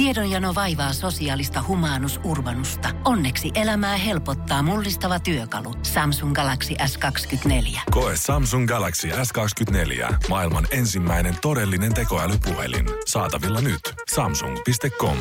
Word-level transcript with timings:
Tiedonjano 0.00 0.54
vaivaa 0.54 0.92
sosiaalista 0.92 1.64
humanus 1.68 2.20
urbanusta. 2.24 2.88
Onneksi 3.04 3.50
elämää 3.54 3.96
helpottaa 3.96 4.62
mullistava 4.62 5.20
työkalu. 5.20 5.74
Samsung 5.82 6.34
Galaxy 6.34 6.74
S24. 6.74 7.80
Koe 7.90 8.16
Samsung 8.16 8.68
Galaxy 8.68 9.08
S24. 9.08 10.14
Maailman 10.28 10.66
ensimmäinen 10.70 11.36
todellinen 11.42 11.94
tekoälypuhelin. 11.94 12.86
Saatavilla 13.06 13.60
nyt. 13.60 13.80
Samsung.com. 14.14 15.16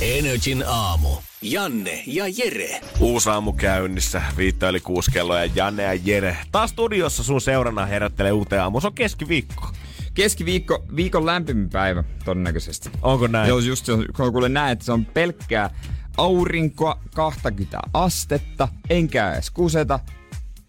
Energin 0.00 0.64
aamu. 0.66 1.08
Janne 1.42 2.02
ja 2.06 2.24
Jere. 2.28 2.80
Uusi 3.00 3.30
aamu 3.30 3.52
käynnissä, 3.52 4.22
viitto 4.36 4.68
eli 4.68 4.80
kuusi 4.80 5.10
kello 5.10 5.36
ja 5.36 5.50
Janne 5.54 5.82
ja 5.82 5.94
Jere. 5.94 6.36
Taas 6.52 6.70
studiossa 6.70 7.22
sun 7.22 7.40
seurana 7.40 7.86
herättelee 7.86 8.32
uuteen 8.32 8.62
aamu. 8.62 8.80
Se 8.80 8.86
on 8.86 8.94
keskiviikko. 8.94 9.72
Keskiviikko, 10.14 10.84
viikon 10.96 11.26
lämpimin 11.26 11.70
päivä 11.70 12.04
todennäköisesti. 12.24 12.90
Onko 13.02 13.26
näin? 13.26 13.48
Joo, 13.48 13.58
just 13.58 13.86
se, 13.86 13.92
kun 14.16 14.32
kuule 14.32 14.48
näin, 14.48 14.72
että 14.72 14.84
se 14.84 14.92
on 14.92 15.06
pelkkää 15.06 15.70
aurinkoa, 16.16 17.00
20 17.14 17.80
astetta, 17.94 18.68
enkä 18.90 19.32
edes 19.32 19.50
kuseta. 19.50 20.00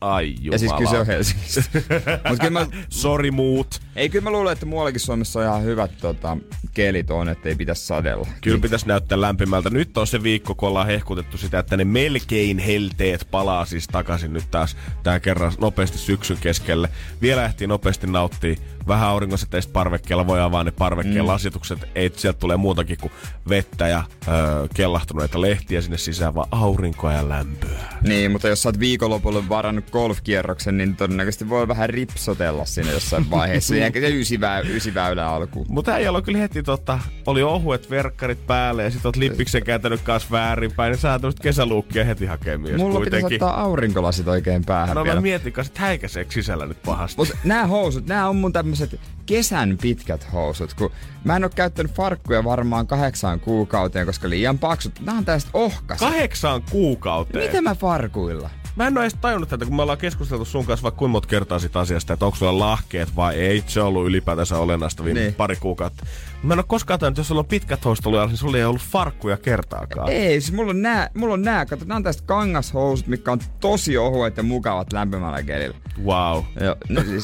Ai 0.01 0.35
jumala. 0.39 0.53
Ja 0.53 0.59
siis 0.59 0.73
kyllä 0.73 0.89
se 0.89 0.99
on 0.99 1.05
Helsingistä. 1.05 1.61
Mut 2.29 2.39
kyllä 2.39 2.49
mä, 2.49 2.67
Sorry 2.89 3.31
muut. 3.31 3.81
ei, 3.95 4.09
kyllä 4.09 4.23
mä 4.23 4.31
luulen, 4.31 4.53
että 4.53 4.65
muuallakin 4.65 4.99
Suomessa 4.99 5.39
on 5.39 5.45
ihan 5.45 5.63
hyvät 5.63 5.91
tota, 6.01 6.37
kelit 6.73 7.11
on, 7.11 7.29
että 7.29 7.49
ei 7.49 7.55
pitäisi 7.55 7.85
sadella. 7.87 8.27
Kyllä 8.41 8.59
pitäisi 8.59 8.87
näyttää 8.87 9.21
lämpimältä. 9.21 9.69
Nyt 9.69 9.97
on 9.97 10.07
se 10.07 10.23
viikko, 10.23 10.55
kun 10.55 10.69
ollaan 10.69 10.87
hehkutettu 10.87 11.37
sitä, 11.37 11.59
että 11.59 11.77
ne 11.77 11.85
melkein 11.85 12.59
helteet 12.59 13.27
palaa 13.31 13.65
siis 13.65 13.87
takaisin 13.87 14.33
nyt 14.33 14.51
taas 14.51 14.77
tää 15.03 15.19
kerran 15.19 15.51
nopeasti 15.59 15.97
syksyn 15.97 16.37
keskelle. 16.41 16.89
Vielä 17.21 17.45
ehtii 17.45 17.67
nopeasti 17.67 18.07
nauttia 18.07 18.55
vähän 18.87 19.09
aurinkosäteistä 19.09 19.73
parvekkeella, 19.73 20.27
voi 20.27 20.41
avaa 20.41 20.63
ne 20.63 20.71
parvekkeen 20.71 21.25
mm. 21.25 21.27
lasitukset. 21.27 21.79
Ei, 21.95 22.11
sieltä 22.15 22.39
tulee 22.39 22.57
muutakin 22.57 22.97
kuin 23.01 23.11
vettä 23.49 23.87
ja 23.87 24.03
öö, 24.27 24.67
kellahtuneita 24.73 25.41
lehtiä 25.41 25.81
sinne 25.81 25.97
sisään, 25.97 26.35
vaan 26.35 26.47
aurinkoa 26.51 27.13
ja 27.13 27.29
lämpöä. 27.29 27.69
Niin, 28.01 28.31
mutta 28.31 28.47
jos 28.47 28.63
sä 28.63 28.69
oot 28.69 28.79
viikonlopulle 28.79 29.49
varannut 29.49 29.91
golfkierroksen, 29.91 30.77
niin 30.77 30.95
todennäköisesti 30.95 31.49
voi 31.49 31.67
vähän 31.67 31.89
ripsotella 31.89 32.65
sinne 32.65 32.91
jossain 32.91 33.29
vaiheessa. 33.31 33.75
Ehkä 33.83 33.99
se 33.99 34.09
ysi, 34.19 34.39
väy, 34.41 34.75
ysi 34.75 34.93
väylä 34.93 35.27
alkuun. 35.27 35.65
Mutta 35.69 35.91
äijällä 35.91 36.17
on 36.17 36.23
kyllä 36.23 36.39
heti 36.39 36.63
tota, 36.63 36.99
oli 37.25 37.43
ohuet 37.43 37.89
verkkarit 37.89 38.47
päälle 38.47 38.83
ja 38.83 38.91
sit 38.91 39.05
oot 39.05 39.15
lippiksen 39.15 39.63
kääntänyt 39.63 40.01
kanssa 40.01 40.29
väärinpäin, 40.31 40.91
niin 40.91 40.99
sä 40.99 41.19
tuosta 41.19 41.43
kesäluukkia 41.43 42.05
heti 42.05 42.25
hakee 42.25 42.57
mies 42.57 42.77
Mulla 42.77 42.99
pitäisi 42.99 43.21
kuitenkin. 43.21 43.43
ottaa 43.47 43.61
aurinkolasit 43.61 44.27
oikein 44.27 44.65
päähän 44.65 44.95
No 44.95 45.03
vielä. 45.03 45.15
mä 45.15 45.21
mietin 45.21 45.53
kanssa, 45.53 45.71
että 45.71 45.81
häikäiseekö 45.81 46.31
sisällä 46.31 46.65
nyt 46.65 46.77
pahasti. 46.85 47.17
Mutta 47.17 47.37
nämä 47.43 47.67
housut, 47.67 48.05
nämä 48.07 48.29
on 48.29 48.35
mun 48.35 48.53
tämmöiset 48.77 48.99
kesän 49.25 49.77
pitkät 49.81 50.27
housut, 50.33 50.73
kun 50.73 50.91
mä 51.23 51.35
en 51.35 51.43
oo 51.43 51.49
käyttänyt 51.55 51.91
farkkuja 51.93 52.43
varmaan 52.43 52.87
kahdeksaan 52.87 53.39
kuukauteen, 53.39 54.05
koska 54.05 54.29
liian 54.29 54.59
paksut. 54.59 54.99
Nämä 54.99 55.17
on 55.17 55.25
tästä 55.25 55.49
ohkaset. 55.53 56.09
Kahdeksaan 56.09 56.61
kuukauteen. 56.71 57.45
Miten 57.45 57.63
mä 57.63 57.75
farkuilla? 57.75 58.49
Mä 58.75 58.87
en 58.87 58.97
ole 58.97 59.03
edes 59.05 59.17
tajunnut 59.21 59.49
tätä, 59.49 59.65
kun 59.65 59.75
me 59.75 59.81
ollaan 59.81 59.97
keskusteltu 59.97 60.45
sun 60.45 60.65
kanssa 60.65 60.83
vaikka 60.83 60.99
kuinka 60.99 61.11
monta 61.11 61.27
kertaa 61.27 61.59
siitä 61.59 61.79
asiasta, 61.79 62.13
että 62.13 62.25
onko 62.25 62.37
sulla 62.37 62.59
lahkeet 62.59 63.15
vai 63.15 63.35
ei. 63.35 63.63
Se 63.67 63.81
on 63.81 63.87
ollut 63.87 64.05
ylipäätänsä 64.05 64.57
olennaista 64.57 65.03
viime 65.05 65.19
Niin. 65.19 65.33
pari 65.33 65.55
kuukautta. 65.55 66.05
Mä 66.43 66.53
en 66.53 66.59
ole 66.59 66.65
koskaan 66.67 66.99
tajunnut, 66.99 67.13
että 67.13 67.19
jos 67.19 67.27
sulla 67.27 67.39
on 67.39 67.45
pitkät 67.45 67.85
housut 67.85 68.05
ollut, 68.05 68.27
niin 68.27 68.37
sulla 68.37 68.57
ei 68.57 68.63
ollut 68.63 68.81
farkkuja 68.81 69.37
kertaakaan. 69.37 70.09
Ei, 70.09 70.41
siis 70.41 70.53
mulla 70.53 70.69
on 70.69 70.81
nää, 70.81 71.09
mulla 71.13 71.33
on 71.33 71.41
nää, 71.41 71.65
kato, 71.65 71.85
nää 71.85 71.95
on 71.97 72.03
tästä 72.03 72.23
kangashousut, 72.25 73.07
mitkä 73.07 73.31
on 73.31 73.39
tosi 73.59 73.97
ohuet 73.97 74.37
ja 74.37 74.43
mukavat 74.43 74.93
lämpimällä 74.93 75.43
kelillä. 75.43 75.77
Wow. 76.05 76.43
Joo, 76.61 76.75
no 76.89 77.03
siis 77.03 77.23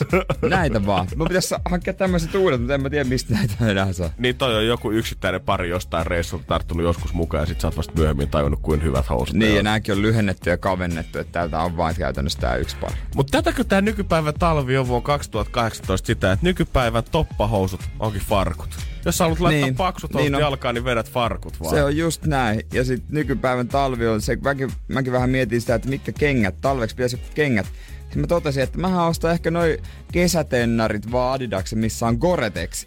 näitä 0.50 0.86
vaan. 0.86 1.08
Mun 1.16 1.28
pitäisi 1.28 1.56
hankkia 1.66 1.94
tämmöiset 1.94 2.36
uudet, 2.36 2.60
mutta 2.62 2.74
en 2.74 2.82
mä 2.82 2.90
tiedä 2.90 3.04
mistä 3.10 3.34
näitä 3.34 3.54
enää 3.68 3.94
saa. 3.94 4.10
Niin 4.18 4.36
toi 4.36 4.56
on 4.56 4.68
joku 4.68 4.92
yksittäinen 4.92 5.42
pari 5.42 5.70
jostain 5.70 6.06
reissulta 6.08 6.46
tarttunut 6.48 6.84
joskus 6.86 7.14
mukaan 7.14 7.42
ja 7.42 7.46
sit 7.46 7.62
sä 7.62 7.68
oot 7.68 7.78
vasta 7.78 7.94
myöhemmin 7.96 8.30
tajunnut, 8.30 8.60
kuin 8.62 8.84
hyvät 8.84 9.10
housut 9.10 9.36
Niin, 9.36 9.54
ja 9.54 9.60
on. 9.60 9.64
nääkin 9.64 9.96
on 9.96 10.02
lyhennetty 10.02 10.50
ja 10.50 10.58
kavennettu, 10.58 11.20
että 11.20 11.32
täältä 11.32 11.60
on 11.60 11.78
vain 11.78 11.96
käytännössä 11.96 12.40
tää 12.40 12.56
yksi 12.56 12.78
pari. 12.82 12.96
Mutta 13.16 13.32
tätäkö 13.42 13.64
tää 13.64 13.82
nykypäivän 13.82 14.34
talvi 14.40 14.78
on 14.78 14.88
vuonna 14.88 15.06
2018 15.06 16.08
sitä, 16.08 16.32
että 16.32 16.46
nykypäivän 16.46 17.04
toppahousut 17.12 17.82
onkin 18.00 18.22
farkut. 18.22 18.70
Jos 19.10 19.18
sä 19.18 19.24
haluat 19.24 19.40
laittaa 19.40 19.66
Niin, 19.66 19.76
paksut 19.76 20.14
niin 20.14 20.36
on. 20.36 20.42
jalkaan, 20.42 20.76
niin 20.76 20.86
vedät 20.86 21.12
farkut 21.12 21.60
vaan. 21.60 21.76
Se 21.76 21.84
on 21.84 21.98
just 21.98 22.26
näin. 22.26 22.62
Ja 22.74 22.84
sitten 22.84 23.16
nykypäivän 23.16 23.68
talvi 23.68 24.08
on 24.08 24.22
se, 24.22 24.38
mäkin, 24.44 24.72
mäkin 24.88 25.14
vähän 25.14 25.30
mietin 25.30 25.62
sitä, 25.62 25.76
että 25.76 25.90
mitkä 25.90 26.12
kengät, 26.12 26.56
talveksi 26.62 26.96
pitäisi 26.96 27.20
kengät. 27.36 27.66
Sitten 28.00 28.22
mä 28.22 28.28
totesin, 28.28 28.64
että 28.64 28.78
mä 28.78 29.06
ostan 29.08 29.32
ehkä 29.32 29.52
noi 29.52 29.78
kesätennarit 30.12 31.12
vaan 31.12 31.34
Adidaksen, 31.36 31.80
missä 31.80 32.08
on 32.08 32.16
Gore-Tex. 32.22 32.86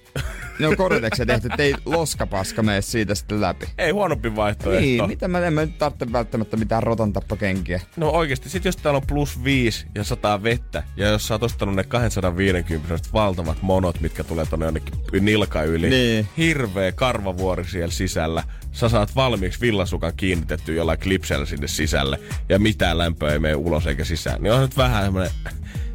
Ne 0.63 0.69
on 0.69 0.75
Gore-Texia 0.77 1.27
tehty, 1.27 1.49
ettei 1.51 1.75
loskapaska 1.85 2.63
mene 2.63 2.83
siitä 2.83 3.15
sitten 3.15 3.41
läpi. 3.41 3.67
Ei 3.79 3.91
huonompi 3.91 4.37
vaihtoehto. 4.37 4.81
Niin, 4.81 5.09
mitä 5.09 5.29
mä 5.29 5.39
en 5.47 5.53
mä 5.53 5.61
nyt 5.61 5.79
tarvitse 5.79 6.13
välttämättä 6.13 6.57
mitään 6.57 6.83
rotantappakenkiä. 6.83 7.81
No 7.97 8.11
oikeesti, 8.11 8.49
sit 8.49 8.65
jos 8.65 8.77
täällä 8.77 8.97
on 8.97 9.07
plus 9.07 9.45
5 9.45 9.87
ja 9.95 10.05
sataa 10.05 10.43
vettä, 10.43 10.83
ja 10.97 11.09
jos 11.09 11.29
sä 11.29 11.35
oot 11.35 11.43
ostanut 11.43 11.75
ne 11.75 11.85
250 11.85 13.09
valtavat 13.13 13.63
monot, 13.63 14.01
mitkä 14.01 14.25
tulee 14.25 14.47
tonne 14.47 14.67
jonnekin 14.67 14.95
nilka 15.21 15.63
yli, 15.63 15.91
Niin. 15.91 16.29
hirveä 16.37 16.93
karvavuori 16.93 17.65
siellä 17.65 17.93
sisällä, 17.93 18.45
sä 18.73 18.89
saat 18.89 19.17
valmiiksi 19.17 19.61
villasukan 19.61 20.13
kiinnitetty 20.17 20.75
jollain 20.75 20.99
klipsellä 21.01 21.47
sinne 21.47 21.69
sisälle, 21.69 22.21
ja 22.49 22.59
mitään 22.59 22.99
lämpöä 22.99 23.33
ei 23.33 23.39
mene 23.39 23.55
ulos 23.55 23.87
eikä 23.87 24.05
sisään, 24.05 24.43
niin 24.43 24.53
on 24.53 24.61
nyt 24.61 24.77
vähän 24.77 25.05
semmonen, 25.05 25.31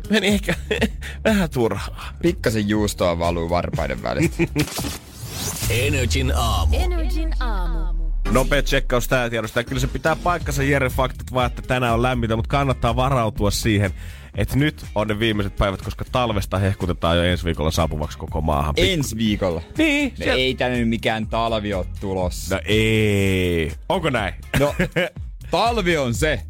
meni 0.09 0.27
ehkä 0.27 0.53
vähän 1.25 1.49
turhaa. 1.49 2.13
Pikkasen 2.21 2.69
juustoa 2.69 3.19
valuu 3.19 3.49
varpaiden 3.49 4.03
välistä. 4.03 4.43
Energin 5.69 6.33
aamu. 6.35 6.75
Energin 6.79 7.33
aamu. 7.39 7.97
Nopea 8.31 8.63
tsekkaus 8.63 9.07
tää 9.07 9.29
tiedosta. 9.29 9.63
Kyllä 9.63 9.81
se 9.81 9.87
pitää 9.87 10.15
paikkansa 10.15 10.63
Jere 10.63 10.89
faktat 10.89 11.33
vaan, 11.33 11.47
että 11.47 11.61
tänään 11.61 11.93
on 11.93 12.01
lämmintä, 12.03 12.35
mutta 12.35 12.49
kannattaa 12.49 12.95
varautua 12.95 13.51
siihen, 13.51 13.91
että 14.35 14.55
nyt 14.57 14.85
on 14.95 15.07
ne 15.07 15.19
viimeiset 15.19 15.55
päivät, 15.55 15.81
koska 15.81 16.05
talvesta 16.11 16.57
hehkutetaan 16.57 17.17
jo 17.17 17.23
ensi 17.23 17.45
viikolla 17.45 17.71
saapuvaksi 17.71 18.17
koko 18.17 18.41
maahan. 18.41 18.75
Pikku- 18.75 18.89
Ensi 18.93 19.17
viikolla. 19.17 19.61
Niin, 19.77 20.09
No 20.09 20.15
siellä... 20.17 20.33
ei 20.33 20.55
tänne 20.55 20.85
mikään 20.85 21.27
talvi 21.27 21.73
ole 21.73 21.85
tulossa. 21.99 22.55
No 22.55 22.61
ei. 22.65 23.71
Onko 23.89 24.09
näin? 24.09 24.33
No, 24.59 24.75
talvi 25.51 25.97
on 25.97 26.13
se, 26.13 26.41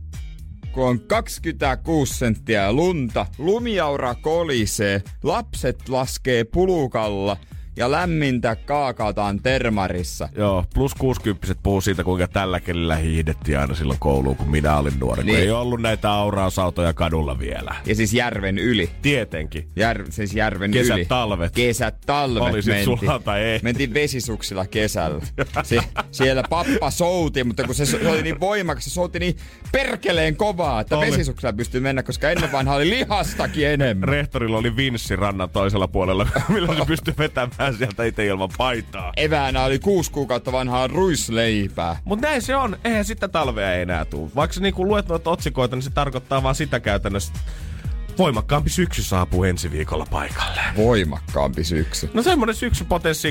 kun 0.78 0.88
on 0.88 1.00
26 1.00 2.14
senttiä 2.18 2.72
lunta, 2.74 3.26
lumiaura 3.38 4.16
kolisee, 4.16 5.02
lapset 5.24 5.90
laskee 5.90 6.44
pulukalla 6.44 7.38
ja 7.78 7.92
lämmintä 7.92 8.56
kaakataan 8.56 9.40
termarissa. 9.42 10.30
Joo, 10.36 10.66
plus 10.74 10.96
60 10.96 11.56
puhuu 11.64 11.82
siitä, 11.82 12.04
kuinka 12.04 12.28
tällä 12.28 12.60
kelillä 12.60 12.96
hiihdettiin 12.96 13.60
aina 13.60 13.76
silloin 13.76 14.00
kouluun, 14.00 14.36
kun 14.36 14.50
minä 14.50 14.78
olin 14.78 14.94
nuori. 15.00 15.24
Niin. 15.24 15.34
Niin. 15.34 15.44
ei 15.44 15.52
ollut 15.52 15.82
näitä 15.82 16.12
aurausautoja 16.12 16.94
kadulla 16.94 17.40
vielä. 17.40 17.76
Ja 17.86 17.96
siis 17.96 18.14
järven 18.14 18.58
yli. 18.58 18.90
Tietenkin. 19.02 19.70
Jär, 19.76 20.06
siis 20.10 20.36
järven 20.36 20.72
Kesät, 20.72 20.96
yli. 20.96 21.06
talvet. 21.06 21.54
Kesät, 21.54 21.96
talvet 22.06 22.54
Oli 22.54 22.62
sit 22.62 22.74
tai 23.24 23.42
ei. 23.42 23.60
Mentiin 23.64 23.94
vesisuksilla 23.94 24.66
kesällä. 24.66 25.22
Se, 25.64 25.80
siellä 26.12 26.44
pappa 26.50 26.92
souti, 26.92 27.44
mutta 27.44 27.64
kun 27.64 27.76
se, 27.76 27.86
se 27.86 28.08
oli 28.10 28.22
niin 28.22 28.40
voimakas, 28.40 28.84
se 28.84 28.90
souti 28.90 29.20
niin 29.20 29.36
perkeleen 29.72 30.36
kovaa, 30.36 30.82
että 30.82 30.98
Oli. 30.98 31.12
vesisuksilla 31.12 31.54
pystyy 31.54 31.82
mennä, 31.82 32.04
koska 32.04 32.30
ennen 32.30 32.52
vanha 32.52 32.76
oli 32.76 32.90
lihastakin 32.90 33.68
enemmän. 33.68 34.10
Rehtorilla 34.10 34.58
oli 34.58 34.76
vinssi 34.76 35.16
rannan 35.16 35.50
toisella 35.50 35.88
puolella, 35.88 36.28
millä 36.50 36.76
se 36.76 36.86
pystyi 36.88 37.14
vetämään 37.18 37.67
sieltä 37.74 38.04
itse 38.04 38.26
ilman 38.26 38.50
paitaa. 38.58 39.14
Eväänä 39.18 39.64
oli 39.64 39.80
kuusi 39.80 40.12
kuukautta 40.12 40.52
vanhaa 40.52 40.88
ruisleipää. 40.88 42.00
Mutta 42.06 42.28
näin 42.28 42.42
se 42.42 42.56
on. 42.56 42.78
Eihän 42.84 43.06
sitä 43.06 43.28
talvea 43.28 43.74
ei 43.74 43.82
enää 43.82 44.06
tule. 44.06 44.30
Vaikka 44.36 44.60
niinku 44.60 44.88
luet 44.88 45.08
noita 45.08 45.30
otsikoita, 45.30 45.76
niin 45.76 45.84
se 45.84 45.90
tarkoittaa 45.90 46.44
vaan 46.44 46.56
sitä 46.56 46.80
käytännössä. 46.80 47.34
Voimakkaampi 48.18 48.70
syksy 48.70 49.04
saapuu 49.04 49.44
ensi 49.44 49.72
viikolla 49.72 50.08
paikalle. 50.12 50.62
Voimakkaampi 50.78 51.64
syksy. 51.64 52.10
No 52.14 52.24
semmonen 52.24 52.56
syksy 52.56 52.86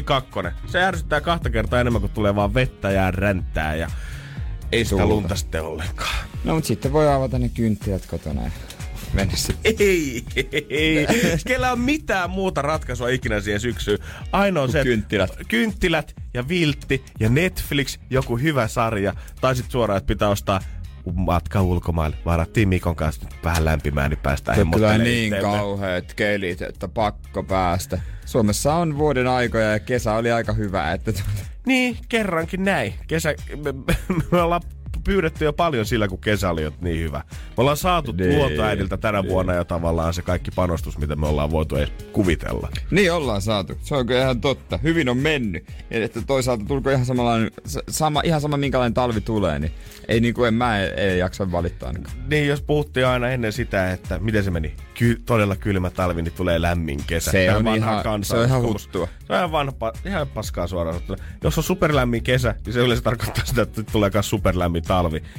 kakkonen. 0.05 0.53
Se 0.67 0.83
ärsyttää 0.83 1.21
kahta 1.21 1.51
kertaa 1.51 1.81
enemmän, 1.81 2.01
kuin 2.01 2.13
tulee 2.13 2.35
vaan 2.35 2.55
vettä 2.55 2.91
ja 2.91 3.11
ränttää 3.11 3.75
ja 3.75 3.91
ei 4.73 4.85
sitä 4.85 4.91
Tuulta. 4.97 5.15
lunta 5.15 5.37
sitten 5.37 5.63
ollenkaan. 5.63 6.17
No 6.45 6.55
mut 6.55 6.65
sitten 6.65 6.93
voi 6.93 7.13
avata 7.13 7.39
ne 7.39 7.49
kynttilät 7.49 8.07
kotona 8.07 8.43
ja 8.43 8.51
mennä 9.17 9.37
sitten. 9.37 9.75
Ei, 9.79 10.25
ei. 10.71 11.07
Kellä 11.47 11.73
on 11.73 11.81
mitään 11.81 12.31
muuta 12.31 12.63
ratkaisua 12.63 13.09
ikinä 13.09 13.41
siihen 13.41 13.61
syksyyn. 13.61 13.99
Ainoa 14.33 14.63
on 14.63 14.73
se, 14.73 14.83
kynttilät. 14.83 15.31
kynttilät 15.49 16.15
ja 16.35 16.49
viltti 16.49 17.05
ja 17.21 17.29
Netflix, 17.29 17.99
joku 18.11 18.37
hyvä 18.37 18.69
sarja. 18.69 19.15
Tai 19.41 19.57
sitten 19.57 19.73
suoraan, 19.73 19.99
että 19.99 20.07
pitää 20.09 20.29
ostaa 20.29 20.61
matka 21.15 21.63
ulkomaille. 21.63 22.17
Varattiin 22.25 22.69
Mikon 22.69 22.97
kanssa 22.97 23.25
nyt 23.25 23.35
vähän 23.45 23.65
lämpimään, 23.65 24.11
niin 24.11 24.19
päästään 24.19 24.57
Se 24.57 24.63
on 24.63 24.71
kyllä 24.71 24.99
niin 24.99 25.25
itteemme. 25.35 25.57
kauheat 25.59 26.15
kelit, 26.15 26.63
että 26.63 26.89
pakko 26.89 27.43
päästä. 27.43 28.01
Suomessa 28.25 28.75
on 28.75 28.99
vuoden 28.99 29.27
aikoja 29.27 29.73
ja 29.73 29.81
kesä 29.81 30.13
oli 30.15 30.33
aika 30.33 30.53
hyvä, 30.53 30.93
että 30.93 31.13
Niin, 31.67 31.99
kerrankin 32.09 32.65
näin. 32.65 32.95
Kesä, 33.07 33.35
me, 33.65 33.73
me, 33.73 33.95
me 34.33 34.41
ollaan 34.43 34.63
pyydetty 35.07 35.45
jo 35.45 35.53
paljon 35.53 35.87
sillä, 35.87 36.09
kun 36.09 36.19
kesä 36.19 36.51
oli 36.51 36.63
niin 36.81 37.01
hyvä. 37.01 37.19
Me 37.29 37.35
ollaan 37.57 37.77
saatu 37.77 38.13
Niin, 38.13 38.39
luontoäidiltä 38.39 38.97
tänä 38.97 39.25
vuonna 39.29 39.55
jo 39.55 39.65
tavallaan 39.65 40.15
se 40.15 40.23
kaikki 40.23 40.51
panostus, 40.51 40.99
mitä 40.99 41.17
me 41.17 41.27
ollaan 41.27 41.51
voitu 41.51 41.77
edes 41.77 41.93
kuvitella. 42.13 42.69
Niin 42.91 43.13
ollaan 43.13 43.43
saatu. 43.43 43.75
Se 43.83 43.95
on 43.95 44.07
kyllä 44.07 44.21
ihan 44.23 44.41
totta. 44.41 44.79
Hyvin 44.83 45.09
on 45.09 45.17
mennyt. 45.17 45.67
Ja 45.91 46.05
että 46.05 46.23
toisaalta 46.27 46.65
tulko 46.69 46.91
ihan 46.91 47.07
samanlainen, 47.07 47.51
sama, 47.91 48.21
ihan 48.25 48.41
sama 48.41 48.57
minkälainen 48.57 48.95
talvi 48.95 49.21
tulee, 49.21 49.59
niin 49.59 49.73
ei 50.09 50.21
niinku 50.21 50.45
en 50.45 50.55
mä 50.55 50.81
ei, 50.81 50.89
ei 50.91 51.19
jaksa 51.19 51.53
valittaa 51.53 51.87
ainakaan. 51.87 52.17
Niin, 52.31 52.49
jos 52.49 52.63
puhuttiin 52.63 53.07
aina 53.07 53.29
ennen 53.29 53.53
sitä, 53.53 53.93
että 53.93 54.19
miten 54.19 54.45
se 54.45 54.51
meni, 54.51 54.75
Ky- 54.95 55.23
todella 55.27 55.57
kylmä 55.57 55.91
talvi, 55.91 56.23
niin 56.23 56.33
tulee 56.37 56.63
lämmin 56.63 57.01
kesä. 57.07 57.31
Se 57.31 57.55
on 57.55 57.65
vanha 57.65 57.77
ihan- 57.77 58.03
kansa- 58.03 58.35
se 58.35 58.41
on 58.41 58.47
ihan 58.47 58.63
huttua. 58.63 59.09
Se 59.27 59.33
on 59.33 59.39
ihan 59.39 59.53
vanha, 59.53 59.73
ihan 60.05 60.29
paskaa 60.29 60.67
suoraan. 60.67 61.01
Jos 61.45 61.59
on 61.59 61.65
superlämmin 61.65 62.23
kesä, 62.23 62.55
niin 62.67 62.73
se 62.73 62.81
yleensä 62.81 63.03
tarkoittaa 63.05 63.45
sitä, 63.45 63.63
että 63.63 63.83
tulee 63.83 64.11
myös 64.15 64.31
superlämmin 64.31 64.83
talvi. 64.83 64.96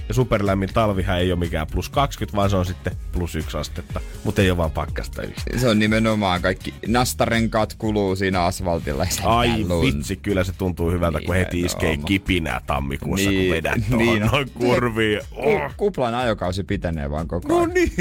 Ja 0.08 0.14
superlämmin 0.14 0.70
talvihan 0.74 1.20
ei 1.20 1.32
ole 1.32 1.40
mikään 1.40 1.68
plus 1.72 1.90
20, 1.90 2.38
vaan 2.38 2.50
se 2.50 2.56
on 2.56 2.66
sitten 2.66 2.94
plus 3.12 3.36
1 3.36 3.58
astetta. 3.58 4.00
Mutta 4.24 4.42
ei 4.42 4.50
ole 4.52 4.58
vaan 4.58 4.72
pakkasta 4.72 5.22
yhtään. 5.22 5.60
Se 5.60 5.70
on 5.70 5.80
nimenomaan 5.80 6.42
kaikki 6.42 6.74
nastarenkaat 6.88 7.74
kuluu 7.78 8.16
siinä 8.16 8.44
asfaltilla. 8.44 9.06
Ai 9.24 9.60
lunta. 9.60 9.82
vitsi, 9.98 10.16
kyllä 10.16 10.44
se 10.44 10.54
tuntuu 10.58 10.92
hyvältä, 10.92 11.20
kun 11.26 11.36
heti 11.36 11.62
iskee 11.62 11.98
kipinää 11.98 12.62
tammikuussa, 12.68 13.30
Niin, 13.30 13.48
kun 13.48 13.56
vedät 13.56 13.90
niin 13.98 14.24
on. 14.24 14.30
noin 14.32 14.50
kurviin. 14.50 15.20
Ku, 15.36 15.42
Oh. 15.50 15.72
kuplan 15.78 16.16
ajokausi 16.16 16.64
pitenee 16.64 17.10
vaan 17.10 17.28
koko 17.28 17.48
No 17.48 17.58
ajan. 17.58 17.70
niin, 17.74 17.92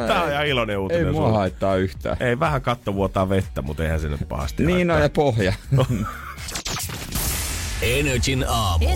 on- 0.00 0.06
tää 0.08 0.22
on 0.22 0.30
ihan 0.32 0.46
iloinen 0.46 0.78
uutinen 0.78 1.06
Ei 1.06 1.12
mua 1.12 1.22
sulle. 1.26 1.38
haittaa 1.38 1.76
yhtään. 1.76 2.16
Ei 2.20 2.40
vähän 2.40 2.62
katto 2.62 2.94
vuotaa 2.94 3.28
vettä, 3.28 3.62
mutta 3.62 3.84
eihän 3.84 4.00
se 4.00 4.08
nyt 4.08 4.28
pahasti 4.28 4.66
Niin 4.66 4.90
on 4.90 5.00
ja 5.02 5.08
pohja. 5.10 5.52
Energin 7.82 8.44
aamu. 8.48 8.86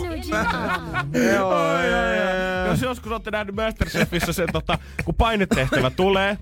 Jos 2.67 2.83
joskus 2.83 3.13
olette 3.13 3.31
nähnyt 3.31 3.55
Masterchefissä 3.55 4.33
se, 4.33 4.47
tota, 4.53 4.79
kun 5.05 5.15
painetehtävä 5.15 5.91
tulee, 5.91 6.39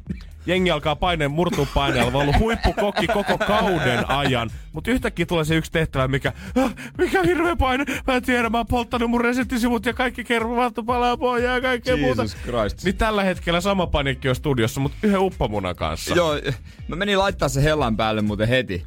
jengi 0.47 0.71
alkaa 0.71 0.97
paineen 0.97 1.31
murtuu 1.31 1.69
paineella, 1.75 2.09
on 2.09 2.17
ollut 2.17 2.39
huippukokki 2.39 3.06
koko 3.06 3.39
kauden 3.39 4.11
ajan. 4.11 4.50
Mutta 4.73 4.91
yhtäkkiä 4.91 5.27
tulee 5.27 5.44
se 5.44 5.56
yksi 5.56 5.73
tehtävä, 5.73 6.09
mikä, 6.09 6.33
ah, 6.65 6.75
mikä 6.99 7.23
hirveä 7.23 7.56
paine, 7.56 7.85
mä 8.06 8.15
en 8.15 8.23
tiedä, 8.23 8.49
mä 8.49 8.59
oon 8.59 8.67
polttanut 8.67 9.11
mun 9.11 9.21
reseptisivut 9.21 9.87
ja 9.87 9.94
kaikki 9.94 10.25
kerrovat 10.25 10.75
palaa 10.87 11.17
pohjaa 11.17 11.55
ja 11.55 11.61
kaikkea 11.61 11.97
muuta. 11.97 12.23
Jesus 12.23 12.39
Christ. 12.43 12.85
Niin 12.85 12.97
tällä 12.97 13.23
hetkellä 13.25 13.61
sama 13.61 13.87
panikki 13.87 14.29
on 14.29 14.35
studiossa, 14.35 14.81
mutta 14.81 14.99
yhden 15.03 15.21
uppamunan 15.21 15.77
kanssa. 15.77 16.15
Joo, 16.15 16.35
mä 16.89 16.97
menin 16.97 17.19
laittaa 17.19 17.49
se 17.49 17.62
hellan 17.62 17.97
päälle 17.97 18.23
muuten 18.23 18.49
heti 18.49 18.87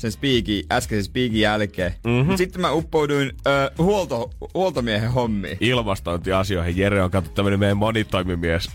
sen 0.00 0.12
spiikin, 0.12 0.64
äskeisen 0.72 1.04
spiikin 1.04 1.40
jälkeen. 1.40 1.94
Mhm. 2.04 2.14
Mm-hmm. 2.14 2.36
Sitten 2.36 2.60
mä 2.60 2.72
uppouduin 2.72 3.32
ö, 3.46 3.70
huolto, 3.78 4.30
huoltomiehen 4.54 5.10
hommiin. 5.12 5.56
ilmastointiasioihin. 5.60 6.76
Jere 6.76 7.02
on 7.02 7.10
katsottu 7.10 7.36
tämmönen 7.36 7.60
meidän 7.60 7.76
monitoimimies 7.76 8.70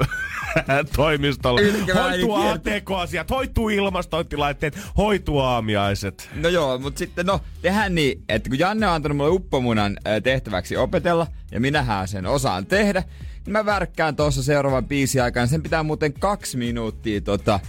toimistolla. 0.96 1.62
Hoituu 1.94 2.36
tiedä. 2.36 2.52
ATK-asiat, 2.52 3.30
hoituu 3.30 3.70
ilmastointilaitteet, 3.70 4.78
hoituu 4.98 5.40
aamiaiset. 5.40 6.30
No 6.36 6.50
joo, 6.50 6.78
mutta 6.78 7.00
sitten 7.00 7.26
no, 7.26 7.42
tehdään 7.62 7.96
niin, 7.96 8.24
että 8.30 8.50
kun 8.50 8.60
Janne 8.60 8.88
on 8.88 8.94
antanut 8.94 9.18
mulle 9.18 9.30
uppomunan 9.30 9.98
tehtäväksi 10.24 10.78
opetella, 10.78 11.28
ja 11.52 11.60
minähän 11.60 12.08
sen 12.08 12.26
osaan 12.26 12.66
tehdä, 12.66 13.04
niin 13.46 13.52
mä 13.52 13.66
värkkään 13.66 14.16
tuossa 14.16 14.44
seuraavan 14.44 14.86
biisin 14.86 15.24
aikana. 15.24 15.48
Sen 15.48 15.64
pitää 15.64 15.84
muuten 15.84 16.14
kaksi 16.14 16.58
minuuttia 16.58 17.22
tota, 17.22 17.60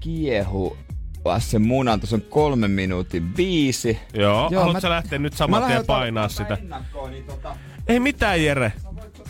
kiehu 0.00 0.76
sen 1.38 1.62
munan, 1.62 2.00
tuossa 2.00 2.16
on 2.16 2.22
kolmen 2.22 2.70
minuutin 2.70 3.22
biisi. 3.34 3.98
Joo, 4.14 4.32
Joo 4.32 4.42
haluatko 4.50 4.72
mä- 4.72 4.80
sä 4.80 4.90
lähteä 4.90 5.18
nyt 5.18 5.32
saman 5.32 5.62
tien 5.64 5.86
painaa 5.86 6.28
sitä? 6.28 6.58
Niin 7.10 7.24
tota, 7.24 7.56
Ei 7.88 8.00
mitään, 8.00 8.44
Jere. 8.44 8.72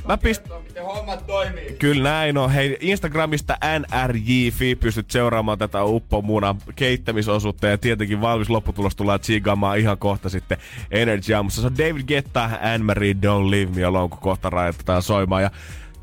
Mä 0.09 0.17
pist... 0.19 0.43
Katsotaan, 0.43 0.63
miten 0.69 0.85
hommat 0.85 1.27
toimii. 1.27 1.77
Kyllä 1.79 2.11
näin 2.11 2.39
on. 2.39 2.51
Hei, 2.51 2.79
Instagramista 2.81 3.57
NRJFi 3.79 4.75
pystyt 4.75 5.11
seuraamaan 5.11 5.59
tätä 5.59 5.85
uppomunan 5.85 6.57
keittämisosuutta 6.77 7.67
ja 7.67 7.79
tietenkin 7.79 8.21
valmis 8.21 8.51
lopputulos 8.51 8.97
tulee 8.97 9.19
tsiigaamaan 9.19 9.79
ihan 9.79 9.99
kohta 9.99 10.29
sitten 10.29 10.59
Energy 10.91 11.35
Aamussa. 11.35 11.61
Se 11.61 11.67
on 11.67 11.79
David 11.79 12.03
Guetta, 12.07 12.45
Anne-Marie, 12.45 13.13
Don't 13.15 13.51
Leave 13.51 13.73
Me 13.75 13.85
Alone, 13.85 14.09
kun 14.09 14.19
kohta 14.19 14.51
rajoitetaan 14.51 15.03
soimaan 15.03 15.43
ja 15.43 15.51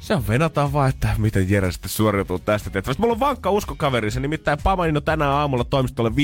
se 0.01 0.15
on 0.15 0.27
venataan 0.27 0.73
vaan, 0.73 0.89
että 0.89 1.09
miten 1.17 1.49
Jere 1.49 1.71
sitten 1.71 1.89
suoriutuu 1.89 2.39
tästä 2.39 2.69
tehtävästä. 2.69 3.01
Mulla 3.01 3.13
on 3.13 3.19
vankka 3.19 3.51
usko 3.51 3.75
kaveri, 3.77 4.11
se 4.11 4.19
nimittäin 4.19 4.59
Pamanino 4.63 5.01
tänään 5.01 5.31
aamulla 5.31 5.63
toimistolle 5.63 6.09
5.20 6.09 6.15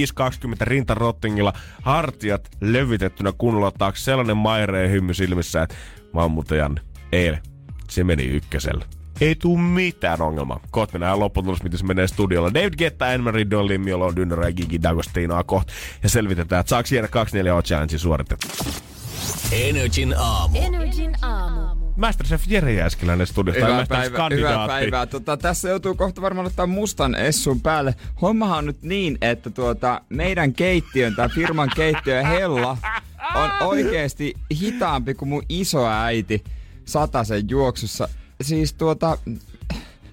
rintarottingilla 0.62 1.54
hartiat 1.82 2.50
levytettynä 2.62 3.34
kunnolla 3.38 3.72
taakse 3.72 4.04
sellainen 4.04 4.38
maireen 4.38 4.92
hymy 4.92 5.14
silmissä, 5.14 5.62
että 5.62 5.76
mä 6.14 6.22
oon 6.22 6.32
muuten 6.32 6.58
Janne, 6.58 6.82
eilen 7.12 7.42
se 7.90 8.04
meni 8.04 8.24
ykkösellä. 8.24 8.86
Ei 9.22 9.36
tuu 9.36 9.58
mitään 9.58 10.22
ongelmaa. 10.22 10.60
Kohta 10.72 10.94
mennään 10.94 11.20
lopputulos, 11.20 11.64
miten 11.64 11.80
se 11.80 11.86
menee 11.86 12.08
studiolla. 12.08 12.54
David 12.54 12.74
Guetta, 12.78 13.06
Anne-Marie 13.06 13.50
Dolly, 13.50 13.78
Miolo, 13.78 14.16
Dynner 14.16 14.40
ja 14.40 14.52
Gigi 14.52 14.78
D'Agostinoa 14.78 15.44
kohta. 15.46 15.74
Ja 16.04 16.10
selvitetään, 16.10 16.60
että 16.60 16.70
saako 16.70 16.90
Jere 16.92 17.08
24 17.08 17.62
Challenge 17.62 17.98
suoritettu. 17.98 18.48
Energin 19.52 20.16
aamu. 20.18 20.58
Energin 20.58 21.16
aamu. 21.22 21.77
Masterchef 21.98 22.44
Jere 22.48 22.74
Jääskeläinen 22.74 23.28
studiosta. 23.28 23.66
Hyvää 23.66 23.86
päivää, 23.90 24.30
hyvää 24.30 24.68
päivää. 24.68 25.06
Tota, 25.06 25.38
tässä 25.38 25.70
joutuu 25.70 25.96
kohta 25.96 26.22
varmaan 26.22 26.48
ottaa 26.48 26.68
mustan 26.68 27.16
essun 27.16 27.62
päälle. 27.62 27.96
Hommahan 28.22 28.58
on 28.58 28.66
nyt 28.66 28.82
niin, 28.82 29.18
että 29.22 29.50
tuota, 29.50 30.02
meidän 30.10 30.54
keittiön, 30.54 31.16
tämä 31.16 31.30
firman 31.30 31.70
keittiö 31.76 32.24
Hella, 32.24 32.78
on 33.36 33.50
oikeasti 33.68 34.34
hitaampi 34.62 35.14
kuin 35.14 35.30
mun 35.30 35.44
isoäiti 35.50 36.44
satasen 36.86 37.50
juoksussa. 37.50 38.10
Siis 38.42 38.74
tuota, 38.74 39.18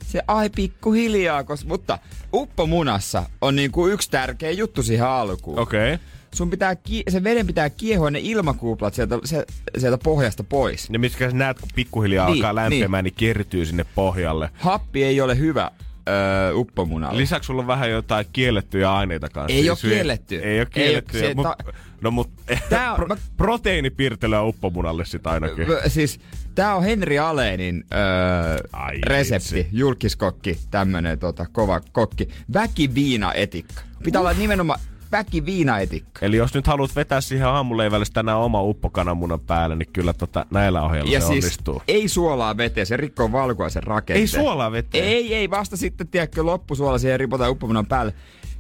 se 0.07 0.23
ai 0.27 0.51
pikkuhiljaa, 0.51 1.45
kos, 1.45 1.65
mutta 1.65 1.99
uppomunassa 2.33 3.23
on 3.41 3.57
niinku 3.57 3.89
yksi 3.89 4.11
tärkeä 4.11 4.51
juttu 4.51 4.83
siihen 4.83 5.07
alkuun. 5.07 5.59
Okei. 5.59 5.95
Okay. 5.95 6.07
Sun 6.35 6.51
pitää, 6.51 6.77
ki- 6.77 7.03
se 7.09 7.25
veden 7.25 7.47
pitää 7.47 7.71
kiehua 7.71 8.11
ne 8.11 8.19
ilmakuuplat 8.23 8.95
sieltä, 8.95 9.19
se, 9.25 9.45
sieltä 9.79 9.99
pohjasta 10.05 10.45
pois. 10.45 10.89
Ja 10.93 10.99
mitkä 10.99 11.31
sä 11.31 11.37
näet, 11.37 11.61
kun 11.61 11.69
pikkuhiljaa 11.75 12.27
Niin, 12.27 12.37
alkaa 12.37 12.55
lämpimään, 12.55 13.05
niin. 13.05 13.15
kertyy 13.17 13.67
sinne 13.67 13.85
pohjalle. 13.95 14.51
Happi 14.55 15.05
ei 15.05 15.21
ole 15.21 15.39
hyvä 15.39 15.71
öö, 16.09 16.53
uppomunalla. 16.55 17.19
Lisäksi 17.19 17.47
sulla 17.47 17.61
on 17.61 17.67
vähän 17.67 17.91
jotain 17.91 18.27
kiellettyjä 18.33 18.93
aineita 18.95 19.29
kanssa. 19.29 19.57
Ei 19.57 19.71
oo 19.71 19.77
Syö- 19.77 19.91
kielletty. 19.91 20.37
Ei 20.37 20.59
ole 20.59 20.59
Ei 20.61 20.67
kielletty. 20.87 21.19
se 21.19 21.35
mut, 21.35 21.43
ta- 21.43 21.57
no 22.01 22.11
mut 22.11 22.31
Tää 22.71 22.91
on- 22.91 22.97
pro, 22.97 23.07
mä- 23.07 23.17
proteiinipirtelyä 23.37 24.43
uppomunalle 24.43 25.05
sit 25.05 25.27
ainakin. 25.27 25.67
Siis 25.89 26.21
tää 26.55 26.75
on 26.75 26.83
Henri 26.85 27.19
Alenin 27.19 27.85
öö, 27.95 28.57
Ai 28.73 29.01
resepti, 29.07 29.55
vitsi. 29.55 29.69
julkiskokki, 29.73 30.59
tämmönen 30.71 31.19
tota, 31.19 31.47
kova 31.53 31.81
kokki. 31.93 32.29
Väkiviinaetikka. 32.55 33.83
Pitää 34.05 34.21
olla 34.21 34.33
nimenomaan 34.33 34.81
väkiviinaetikka. 35.19 36.27
Eli 36.27 36.37
jos 36.37 36.55
nyt 36.55 36.67
haluat 36.67 36.97
vetää 36.97 37.21
siihen 37.21 37.47
aamuleivälle 37.49 38.07
tänään 38.13 38.39
oma 38.39 38.63
uppokananmunan 38.63 39.41
päälle, 39.41 39.77
niin 39.77 39.89
kyllä 39.93 40.13
tota, 40.13 40.47
näillä 40.51 40.83
ohjeilla 40.83 41.11
Ja 41.11 41.21
se 41.21 41.27
siis 41.27 41.45
onnistuu. 41.45 41.83
ei 41.89 42.09
suolaa 42.09 42.57
veteen, 42.57 42.87
se 42.87 42.97
rikkoo 42.97 43.33
valkuaisen 43.33 43.83
rakenteen. 43.83 44.21
Ei 44.21 44.27
suolaa 44.27 44.73
veteen? 44.73 45.05
Ei, 45.05 45.35
ei, 45.35 45.51
vasta 45.51 45.77
sitten, 45.77 46.09
tiedätkö, 46.09 46.43
loppusuola 46.43 46.99
siihen 46.99 47.21
ripotaan 47.21 47.51
uppomunan 47.51 47.87
päälle. 47.87 48.15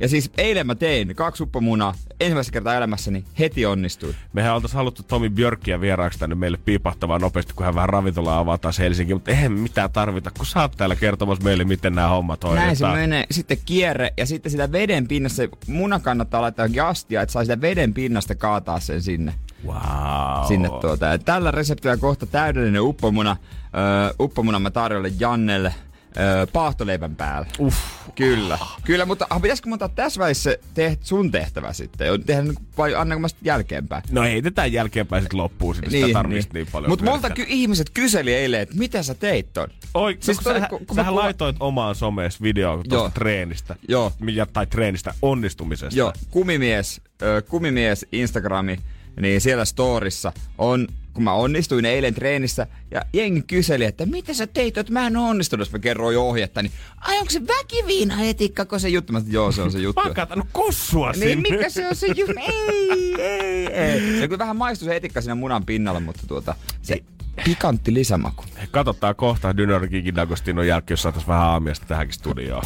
Ja 0.04 0.08
siis 0.08 0.30
eilen 0.38 0.66
mä 0.66 0.74
tein 0.74 1.14
kaksi 1.14 1.42
uppomunaa 1.42 1.94
ensimmäistä 2.20 2.52
kertaa 2.52 2.74
elämässäni, 2.74 3.24
heti 3.38 3.66
onnistui. 3.66 4.14
Mehän 4.32 4.54
oltaisiin 4.54 4.76
haluttu 4.76 5.02
Tomi 5.02 5.30
Björkkiä 5.30 5.80
vieraaksi 5.80 6.18
tänne 6.18 6.34
meille 6.34 6.58
piipahtavaa 6.64 7.18
nopeasti, 7.18 7.52
kun 7.54 7.66
hän 7.66 7.74
vähän 7.74 7.88
ravintolaa 7.88 8.38
avaa 8.38 8.58
taas 8.58 8.78
Helsinki, 8.78 9.14
mutta 9.14 9.30
eihän 9.30 9.52
mitään 9.52 9.90
tarvita, 9.92 10.30
kun 10.30 10.46
sä 10.46 10.60
oot 10.60 10.72
täällä 10.76 10.96
kertomassa 10.96 11.44
meille, 11.44 11.64
miten 11.64 11.94
nämä 11.94 12.08
hommat 12.08 12.44
hoidetaan. 12.44 12.66
Näin 12.66 12.76
se 12.76 12.86
menee. 12.86 13.26
Sitten 13.30 13.58
kierre 13.66 14.12
ja 14.16 14.26
sitten 14.26 14.50
sitä 14.52 14.72
veden 14.72 15.08
pinnassa, 15.08 15.42
muna 15.66 16.00
kannattaa 16.00 16.42
laittaa 16.42 16.64
johonkin 16.64 16.82
astia, 16.82 17.22
että 17.22 17.32
saa 17.32 17.44
sitä 17.44 17.60
veden 17.60 17.94
pinnasta 17.94 18.34
kaataa 18.34 18.80
sen 18.80 19.02
sinne. 19.02 19.34
Wow. 19.66 20.46
sinne 20.48 20.68
tuota. 20.80 21.06
Ja 21.06 21.18
tällä 21.18 21.50
reseptillä 21.50 21.96
kohta 21.96 22.26
täydellinen 22.26 22.82
uppomuna. 22.82 23.36
Öö, 23.76 24.14
uppomuna 24.20 24.58
mä 24.58 24.70
tarjolle 24.70 25.12
Jannelle 25.20 25.74
öö, 26.18 26.46
paahtoleivän 26.46 27.16
päällä. 27.16 27.46
Uff. 27.58 27.76
Kyllä. 28.14 28.58
Kyllä, 28.84 29.04
mutta 29.04 29.26
ah, 29.30 29.42
pitäisikö 29.42 29.68
mä 29.68 29.74
ottaa 29.74 29.88
tässä 29.88 30.20
välissä 30.20 30.56
teht, 30.74 31.02
sun 31.02 31.30
tehtävä 31.30 31.72
sitten? 31.72 32.06
Jo- 32.06 32.18
Tehdä 32.18 32.42
niinku- 32.42 32.62
vai 32.78 32.94
annanko 32.94 33.20
mä 33.20 33.28
sitten 33.28 33.46
jälkeenpäin? 33.46 34.02
No 34.10 34.22
heitetään 34.22 34.72
jälkeenpäin 34.72 35.22
sitten 35.22 35.38
loppuun, 35.38 35.74
sitten 35.74 35.90
sitä 35.90 36.12
tarvitsisi 36.12 36.48
niin, 36.54 36.66
paljon. 36.72 36.90
Mutta 36.90 37.04
multa 37.04 37.30
ky- 37.30 37.44
ihmiset 37.48 37.90
kyseli 37.90 38.34
eilen, 38.34 38.60
että 38.60 38.76
mitä 38.76 39.02
sä 39.02 39.14
teit 39.14 39.52
ton? 39.52 39.68
Oi, 39.94 40.12
Siis 40.12 40.26
siis 40.26 40.38
toi- 40.38 40.60
sä, 40.60 40.66
kun- 40.68 40.86
kun 40.86 40.96
sähän 40.96 41.14
mä 41.14 41.18
kuva- 41.18 41.24
laitoit 41.24 41.56
omaan 41.60 41.94
somees 41.94 42.42
videoon 42.42 42.78
Joo. 42.78 43.00
tuosta 43.00 43.10
treenistä. 43.18 43.76
Joo. 43.88 44.12
Tai 44.52 44.66
treenistä 44.66 45.14
onnistumisesta. 45.22 45.98
Joo, 45.98 46.12
kumimies, 46.30 47.00
ö, 47.22 47.42
kumimies 47.48 48.06
Instagrami, 48.12 48.78
niin 49.20 49.40
siellä 49.40 49.64
storissa 49.64 50.32
on, 50.58 50.88
kun 51.14 51.24
mä 51.24 51.32
onnistuin 51.32 51.84
eilen 51.84 52.14
treenissä, 52.14 52.66
ja 52.90 53.02
jengi 53.12 53.42
kyseli, 53.42 53.84
että 53.84 54.06
mitä 54.06 54.34
sä 54.34 54.46
teit, 54.46 54.78
että 54.78 54.92
mä 54.92 55.06
en 55.06 55.16
onnistunut, 55.16 55.66
jos 55.66 55.72
mä 55.72 55.78
kerroin 55.78 56.18
ohjetta, 56.18 56.62
niin 56.62 56.72
ai 57.00 57.18
onko 57.18 57.30
se 57.30 57.40
väkiviina 57.46 58.22
etikka, 58.22 58.78
se 58.78 58.88
juttu? 58.88 59.12
Mä 59.12 59.18
sanoin, 59.20 59.32
joo, 59.32 59.52
se 59.52 59.62
on 59.62 59.72
se 59.72 59.78
juttu. 59.78 60.02
Mä 60.04 60.26
oon 60.36 60.42
kossua 60.52 61.12
Niin 61.12 61.20
sinne. 61.20 61.50
mikä 61.50 61.68
se 61.70 61.88
on 61.88 61.96
se 61.96 62.06
juttu? 62.06 62.34
Ei, 62.68 63.14
ei, 63.22 63.66
ei. 63.66 64.00
Se 64.20 64.28
kyllä 64.28 64.38
vähän 64.38 64.56
maistuu 64.56 64.88
se 64.88 64.96
etikka 64.96 65.20
siinä 65.20 65.34
munan 65.34 65.64
pinnalla, 65.66 66.00
mutta 66.00 66.22
tuota, 66.26 66.54
se, 66.82 67.04
pikantti 67.44 67.94
lisämaku. 67.94 68.44
Katsotaan 68.70 69.14
kohta 69.16 69.56
Dynorikin 69.56 70.16
Dagostinon 70.16 70.66
jälkeen, 70.66 70.92
jos 70.92 71.02
saataisiin 71.02 71.28
vähän 71.28 71.42
aamiasta 71.46 71.86
tähänkin 71.86 72.14
studioon. 72.14 72.62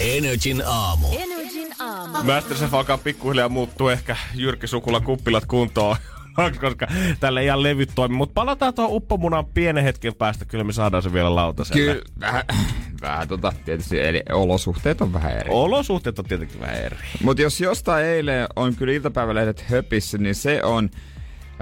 Energin 0.00 0.62
aamu. 0.66 1.06
Energin 1.18 1.68
aamu. 1.78 2.22
Masterchef 2.22 2.74
alkaa 2.74 2.98
pikkuhiljaa 2.98 3.48
muuttuu 3.48 3.88
ehkä 3.88 4.16
Jyrki 4.34 4.66
Sukula 4.66 5.00
kuppilat 5.00 5.46
kuntoon. 5.46 5.96
koska 6.60 6.86
tällä 7.20 7.40
ei 7.40 7.46
ihan 7.46 7.62
levyt 7.62 7.90
toimi. 7.94 8.16
Mutta 8.16 8.34
palataan 8.34 8.74
tuohon 8.74 8.96
uppomunan 8.96 9.46
pienen 9.46 9.84
hetken 9.84 10.14
päästä. 10.14 10.44
Kyllä 10.44 10.64
me 10.64 10.72
saadaan 10.72 11.02
se 11.02 11.12
vielä 11.12 11.34
lautaselle. 11.34 11.82
Kyllä, 11.82 12.02
vähän, 12.20 12.44
vähän 13.02 13.28
tota, 13.28 13.52
tietysti 13.64 14.00
eli 14.00 14.22
olosuhteet 14.32 15.00
on 15.00 15.12
vähän 15.12 15.32
eri. 15.32 15.50
Olosuhteet 15.52 16.18
on 16.18 16.24
tietenkin 16.24 16.60
vähän 16.60 16.76
eri. 16.76 16.96
Mutta 17.22 17.42
jos 17.42 17.60
jostain 17.60 18.06
eilen 18.06 18.46
on 18.56 18.74
kyllä 18.74 18.92
iltapäivälehdet 18.92 19.60
höpissä, 19.60 20.18
niin 20.18 20.34
se 20.34 20.62
on 20.62 20.90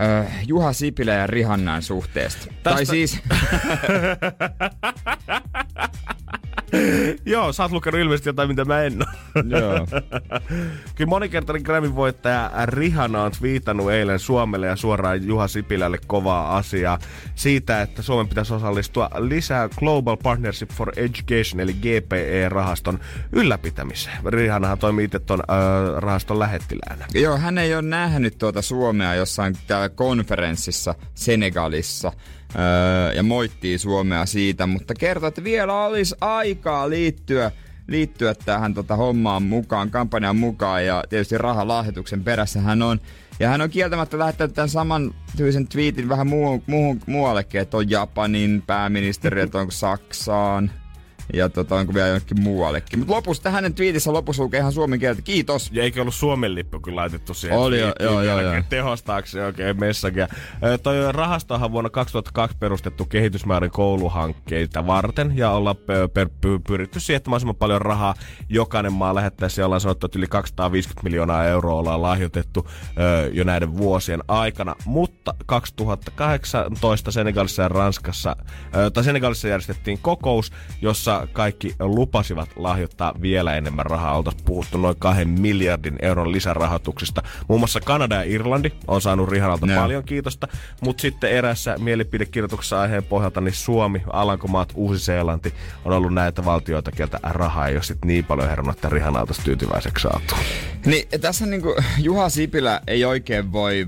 äh, 0.03 0.43
Juha 0.47 0.73
Sipilä 0.73 1.13
ja 1.13 1.27
Rihannan 1.27 1.83
suhteesta. 1.83 2.47
Tästä... 2.47 2.63
Tai 2.63 2.87
siis... 2.87 3.23
Joo, 7.27 7.53
sä 7.53 7.63
oot 7.63 7.73
lukenut 7.73 8.01
ilmeisesti 8.01 8.29
jotain, 8.29 8.49
mitä 8.49 8.65
mä 8.65 8.83
en 8.83 8.99
Joo. 9.47 9.87
Kyllä 10.95 11.09
monikertainen 11.09 11.63
Grammy 11.63 11.95
voittaja 11.95 12.51
Rihanna 12.65 13.23
on 13.23 13.33
viitannut 13.43 13.91
eilen 13.91 14.19
Suomelle 14.19 14.67
ja 14.67 14.77
suoraan 14.77 15.27
Juha 15.27 15.49
Sipilälle 15.49 15.99
kovaa 16.07 16.57
asiaa 16.57 16.99
siitä, 17.35 17.83
että 17.83 18.03
Suomen 18.03 18.29
pitäisi 18.29 18.55
osallistua 18.55 19.11
lisää 19.19 19.69
Global 19.69 20.17
Partnership 20.17 20.71
for 20.71 20.93
Education 20.97 21.61
eli 21.61 21.75
GPE-rahaston 21.75 22.99
ylläpitämiseen. 23.33 24.19
Rihannahan 24.27 24.79
toimii 24.79 25.05
itse 25.05 25.19
tuon 25.19 25.41
äh, 25.41 25.57
rahaston 25.97 26.39
lähettiläänä. 26.39 27.07
Joo, 27.15 27.37
hän 27.37 27.59
ei 27.59 27.75
ole 27.75 27.83
nähnyt 27.83 28.39
tuota 28.39 28.63
Suomea 28.63 29.15
jossain 29.15 29.57
täällä 29.67 29.89
konferenssissa 29.89 30.95
Senegalissa 31.15 32.13
öö, 32.57 33.13
ja 33.13 33.23
moittii 33.23 33.79
Suomea 33.79 34.27
siitä, 34.27 34.67
mutta 34.67 34.95
kertoo, 34.95 35.29
että 35.29 35.45
vielä 35.45 35.85
olisi 35.85 36.15
aikaa 36.21 36.91
liittyä 36.91 37.51
liittyä 37.87 38.35
tähän 38.35 38.75
tota 38.75 38.97
hommaan 38.97 39.43
mukaan, 39.43 39.91
kampanjan 39.91 40.37
mukaan 40.37 40.87
ja 40.87 41.05
tietysti 41.09 41.39
rahalahjoituksen 41.39 42.25
perässä 42.25 42.61
hän 42.61 42.83
on. 42.83 43.01
Ja 43.41 43.49
hän 43.49 43.61
on 43.61 43.71
kieltämättä 43.71 44.19
lähettänyt 44.19 44.55
tämän 44.55 44.69
saman 44.69 45.15
tyylisen 45.37 45.69
twiitin 45.69 46.09
vähän 46.09 46.27
muu, 46.27 46.65
muuhun, 46.67 47.01
muuallekin, 47.07 47.61
että 47.61 47.77
on 47.77 47.91
Japanin 47.91 48.63
pääministeri, 48.67 49.41
että 49.41 49.59
onko 49.59 49.71
Saksaan, 49.71 50.71
ja 51.33 51.49
tota, 51.49 51.77
onko 51.77 51.95
vielä 51.95 52.09
jonnekin 52.09 52.41
muuallekin. 52.41 52.99
Mutta 52.99 53.15
lopussa, 53.15 53.51
hänen 53.51 53.75
twiitissä 53.75 54.13
lopussa 54.13 54.43
lukee 54.43 54.61
ihan 54.61 54.73
suomen 54.73 54.99
kieltä. 54.99 55.23
Kiitos. 55.23 55.71
Ja 55.73 55.83
eikö 55.83 56.01
ollut 56.01 56.15
Suomen 56.15 56.55
lippu 56.55 56.81
kyllä 56.81 56.97
laitettu 56.97 57.35
siihen? 57.35 57.59
Oli 57.59 57.81
jo, 57.81 57.93
joo, 58.01 58.23
joo, 58.23 58.41
joo. 58.41 58.55
Tehostaakseen 58.69 59.47
oikein 59.47 59.81
messagia. 59.81 60.29
Toi 60.83 61.13
rahastohan 61.13 61.73
vuonna 61.73 61.91
2002 61.91 62.57
perustettu 62.61 63.05
kehitysmäärin 63.05 63.71
kouluhankkeita 63.71 64.87
varten 64.87 65.33
ja 65.37 65.51
ollaan 65.51 65.77
per, 65.77 66.09
per, 66.09 66.29
pyritty 66.67 67.01
siihen, 67.01 67.17
että 67.17 67.31
mahdollisimman 67.31 67.57
paljon 67.57 67.83
rahaa 67.83 68.15
jokainen 68.49 68.93
maa 68.93 69.15
lähettäisi 69.15 69.61
ja 69.61 69.65
ollaan 69.65 69.81
sanottu, 69.81 70.07
että 70.07 70.19
yli 70.19 70.27
250 70.27 71.05
miljoonaa 71.05 71.45
euroa 71.45 71.75
ollaan 71.75 72.03
lahjoitettu 72.03 72.69
jo 73.33 73.45
näiden 73.45 73.77
vuosien 73.77 74.21
aikana. 74.29 74.75
Mutta 74.85 75.35
2018 75.47 77.11
Senegalissa 77.11 77.63
ja 77.63 77.69
Ranskassa, 77.69 78.37
tai 78.93 79.05
Senegalissa 79.05 79.49
järjestettiin 79.49 79.99
kokous, 80.03 80.53
jossa 80.83 81.22
kaikki 81.33 81.75
lupasivat 81.79 82.49
lahjoittaa 82.57 83.15
vielä 83.23 83.57
enemmän 83.57 83.87
rahaa. 83.87 84.17
Oltaisiin 84.17 84.45
puhuttu 84.45 84.79
noin 84.79 84.97
kahden 84.99 85.29
miljardin 85.29 85.97
euron 86.03 86.33
lisärahoituksista. 86.33 87.23
Muun 87.49 87.61
muassa 87.61 87.81
Kanada 87.81 88.15
ja 88.15 88.23
Irlanti 88.23 88.73
on 88.87 89.03
saanut 89.03 89.29
Rihanalta 89.29 89.67
no. 89.67 89.81
paljon 89.81 90.05
kiitosta, 90.05 90.49
mutta 90.81 91.01
sitten 91.01 91.31
erässä 91.31 91.77
mielipidekirjoituksessa 91.79 92.81
aiheen 92.81 93.05
pohjalta 93.05 93.41
niin 93.41 93.55
Suomi, 93.55 94.03
Alankomaat, 94.13 94.73
Uusi-Seelanti 94.75 95.55
on 95.85 95.93
ollut 95.93 96.15
näitä 96.15 96.45
valtioita, 96.45 96.93
kieltä 96.93 97.21
rahaa 97.23 97.69
ei 97.69 97.75
ole 97.75 97.83
sit 97.83 98.05
niin 98.05 98.25
paljon 98.25 98.49
herännyt, 98.49 98.77
että 98.77 98.89
Rihanalta 98.89 99.35
tyytyväiseksi 99.45 100.03
saatu. 100.03 100.35
Niin, 100.87 101.09
tässä 101.21 101.47
niinku 101.47 101.77
Juha 101.99 102.29
Sipilä 102.29 102.81
ei 102.87 103.05
oikein 103.05 103.53
voi 103.53 103.87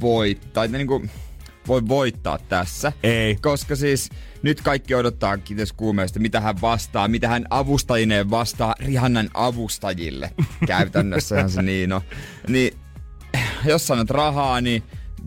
voittaa, 0.00 0.66
niinku, 0.66 1.02
voi 1.70 1.88
voittaa 1.88 2.38
tässä. 2.48 2.92
Ei. 3.02 3.36
Koska 3.42 3.76
siis 3.76 4.10
nyt 4.42 4.60
kaikki 4.60 4.94
odottaa 4.94 5.38
kiitos 5.38 5.72
kuumeesta, 5.72 6.20
mitä 6.20 6.40
hän 6.40 6.60
vastaa, 6.60 7.08
mitä 7.08 7.28
hän 7.28 7.46
avustajineen 7.50 8.30
vastaa 8.30 8.74
Rihannan 8.78 9.30
avustajille. 9.34 10.30
Käytännössähän 10.66 11.50
se 11.50 11.62
niin 11.62 11.92
on. 11.92 12.00
Niin, 12.48 12.76
jos 13.64 13.86
sanot 13.86 14.10
rahaa, 14.10 14.60
niin 14.60 14.82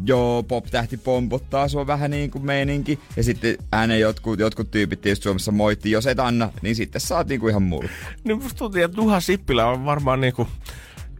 joo, 0.05 0.43
pop-tähti 0.43 0.97
pompottaa 0.97 1.67
sua 1.67 1.87
vähän 1.87 2.11
niin 2.11 2.31
kuin 2.31 2.45
meininki. 2.45 2.99
Ja 3.17 3.23
sitten 3.23 3.57
hänen 3.73 3.99
jotkut, 3.99 4.39
jotkut 4.39 4.71
tyypit 4.71 5.01
tietysti 5.01 5.23
Suomessa 5.23 5.51
moitti, 5.51 5.91
jos 5.91 6.07
et 6.07 6.19
anna, 6.19 6.49
niin 6.61 6.75
sitten 6.75 7.01
saat 7.01 7.27
niin 7.27 7.39
kuin 7.39 7.49
ihan 7.49 7.63
mulkku. 7.63 7.95
Niin 8.23 8.43
musta 8.43 8.57
tuntuu, 8.57 8.81
että 8.81 9.01
Juha 9.01 9.19
Sippilä 9.19 9.65
on 9.65 9.85
varmaan 9.85 10.21
niinku 10.21 10.47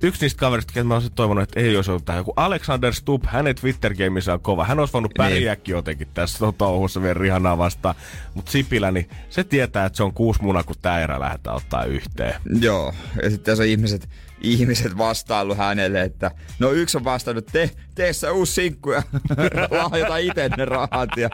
yksi 0.04 0.22
niistä 0.22 0.40
kaverista, 0.40 0.72
että 0.72 0.84
mä 0.84 0.94
olisin 0.94 1.12
toivonut, 1.12 1.44
että 1.44 1.60
ei 1.60 1.76
olisi 1.76 1.92
ollut 1.92 2.06
tähän. 2.06 2.20
Joku 2.20 2.34
Alexander 2.36 2.94
Stubb, 2.94 3.26
hänen 3.26 3.56
twitter 3.56 3.94
on 4.34 4.40
kova. 4.42 4.66
Hän 4.66 4.80
olisi 4.80 4.94
voinut 4.94 5.12
niin. 5.12 5.18
pärjääkin 5.18 5.74
jotenkin 5.74 6.08
tässä 6.14 6.40
touhussa 6.58 7.02
vielä 7.02 7.14
Rihannaa 7.14 7.58
vastaan. 7.58 7.96
Mutta 8.34 8.52
Sipilä, 8.52 8.92
niin 8.92 9.10
se 9.30 9.44
tietää, 9.44 9.86
että 9.86 9.98
se 9.98 10.04
on 10.04 10.14
kuusi 10.14 10.42
muna, 10.42 10.64
kun 10.64 10.76
tämä 10.82 11.00
erä 11.00 11.20
lähdetään 11.20 11.56
ottaa 11.56 11.84
yhteen. 11.84 12.36
Joo, 12.62 12.94
ja 13.24 13.30
sitten 13.30 13.46
tässä 13.46 13.64
on 13.64 13.70
ihmiset, 13.70 14.10
ihmiset 14.44 14.98
vastailu 14.98 15.56
hänelle, 15.56 16.02
että 16.02 16.32
no 16.60 16.72
yksi 16.72 16.98
on 16.98 17.04
vastannut, 17.04 17.46
te, 17.46 17.70
tee 17.96 18.12
uusi 18.34 18.54
sinkku 18.54 18.92
ja 18.92 19.04
lahjota 19.82 20.18
itse 20.18 20.50
ne 20.58 20.66
rahat. 20.66 21.10
Ja, 21.18 21.30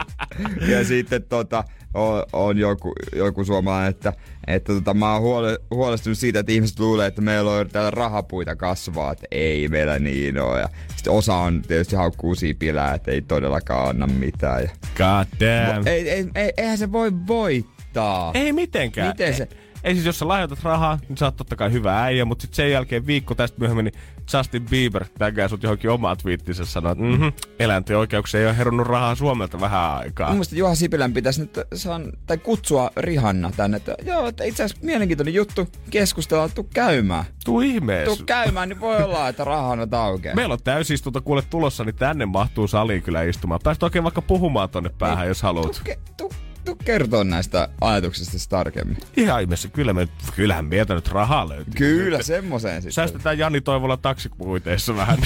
ja 0.68 0.84
sitten 0.84 1.22
tota, 1.22 1.64
on, 1.94 2.22
on 2.32 2.58
joku, 2.58 2.92
joku 3.16 3.44
suomalainen, 3.44 3.90
että, 3.90 4.12
että 4.46 4.72
tota, 4.72 4.94
mä 4.94 5.12
oon 5.12 5.22
huole, 5.22 5.58
huolestunut 5.70 6.18
siitä, 6.18 6.38
että 6.38 6.52
ihmiset 6.52 6.78
luulee, 6.78 7.06
että 7.06 7.22
meillä 7.22 7.50
on 7.50 7.68
täällä 7.68 7.90
rahapuita 7.90 8.56
kasvaa, 8.56 9.12
että 9.12 9.26
ei 9.30 9.68
meillä 9.68 9.98
niin 9.98 10.38
ole. 10.38 10.60
Ja 10.60 10.68
sitten 10.96 11.12
osa 11.12 11.34
on 11.34 11.62
tietysti 11.62 11.96
haukkuu 11.96 12.34
siipilää, 12.34 12.94
että 12.94 13.10
ei 13.10 13.22
todellakaan 13.22 13.88
anna 13.88 14.06
mitään. 14.06 14.62
Ja, 14.62 14.68
God 14.96 15.40
damn. 15.40 15.86
Ei, 15.86 16.10
ei, 16.10 16.26
ei, 16.34 16.52
eihän 16.56 16.78
se 16.78 16.92
voi 16.92 17.12
voittaa. 17.26 18.30
Ei 18.34 18.52
mitenkään. 18.52 19.08
Miten 19.08 19.34
se? 19.34 19.48
Ei 19.50 19.69
siis, 19.84 20.04
jos 20.06 20.18
sä 20.18 20.28
lahjoitat 20.28 20.62
rahaa, 20.62 20.98
niin 21.08 21.16
sä 21.16 21.24
oot 21.24 21.36
totta 21.36 21.56
kai 21.56 21.72
hyvä 21.72 22.02
äijä, 22.02 22.24
mutta 22.24 22.42
sitten 22.42 22.56
sen 22.56 22.70
jälkeen 22.70 23.06
viikko 23.06 23.34
tästä 23.34 23.58
myöhemmin, 23.58 23.84
niin 23.84 23.94
Justin 24.32 24.66
Bieber 24.70 25.04
tägää 25.18 25.48
sut 25.48 25.62
johonkin 25.62 25.90
omaa 25.90 26.16
twiittinsä 26.16 26.64
sanoo, 26.64 26.92
että 26.92 27.04
mm-hmm, 27.04 27.32
eläinten 27.58 27.98
oikeuksia 27.98 28.40
ei 28.40 28.46
ole 28.46 28.58
herunnut 28.58 28.86
rahaa 28.86 29.14
Suomelta 29.14 29.60
vähän 29.60 29.96
aikaa. 29.96 30.34
Mun 30.34 30.44
Juha 30.52 30.74
Sipilän 30.74 31.12
pitäisi 31.12 31.40
nyt 31.40 31.58
saan, 31.74 32.12
tai 32.26 32.38
kutsua 32.38 32.90
Rihanna 32.96 33.50
tänne, 33.56 33.76
että 33.76 33.94
joo, 34.06 34.26
että 34.26 34.44
itse 34.44 34.64
asiassa 34.64 34.86
mielenkiintoinen 34.86 35.34
juttu, 35.34 35.68
keskustellaan, 35.90 36.50
tuu 36.54 36.68
käymään. 36.74 37.24
Tuu 37.44 37.60
ihmeessä. 37.60 38.16
Tuu 38.16 38.26
käymään, 38.26 38.68
niin 38.68 38.80
voi 38.80 39.02
olla, 39.02 39.28
että 39.28 39.44
raha 39.44 39.68
on 39.68 39.94
aukeaa. 39.94 40.34
Meillä 40.34 40.52
on 40.52 40.62
täysistunto 40.64 41.22
kuule 41.22 41.42
tulossa, 41.50 41.84
niin 41.84 41.96
tänne 41.96 42.26
mahtuu 42.26 42.68
saliin 42.68 43.02
kyllä 43.02 43.22
istumaan. 43.22 43.60
Pääsit 43.64 43.82
oikein 43.82 44.04
vaikka 44.04 44.22
puhumaan 44.22 44.70
tonne 44.70 44.90
päähän, 44.98 45.24
ei, 45.24 45.30
jos 45.30 45.42
haluat. 45.42 45.82
Tuu, 45.84 45.94
tuu, 46.16 46.32
tuu 46.70 46.84
kertoa 46.84 47.24
näistä 47.24 47.68
ajatuksista 47.80 48.48
tarkemmin. 48.48 48.96
Ihan 49.16 49.40
ihmeessä. 49.40 49.68
Kyllä 49.68 49.92
me, 49.92 50.08
kyllähän 50.36 50.64
meiltä 50.64 50.94
nyt 50.94 51.08
rahaa 51.08 51.48
löytyy. 51.48 51.74
Kyllä, 51.76 52.16
nyt. 52.16 52.26
semmoiseen 52.26 52.82
sitten. 52.82 52.92
Säästetään 52.92 53.38
Jani 53.38 53.60
Toivola 53.60 53.96
taksipuiteissa 53.96 54.96
vähän. 54.96 55.18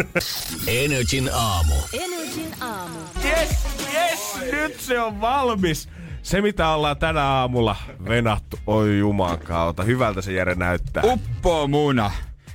Energin 0.66 1.30
aamu. 1.34 1.74
Energin 1.92 2.54
aamu. 2.60 2.98
Yes, 3.24 3.50
yes, 3.94 4.52
nyt 4.52 4.80
se 4.80 5.00
on 5.00 5.20
valmis. 5.20 5.88
Se, 6.22 6.40
mitä 6.40 6.68
ollaan 6.68 6.96
tänä 6.96 7.22
aamulla 7.22 7.76
venattu, 8.08 8.58
oi 8.66 8.98
juman 8.98 9.38
kautta. 9.38 9.82
Hyvältä 9.82 10.22
se 10.22 10.32
Jere 10.32 10.54
näyttää. 10.54 11.02
Uppo 11.06 11.68
muna 11.68 12.10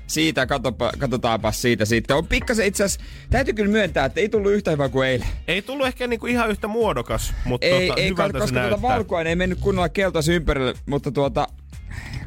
siitä, 0.08 0.46
katsopa, 0.46 0.92
katsotaanpa 0.98 1.52
siitä 1.52 1.86
sitten. 1.86 2.18
On 2.18 2.28
pikkasen 2.28 2.66
itse 2.66 2.84
asiassa, 2.84 3.06
täytyy 3.30 3.54
kyllä 3.54 3.72
myöntää, 3.72 4.06
että 4.06 4.20
ei 4.20 4.30
tullut 4.30 4.52
yhtä 4.52 4.72
hyvä 4.72 4.90
kuin 4.90 5.08
eilen. 5.08 5.28
Ei 5.48 5.62
tullut 5.62 5.88
ehkä 5.88 6.08
niinku 6.08 6.26
ihan 6.28 6.50
yhtä 6.50 6.68
muodokas, 6.68 7.34
mutta 7.46 7.68
ei, 7.68 7.88
tota, 7.88 8.02
ei, 8.02 8.10
hyvältä 8.10 8.40
koska 8.40 8.62
se 8.62 8.68
tuota 8.68 8.82
valkoinen 8.82 9.30
ei 9.30 9.36
mennyt 9.36 9.60
kunnolla 9.60 9.90
keltaisen 9.90 10.36
ympärille, 10.36 10.74
mutta 10.86 11.12
tuota, 11.12 11.48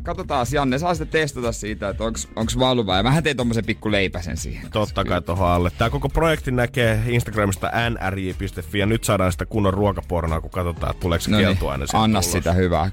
katsotaan 0.03 0.47
Janne, 0.53 0.79
saa 0.79 0.95
sitten 0.95 1.21
testata 1.21 1.53
siitä, 1.53 1.89
että 1.89 2.05
onks, 2.05 2.29
onks 2.37 2.59
valuvaa. 2.59 2.97
Ja 2.97 3.05
vähän 3.05 3.23
tein 3.23 3.37
tommosen 3.37 3.65
pikku 3.65 3.91
leipäsen 3.91 4.37
siihen. 4.37 4.71
Totta 4.71 5.05
kai 5.05 5.23
tohon 5.23 5.49
alle. 5.49 5.71
Tää 5.79 5.91
koko 5.91 6.09
projekti 6.09 6.51
näkee 6.51 7.03
Instagramista 7.07 7.71
nrj.fi 7.91 8.79
ja 8.79 8.87
nyt 8.87 9.05
saadaan 9.05 9.33
sitä 9.33 9.47
kunnon 9.47 9.75
ruokapornoa, 9.75 10.41
kun 10.41 10.51
katsotaan, 10.51 10.91
että 10.91 11.01
tuleeko 11.01 11.23
se 11.23 11.31
No 11.31 11.37
niin, 11.37 11.47
kieltoaine 11.47 11.87
sieltä 11.87 12.03
anna 12.05 12.19
ulos. 12.19 12.33
sitä 12.33 12.53
hyvää. 12.53 12.91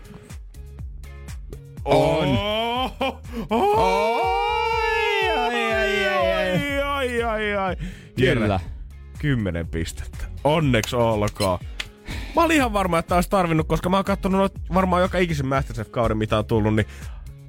On. 1.86 2.28
Oh, 2.28 3.22
oh, 3.50 3.80
ai, 3.80 4.27
Kyllä. 8.18 8.60
Kymmenen 9.20 9.68
pistettä. 9.68 10.26
Onneksi 10.44 10.96
olkoon. 10.96 11.60
Mä 12.36 12.44
olin 12.44 12.56
ihan 12.58 12.74
varma, 12.74 13.00
että 13.00 13.16
olisi 13.16 13.30
tarvinnut, 13.30 13.68
koska 13.68 13.90
mä 13.90 13.98
oon 13.98 14.06
kattonut 14.06 14.54
varmaan 14.74 15.02
joka 15.02 15.18
ikisen 15.18 15.46
Masterchef-kauden, 15.46 16.18
mitä 16.18 16.38
on 16.38 16.46
tullut, 16.46 16.76
niin 16.76 16.86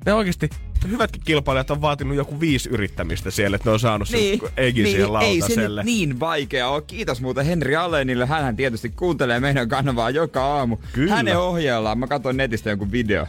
ne 0.07 0.13
oikeasti 0.13 0.49
hyvätkin 0.89 1.23
kilpailijat 1.25 1.71
on 1.71 1.81
vaatinut 1.81 2.17
joku 2.17 2.41
viisi 2.41 2.69
yrittämistä 2.69 3.31
siellä, 3.31 3.55
että 3.55 3.69
ne 3.69 3.73
on 3.73 3.81
saanut 3.81 4.11
Niin, 4.11 4.41
sen 4.41 4.49
egin 4.57 4.85
niin, 4.85 4.97
siihen 4.97 5.21
ei 5.21 5.41
se 5.41 5.47
lautaselle. 5.47 5.81
nyt 5.81 5.87
niin 5.87 6.21
vaikea 6.21 6.69
ole. 6.69 6.83
Kiitos 6.83 7.21
muuten 7.21 7.47
Henri 7.47 7.77
Allenille. 7.77 8.27
Hänhän 8.27 8.57
tietysti 8.57 8.89
kuuntelee 8.89 9.41
meidän 9.41 9.69
kanavaa 9.69 10.11
joka 10.11 10.45
aamu. 10.45 10.77
Kyllä. 10.93 11.15
Hänen 11.15 11.39
ohjeellaan. 11.39 11.99
Mä 11.99 12.07
katsoin 12.07 12.37
netistä 12.37 12.71
jonkun 12.71 12.93
video. 12.93 13.27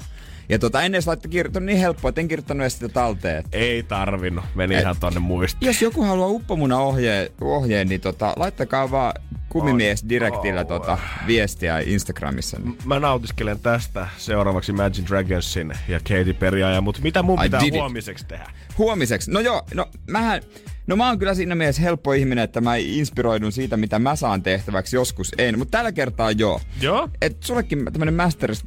Ja 0.50 0.60
tota, 0.60 0.82
ennen 0.82 1.01
se 1.01 1.08
laittoi 1.10 1.32
kirjoittaa 1.32 1.62
niin 1.62 1.77
helppoa, 1.77 2.10
että 2.10 2.22
en 2.22 2.27
kirjoittanut 2.27 2.62
edes 2.62 2.74
sitä 2.74 2.89
talteen. 2.89 3.44
Ei 3.51 3.84
tarvinnut, 3.84 4.46
meni 4.56 4.75
Et- 4.75 4.82
ihan 4.82 4.96
tonne 5.00 5.20
muistiin. 5.20 5.68
Jos 5.68 5.82
joku 5.82 6.03
haluaa 6.03 6.27
uppomuna 6.27 6.77
ohjeen, 6.79 7.29
ohjeen 7.41 7.89
niin 7.89 8.01
tota, 8.01 8.34
laittakaa 8.36 8.91
vaan 8.91 9.13
kumimies 9.50 10.06
direktillä 10.10 10.65
tota, 10.65 10.98
viestiä 11.27 11.79
Instagramissa. 11.79 12.60
Niin. 12.60 12.77
Mä 12.86 13.00
nautiskelen 13.00 13.60
tästä 13.60 14.08
seuraavaksi 14.18 14.72
Imagine 14.72 15.08
Dragonsin 15.08 15.74
ja 15.88 16.00
Katy 16.00 16.34
Perry 16.34 16.63
ajan, 16.63 16.84
mutta 16.84 17.01
mitä 17.01 17.24
mun 17.24 17.39
I 17.39 17.44
pitää 17.44 17.60
did 17.60 17.68
it. 17.68 17.74
huomiseksi 17.74 18.25
tehdä? 18.27 18.46
Huomiseksi. 18.77 19.32
No 19.32 19.39
joo, 19.39 19.62
no 19.74 19.86
mähän... 20.08 20.41
No 20.89 20.96
mä 20.96 21.08
oon 21.08 21.19
kyllä 21.19 21.34
siinä 21.34 21.55
mielessä 21.55 21.81
helppo 21.81 22.13
ihminen, 22.13 22.43
että 22.43 22.62
mä 22.62 22.75
inspiroidun 22.75 23.51
siitä, 23.51 23.77
mitä 23.77 24.00
mä 24.00 24.15
saan 24.15 24.43
tehtäväksi, 24.43 24.96
joskus 24.96 25.31
en. 25.38 25.58
Mutta 25.60 25.77
tällä 25.77 25.91
kertaa 25.91 26.31
joo. 26.31 26.62
Joo? 26.81 27.10
Et 27.22 27.43
sullekin 27.43 27.86
tämmönen 27.86 28.13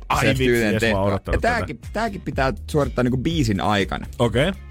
Ai 0.09 0.29
vitsi, 0.29 0.93
mä 0.93 1.01
oon 1.01 1.11
tehtävä. 1.13 1.35
Ja 1.35 1.41
tääkin, 1.41 1.79
tääkin 1.93 2.21
pitää 2.21 2.53
suorittaa 2.71 3.05
niinku 3.05 3.17
biisin 3.17 3.61
aikana. 3.61 4.07
Okei. 4.19 4.49
Okay. 4.49 4.63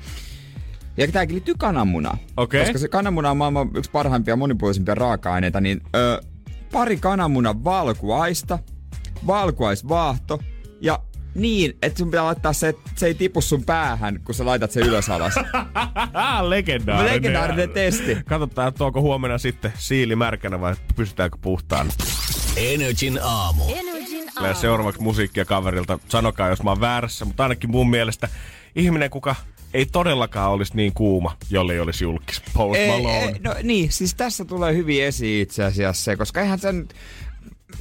Ja 0.97 1.07
tääkin 1.07 1.35
liittyy 1.35 1.55
kananmunaan. 1.57 2.17
Okei. 2.37 2.61
Koska 2.63 2.77
se 2.77 2.87
kananmuna 2.87 3.31
on 3.31 3.37
maailman 3.37 3.69
yksi 3.75 3.91
parhaimpia 3.91 4.31
ja 4.31 4.35
monipuolisimpia 4.35 4.95
raaka-aineita, 4.95 5.61
niin 5.61 5.81
ö, 5.95 6.21
pari 6.71 6.97
kananmunan 6.97 7.63
valkuaista, 7.63 8.59
valkuaisvaahto 9.27 10.39
ja 10.81 10.99
niin, 11.35 11.77
että 11.81 11.99
sun 11.99 12.11
pitää 12.11 12.23
laittaa 12.23 12.53
se, 12.53 12.67
että 12.67 12.91
se 12.95 13.05
ei 13.05 13.13
tipu 13.13 13.41
sun 13.41 13.63
päähän, 13.63 14.19
kun 14.23 14.35
sä 14.35 14.45
laitat 14.45 14.71
sen 14.71 14.83
ylös 14.83 15.09
alas. 15.09 15.33
Legendaarinen. 16.49 17.15
Legendaarinen 17.15 17.69
testi. 17.69 18.17
Katsotaan, 18.25 18.67
että 18.67 18.85
onko 18.85 19.01
huomenna 19.01 19.37
sitten 19.37 19.73
siili 19.77 20.15
märkänä 20.15 20.61
vai 20.61 20.75
pysytäänkö 20.95 21.37
puhtaan. 21.41 21.91
Energin 22.57 23.19
aamu. 23.23 23.63
Energin 23.75 24.29
aamu. 24.35 24.55
seuraavaksi 24.55 25.01
musiikkia 25.01 25.45
kaverilta. 25.45 25.99
Sanokaa, 26.09 26.49
jos 26.49 26.63
mä 26.63 26.69
oon 26.69 26.81
väärässä, 26.81 27.25
mutta 27.25 27.43
ainakin 27.43 27.71
mun 27.71 27.89
mielestä 27.89 28.29
ihminen, 28.75 29.09
kuka 29.09 29.35
ei 29.73 29.85
todellakaan 29.85 30.51
olisi 30.51 30.75
niin 30.75 30.93
kuuma, 30.93 31.37
jollei 31.49 31.79
olisi 31.79 32.03
julkis. 32.03 32.41
Post 32.53 32.79
Malone. 32.87 33.35
no 33.43 33.55
niin, 33.63 33.91
siis 33.91 34.15
tässä 34.15 34.45
tulee 34.45 34.75
hyvin 34.75 35.03
esiin 35.03 35.41
itse 35.41 35.63
asiassa 35.63 36.03
se, 36.03 36.17
koska 36.17 36.41
eihän 36.41 36.59
se 36.59 36.71
nyt... 36.71 36.93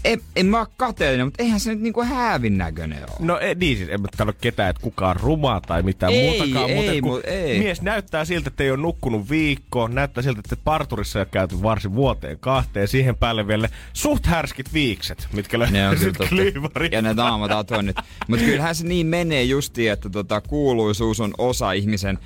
En, 0.05 0.21
en 0.37 0.47
mä 0.47 0.59
oo 0.59 0.67
kateellinen, 0.77 1.27
mutta 1.27 1.43
eihän 1.43 1.61
se 1.61 1.71
nyt 1.71 1.81
niinku 1.81 2.03
häävin 2.05 2.59
näköinen 2.59 2.99
ole. 3.03 3.17
No 3.19 3.39
ei, 3.39 3.55
niin 3.55 3.77
siis, 3.77 3.89
en 3.89 4.01
mä 4.03 4.09
sano 4.17 4.33
ketään, 4.41 4.71
että 4.71 4.83
kukaan 4.83 5.17
rumaa 5.17 5.61
tai 5.61 5.83
mitään 5.83 6.13
Ei, 6.13 6.29
muutakaan, 6.39 6.71
ei, 6.71 6.77
mutta 6.77 6.93
kun 6.93 7.11
mut 7.11 7.21
ei. 7.25 7.59
mies 7.59 7.83
näyttää 7.83 8.25
siltä, 8.25 8.49
että 8.49 8.65
ei 8.65 8.71
ole 8.71 8.79
nukkunut 8.79 9.31
viikkoon, 9.31 9.95
näyttää 9.95 10.23
siltä, 10.23 10.41
että 10.45 10.57
parturissa 10.65 11.19
ei 11.19 11.21
ole 11.21 11.29
käyty 11.33 11.63
varsin 11.63 11.95
vuoteen 11.95 12.39
kahteen, 12.39 12.89
siihen 12.89 13.17
päälle 13.17 13.47
vielä 13.47 13.69
suht 13.93 14.27
härskit 14.27 14.73
viikset, 14.73 15.29
mitkä 15.33 15.59
löytyy 15.59 16.13
totta. 16.13 16.29
kliivarista. 16.29 16.97
Ja 16.97 17.03
ne 17.03 17.15
naamatatuonnit. 17.15 17.97
Mutta 18.29 18.45
kyllähän 18.45 18.75
se 18.75 18.87
niin 18.87 19.07
menee 19.07 19.43
justiin, 19.43 19.93
että 19.93 20.11
tota, 20.11 20.41
kuuluisuus 20.41 21.21
on 21.21 21.35
osa 21.39 21.73
ihmisen 21.73 22.19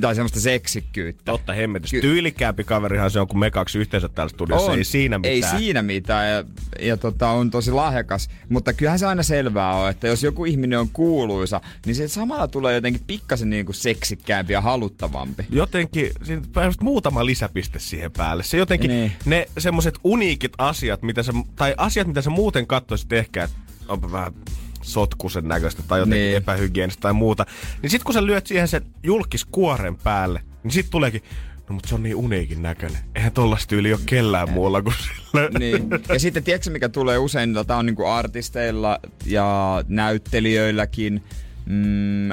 tai 0.00 0.14
semmoista 0.14 0.40
seksikkyyttä. 0.40 1.22
Totta 1.24 1.52
hemmetys. 1.52 1.90
Ky- 1.90 2.00
Tyylikkäämpi 2.00 2.64
kaverihan 2.64 3.10
se 3.10 3.20
on 3.20 3.28
kuin 3.28 3.38
me 3.38 3.50
kaksi 3.50 3.78
yhteensä 3.78 4.08
täällä 4.08 4.28
studiossa. 4.30 4.72
Ei 4.74 4.84
siinä 4.84 5.18
mitään. 5.18 5.34
Ei 5.34 5.42
siinä 5.42 5.82
mitään 5.82 6.30
ja, 6.30 6.44
ja 6.80 6.96
tota, 6.96 7.28
on 7.30 7.50
tosi 7.50 7.70
lahjakas. 7.72 8.28
Mutta 8.48 8.72
kyllähän 8.72 8.98
se 8.98 9.06
aina 9.06 9.22
selvää 9.22 9.74
on, 9.74 9.90
että 9.90 10.08
jos 10.08 10.22
joku 10.22 10.44
ihminen 10.44 10.78
on 10.80 10.88
kuuluisa, 10.92 11.60
niin 11.86 11.94
se 11.94 12.08
samalla 12.08 12.48
tulee 12.48 12.74
jotenkin 12.74 13.02
pikkasen 13.06 13.50
niin 13.50 13.66
kuin 13.66 13.76
seksikkäämpi 13.76 14.52
ja 14.52 14.60
haluttavampi. 14.60 15.46
jotenkin, 15.50 16.10
siinä 16.22 16.42
muutama 16.80 17.26
lisäpiste 17.26 17.78
siihen 17.78 18.12
päälle. 18.12 18.42
Se 18.42 18.56
jotenkin, 18.56 18.90
Niin. 18.90 19.12
ne 19.24 19.46
semmoset 19.58 19.94
uniikit 20.04 20.52
asiat, 20.58 21.02
mitä 21.02 21.22
sä, 21.22 21.32
tai 21.56 21.74
asiat, 21.76 22.06
mitä 22.08 22.22
sä 22.22 22.30
muuten 22.30 22.66
katsoisit 22.66 23.12
ehkä, 23.12 23.44
että 23.44 23.56
onpa 23.88 24.12
vähän 24.12 24.32
sotkusen 24.82 25.48
näköistä 25.48 25.82
tai 25.88 25.98
jotenkin 25.98 26.20
Niin. 26.22 26.36
epähygienistä 26.36 27.00
tai 27.00 27.12
muuta. 27.12 27.46
Niin 27.82 27.90
sit 27.90 28.04
kun 28.04 28.14
sä 28.14 28.26
lyöt 28.26 28.46
siihen 28.46 28.68
sen 28.68 28.82
julkiskuoren 29.02 29.96
päälle, 29.96 30.42
niin 30.62 30.72
sit 30.72 30.86
tuleekin, 30.90 31.22
no 31.68 31.74
mutta 31.74 31.88
se 31.88 31.94
on 31.94 32.02
niin 32.02 32.16
uniikin 32.16 32.62
näköinen. 32.62 32.98
Eihän 33.14 33.32
tollasta 33.32 33.68
tyyli 33.68 33.92
ole 33.92 34.00
kellään 34.06 34.50
muulla 34.50 34.82
kuin 34.82 34.94
sillä. 34.94 35.48
Niin. 35.58 35.88
Ja 36.08 36.18
sitten 36.20 36.44
tiedätkö 36.44 36.70
mikä 36.70 36.88
tulee 36.88 37.18
usein, 37.18 37.54
tota 37.54 37.76
on 37.76 37.86
niinku 37.86 38.06
artisteilla 38.06 38.98
ja 39.26 39.84
näyttelijöilläkin, 39.88 41.22
Mm, 41.70 42.32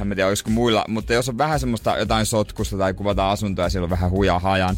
en 0.00 0.06
mä 0.06 0.14
tiedä, 0.14 0.28
olisiko 0.28 0.50
muilla, 0.50 0.84
mutta 0.88 1.12
jos 1.14 1.28
on 1.28 1.38
vähän 1.38 1.60
semmoista 1.60 1.98
jotain 1.98 2.26
sotkusta 2.26 2.78
tai 2.78 2.94
kuvataan 2.94 3.32
asuntoa 3.32 3.64
ja 3.64 3.68
siellä 3.68 3.84
on 3.84 3.90
vähän 3.90 4.10
huja 4.10 4.38
hajan, 4.38 4.76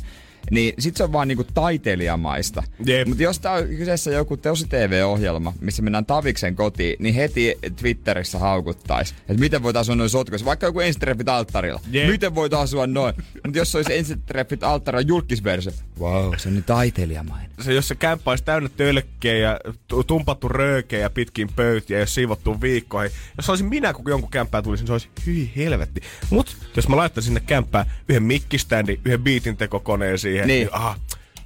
niin 0.51 0.75
sit 0.79 0.97
se 0.97 1.05
on 1.05 1.13
vaan 1.13 1.29
niinku 1.29 1.45
taiteilijamaista. 1.55 2.63
Jep. 2.87 3.09
Mutta 3.09 3.23
jos 3.23 3.39
tää 3.39 3.53
on 3.53 3.67
kyseessä 3.69 4.11
joku 4.11 4.37
Teosi 4.37 4.67
TV-ohjelma, 4.69 5.53
missä 5.61 5.83
mennään 5.83 6.07
Taviksen 6.07 6.57
kotiin, 6.57 6.97
niin 6.99 7.15
heti 7.15 7.59
Twitterissä 7.77 8.39
haukuttais, 8.39 9.11
että 9.11 9.41
miten 9.41 9.63
voit 9.63 9.77
asua 9.77 9.95
noin 9.95 10.11
sotkuissa. 10.11 10.47
Vaikka 10.47 10.67
joku 10.67 10.81
ensitreffit 10.81 11.29
alttarilla. 11.29 11.81
Jep. 11.91 12.11
Miten 12.11 12.35
voit 12.35 12.55
asua 12.55 12.87
noin? 12.87 13.15
Mutta 13.45 13.59
jos 13.59 13.73
se 13.73 13.79
olisi 13.79 13.97
ensitreffit 13.97 14.65
alttarilla 14.65 15.09
julkisversio, 15.09 15.73
wow, 16.01 16.35
se 16.37 16.49
on 16.49 16.55
niin 16.55 16.65
taiteilijamainen. 16.65 17.51
se, 17.61 17.75
jos 17.75 17.89
se 17.89 17.95
kämppä 17.95 18.31
olisi 18.31 18.45
täynnä 18.45 18.69
tölkkejä 18.77 19.51
ja 19.51 19.61
tu- 19.89 20.05
tumpattu 20.05 20.49
röökejä 20.49 21.11
pitkin 21.11 21.49
pöytiä 21.57 21.99
ja 21.99 22.07
siivottu 22.07 22.61
viikkoihin. 22.61 23.17
Jos 23.37 23.51
olisin 23.51 23.67
minä, 23.67 23.93
kun 23.93 24.05
jonkun 24.09 24.31
kämppään 24.31 24.65
tulisin, 24.65 24.83
niin 24.83 24.87
se 24.87 24.93
olisi 24.93 25.09
hyi 25.27 25.53
helvetti. 25.57 26.01
Mut 26.31 26.57
jos 26.77 26.89
mä 26.89 26.97
laittaisin 26.97 27.27
sinne 27.29 27.41
kämppään 27.47 27.87
yhden 28.09 28.23
mikkiständin, 28.23 29.01
yhden 29.05 29.23
biitin 29.23 29.57
tekokoneen 29.57 30.19
siihen, 30.37 30.49
Niin. 30.49 30.59
niin, 30.67 30.75
aha, 30.75 30.97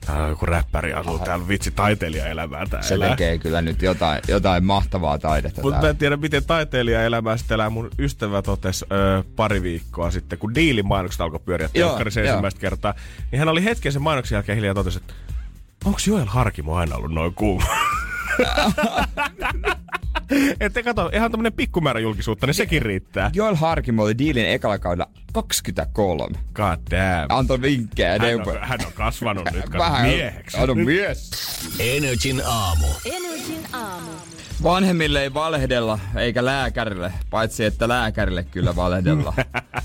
tää 0.06 0.22
on 0.22 0.28
joku 0.28 0.46
räppäri 0.46 0.92
asuu 0.94 1.18
täällä 1.18 1.48
vitsi 1.48 1.70
taiteilijaelämää 1.70 2.66
tää 2.66 2.82
Se 2.82 2.94
elää. 2.94 3.08
tekee 3.10 3.38
kyllä 3.38 3.62
nyt 3.62 3.82
jotain, 3.82 4.20
jotain 4.28 4.64
mahtavaa 4.64 5.18
taidetta 5.18 5.62
Mutta 5.62 5.76
mä 5.76 5.80
täällä. 5.80 5.90
en 5.90 5.96
tiedä, 5.96 6.16
miten 6.16 6.44
taiteilijaelämää 6.44 7.36
sitten 7.36 7.54
elää. 7.54 7.70
Mun 7.70 7.90
ystävä 7.98 8.42
totesi 8.42 8.84
öö, 8.92 9.22
pari 9.36 9.62
viikkoa 9.62 10.10
sitten, 10.10 10.38
kun 10.38 10.54
diilin 10.54 10.86
mainokset 10.86 11.20
alkoi 11.20 11.40
pyöriä 11.44 11.68
telkkarissa 11.72 12.20
ensimmäistä 12.20 12.60
kertaa, 12.60 12.94
niin 13.32 13.38
hän 13.38 13.48
oli 13.48 13.64
hetken 13.64 13.92
sen 13.92 14.02
mainoksen 14.02 14.36
jälkeen 14.36 14.56
hiljaa 14.56 14.74
totesi, 14.74 14.98
että 14.98 15.14
onko 15.84 15.98
Joel 16.06 16.26
Harkimo 16.26 16.74
aina 16.76 16.96
ollut 16.96 17.12
noin 17.14 17.34
kuuma? 17.34 17.64
Että 20.60 20.82
kato, 20.82 21.10
ihan 21.14 21.30
tämmönen 21.30 21.52
pikkumäärä 21.52 22.00
julkisuutta, 22.00 22.46
niin 22.46 22.54
sekin 22.54 22.82
riittää. 22.82 23.30
Joel 23.34 23.54
Harkimo 23.54 24.02
oli 24.02 24.18
diilin 24.18 24.48
ekalla 24.48 24.78
kaudella 24.78 25.10
23. 25.32 26.38
God 26.54 26.78
damn. 26.90 27.26
Antoi 27.28 27.62
vinkkejä. 27.62 28.18
Hän 28.18 28.40
on, 28.46 28.58
hän 28.60 28.80
on 28.86 28.92
kasvanut 28.92 29.48
nyt 29.52 29.68
kato, 29.70 30.02
mieheksi. 30.02 30.56
Hän 30.58 30.70
on 30.70 30.78
mies. 30.78 31.30
Energin 31.78 32.42
aamu. 32.46 32.86
Energin 33.04 33.66
aamu. 33.72 34.10
Vanhemmille 34.62 35.22
ei 35.22 35.34
valehdella, 35.34 35.98
eikä 36.16 36.44
lääkärille. 36.44 37.12
Paitsi, 37.30 37.64
että 37.64 37.88
lääkärille 37.88 38.44
kyllä 38.44 38.76
valehdellaan. 38.76 39.34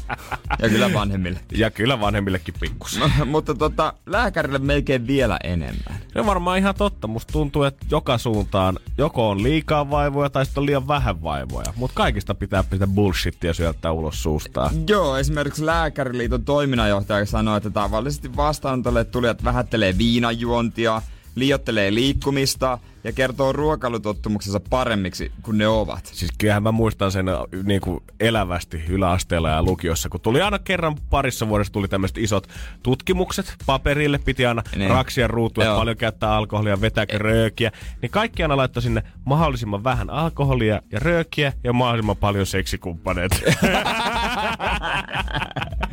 ja 0.62 0.70
kyllä 0.70 0.94
vanhemmille. 0.94 1.40
Ja 1.52 1.72
kyllä 1.72 2.00
vanhemmillekin 2.00 2.54
pikkusen. 2.60 3.12
Mutta 3.26 3.56
tota, 3.56 3.94
lääkärille 4.06 4.60
melkein 4.60 5.08
vielä 5.08 5.40
enemmän. 5.44 6.00
Se 6.14 6.20
on 6.20 6.26
varmaan 6.26 6.58
ihan 6.58 6.76
totta. 6.76 7.08
Musta 7.08 7.32
tuntuu, 7.32 7.64
että 7.64 7.86
joka 7.92 8.18
suuntaan 8.18 8.80
joko 8.98 9.30
on 9.30 9.44
liikaa 9.44 9.90
vaivoja 9.90 10.30
tai 10.30 10.46
sitten 10.46 10.62
on 10.62 10.66
liian 10.66 10.88
vähän 10.88 11.24
vaivoja. 11.24 11.74
Mutta 11.76 11.96
kaikista 11.96 12.36
pitää 12.36 12.64
pitää 12.64 12.88
bullshittia 12.88 13.54
syöttää 13.54 13.92
ulos 13.92 14.24
suustaan. 14.24 14.72
Joo, 14.90 15.18
esimerkiksi 15.18 15.66
Lääkäriliiton 15.66 16.46
toiminnanjohtaja 16.46 17.26
sanoi, 17.26 17.58
että 17.58 17.70
tavallisesti 17.70 18.36
vastaanotolle 18.36 19.04
tulijat 19.04 19.44
vähättelee 19.44 19.98
viinajuontia, 19.98 21.02
liiottelee 21.36 21.94
liikkumista 21.94 22.80
ja 23.06 23.12
kertoo 23.12 23.52
ruokailutottumuksensa 23.54 24.60
paremmiksi 24.70 25.32
kuin 25.42 25.58
ne 25.58 25.68
ovat. 25.68 26.06
Siis 26.06 26.32
kyllähän 26.38 26.64
mä 26.64 26.72
muistan 26.72 27.12
sen 27.12 27.30
äh, 27.30 27.36
niin 27.64 27.82
kuin 27.82 28.04
elävästi 28.20 28.84
yläasteella 28.90 29.50
ja 29.50 29.64
lukiossa, 29.64 30.10
kun 30.10 30.20
tuli 30.22 30.42
aina 30.42 30.60
kerran 30.60 30.96
parissa 31.10 31.48
vuodessa 31.48 31.74
tuli 31.74 31.88
tämmöiset 31.88 32.18
isot 32.18 32.48
tutkimukset 32.84 33.56
paperille, 33.66 34.18
piti 34.18 34.46
aina 34.46 34.64
Niin. 34.76 34.90
raksia 34.90 35.28
ruutuja, 35.28 35.68
Joo. 35.68 35.78
paljon 35.78 35.98
käyttää 35.98 36.36
alkoholia, 36.36 36.82
vetääkö 36.82 37.18
röökiä, 37.18 37.72
niin 38.02 38.10
kaikki 38.10 38.44
aina 38.44 38.58
laittoi 38.58 38.84
sinne 38.84 39.04
mahdollisimman 39.26 39.84
vähän 39.84 40.10
alkoholia 40.10 40.82
ja 40.92 41.00
röökiä 41.00 41.54
ja 41.64 41.74
mahdollisimman 41.74 42.18
paljon 42.18 42.46
seksikumppaneita. 42.46 43.36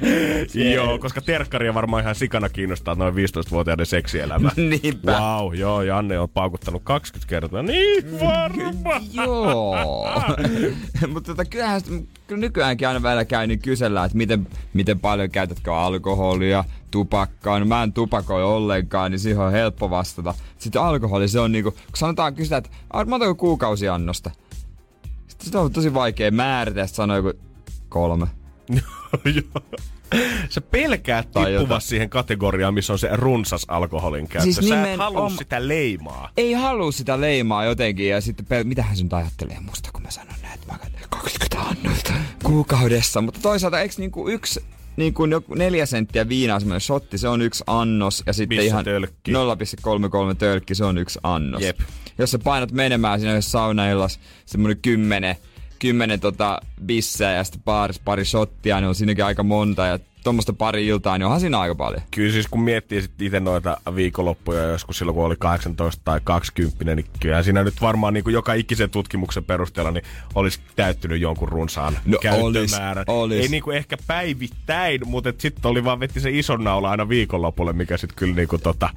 joo, 0.75 0.99
koska 0.99 1.21
terkkaria 1.21 1.75
varmaan 1.75 2.03
ihan 2.03 2.15
sikana 2.15 2.49
kiinnostaa 2.49 2.95
noin 2.95 3.15
15-vuotiaiden 3.15 3.87
seksielämä. 3.87 4.51
Niinpä. 4.83 5.13
Wow, 5.21 5.55
joo, 5.55 5.83
Janne 5.83 6.19
on 6.19 6.29
paukuttanut 6.29 6.83
20 6.85 7.29
kertaa. 7.29 7.63
Niin 7.63 8.21
varma. 8.21 9.01
Joo. 9.25 9.77
Mutta 11.09 11.31
tota, 11.33 11.45
kyllähän 11.45 11.81
kyllä 12.27 12.41
nykyäänkin 12.41 12.89
aina 12.89 13.03
välillä 13.03 13.25
käy, 13.25 13.47
niin 13.47 13.59
kysellään, 13.59 14.07
että 14.07 14.19
miten, 14.19 14.47
miten 14.75 15.01
paljon 15.01 15.31
käytätkö 15.31 15.75
alkoholia, 15.77 16.65
tupakkaa. 16.91 17.59
No 17.59 17.65
mä 17.67 17.83
en 17.83 17.93
tupakoi 17.93 18.45
ollenkaan, 18.45 19.11
niin 19.11 19.19
siihen 19.19 19.41
on 19.43 19.53
helppo 19.53 19.91
vastata. 19.91 20.35
Sitten 20.59 20.83
alkoholi, 20.83 21.29
se 21.29 21.41
on 21.41 21.53
niinku, 21.53 21.71
kun 21.71 21.81
sanotaan 21.95 22.35
kysytään, 22.35 22.65
että 22.65 22.77
"Ah, 22.93 23.07
montako 23.07 23.35
kuukausiannosta? 23.35 24.31
Sitten 25.29 25.45
sitä 25.47 25.61
on 25.61 25.73
tosi 25.73 25.95
vaikea 25.95 26.31
määritellä, 26.31 26.85
että 26.85 26.97
sanoo 26.97 27.17
joku 27.17 27.33
kolme. 27.89 28.27
Sä 30.49 30.61
pelkäät 30.61 31.29
jotain. 31.53 31.81
siihen 31.81 32.11
kategoriaan, 32.11 32.75
missä 32.75 32.93
on 32.93 32.99
se 32.99 33.09
runsas 33.13 33.65
alkoholin 33.69 34.29
käyttö. 34.29 34.53
Siis 34.53 34.69
Sä 34.69 34.93
et 34.93 34.99
halua 34.99 35.21
om- 35.21 35.37
sitä 35.39 35.69
leimaa. 35.69 36.31
Ei 36.37 36.53
halua 36.53 36.93
sitä 36.93 37.21
leimaa 37.21 37.65
jotenkin 37.65 38.09
ja 38.09 38.21
sitten 38.21 38.47
pel- 38.47 38.65
mitähän 38.65 38.97
nyt 39.03 39.13
ajattelee 39.13 39.61
musta, 39.61 39.91
kun 39.93 40.03
mä 40.03 40.11
sanon 40.11 40.35
näin, 40.43 40.55
että 40.55 40.73
mä 40.73 40.79
käytän 40.79 41.01
20 41.11 41.61
annosta 41.61 42.13
kuukaudessa. 42.45 43.21
Mutta 43.21 43.41
toisaalta 43.43 43.81
eikö 43.81 43.95
niinku 43.99 44.29
yksi 44.29 44.61
niin 44.97 45.15
joku 45.31 45.55
neljä 45.55 45.87
senttiä 45.87 46.29
viinaa 46.29 46.61
semmoinen 46.61 46.81
shotti, 46.81 47.19
se 47.19 47.29
on 47.29 47.43
yksi 47.43 47.65
annos. 47.67 48.23
Ja 48.27 48.33
sitten 48.33 48.57
Missä 48.59 48.67
ihan 48.67 48.85
tölkki? 48.85 49.33
0,33 49.33 50.35
tölkki, 50.39 50.75
se 50.75 50.85
on 50.85 50.99
yksi 50.99 51.19
annos. 51.23 51.63
Jep. 51.63 51.79
Jos 52.19 52.31
sä 52.31 52.39
painat 52.39 52.73
menemään 52.73 53.21
siinä 53.21 53.33
yhdessä 53.33 53.51
saunaillas 53.51 54.21
semmoinen 54.47 54.79
kymmenen, 54.83 55.37
kymmenen 55.83 56.21
tota 56.21 56.61
bissejä 56.87 57.33
ja 57.33 57.45
sitten 57.45 57.63
pari, 57.65 57.95
pari 58.05 58.25
shottia, 58.25 58.81
niin 58.81 58.89
on 58.89 58.95
siinäkin 58.95 59.25
aika 59.25 59.43
monta. 59.43 59.87
Ja 59.87 59.99
tuommoista 60.25 60.53
pari 60.53 60.87
iltaa, 60.87 61.19
niin 61.19 61.25
onhan 61.27 61.41
siinä 61.41 61.59
aika 61.61 61.75
paljon. 61.75 62.03
Kyllä 62.11 62.33
siis 62.33 62.47
kun 62.49 62.61
miettii 62.63 63.03
sit 63.03 63.23
itse 63.23 63.41
noita 63.41 63.77
viikonloppuja 63.95 64.63
joskus 64.63 64.99
silloin 64.99 65.15
kun 65.15 65.25
oli 65.25 65.37
18 65.39 66.03
tai 66.05 66.21
20, 66.25 66.95
niin 66.95 67.07
kyllä 67.21 67.43
siinä 67.43 67.65
nyt 67.65 67.81
varmaan 67.81 68.15
niin 68.15 68.25
kuin 68.25 68.35
joka 68.35 68.55
ikisen 68.55 68.91
tutkimuksen 68.91 69.45
perusteella 69.45 69.91
niin 69.91 70.05
olisi 70.35 70.61
täyttynyt 70.77 71.21
jonkun 71.21 71.49
runsaan 71.49 71.99
No 72.05 72.19
käyttömäärän. 72.19 73.05
olis, 73.09 73.33
olis. 73.35 73.41
Ei 73.41 73.49
niin 73.49 73.63
kuin 73.63 73.77
ehkä 73.77 73.97
päivittäin, 74.07 75.01
mutta 75.07 75.33
sitten 75.39 75.71
oli 75.71 75.85
vaan 75.85 76.01
vetti 76.01 76.21
se 76.21 76.31
ison 76.31 76.65
naula 76.65 76.91
aina 76.91 77.09
viikonlopulle, 77.09 77.73
mikä 77.73 77.97
sitten 77.97 78.17
kyllä 78.17 78.35
niin 78.35 78.49
kuin 78.49 78.63
tota, 78.63 78.91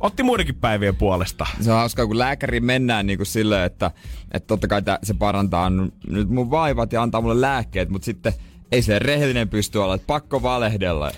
otti 0.00 0.22
muidenkin 0.22 0.54
päivien 0.54 0.96
puolesta. 0.96 1.46
Se 1.60 1.72
on 1.72 1.78
hauskaa, 1.78 2.06
kun 2.06 2.18
lääkäri 2.18 2.60
mennään 2.60 3.06
niin 3.06 3.18
kuin 3.18 3.26
silleen, 3.26 3.64
että, 3.64 3.90
että 4.32 4.46
totta 4.46 4.68
kai 4.68 4.82
se 5.02 5.14
parantaa 5.14 5.70
nyt 6.06 6.28
mun 6.28 6.50
vaivat 6.50 6.92
ja 6.92 7.02
antaa 7.02 7.20
mulle 7.20 7.40
lääkkeet, 7.40 7.88
mutta 7.88 8.04
sitten 8.04 8.32
ei 8.72 8.82
se 8.82 8.98
rehellinen 8.98 9.48
pysty 9.48 9.78
olla, 9.78 9.94
että 9.94 10.06
pakko 10.06 10.42
valehdella. 10.42 11.10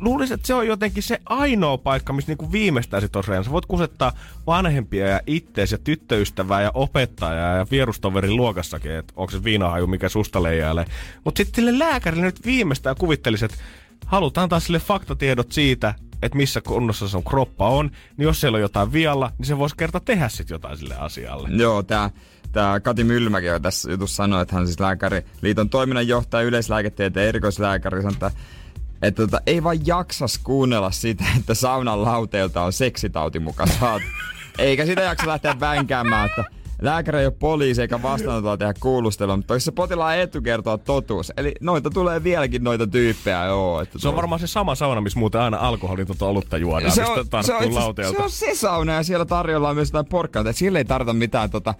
Luulisin, 0.00 0.34
että 0.34 0.46
se 0.46 0.54
on 0.54 0.66
jotenkin 0.66 1.02
se 1.02 1.20
ainoa 1.26 1.78
paikka, 1.78 2.12
missä 2.12 2.30
niinku 2.30 2.52
viimeistään 2.52 3.02
sit 3.02 3.16
on. 3.16 3.24
Sä 3.24 3.50
voit 3.50 3.66
kusettaa 3.66 4.12
vanhempia 4.46 5.08
ja 5.08 5.20
ittees 5.26 5.72
ja 5.72 5.78
tyttöystävää 5.78 6.62
ja 6.62 6.70
opettajaa 6.74 7.56
ja 7.56 7.66
vierustoverin 7.70 8.36
luokassakin, 8.36 8.92
että 8.92 9.12
onko 9.16 9.30
se 9.30 9.44
viinahaju, 9.44 9.86
mikä 9.86 10.08
susta 10.08 10.42
leijailee. 10.42 10.86
Mutta 11.24 11.38
sitten 11.38 11.54
sille 11.54 11.78
lääkärille 11.78 12.24
nyt 12.24 12.46
viimeistään 12.46 12.96
kuvittelisi, 12.98 13.44
että 13.44 13.56
halutaan 14.06 14.48
taas 14.48 14.64
sille 14.64 14.78
faktatiedot 14.78 15.52
siitä, 15.52 15.94
että 16.22 16.36
missä 16.36 16.60
kunnossa 16.60 17.08
sun 17.08 17.24
kroppa 17.24 17.68
on, 17.68 17.90
niin 18.16 18.24
jos 18.24 18.40
siellä 18.40 18.56
on 18.56 18.62
jotain 18.62 18.92
vialla, 18.92 19.32
niin 19.38 19.46
se 19.46 19.58
voisi 19.58 19.76
kerta 19.76 20.00
tehdä 20.00 20.28
sitten 20.28 20.54
jotain 20.54 20.78
sille 20.78 20.96
asialle. 20.96 21.48
Joo, 21.52 21.82
tää, 21.82 22.10
tää 22.52 22.80
Kati 22.80 23.04
Mylmäki 23.04 23.46
jo 23.46 23.60
tässä 23.60 23.90
jutussa 23.90 24.16
sanoi, 24.16 24.42
että 24.42 24.54
hän 24.54 24.66
siis 24.66 24.80
lääkäriliiton 24.80 25.70
toiminnanjohtaja, 25.70 26.46
yleislääketieteen 26.48 27.28
erikoislääkäri, 27.28 28.02
sanoi, 28.02 28.12
että 28.12 28.30
että 29.02 29.22
tota, 29.22 29.40
ei 29.46 29.64
vaan 29.64 29.86
jaksas 29.86 30.38
kuunnella 30.38 30.90
sitä, 30.90 31.24
että 31.38 31.54
saunan 31.54 32.02
lauteelta 32.02 32.62
on 32.62 32.72
seksitauti 32.72 33.38
muka 33.38 33.66
saatu. 33.66 34.04
Eikä 34.58 34.86
sitä 34.86 35.00
jaksa 35.00 35.26
lähteä 35.26 35.60
vänkäämään, 35.60 36.26
että 36.26 36.44
lääkäri 36.82 37.18
ei 37.18 37.26
ole 37.26 37.34
poliisi 37.38 37.82
eikä 37.82 38.02
vastaanotolla 38.02 38.56
tehdä 38.56 38.74
kuulustelua, 38.80 39.36
mutta 39.36 39.58
se 39.58 39.72
potilaan 39.72 40.18
etu 40.18 40.42
kertoo 40.42 40.78
totuus. 40.78 41.32
Eli 41.36 41.54
noita 41.60 41.90
tulee 41.90 42.24
vieläkin 42.24 42.64
noita 42.64 42.86
tyyppejä, 42.86 43.44
joo. 43.44 43.80
Että 43.80 43.98
Se 43.98 44.08
on 44.08 44.16
varmaan 44.16 44.40
se 44.40 44.46
sama 44.46 44.74
sauna, 44.74 45.00
missä 45.00 45.18
muuten 45.18 45.40
aina 45.40 45.56
alkoholitonta 45.56 46.26
olutta 46.26 46.58
juodaan, 46.58 46.92
se 46.92 47.00
mistä 47.00 47.36
on, 47.36 47.44
se, 47.44 47.54
on, 47.54 47.74
lauteelta. 47.74 48.16
se 48.16 48.22
on 48.22 48.30
se 48.30 48.54
sauna 48.54 48.92
ja 48.92 49.02
siellä 49.02 49.24
tarjolla 49.24 49.74
myös 49.74 49.88
jotain 49.88 50.06
porkkaa. 50.06 50.52
Sillä 50.52 50.78
ei 50.78 50.84
tarvita 50.84 51.12
mitään 51.12 51.50
tota, 51.50 51.74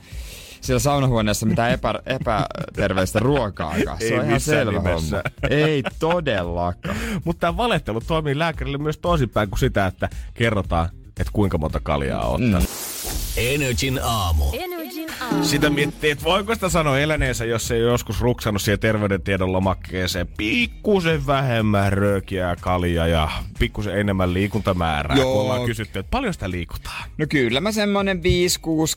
siellä 0.60 0.78
saunahuoneessa 0.80 1.46
mitään 1.46 1.72
epä, 1.72 1.94
epäterveistä 2.06 3.18
ruokaa. 3.18 3.74
Se 3.98 4.04
Ei 4.04 4.18
on 4.18 4.26
ihan 4.26 4.40
selvä 4.40 4.78
nimessä. 4.78 5.16
homma. 5.16 5.56
Ei 5.56 5.82
todellakaan. 5.98 6.96
Mutta 7.24 7.40
tämä 7.40 7.56
valehtelu 7.56 8.00
toimii 8.00 8.38
lääkärille 8.38 8.78
myös 8.78 8.98
toisinpäin 8.98 9.48
kuin 9.50 9.58
sitä, 9.58 9.86
että 9.86 10.08
kerrotaan, 10.34 10.88
että 11.06 11.30
kuinka 11.32 11.58
monta 11.58 11.80
kaljaa 11.82 12.26
on 12.28 12.34
ottanut. 12.44 12.68
Energin 13.36 14.00
aamu. 14.02 14.44
Energin 14.52 14.58
aamu. 14.76 14.79
Sitä 15.42 15.70
miettii, 15.70 16.10
että 16.10 16.24
voiko 16.24 16.54
sitä 16.54 16.68
sanoa 16.68 16.98
eläneensä, 16.98 17.44
jos 17.44 17.70
ei 17.70 17.80
joskus 17.80 18.20
ruksannut 18.20 18.62
siihen 18.62 18.78
terveydentiedon 18.80 19.52
lomakkeeseen 19.52 20.26
pikkusen 20.36 21.26
vähemmän 21.26 21.92
röökiä 21.92 22.48
ja 22.48 22.56
kaljaa 22.56 23.06
ja 23.06 23.28
pikkusen 23.58 24.00
enemmän 24.00 24.34
liikuntamäärää, 24.34 25.16
Joo. 25.16 25.32
kun 25.32 25.42
ollaan 25.42 25.64
kysytty, 25.66 25.98
että 25.98 26.10
paljon 26.10 26.32
sitä 26.32 26.50
liikutaan. 26.50 27.10
No 27.18 27.26
kyllä 27.28 27.60
mä 27.60 27.72
semmonen 27.72 28.18
5-6 28.18 28.20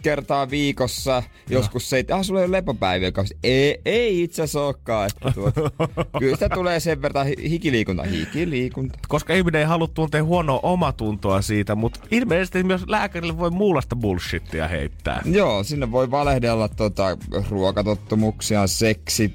kertaa 0.04 0.50
viikossa, 0.50 1.24
joskus 1.50 1.90
se, 1.90 2.06
ah 2.12 2.24
sulla 2.24 2.40
ei 2.40 2.46
ole 2.46 2.58
lepopäiviä 2.58 3.12
kausi. 3.12 3.38
Ei, 3.44 3.82
ei 3.86 4.24
itse 4.24 4.42
asiassa 4.42 4.62
olekaan. 4.66 5.08
Että 5.08 5.32
tuot, 5.32 5.56
kyllä 6.20 6.36
sitä 6.36 6.50
tulee 6.50 6.80
sen 6.80 7.02
verran 7.02 7.26
hi- 7.26 7.50
hikiliikunta, 7.50 8.04
hikiliikunta. 8.04 9.00
Koska 9.08 9.34
ihminen 9.34 9.60
ei 9.60 9.68
halua 9.68 9.88
tuntea 9.88 10.24
huonoa 10.24 10.60
omatuntoa 10.64 11.42
siitä, 11.42 11.76
mutta 11.76 12.00
ilmeisesti 12.12 12.64
myös 12.64 12.84
lääkärille 12.88 13.38
voi 13.38 13.52
muulasta 13.52 13.96
bullshittia 13.96 14.68
heittää. 14.68 15.22
Joo, 15.26 15.64
sinne 15.64 15.92
voi 15.92 16.12
valehdella 16.24 16.68
tota, 16.68 17.18
ruokatottumuksia, 17.50 18.68
seksi, 18.68 19.34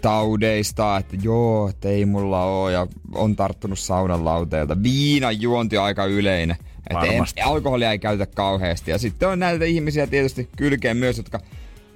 taudeista, 0.00 0.96
että 0.96 1.16
joo, 1.22 1.68
että 1.68 1.88
ei 1.88 2.06
mulla 2.06 2.44
oo 2.44 2.68
ja 2.68 2.86
on 3.14 3.36
tarttunut 3.36 3.78
saunan 3.78 4.24
lauteelta. 4.24 4.82
Viinan 4.82 5.40
juonti 5.42 5.78
on 5.78 5.84
aika 5.84 6.04
yleinen. 6.04 6.56
Että 6.90 7.44
alkoholia 7.44 7.92
ei 7.92 7.98
käytä 7.98 8.26
kauheasti. 8.26 8.90
Ja 8.90 8.98
sitten 8.98 9.28
on 9.28 9.38
näitä 9.38 9.64
ihmisiä 9.64 10.06
tietysti 10.06 10.48
kylkeen 10.56 10.96
myös, 10.96 11.16
jotka 11.16 11.40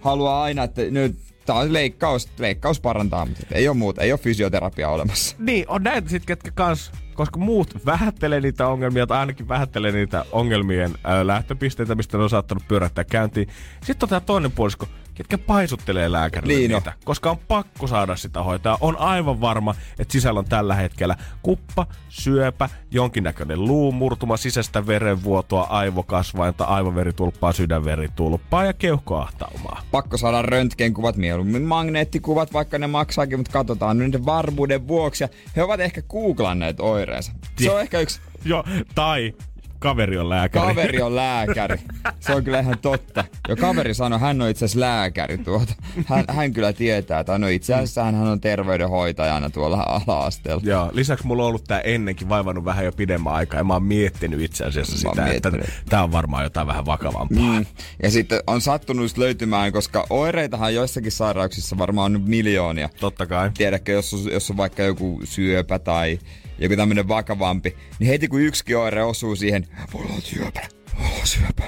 haluaa 0.00 0.42
aina, 0.42 0.64
että 0.64 0.82
nyt 0.82 1.16
tää 1.46 1.56
on 1.56 1.72
leikkaus, 1.72 2.28
leikkaus 2.38 2.80
parantaa, 2.80 3.26
mutta 3.26 3.46
ei 3.52 3.68
ole 3.68 3.76
muuta, 3.76 4.02
ei 4.02 4.12
ole 4.12 4.20
fysioterapia 4.20 4.88
olemassa. 4.88 5.36
Niin, 5.38 5.64
on 5.68 5.82
näitä 5.82 6.08
sit, 6.08 6.26
ketkä 6.26 6.50
kans, 6.50 6.92
koska 7.22 7.40
muut 7.40 7.86
vähättelee 7.86 8.40
niitä 8.40 8.68
ongelmia, 8.68 9.06
tai 9.06 9.18
ainakin 9.18 9.48
vähättelee 9.48 9.92
niitä 9.92 10.24
ongelmien 10.32 10.90
lähtöpisteitä, 11.22 11.94
mistä 11.94 12.16
ne 12.18 12.22
on 12.22 12.30
saattanut 12.30 12.68
pyörähtää 12.68 13.04
käyntiin. 13.04 13.48
Sitten 13.82 14.04
on 14.06 14.08
tää 14.08 14.20
toinen 14.20 14.52
puolisko, 14.52 14.86
ketkä 15.22 15.46
paisuttelee 15.46 16.12
lääkärille 16.12 16.54
Niin 16.54 16.70
niitä, 16.70 16.92
koska 17.04 17.30
on 17.30 17.38
pakko 17.48 17.86
saada 17.86 18.16
sitä 18.16 18.42
hoitaa. 18.42 18.78
On 18.80 18.96
aivan 18.96 19.40
varma, 19.40 19.74
että 19.98 20.12
sisällä 20.12 20.38
on 20.38 20.44
tällä 20.44 20.74
hetkellä 20.74 21.16
kuppa, 21.42 21.86
syöpä, 22.08 22.68
jonkinnäköinen 22.90 23.64
luumurtuma, 23.64 24.36
sisäistä 24.36 24.86
verenvuotoa, 24.86 25.62
aivokasvainta, 25.62 26.64
aivoveritulppaa, 26.64 27.52
sydänveritulppaa 27.52 28.64
ja 28.64 28.72
keuhkoahtaumaa. 28.72 29.82
Pakko 29.90 30.16
saada 30.16 30.42
röntgenkuvat, 30.42 31.16
mieluummin 31.16 31.62
magneettikuvat, 31.62 32.52
vaikka 32.52 32.78
ne 32.78 32.86
maksaakin, 32.86 33.38
mutta 33.38 33.52
katsotaan 33.52 33.98
nyt 33.98 34.06
niiden 34.06 34.26
varmuuden 34.26 34.88
vuoksi. 34.88 35.24
Ja 35.24 35.28
he 35.56 35.62
ovat 35.62 35.80
ehkä 35.80 36.02
googlanneet 36.02 36.80
oireensa. 36.80 37.32
Se 37.60 37.70
on 37.70 37.80
ehkä 37.80 38.00
yksi 38.00 38.20
Joo, 38.44 38.64
tai 38.94 39.34
kaveri 39.82 40.18
on 40.18 40.28
lääkäri. 40.28 40.66
Kaveri 40.66 41.02
on 41.02 41.16
lääkäri. 41.16 41.76
Se 42.20 42.34
on 42.34 42.44
kyllä 42.44 42.60
ihan 42.60 42.78
totta. 42.78 43.24
Jo 43.48 43.56
kaveri 43.56 43.94
sanoi, 43.94 44.20
hän 44.20 44.42
on 44.42 44.48
itse 44.48 44.64
asiassa 44.64 44.80
lääkäri 44.80 45.38
tuota. 45.38 45.74
Hän, 46.06 46.24
hän 46.28 46.52
kyllä 46.52 46.72
tietää, 46.72 47.24
tai 47.24 47.38
no 47.38 47.48
itse 47.48 47.74
asiassa 47.74 48.04
hän 48.04 48.14
on 48.14 48.40
terveydenhoitajana 48.40 49.50
tuolla 49.50 49.76
ala-asteella. 49.76 50.62
Joo, 50.64 50.90
lisäksi 50.92 51.26
mulla 51.26 51.42
on 51.42 51.48
ollut 51.48 51.64
tää 51.64 51.80
ennenkin 51.80 52.28
vaivannut 52.28 52.64
vähän 52.64 52.84
jo 52.84 52.92
pidemmän 52.92 53.32
aikaa 53.32 53.60
ja 53.60 53.64
mä 53.64 53.72
oon 53.72 53.82
miettinyt 53.82 54.40
itse 54.40 54.64
asiassa 54.64 54.98
sitä, 54.98 55.26
että 55.26 55.52
tää 55.88 56.02
on 56.02 56.12
varmaan 56.12 56.44
jotain 56.44 56.66
vähän 56.66 56.86
vakavampaa. 56.86 57.58
Mm. 57.58 57.66
Ja 58.02 58.10
sitten 58.10 58.40
on 58.46 58.60
sattunut 58.60 59.18
löytymään, 59.18 59.72
koska 59.72 60.06
oireitahan 60.10 60.74
joissakin 60.74 61.12
sairauksissa 61.12 61.78
varmaan 61.78 62.16
on 62.16 62.22
miljoonia. 62.26 62.88
Totta 63.00 63.26
kai. 63.26 63.50
Tiedätkö, 63.58 63.92
jos 63.92 64.14
on, 64.14 64.32
jos 64.32 64.50
on 64.50 64.56
vaikka 64.56 64.82
joku 64.82 65.20
syöpä 65.24 65.78
tai 65.78 66.18
joku 66.58 66.76
tämmönen 66.76 67.08
vakavampi, 67.08 67.76
niin 67.98 68.08
heti 68.08 68.28
kun 68.28 68.40
yksikin 68.40 68.78
oire 68.78 69.02
osuu 69.02 69.36
siihen, 69.36 69.66
mulla 69.92 70.14
on 70.14 70.22
syöpä, 70.22 70.60
mulla 70.98 71.18
on 71.18 71.26
syöpä. 71.26 71.62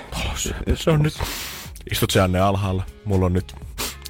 Se 0.75 0.91
on 0.91 1.03
nyt... 1.03 1.15
Istut 1.91 2.11
se 2.11 2.21
Anne 2.21 2.41
alhaalla. 2.41 2.83
Mulla 3.05 3.27
on 3.27 3.33
nyt 3.33 3.55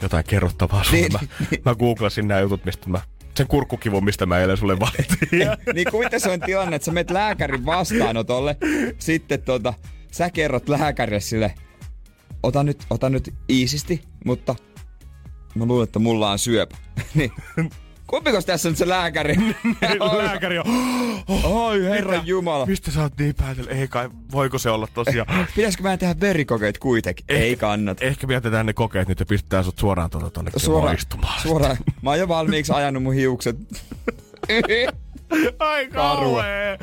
jotain 0.02 0.24
kerrottavaa 0.24 0.84
sulle. 0.84 1.00
Niin, 1.00 1.12
Mä, 1.12 1.20
mä 1.64 1.74
googlasin 1.74 2.28
nämä 2.28 2.40
jutut, 2.40 2.64
mistä 2.64 2.88
mä... 2.88 3.00
Sen 3.36 3.46
kurkkukivun, 3.46 4.04
mistä 4.04 4.26
mä 4.26 4.40
eilen 4.40 4.56
sulle 4.56 4.80
valittiin. 4.80 5.48
niin 5.74 5.90
kuvitte 5.90 6.18
se 6.18 6.30
on 6.30 6.40
tilanne, 6.40 6.76
että 6.76 6.86
sä 6.86 6.92
menet 6.92 7.10
lääkärin 7.10 7.66
vastaanotolle, 7.66 8.56
sitten 8.98 9.42
tota, 9.42 9.74
sä 10.10 10.30
kerrot 10.30 10.68
lääkärille 10.68 11.20
sille, 11.20 11.54
ota 12.42 12.62
nyt, 12.62 12.84
ota 12.90 13.10
nyt 13.10 13.34
iisisti, 13.48 14.02
mutta 14.24 14.54
mä 15.54 15.64
luulen, 15.64 15.84
että 15.84 15.98
mulla 15.98 16.30
on 16.30 16.38
syöpä. 16.38 16.76
niin, 17.14 17.32
kumpikos 18.06 18.44
tässä 18.46 18.68
on 18.68 18.76
se 18.76 18.88
lääkäri? 18.88 19.36
Lääkäri 20.18 20.58
on... 20.58 20.64
Oi 21.44 21.82
herran 21.84 22.14
Mitä? 22.14 22.26
jumala. 22.28 22.66
Mistä 22.66 22.90
sä 22.90 23.02
oot 23.02 23.12
niin 23.18 23.34
päätellyt? 23.34 23.70
Ei 23.72 23.88
kai, 23.88 24.10
voiko 24.32 24.58
se 24.58 24.70
olla 24.70 24.88
tosiaan? 24.94 25.46
Pitäisikö 25.56 25.82
mä 25.82 25.96
tehdä 25.96 26.14
verikokeet 26.20 26.78
kuitenkin? 26.78 27.24
Ei 27.28 27.56
kannata. 27.56 28.04
Ehkä 28.04 28.26
mietitään 28.26 28.66
ne 28.66 28.72
kokeet 28.72 29.08
nyt 29.08 29.20
ja 29.20 29.26
pistetään 29.26 29.64
sut 29.64 29.78
suoraan 29.78 30.10
tuota 30.10 30.30
tonne 30.30 30.50
Suoraan, 30.56 30.94
istumaan. 30.96 31.42
suoraan. 31.42 31.76
Mä 32.02 32.10
oon 32.10 32.18
jo 32.18 32.28
valmiiksi 32.28 32.72
ajanut 32.72 33.02
mun 33.02 33.14
hiukset. 33.14 33.56
Ai 35.58 35.88
kauhea. 35.88 36.78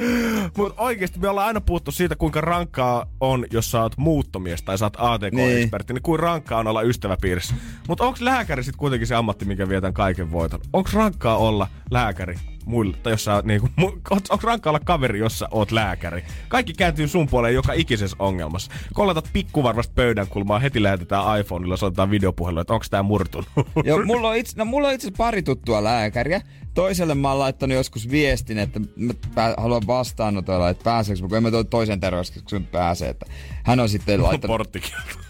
Mut 0.58 0.74
oikeesti 0.78 1.20
me 1.20 1.30
ollaan 1.30 1.48
aina 1.48 1.62
puhuttu 1.62 1.92
siitä, 1.92 2.16
kuinka 2.16 2.42
rankkaa 2.42 3.06
on, 3.20 3.46
jos 3.52 3.72
sä 3.72 3.82
oot 3.82 3.98
muuttomies 3.98 4.64
tai 4.64 4.78
sä 4.78 4.86
oot 4.86 4.98
ATK-ekspertti, 4.98 5.94
niin. 5.94 6.02
kuin 6.02 6.20
rankkaa 6.20 6.60
on 6.60 6.68
olla 6.68 6.82
ystäväpiirissä. 6.82 7.56
Mutta 7.88 8.04
onko 8.04 8.18
lääkäri 8.22 8.64
sitten 8.64 8.80
kuitenkin 8.80 9.08
se 9.08 9.16
ammatti, 9.16 9.46
mikä 9.46 9.70
vie 9.70 9.82
tämän 9.82 9.94
kaiken 9.94 10.32
voiton? 10.32 10.60
Onko 10.74 10.90
rankkaa 10.94 11.38
olla 11.38 11.68
lääkäri 11.92 12.51
muille, 12.66 12.98
tai 13.04 13.14
jos 13.14 13.24
sä 13.24 13.36
oot 13.36 13.46
niinku, 13.46 13.70
onko 14.10 14.40
rankkaa 14.44 14.72
olla 14.72 14.80
kaveri, 14.80 15.20
jos 15.20 15.40
sä 15.40 15.48
oot 15.52 15.72
lääkäri? 15.72 16.24
Kaikki 16.48 16.74
kääntyy 16.74 17.08
sun 17.08 17.28
puoleen 17.28 17.54
joka 17.54 17.74
ikisessä 17.74 18.16
ongelmassa. 18.20 18.72
Kolletat 18.94 19.30
pikkuvarvasta 19.34 19.94
pöydän 19.96 20.28
kulmaa, 20.28 20.60
heti 20.60 20.84
lähetetään 20.84 21.40
iPhoneilla, 21.40 21.78
soitetaan 21.78 22.12
videopuhelu, 22.12 22.60
että 22.60 22.74
onko 22.74 22.86
tää 22.90 23.04
murtunut. 23.04 23.50
Joo, 23.86 24.06
mulla 24.06 24.30
on 24.30 24.36
itse, 24.36 24.54
no 24.58 24.66
mulla 24.66 24.88
on 24.88 24.94
itse 24.94 25.12
pari 25.18 25.44
tuttua 25.44 25.84
lääkäriä. 25.84 26.42
Toiselle 26.74 27.16
mä 27.16 27.30
oon 27.30 27.40
laittanut 27.40 27.76
joskus 27.76 28.12
viestin, 28.12 28.58
että 28.58 28.80
mä 28.96 29.14
pää, 29.36 29.54
haluan 29.58 29.88
vastaanotella, 29.88 30.70
että 30.70 30.84
pääseekö, 30.84 31.28
kun 31.28 31.38
en 31.38 31.44
mä 31.44 31.50
toisen 31.70 32.00
terveyskeskuksen 32.00 32.66
pääse, 32.66 33.10
että 33.10 33.26
hän 33.64 33.80
on 33.80 33.90
sitten 33.90 34.24
laittanut... 34.24 34.78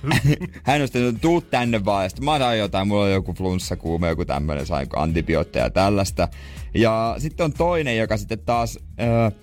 Hän 0.63 0.81
on 0.81 0.87
sitten, 0.87 1.07
että 1.07 1.21
tuu 1.21 1.41
tänne 1.41 1.85
vaan, 1.85 2.03
ja 2.05 2.09
sitten 2.09 2.25
mä 2.25 2.33
otan 2.33 2.59
jotain, 2.59 2.87
mulla 2.87 3.03
on 3.03 3.11
joku 3.11 3.33
flunssakuume, 3.33 4.07
joku 4.07 4.25
tämmönen, 4.25 4.65
sain 4.65 4.87
antibiootteja 4.95 5.65
ja 5.65 5.69
tällaista. 5.69 6.27
Ja 6.73 7.15
sitten 7.17 7.43
on 7.43 7.53
toinen, 7.53 7.97
joka 7.97 8.17
sitten 8.17 8.39
taas, 8.39 8.79
öö, 9.01 9.39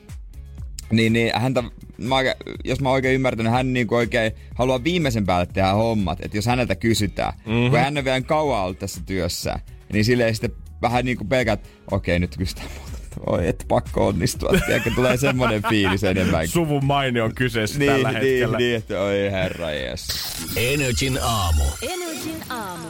niin, 0.91 1.12
niin 1.12 1.33
häntä, 1.35 1.62
mä, 1.99 2.17
jos 2.64 2.81
mä 2.81 2.91
oikein 2.91 3.14
ymmärtänyt, 3.14 3.53
hän 3.53 3.73
niinku 3.73 3.95
oikein 3.95 4.33
haluaa 4.55 4.85
viimeisen 4.85 5.27
päälle 5.27 5.47
tehdä 5.47 5.73
hommat. 5.73 6.19
Että 6.23 6.37
jos 6.37 6.47
häneltä 6.47 6.75
kysytään, 6.75 7.33
mm-hmm. 7.47 7.71
kun 7.71 7.79
hän 7.79 7.99
on 7.99 8.05
vielä 8.05 8.21
kauan 8.21 8.64
ollut 8.64 8.79
tässä 8.79 9.01
työssä, 9.07 9.59
niin 9.93 10.05
silleen 10.05 10.35
sitten 10.35 10.53
vähän 10.83 11.05
niinku 11.05 11.25
pelkää, 11.25 11.55
että 11.55 11.69
okei, 11.91 12.19
nyt 12.19 12.37
kysytään 12.37 12.69
muuta. 12.79 12.99
Oi, 13.27 13.49
että 13.49 13.64
pakko 13.69 14.07
onnistua. 14.07 14.53
Tiedätkö, 14.67 14.91
tulee 14.95 15.17
semmonen 15.17 15.62
fiilis 15.71 16.05
enemmänkin. 16.05 16.49
Suvun 16.49 16.85
maine 16.85 17.23
on 17.23 17.35
kyseessä 17.35 17.79
niin, 17.79 17.93
tällä 17.93 18.12
niin, 18.12 18.23
hetkellä. 18.23 18.59
niin, 18.59 18.77
että 18.77 19.01
oi 19.01 19.31
herra 19.31 19.71
jes. 19.71 20.09
Energin 20.57 21.19
aamu. 21.23 21.64
Energin 21.83 22.43
aamu. 22.51 22.88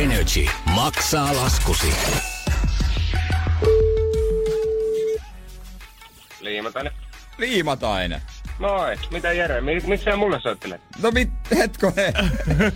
Energy 0.00 0.46
maksaa 0.74 1.36
laskusi. 1.36 1.94
Liimatainen. 6.40 6.92
Liimatainen. 7.38 8.20
Moi, 8.58 8.96
mitä 9.10 9.32
Jere, 9.32 9.60
mi- 9.60 9.80
miksi 9.86 10.04
sä 10.04 10.16
mulle 10.16 10.40
soittelet? 10.40 10.80
No 11.02 11.10
mit, 11.10 11.30
hetkonen. 11.56 12.12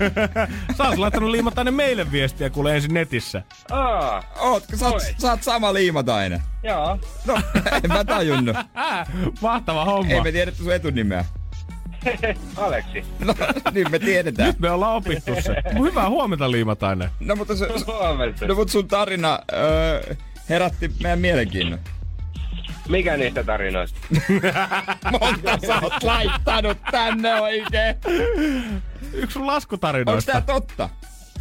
Sä 0.76 0.85
oot 0.88 0.98
laittanut 0.98 1.31
liimatainen 1.31 1.74
meille 1.74 2.12
viestiä 2.12 2.50
kuule 2.50 2.74
ensin 2.74 2.94
netissä. 2.94 3.42
Aa, 3.70 4.22
Ootko, 4.38 4.76
sä 4.76 4.88
oot, 4.88 5.02
sä 5.18 5.31
oot 5.31 5.42
sama 5.42 5.74
liimatainen. 5.74 6.42
joo. 6.62 6.98
No, 7.26 7.40
en 7.85 7.88
mä 7.88 8.05
tajunnut. 8.05 8.57
Mahtava 9.40 9.85
homma. 9.85 10.12
Ei 10.12 10.20
me 10.20 10.33
tiedetty 10.33 10.62
sun 10.62 10.72
etunimeä. 10.72 11.24
Aleksi. 12.56 13.04
No, 13.24 13.34
niin 13.72 13.90
me 13.90 13.98
tiedetään. 13.98 14.48
Nyt 14.48 14.58
me 14.58 14.70
ollaan 14.70 14.96
opittu 14.96 15.34
se. 15.40 15.56
Hyvää 15.78 16.08
huomenta 16.08 16.50
liimatainen. 16.50 17.10
No 17.20 17.36
mutta, 17.36 17.56
se, 17.56 17.66
Huomenta. 17.86 18.46
no, 18.46 18.54
mutta 18.54 18.72
sun 18.72 18.88
tarina 18.88 19.38
öö, 19.52 20.14
herätti 20.48 20.90
meidän 21.02 21.18
mielenkiinnon. 21.18 21.78
Mikä 22.88 23.16
niistä 23.16 23.44
tarinoista? 23.44 23.98
Monta 25.20 25.58
sä 25.66 25.78
oot 25.82 26.02
laittanut 26.02 26.78
tänne 26.90 27.40
oikein? 27.40 27.96
Yksi 29.12 29.32
sun 29.34 29.42
Onks 29.42 29.52
laskutarinoista. 29.54 30.32
tää 30.32 30.40
totta? 30.40 30.88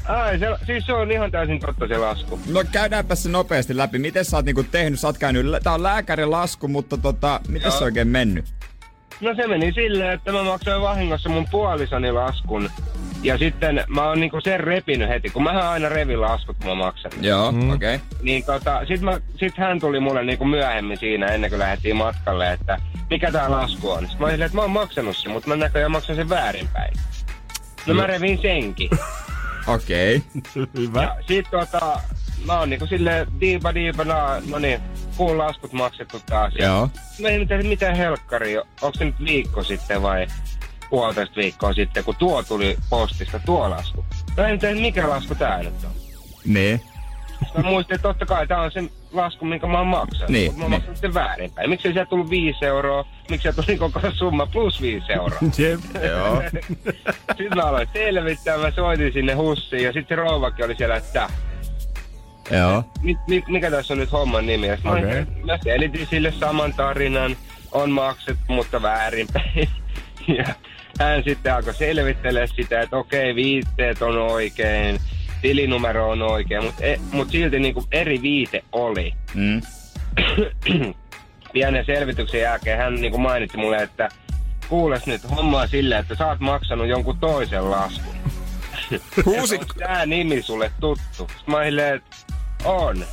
Ai, 0.07 0.39
se, 0.39 0.47
siis 0.65 0.85
se 0.85 0.93
on 0.93 1.11
ihan 1.11 1.31
täysin 1.31 1.59
totta 1.59 1.87
se 1.87 1.97
lasku. 1.97 2.39
No 2.47 2.63
käydäänpä 2.71 3.15
se 3.15 3.29
nopeasti 3.29 3.77
läpi. 3.77 3.99
Miten 3.99 4.25
sä 4.25 4.37
oot 4.37 4.45
niinku 4.45 4.63
tehnyt? 4.63 4.99
Sä 4.99 5.07
oot 5.07 5.17
käynyt, 5.17 5.45
tää 5.63 5.73
on 5.73 5.83
lääkärin 5.83 6.31
lasku, 6.31 6.67
mutta 6.67 6.97
tota, 6.97 7.39
miten 7.47 7.71
se 7.71 7.83
oikein 7.83 8.07
mennyt? 8.07 8.45
No 9.21 9.35
se 9.35 9.47
meni 9.47 9.73
silleen, 9.73 10.11
että 10.11 10.31
mä 10.31 10.43
maksoin 10.43 10.81
vahingossa 10.81 11.29
mun 11.29 11.47
puolisoni 11.51 12.11
laskun. 12.11 12.69
Ja 13.23 13.37
sitten 13.37 13.83
mä 13.87 14.07
oon 14.07 14.19
niinku 14.19 14.41
sen 14.41 14.59
repinyt 14.59 15.09
heti, 15.09 15.29
kun 15.29 15.43
mä 15.43 15.69
aina 15.69 15.89
revin 15.89 16.21
laskut, 16.21 16.57
kun 16.57 16.67
mä 16.67 16.75
maksan. 16.75 17.11
Joo, 17.21 17.51
mm. 17.51 17.69
okei. 17.69 17.95
Okay. 17.95 18.07
Niin 18.21 18.43
tota, 18.45 18.85
sit, 18.85 19.01
mä, 19.01 19.19
sit 19.39 19.57
hän 19.57 19.79
tuli 19.79 19.99
mulle 19.99 20.23
niinku 20.23 20.45
myöhemmin 20.45 20.97
siinä, 20.97 21.27
ennen 21.27 21.49
kuin 21.49 21.59
lähdettiin 21.59 21.95
matkalle, 21.95 22.51
että 22.51 22.77
mikä 23.09 23.31
tää 23.31 23.51
lasku 23.51 23.89
on. 23.89 23.99
Sitten 23.99 24.19
mä 24.19 24.25
olin 24.25 24.41
että 24.41 24.55
mä 24.55 24.61
oon 24.61 24.71
maksanut 24.71 25.17
sen, 25.17 25.31
mutta 25.31 25.49
mä 25.49 25.55
näköjään 25.55 25.91
maksan 25.91 26.15
sen 26.15 26.29
väärinpäin. 26.29 26.93
No 27.85 27.93
mä 27.93 28.07
revin 28.07 28.39
senkin. 28.41 28.89
Okei. 29.67 30.23
Hyvä. 30.77 31.01
Ja 31.01 31.15
sit 31.27 31.47
tota, 31.51 32.01
mä 32.45 32.59
oon 32.59 32.69
niinku 32.69 32.87
silleen 32.87 33.27
diipa 33.41 33.73
diipa 33.73 34.03
naa, 34.03 34.41
no 34.49 34.59
niin, 34.59 34.81
kuun 35.17 35.37
laskut 35.37 35.73
maksettu 35.73 36.21
taas. 36.25 36.53
Joo. 36.59 36.89
Mä 37.21 37.27
en 37.27 37.39
mitään, 37.39 37.65
mitään 37.65 37.95
helkkari, 37.95 38.57
onko 38.57 38.91
se 38.97 39.05
nyt 39.05 39.15
viikko 39.25 39.63
sitten 39.63 40.01
vai 40.01 40.27
puolitoista 40.89 41.35
viikkoa 41.35 41.73
sitten, 41.73 42.03
kun 42.03 42.15
tuo 42.15 42.43
tuli 42.43 42.77
postista, 42.89 43.39
tuo 43.45 43.69
lasku. 43.69 44.05
Mä 44.37 44.47
en 44.47 44.59
tiedä, 44.59 44.75
mikä 44.75 45.09
lasku 45.09 45.35
tää 45.35 45.63
nyt 45.63 45.83
on. 45.83 45.91
Niin. 46.45 46.81
Mä 47.57 47.63
muistin, 47.63 47.95
että 47.95 48.07
totta 48.07 48.25
kai 48.25 48.47
tää 48.47 48.61
on 48.61 48.71
se 48.71 48.83
lasku, 49.11 49.45
minkä 49.45 49.67
mä 49.67 49.77
oon 49.77 49.87
maksanut. 49.87 50.29
Niin, 50.29 50.57
mä 50.57 50.63
oon 50.63 50.71
niin. 50.71 50.79
maksanut 50.79 50.97
sen 50.97 51.13
väärinpäin. 51.13 51.69
Miksi 51.69 51.93
sieltä 51.93 52.09
tullut 52.09 52.29
5 52.29 52.65
euroa? 52.65 53.05
Miksi 53.29 53.41
sieltä 53.41 53.61
tuli 53.61 53.77
koko 53.77 53.99
summa 54.13 54.45
plus 54.45 54.81
5 54.81 55.13
euroa? 55.13 55.39
Jep. 55.57 55.79
Joo. 56.03 56.43
sitten 57.27 57.55
mä 57.55 57.63
aloin 57.63 57.87
selvittää, 57.93 58.57
mä 58.57 58.71
soitin 58.71 59.13
sinne 59.13 59.33
hussiin 59.33 59.83
ja 59.83 59.93
sitten 59.93 60.17
se 60.17 60.23
rouvakin 60.23 60.65
oli 60.65 60.75
siellä, 60.75 60.95
että 60.95 61.29
Joo. 62.51 62.83
mi, 63.01 63.17
mi, 63.27 63.43
mikä 63.47 63.71
tässä 63.71 63.93
on 63.93 63.97
nyt 63.97 64.11
homman 64.11 64.45
nimi? 64.45 64.71
Okei. 64.71 64.81
okay. 64.85 65.25
mä, 65.25 65.45
mä 65.45 65.57
selitin 65.63 66.07
sille 66.07 66.31
saman 66.31 66.73
tarinan, 66.73 67.37
on 67.71 67.91
maksettu, 67.91 68.53
mutta 68.53 68.81
väärinpäin. 68.81 69.69
Ja 70.27 70.55
hän 70.99 71.23
sitten 71.23 71.55
alkoi 71.55 71.73
selvittelee 71.73 72.47
sitä, 72.47 72.81
että 72.81 72.97
okei, 72.97 73.35
viitteet 73.35 74.01
on 74.01 74.17
oikein, 74.17 74.99
tilinumero 75.41 76.09
on 76.09 76.21
oikein, 76.21 76.63
mutta 76.63 76.83
e, 76.83 76.99
mut 77.11 77.29
silti 77.29 77.59
niinku 77.59 77.83
eri 77.91 78.21
viite 78.21 78.63
oli. 78.71 79.13
Mm. 79.33 79.61
Pienen 81.53 81.85
selvityksen 81.85 82.41
jälkeen 82.41 82.77
hän 82.77 82.95
niinku 82.95 83.17
mainitsi 83.17 83.57
mulle, 83.57 83.77
että 83.77 84.09
kuules 84.69 85.05
nyt 85.05 85.21
hommaa 85.35 85.67
silleen, 85.67 86.01
että 86.01 86.15
sä 86.15 86.27
oot 86.27 86.39
maksanut 86.39 86.87
jonkun 86.87 87.19
toisen 87.19 87.71
laskun. 87.71 88.15
Onko 89.25 89.65
tää 89.79 90.05
nimi 90.05 90.41
sulle 90.41 90.71
tuttu? 90.79 91.29
Mä 91.47 91.63
että 91.63 92.34
on. 92.65 93.05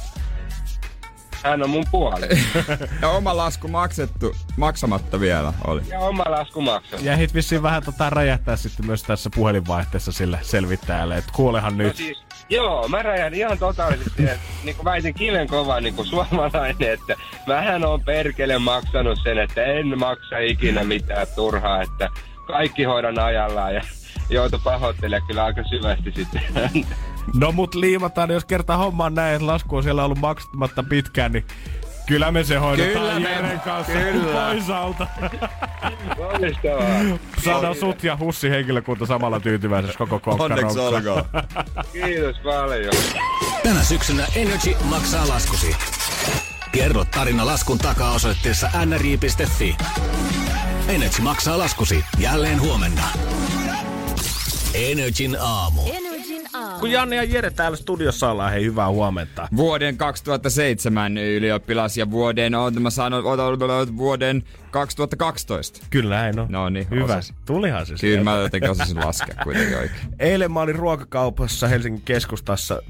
Hän 1.45 1.63
on 1.63 1.71
mun 1.71 1.85
puoli. 1.91 2.27
ja 3.03 3.09
oma 3.09 3.37
lasku 3.37 3.69
maksettu, 3.69 4.37
maksamatta 4.57 5.21
vielä 5.21 5.53
oli. 5.67 5.83
Ja 5.89 5.99
oma 6.01 6.25
lasku 6.29 6.61
maksanut. 6.61 7.05
Jähit 7.05 7.35
vissiin 7.35 7.63
vähän 7.63 7.83
tota 7.83 8.11
räjähtää 8.11 8.57
sitten 8.57 8.87
myös 8.87 9.03
tässä 9.03 9.31
puhelinvaihteessa 9.35 10.13
sille 10.13 10.39
selvittäjälle, 10.43 11.17
että 11.17 11.33
kuulehan 11.35 11.79
No 11.79 11.85
nyt. 11.85 11.97
siis, 11.97 12.23
joo, 12.49 12.89
mä 12.89 13.03
räjähdin 13.03 13.39
ihan 13.39 13.59
totaalisesti, 13.59 14.23
että 14.25 14.39
niin 14.65 14.77
kuin 14.77 14.85
väitin 14.85 15.15
kiven 15.15 15.49
kovaa 15.49 15.81
niin 15.81 15.95
kuin 15.95 16.07
suomalainen, 16.09 16.93
että 16.93 17.15
mähän 17.47 17.85
on 17.85 18.01
perkele 18.01 18.59
maksanut 18.59 19.19
sen, 19.23 19.39
että 19.39 19.65
en 19.65 19.99
maksa 19.99 20.39
ikinä 20.39 20.85
mitään 20.85 21.27
turhaa, 21.35 21.83
että 21.83 22.09
kaikki 22.47 22.85
hoidan 22.85 23.19
ajallaan 23.19 23.75
ja 23.75 23.83
joutui 24.31 24.61
pahoittelemaan 24.65 25.27
kyllä 25.27 25.45
aika 25.45 25.63
syvästi 25.71 26.13
sitten. 26.17 26.43
No 27.35 27.53
mut 27.53 27.75
liimataan, 27.75 28.31
jos 28.31 28.45
kerta 28.45 28.77
homma 28.77 29.05
on 29.05 29.15
näin, 29.15 29.35
että 29.35 29.47
lasku 29.47 29.77
on 29.77 29.83
siellä 29.83 30.05
ollut 30.05 30.19
maksamatta 30.19 30.83
pitkään, 30.83 31.33
niin 31.33 31.45
kyllä 32.07 32.31
me 32.33 32.45
se 32.45 32.57
hoidetaan 32.57 33.07
Kyllä 33.07 33.21
me- 33.21 33.31
Jeren 33.35 33.61
kanssa 33.61 33.93
kyllä. 33.93 34.33
toisaalta. 34.33 35.07
Loistavaa. 36.19 37.19
Saadaan 37.45 37.75
sut 37.75 38.05
ja 38.05 38.17
Hussi 38.21 38.51
henkilökunta 38.51 39.07
samalla 39.07 39.41
tyytyväisyys 39.41 39.97
koko 39.97 40.21
Onneksi 40.39 40.65
kokkarokka. 40.65 41.13
olkoon. 41.13 41.25
Kiitos 41.93 42.37
paljon. 42.45 42.93
Tänä 43.63 43.83
syksynä 43.83 44.27
Energy 44.37 44.75
maksaa 44.85 45.29
laskusi. 45.29 45.77
Kerro 46.73 47.05
tarina 47.05 47.47
laskun 47.47 47.79
takaa 47.79 48.13
osoitteessa 48.13 48.71
nri.fi. 48.87 49.77
Energy 50.89 51.23
maksaa 51.23 51.59
laskusi 51.59 52.05
jälleen 52.19 52.61
huomenna. 52.61 53.03
Energin 54.75 55.37
aamu. 55.41 55.81
Aamu. 55.81 56.12
Kun 56.83 56.91
Janne 56.91 57.17
ja 57.17 57.25
Jere 57.25 57.51
täällä 57.51 57.77
studiossa 57.77 58.31
ollaan, 58.31 58.53
hei 58.53 58.65
hyvää 58.65 58.89
huomenta. 58.89 59.49
Vuoden 59.57 59.97
2007 59.97 61.19
ylioppilas 61.19 61.97
ja 61.97 62.11
vuoden, 62.11 62.55
on, 62.55 62.83
mä 62.83 62.89
ota- 62.89 63.97
vuoden 63.97 64.43
2012. 64.71 65.87
Kyllä 65.91 66.15
näin 66.15 66.39
on. 66.39 66.47
No 66.51 66.69
niin, 66.69 66.91
Hyvä. 66.91 67.05
osasin. 67.05 67.37
Tulihan 67.47 67.87
se 67.87 67.95
Kyllä 68.01 68.25
mä 68.25 68.37
jotenkin 68.37 68.71
osasin 68.71 69.01
laskea 69.07 69.35
kuitenkin 69.45 69.79
oikein. 69.79 70.01
Eilen 70.19 70.53
mä 70.53 70.61
olin 70.61 70.75
ruokakaupassa 70.77 71.69
Helsingin 71.69 72.03
keskustassa 72.05 72.83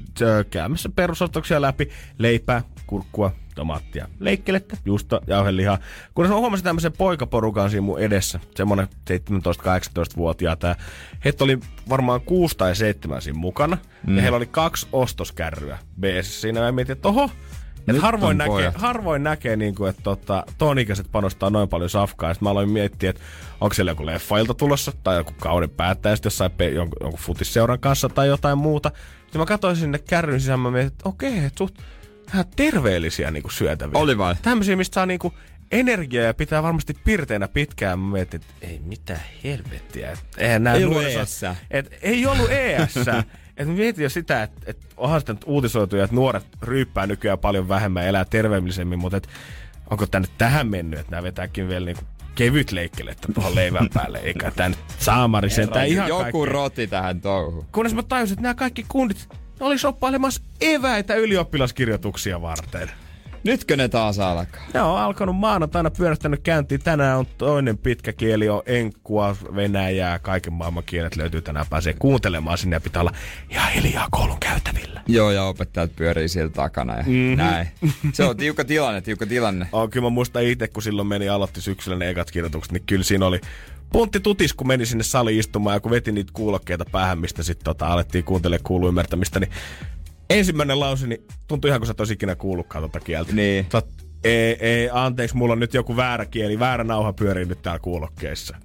käymässä 0.49 0.89
perusostoksia 0.95 1.61
läpi. 1.61 1.89
Leipää, 2.17 2.61
kurkkua, 2.87 3.31
tomaattia, 3.55 4.07
leikkelettä, 4.19 4.77
juusta, 4.85 5.21
jauhelihaa. 5.27 5.77
Kun 6.13 6.27
mä 6.27 6.35
huomasin 6.35 6.63
tämmöisen 6.63 6.93
poikaporukan 6.93 7.69
siinä 7.69 7.81
mun 7.81 7.99
edessä, 7.99 8.39
semmonen 8.55 8.87
17-18-vuotiaat. 9.11 10.59
Tää. 10.59 10.75
Heitä 11.25 11.43
oli 11.43 11.59
varmaan 11.89 12.21
kuusi 12.21 12.57
tai 12.57 12.75
seitsemän 12.75 13.21
siinä 13.21 13.39
mukana. 13.39 13.77
Mm. 14.07 14.15
Ja 14.15 14.21
heillä 14.21 14.37
oli 14.37 14.45
kaksi 14.45 14.87
ostoskärryä 14.91 15.77
beesissä 15.99 16.41
siinä. 16.41 16.59
Ja 16.59 16.65
mä 16.65 16.71
mietin, 16.71 16.93
että 16.93 17.07
oho, 17.07 17.29
Et 17.87 17.97
harvoin, 18.01 18.37
näkee, 18.37 18.51
pojat. 18.51 18.75
harvoin 18.77 19.23
näkee, 19.23 19.55
niin 19.55 19.75
kuin, 19.75 19.89
että 19.89 20.01
tota, 20.03 20.43
ton 20.57 20.79
ikäiset 20.79 21.07
panostaa 21.11 21.49
noin 21.49 21.69
paljon 21.69 21.89
safkaa. 21.89 22.29
Ja 22.29 22.33
sit 22.33 22.41
mä 22.41 22.49
aloin 22.49 22.69
miettiä, 22.69 23.09
että 23.09 23.21
onko 23.61 23.73
siellä 23.73 23.91
joku 23.91 24.05
leffailta 24.05 24.53
tulossa, 24.53 24.91
tai 25.03 25.17
joku 25.17 25.33
kauden 25.39 25.69
päättäjä 25.69 26.15
jossain 26.23 26.51
pe- 26.51 26.69
jonkun, 26.69 26.97
jonkun 27.01 27.19
futisseuran 27.19 27.79
kanssa 27.79 28.09
tai 28.09 28.27
jotain 28.27 28.57
muuta. 28.57 28.91
Sitten 29.21 29.41
mä 29.41 29.45
katsoin 29.45 29.75
sinne 29.75 29.99
kärryn 29.99 30.39
sisään, 30.39 30.59
mä 30.59 30.71
mietin, 30.71 30.87
että 30.87 31.09
okei, 31.09 31.37
että 31.37 31.57
suht 31.57 31.75
ihan 32.33 32.45
terveellisiä 32.55 33.31
niin 33.31 33.43
kuin 33.43 33.51
syötäviä. 33.53 33.99
Oli 33.99 34.17
vai? 34.17 34.35
Tämmöisiä, 34.41 34.75
mistä 34.75 34.95
saa 34.95 35.05
niin 35.05 35.19
kuin 35.19 35.33
energiaa 35.71 36.23
ja 36.25 36.33
pitää 36.33 36.63
varmasti 36.63 36.93
pirteinä 37.03 37.47
pitkään. 37.47 37.99
Mä 37.99 38.11
mietin, 38.11 38.41
että 38.41 38.67
ei 38.67 38.79
mitään 38.85 39.19
helvettiä. 39.43 40.11
Et, 40.11 40.19
eihän 40.37 40.63
nää 40.63 40.73
Ei 40.73 40.83
ollut 40.83 40.97
nuoriso- 41.03 41.19
ES-sää. 41.19 41.55
Et, 41.71 41.97
ei 42.01 42.25
ollut 42.25 42.51
ES. 42.51 42.95
Et 43.57 43.67
mietin 43.67 44.03
jo 44.03 44.09
sitä, 44.09 44.43
että 44.43 44.61
et 44.65 44.77
onhan 44.97 45.19
sitä 45.19 45.33
nyt 45.33 45.43
uutisoitu, 45.45 45.97
että 45.99 46.15
nuoret 46.15 46.45
ryyppää 46.61 47.07
nykyään 47.07 47.39
paljon 47.39 47.69
vähemmän 47.69 48.03
ja 48.03 48.09
elää 48.09 48.25
terveellisemmin, 48.25 48.99
mutta 48.99 49.17
et, 49.17 49.27
onko 49.89 50.05
nyt 50.19 50.31
tähän 50.37 50.67
mennyt, 50.67 50.99
että 50.99 51.11
nämä 51.11 51.23
vetääkin 51.23 51.67
vielä 51.67 51.85
niinku 51.85 52.03
kevyt 52.35 52.71
leikkelettä 52.71 53.27
tuohon 53.33 53.55
leivän 53.55 53.89
päälle, 53.93 54.17
eikä 54.17 54.51
nyt 54.69 54.79
saamari 54.99 55.49
sentään 55.49 55.87
ihan 55.87 56.07
Joku 56.09 56.21
kaikkea. 56.21 56.45
roti 56.45 56.87
tähän 56.87 57.21
touhuun. 57.21 57.65
Kunnes 57.71 57.93
mä 57.93 58.03
tajusin, 58.03 58.33
että 58.33 58.41
nämä 58.43 58.53
kaikki 58.55 58.85
kundit 58.87 59.29
oli 59.59 59.77
shoppailemassa 59.77 60.41
eväitä 60.61 61.15
ylioppilaskirjoituksia 61.15 62.41
varten. 62.41 62.91
Nytkö 63.43 63.77
ne 63.77 63.89
taas 63.89 64.19
alkaa? 64.19 64.61
Ne 64.73 64.81
on 64.81 64.99
alkanut 64.99 65.35
maanantaina 65.35 65.91
pyörästänyt 65.91 66.39
käyntiin. 66.43 66.83
Tänään 66.83 67.19
on 67.19 67.25
toinen 67.37 67.77
pitkä 67.77 68.13
kieli, 68.13 68.49
on 68.49 68.61
enkkua, 68.65 69.35
venäjää, 69.55 70.19
kaiken 70.19 70.53
maailman 70.53 70.83
kielet 70.85 71.15
löytyy 71.15 71.41
tänään. 71.41 71.65
Pääsee 71.69 71.93
kuuntelemaan 71.93 72.57
sinne 72.57 72.75
ja 72.75 72.81
pitää 72.81 73.01
olla 73.01 73.13
ihan 73.49 73.71
hiljaa 73.71 74.07
koulun 74.11 74.39
käytävillä. 74.39 75.01
Joo, 75.07 75.31
ja 75.31 75.43
opettajat 75.43 75.95
pyörii 75.95 76.29
siellä 76.29 76.51
takana 76.51 76.97
ja 76.97 77.03
mm-hmm. 77.03 77.37
näin. 77.37 77.67
Se 78.13 78.23
on 78.23 78.37
tiukka 78.37 78.65
tilanne, 78.65 79.01
tiukka 79.01 79.25
tilanne. 79.25 79.67
Oh, 79.73 79.89
kyllä 79.89 80.05
mä 80.05 80.09
muistan 80.09 80.43
itse, 80.43 80.67
kun 80.67 80.83
silloin 80.83 81.07
meni 81.07 81.29
aloitti 81.29 81.61
syksyllä 81.61 81.97
ne 81.97 82.09
ekat 82.09 82.31
kirjoitukset, 82.31 82.71
niin 82.71 82.83
kyllä 82.85 83.03
siinä 83.03 83.25
oli 83.25 83.41
puntti 83.93 84.19
tutis, 84.19 84.53
kun 84.53 84.67
meni 84.67 84.85
sinne 84.85 85.03
saliin 85.03 85.39
istumaan 85.39 85.75
ja 85.75 85.79
kun 85.79 85.91
veti 85.91 86.11
niitä 86.11 86.31
kuulokkeita 86.33 86.85
päähän, 86.91 87.19
mistä 87.19 87.43
sitten 87.43 87.65
tota, 87.65 87.87
alettiin 87.87 88.23
kuuntelemaan 88.23 88.63
kuulu 88.63 88.87
ymmärtämistä, 88.87 89.39
niin 89.39 89.51
ensimmäinen 90.29 90.79
lause 90.79 91.07
niin 91.07 91.23
tuntui 91.47 91.69
ihan 91.69 91.79
kuin 91.79 91.87
sä 91.87 92.03
et 92.03 92.11
ikinä 92.11 92.35
kuullutkaan 92.35 92.83
tota 92.83 92.99
kieltä. 92.99 93.33
Niin. 93.33 93.65
Sä 93.71 93.81
ei, 94.23 94.57
ei, 94.59 94.89
anteeksi, 94.91 95.35
mulla 95.37 95.53
on 95.53 95.59
nyt 95.59 95.73
joku 95.73 95.95
väärä 95.95 96.25
kieli, 96.25 96.59
väärä 96.59 96.83
nauha 96.83 97.13
pyörii 97.13 97.45
nyt 97.45 97.61
täällä 97.61 97.79
kuulokkeissa. 97.79 98.57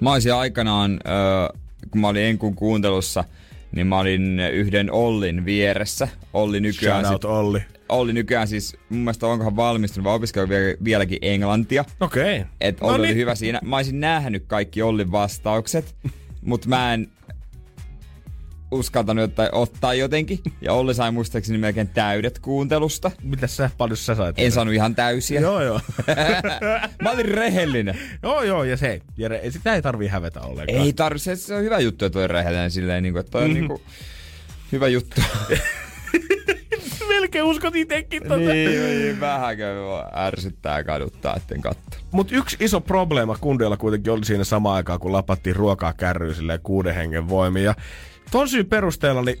Mä 0.00 0.12
olisin 0.12 0.34
aikanaan, 0.34 0.92
äh, 0.92 1.60
kun 1.90 2.00
mä 2.00 2.08
olin 2.08 2.22
Enkun 2.22 2.54
kuuntelussa, 2.54 3.24
niin 3.72 3.86
mä 3.86 3.98
olin 3.98 4.40
yhden 4.40 4.92
Ollin 4.92 5.44
vieressä. 5.44 6.08
Olli 6.32 6.60
nykyään, 6.60 7.04
Shout 7.04 7.24
out 7.24 7.38
Olli. 7.38 7.62
Olli 7.88 8.12
nykyään 8.12 8.48
siis, 8.48 8.76
mun 8.88 9.00
mielestä 9.00 9.26
onkohan 9.26 9.56
valmistunut 9.56 10.04
vai 10.04 10.14
opiskellut 10.14 10.50
vielä, 10.50 10.74
vieläkin 10.84 11.18
englantia. 11.22 11.84
Okei. 12.00 12.36
Okay. 12.40 12.50
Et 12.60 12.76
Olli 12.80 12.98
oli 12.98 13.14
hyvä 13.14 13.34
siinä. 13.34 13.60
Mä 13.64 13.76
olisin 13.76 14.00
nähnyt 14.00 14.44
kaikki 14.46 14.82
Ollin 14.82 15.12
vastaukset, 15.12 15.96
mutta 16.42 16.68
mä 16.68 16.94
en 16.94 17.08
uskaltanut 18.70 19.24
ottaa, 19.24 19.48
ottaa 19.52 19.94
jotenkin. 19.94 20.38
Ja 20.60 20.72
Olli 20.72 20.94
sai 20.94 21.10
muistaakseni 21.12 21.58
melkein 21.58 21.88
täydet 21.88 22.38
kuuntelusta. 22.38 23.10
Mitä 23.22 23.46
sä, 23.46 23.70
paljon 23.78 23.96
sä 23.96 24.14
sait? 24.14 24.34
En 24.38 24.52
saanut 24.52 24.74
ihan 24.74 24.94
täysiä. 24.94 25.40
Joo, 25.40 25.62
joo. 25.62 25.80
mä 27.02 27.10
olin 27.10 27.24
rehellinen. 27.28 27.98
joo, 28.22 28.42
joo, 28.42 28.64
ja 28.64 28.76
se, 28.76 29.00
Jere, 29.16 29.50
sitä 29.50 29.74
ei 29.74 29.82
tarvii 29.82 30.08
hävetä 30.08 30.40
ollenkaan. 30.40 30.84
Ei 30.84 30.92
tarvi, 30.92 31.18
se, 31.18 31.36
se 31.36 31.54
on 31.54 31.62
hyvä 31.62 31.78
juttu, 31.78 32.04
että 32.04 32.18
toi 32.18 32.28
rehellinen 32.28 32.70
silleen, 32.70 33.02
niin 33.02 33.12
kuin, 33.12 33.20
että 33.20 33.30
toi 33.30 33.42
on 33.42 33.50
Mhm. 33.50 33.58
niin 33.58 33.68
kuin, 33.68 33.80
hyvä 34.72 34.88
juttu. 34.88 35.20
Melkein 37.24 37.44
uskot 37.44 37.76
itekin 37.76 38.22
tota. 38.22 38.36
niin, 38.36 38.70
niin, 38.70 39.20
vähänkö 39.20 39.64
ärsyttää 40.16 40.78
ja 40.78 40.84
kaduttaa, 40.84 41.36
etten 41.36 41.60
katso. 41.60 42.00
Mutta 42.10 42.34
yksi 42.34 42.56
iso 42.60 42.80
probleema 42.80 43.36
kundeilla 43.40 43.76
kuitenkin 43.76 44.12
oli 44.12 44.24
siinä 44.24 44.44
samaan 44.44 44.76
aikaan, 44.76 45.00
kun 45.00 45.12
lapattiin 45.12 45.56
ruokaa 45.56 45.92
kärryyn 45.92 46.34
silleen 46.34 46.60
kuuden 46.62 46.94
hengen 46.94 47.28
voimin. 47.28 47.64
Ja 47.64 47.74
ton 48.30 48.48
syyn 48.48 48.66
perusteella, 48.66 49.22
niin 49.22 49.38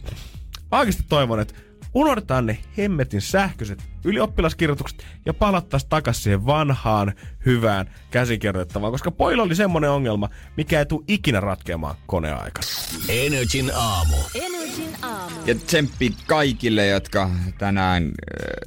oikeasti 0.72 1.02
toivon, 1.08 1.40
että 1.40 1.54
unohdetaan 1.94 2.46
ne 2.46 2.58
hemmetin 2.78 3.20
sähköiset 3.20 3.82
ylioppilaskirjoitukset 4.04 5.06
ja 5.26 5.34
palattaisiin 5.34 5.90
takaisin 5.90 6.22
siihen 6.22 6.46
vanhaan, 6.46 7.12
hyvään 7.46 7.90
käsikirjoittavaan, 8.10 8.92
koska 8.92 9.10
pojilla 9.10 9.42
oli 9.42 9.54
semmonen 9.54 9.90
ongelma, 9.90 10.28
mikä 10.56 10.78
ei 10.78 10.86
tule 10.86 11.04
ikinä 11.08 11.40
ratkeamaan 11.40 11.96
koneaikana. 12.06 12.66
Energin 13.08 13.70
aamu. 13.74 14.16
Energin 14.34 14.96
aamu. 15.02 15.36
Ja 15.46 15.54
tsemppi 15.54 16.14
kaikille, 16.26 16.86
jotka 16.86 17.30
tänään 17.58 18.12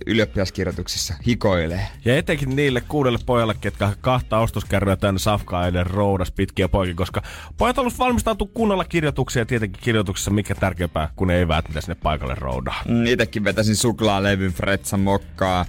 ylioppilaskirjoituksissa 0.05 1.13
hikoilee. 1.27 1.87
Ja 2.05 2.17
etenkin 2.17 2.55
niille 2.55 2.81
kuudelle 2.81 3.19
pojalle, 3.25 3.55
ketkä 3.61 3.93
kahta 4.01 4.39
ostoskärryä 4.39 4.95
tänne 4.95 5.19
safkaa 5.19 5.67
edes 5.67 5.87
roudas 5.87 6.31
pitkiä 6.31 6.69
poikin, 6.69 6.95
koska 6.95 7.21
pojat 7.57 7.77
halusivat 7.77 7.99
valmistautua 7.99 8.47
kunnolla 8.53 8.85
kirjoituksia 8.85 9.41
ja 9.41 9.45
tietenkin 9.45 9.83
kirjoituksessa 9.83 10.31
mikä 10.31 10.55
tärkeämpää, 10.55 11.09
kun 11.15 11.31
eväät, 11.31 11.67
mitä 11.67 11.81
sinne 11.81 11.95
paikalle 12.03 12.35
roudaa. 12.35 12.81
Mm, 12.87 13.05
Itekin 13.05 13.43
vetäsin 13.43 13.75
suklaalevyn, 13.75 14.53
Fretsan 14.53 14.99
mokkaa, 14.99 15.65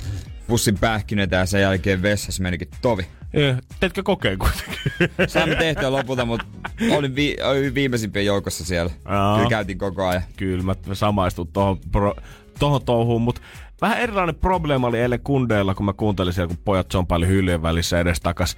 pussin 0.49 0.79
pähkinöitä 0.79 1.37
ja 1.37 1.47
sen 1.47 1.61
jälkeen 1.61 2.03
vessassa 2.03 2.43
menikin 2.43 2.69
tovi. 2.83 3.07
Eh, 3.35 3.57
Teetkö 3.81 4.03
kokeen 4.03 4.39
kuitenkin? 4.39 4.79
Saimme 5.29 5.55
tehtyä 5.55 5.93
lopulta, 5.93 6.25
mutta 6.25 6.47
olin, 6.91 7.15
vi- 7.15 7.37
olin 7.45 7.75
viimeisimpien 7.75 8.27
joukossa 8.27 8.65
siellä. 8.65 8.93
Aa. 9.05 9.37
Kyllä 9.37 9.51
käytiin 9.51 9.79
koko 9.79 10.07
ajan. 10.07 10.23
Kyllä, 10.37 10.63
mä 10.63 10.75
samaistun 10.93 11.49
tohon, 11.49 11.79
pro, 11.93 12.15
tohon 12.59 12.85
touhuun, 12.85 13.23
mutta 13.23 13.41
vähän 13.81 13.99
erilainen 13.99 14.35
probleema 14.35 14.87
oli 14.87 14.99
eilen 15.01 15.21
kundeilla, 15.21 15.75
kun 15.75 15.87
mä 15.87 15.93
kuuntelin 15.93 16.33
siellä, 16.33 16.49
kun 16.49 16.63
pojat 16.65 16.91
zompaili 16.93 17.27
hyllyjen 17.27 17.63
välissä 17.63 18.01
edes 18.01 18.21
takas. 18.21 18.57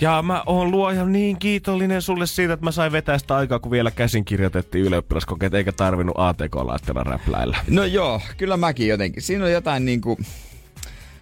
Ja 0.00 0.22
mä 0.22 0.42
oon 0.46 0.70
luoja 0.70 1.04
niin 1.04 1.38
kiitollinen 1.38 2.02
sulle 2.02 2.26
siitä, 2.26 2.52
että 2.52 2.64
mä 2.64 2.70
sain 2.70 2.92
vetää 2.92 3.18
sitä 3.18 3.36
aikaa, 3.36 3.58
kun 3.58 3.70
vielä 3.70 3.90
käsin 3.90 4.24
kirjoitettiin 4.24 4.84
ylioppilaskokeet, 4.84 5.54
eikä 5.54 5.72
tarvinnut 5.72 6.16
ATK-laitteella 6.18 7.04
räpläillä. 7.04 7.58
No 7.70 7.84
joo, 7.84 8.20
kyllä 8.36 8.56
mäkin 8.56 8.88
jotenkin. 8.88 9.22
Siinä 9.22 9.44
on 9.44 9.52
jotain 9.52 9.84
niinku 9.84 10.18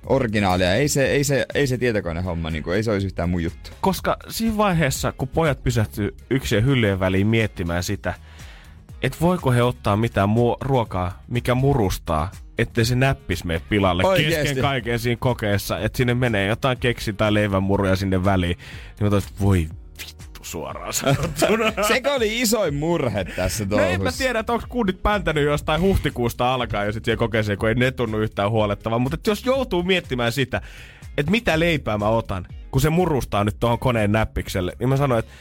originaalia. 0.07 0.75
Ei 0.75 0.89
se, 0.89 1.07
ei 1.07 1.25
se, 1.25 1.47
ei 1.55 1.67
se 1.67 1.79
tietokonehomma, 1.79 2.51
niinku, 2.51 2.71
ei 2.71 2.83
se 2.83 2.91
olisi 2.91 3.07
yhtään 3.07 3.31
mun 3.31 3.43
juttu. 3.43 3.71
Koska 3.81 4.17
siinä 4.29 4.57
vaiheessa, 4.57 5.13
kun 5.13 5.29
pojat 5.29 5.63
pysähtyy 5.63 6.15
yksien 6.31 6.65
hyllyjen 6.65 7.01
väliin 7.01 7.27
miettimään 7.27 7.83
sitä, 7.83 8.15
että 9.03 9.19
voiko 9.21 9.53
he 9.53 9.63
ottaa 9.63 9.97
mitään 9.97 10.29
muo- 10.29 10.57
ruokaa, 10.61 11.23
mikä 11.29 11.55
murustaa, 11.55 12.31
ettei 12.59 12.85
se 12.85 12.95
näppis 12.95 13.45
mene 13.45 13.61
pilalle 13.69 14.05
Oikeesti? 14.07 14.43
kesken 14.43 14.63
kaiken 14.63 14.99
siinä 14.99 15.19
kokeessa, 15.21 15.79
että 15.79 15.97
sinne 15.97 16.15
menee 16.15 16.47
jotain 16.47 16.79
keksi 16.79 17.13
tai 17.13 17.35
leivänmuruja 17.35 17.97
sinne 17.97 18.25
väliin. 18.25 18.57
Niin 18.57 19.07
mä 19.07 19.11
toisin, 19.11 19.31
voi 19.41 19.69
suoraan 20.51 20.93
sanottuna. 21.03 21.73
Sekö 21.89 22.13
oli 22.13 22.41
isoin 22.41 22.75
murhe 22.75 23.25
tässä 23.25 23.65
No 23.65 23.69
touhussa? 23.71 23.91
en 23.95 24.03
mä 24.03 24.13
tiedä, 24.13 24.39
että 24.39 24.53
onko 24.53 24.67
kundit 24.69 25.03
päntänyt 25.03 25.45
jostain 25.45 25.81
huhtikuusta 25.81 26.55
alkaen 26.55 26.87
ja 26.87 26.93
sitten 26.93 27.05
siihen 27.05 27.19
kokeeseen, 27.19 27.59
kun 27.59 27.69
ei 27.69 27.75
ne 27.75 27.91
tunnu 27.91 28.19
yhtään 28.19 28.51
huolettavaa. 28.51 28.99
Mutta 28.99 29.31
jos 29.31 29.45
joutuu 29.45 29.83
miettimään 29.83 30.33
sitä, 30.33 30.61
että 31.19 31.31
mitä 31.33 31.59
leipää 31.61 31.99
mä 31.99 32.09
otan, 32.09 32.47
kun 32.71 32.81
se 32.81 32.91
murustaa 32.91 33.45
nyt 33.45 33.57
tuohon 33.61 33.79
koneen 33.79 34.13
näppikselle, 34.13 34.73
niin 34.79 34.89
mä 34.89 34.97
sanoin, 34.97 35.19
että 35.19 35.33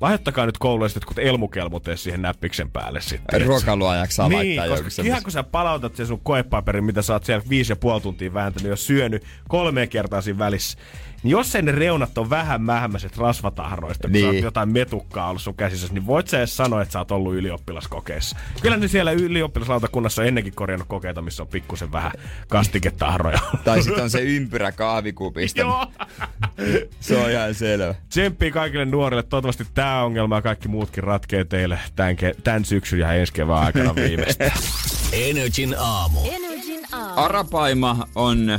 lahjoittakaa 0.00 0.46
nyt 0.46 0.58
kouluista 0.58 0.96
jotkut 0.96 1.18
elmukelmut 1.18 1.88
edes 1.88 2.02
siihen 2.02 2.22
näppiksen 2.22 2.70
päälle 2.70 3.00
sitten. 3.00 3.46
Ruokailuajaksi 3.46 4.16
saa 4.16 4.28
Niin, 4.28 4.60
laittaa 4.60 4.82
koska 4.82 5.02
ihan 5.02 5.22
kun 5.22 5.32
sä 5.32 5.42
palautat 5.42 5.96
sen 5.96 6.06
sun 6.06 6.20
koepaperin, 6.20 6.84
mitä 6.84 7.02
sä 7.02 7.12
oot 7.12 7.24
siellä 7.24 7.44
viisi 7.48 7.72
ja 7.72 7.76
puoli 7.76 8.00
tuntia 8.00 8.34
vääntänyt 8.34 8.70
ja 8.70 8.76
syönyt 8.76 9.24
kolme 9.48 9.86
kertaa 9.86 10.20
siinä 10.20 10.38
välissä, 10.38 10.78
niin 11.24 11.30
jos 11.30 11.54
ne 11.62 11.72
reunat 11.72 12.18
on 12.18 12.30
vähän 12.30 12.62
mähmäiset 12.62 13.16
rasvatahroista, 13.18 14.08
kun 14.08 14.12
niin. 14.12 14.24
sä 14.24 14.30
Niin. 14.30 14.36
oot 14.38 14.44
jotain 14.44 14.68
metukkaa 14.68 15.28
ollut 15.28 15.42
sun 15.42 15.54
käsissä, 15.54 15.88
niin 15.94 16.06
voit 16.06 16.28
sä 16.28 16.38
edes 16.38 16.56
sanoa, 16.56 16.82
että 16.82 16.92
sä 16.92 16.98
oot 16.98 17.10
ollut 17.10 17.34
ylioppilaskokeessa. 17.34 18.36
Kyllä 18.62 18.76
ne 18.76 18.88
siellä 18.88 19.12
ylioppilaslautakunnassa 19.12 20.22
on 20.22 20.28
ennenkin 20.28 20.54
korjannut 20.54 20.88
kokeita, 20.88 21.22
missä 21.22 21.42
on 21.42 21.48
pikkusen 21.48 21.92
vähän 21.92 22.12
kastiketahroja. 22.48 23.38
Tai 23.64 23.82
sitten 23.82 24.04
on 24.04 24.10
se 24.10 24.20
ympyrä 24.20 24.72
kahvikupista. 24.72 25.60
Joo. 25.60 25.86
Se 27.00 27.16
on 27.16 27.30
ihan 27.30 27.54
selvä. 27.54 27.94
Tsemppii 28.08 28.50
kaikille 28.50 28.84
nuorille. 28.84 29.22
Toivottavasti 29.22 29.66
tämä 29.74 30.02
ongelma 30.02 30.36
ja 30.36 30.42
kaikki 30.42 30.68
muutkin 30.68 31.04
ratkee 31.04 31.44
teille 31.44 31.78
tämän, 31.96 32.14
ke- 32.16 32.40
tämän 32.44 32.64
syksyn 32.64 32.98
ja 32.98 33.12
ensi 33.12 33.32
kevään 33.32 33.62
aikana 33.64 33.94
viimeistään. 33.94 34.50
Energin 35.12 35.74
aamu. 35.78 36.18
Energin 36.32 36.80
aamu. 36.92 37.20
Arapaima 37.20 38.08
on 38.14 38.58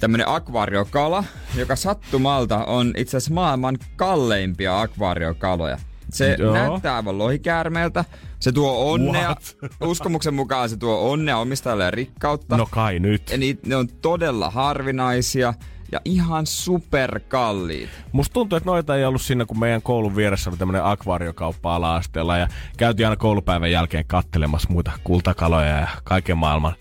tämmönen 0.00 0.28
akvaariokala, 0.28 1.24
joka 1.54 1.76
sattumalta 1.76 2.64
on 2.64 2.94
itse 2.96 3.16
asiassa 3.16 3.34
maailman 3.34 3.78
kalleimpia 3.96 4.80
akvaariokaloja. 4.80 5.78
Se 6.10 6.36
Joo. 6.38 6.52
näyttää 6.52 6.96
aivan 6.96 7.18
lohikäärmeeltä. 7.18 8.04
Se 8.40 8.52
tuo 8.52 8.92
onnea. 8.92 9.28
What? 9.28 9.56
Uskomuksen 9.90 10.34
mukaan 10.34 10.68
se 10.68 10.76
tuo 10.76 11.10
onnea 11.10 11.38
omistajalle 11.38 11.84
ja 11.84 11.90
rikkautta. 11.90 12.56
No 12.56 12.66
kai 12.70 12.98
nyt. 12.98 13.30
Ja 13.30 13.36
ne 13.66 13.76
on 13.76 13.88
todella 13.88 14.50
harvinaisia 14.50 15.54
ja 15.92 16.00
ihan 16.04 16.46
superkalliit. 16.46 17.90
Musta 18.12 18.32
tuntuu, 18.32 18.56
että 18.56 18.70
noita 18.70 18.96
ei 18.96 19.04
ollut 19.04 19.22
siinä, 19.22 19.44
kun 19.44 19.58
meidän 19.58 19.82
koulun 19.82 20.16
vieressä 20.16 20.50
oli 20.50 20.56
tämmönen 20.56 20.84
akvaariokauppa 20.84 21.76
ala-asteella 21.76 22.38
ja 22.38 22.48
käytiin 22.76 23.06
aina 23.06 23.16
koulupäivän 23.16 23.70
jälkeen 23.70 24.04
kattelemassa 24.06 24.68
muita 24.72 24.92
kultakaloja 25.04 25.78
ja 25.78 25.88
kaiken 26.04 26.38
maailman 26.38 26.74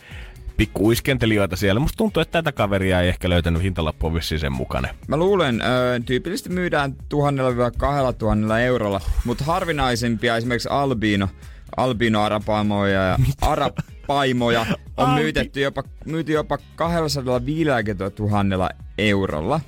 pikku 0.57 0.85
uiskentelijoita 0.87 1.55
siellä. 1.55 1.79
Musta 1.79 1.97
tuntuu, 1.97 2.21
että 2.21 2.31
tätä 2.31 2.51
kaveria 2.51 3.01
ei 3.01 3.09
ehkä 3.09 3.29
löytänyt 3.29 3.61
hintalappua 3.63 4.13
vissiin 4.13 4.39
sen 4.39 4.51
mukana. 4.53 4.87
Mä 5.07 5.17
luulen, 5.17 5.61
ö, 5.61 5.65
tyypillisesti 6.05 6.49
myydään 6.49 6.95
1000-2000 7.09 8.59
eurolla, 8.59 9.01
mutta 9.25 9.43
harvinaisempia 9.43 10.37
esimerkiksi 10.37 10.69
albino, 10.71 11.29
albino-arapaimoja 11.77 13.03
ja 13.03 13.17
arapaimoja 13.41 14.65
on 14.97 15.09
Albi- 15.09 15.21
myytetty 15.21 15.61
jopa, 15.61 15.83
myyty 16.05 16.31
jopa 16.31 16.57
250 16.75 18.23
000 18.23 18.69
eurolla. 18.97 19.59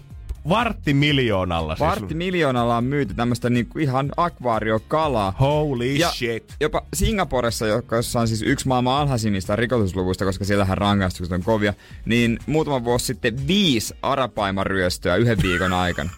Vartti 0.50 0.94
miljoonalla 0.94 1.76
siis. 1.76 1.90
Vartti 1.90 2.14
miljoonalla 2.14 2.78
on 2.78 2.84
myyty 2.84 3.14
tämmöistä 3.14 3.50
niinku 3.50 3.80
ihan 3.80 4.12
akvaariokalaa. 4.18 5.34
Holy 5.40 5.86
Ja 5.86 6.10
shit. 6.10 6.56
jopa 6.60 6.82
Singaporessa, 6.94 7.66
jossa 7.92 8.20
on 8.20 8.28
siis 8.28 8.42
yksi 8.42 8.68
maailman 8.68 9.02
alhaisimmista 9.02 9.56
rikotusluvuista, 9.56 10.26
koska 10.26 10.46
siellähän 10.46 10.78
rangaistukset 10.78 11.34
on 11.34 11.44
kovia, 11.44 11.74
niin 12.06 12.40
muutama 12.46 12.84
vuosi 12.84 13.06
sitten 13.06 13.48
viisi 13.48 13.94
arapaimaryöstöä 14.02 15.16
yhden 15.16 15.38
viikon 15.44 15.74
aikana. 15.74 16.10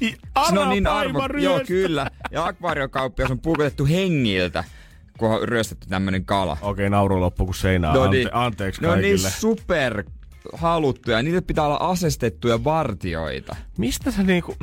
Se 0.50 0.58
on 0.58 0.68
niin 0.68 0.86
arvo... 0.86 1.18
Joo, 1.40 1.60
kyllä. 1.66 2.10
Ja 2.30 2.44
akvaariokauppias 2.46 3.30
on 3.30 3.38
puukotettu 3.40 3.86
hengiltä, 3.86 4.64
kun 5.18 5.30
on 5.30 5.48
ryöstetty 5.48 5.88
tämmönen 5.88 6.24
kala. 6.24 6.56
Okei, 6.62 6.90
nauru 6.90 7.20
loppu 7.20 7.44
kuin 7.44 7.54
seinään. 7.54 7.94
No 7.94 8.04
Ante- 8.06 8.10
niin. 8.10 8.28
anteeksi 8.32 8.80
Ne 8.82 8.88
on 8.88 8.98
niin 8.98 9.10
kaikille. 9.10 9.30
super 9.30 10.04
haluttuja. 10.52 11.22
Niille 11.22 11.40
pitää 11.40 11.64
olla 11.64 11.76
asestettuja 11.76 12.64
vartioita. 12.64 13.56
Mistä 13.78 14.10
sä 14.10 14.22
niinku... 14.22 14.56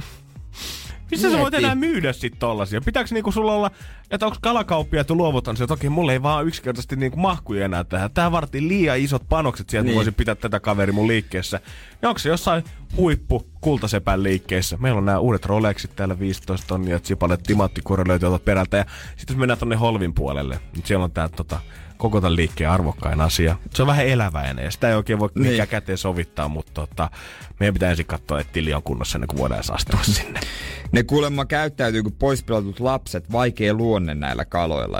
Mistä 1.11 1.31
sä 1.31 1.37
voit 1.37 1.51
Mieti. 1.51 1.65
enää 1.65 1.75
myydä 1.75 2.13
sit 2.13 2.39
tollasia? 2.39 2.81
Pitääkö 2.81 3.09
niinku 3.13 3.31
sulla 3.31 3.53
olla, 3.53 3.71
että 4.11 4.25
onko 4.25 4.37
kalakauppiaat 4.41 5.09
jo 5.09 5.15
luovutan 5.15 5.57
se, 5.57 5.63
että 5.63 5.73
okei, 5.73 5.89
mulle 5.89 6.13
ei 6.13 6.23
vaan 6.23 6.47
yksinkertaisesti 6.47 6.95
niinku 6.95 7.17
mahkuja 7.17 7.65
enää 7.65 7.83
tähän. 7.83 8.11
Tää 8.11 8.31
vaatii 8.31 8.67
liian 8.67 8.99
isot 8.99 9.23
panokset 9.29 9.69
sieltä, 9.69 9.85
niin. 9.85 9.95
Voisin 9.95 10.13
pitää 10.13 10.35
tätä 10.35 10.59
kaveri 10.59 10.91
mun 10.91 11.07
liikkeessä. 11.07 11.59
Ja 12.01 12.09
onko 12.09 12.19
se 12.19 12.29
jossain 12.29 12.63
huippu 12.97 13.47
kultasepän 13.61 14.23
liikkeessä? 14.23 14.77
Meillä 14.77 14.97
on 14.97 15.05
nämä 15.05 15.19
uudet 15.19 15.45
Rolexit 15.45 15.95
täällä 15.95 16.19
15 16.19 16.67
tonnia, 16.67 16.99
Zipalet, 16.99 17.43
timanttikure 17.43 18.03
löytyy 18.07 18.29
perältä. 18.45 18.77
Ja 18.77 18.85
sitten 19.17 19.33
jos 19.33 19.39
mennään 19.39 19.59
tonne 19.59 19.75
Holvin 19.75 20.13
puolelle, 20.13 20.59
niin 20.75 20.85
siellä 20.85 21.03
on 21.03 21.11
tää 21.11 21.29
tota, 21.29 21.59
koko 21.97 22.21
tämän 22.21 22.35
liikkeen 22.35 22.69
arvokkain 22.69 23.21
asia. 23.21 23.55
Se 23.73 23.83
on 23.83 23.87
vähän 23.87 24.07
eläväinen 24.07 24.65
ja 24.65 24.71
sitä 24.71 24.89
ei 24.89 24.95
oikein 24.95 25.19
voi 25.19 25.29
niin. 25.35 25.51
Mikään 25.51 25.67
käteen 25.67 25.97
sovittaa, 25.97 26.47
mutta 26.47 26.71
tota, 26.73 27.09
meidän 27.59 27.73
pitää 27.73 27.89
ensin 27.89 28.05
katsoa, 28.05 28.39
että 28.39 28.53
tili 28.53 28.73
on 28.73 28.83
kunnossa 28.83 29.17
ennen 29.17 29.27
kuin 29.27 29.39
voidaan 29.39 29.57
edes 29.57 29.69
astua 29.69 29.99
sinne. 30.03 30.39
Ne 30.91 31.03
kuulemma 31.03 31.45
käyttäytyy 31.45 32.03
kuin 32.03 32.15
poispilatut 32.19 32.79
lapset, 32.79 33.31
vaikea 33.31 33.73
luonne 33.73 34.13
näillä 34.13 34.45
kaloilla. 34.45 34.99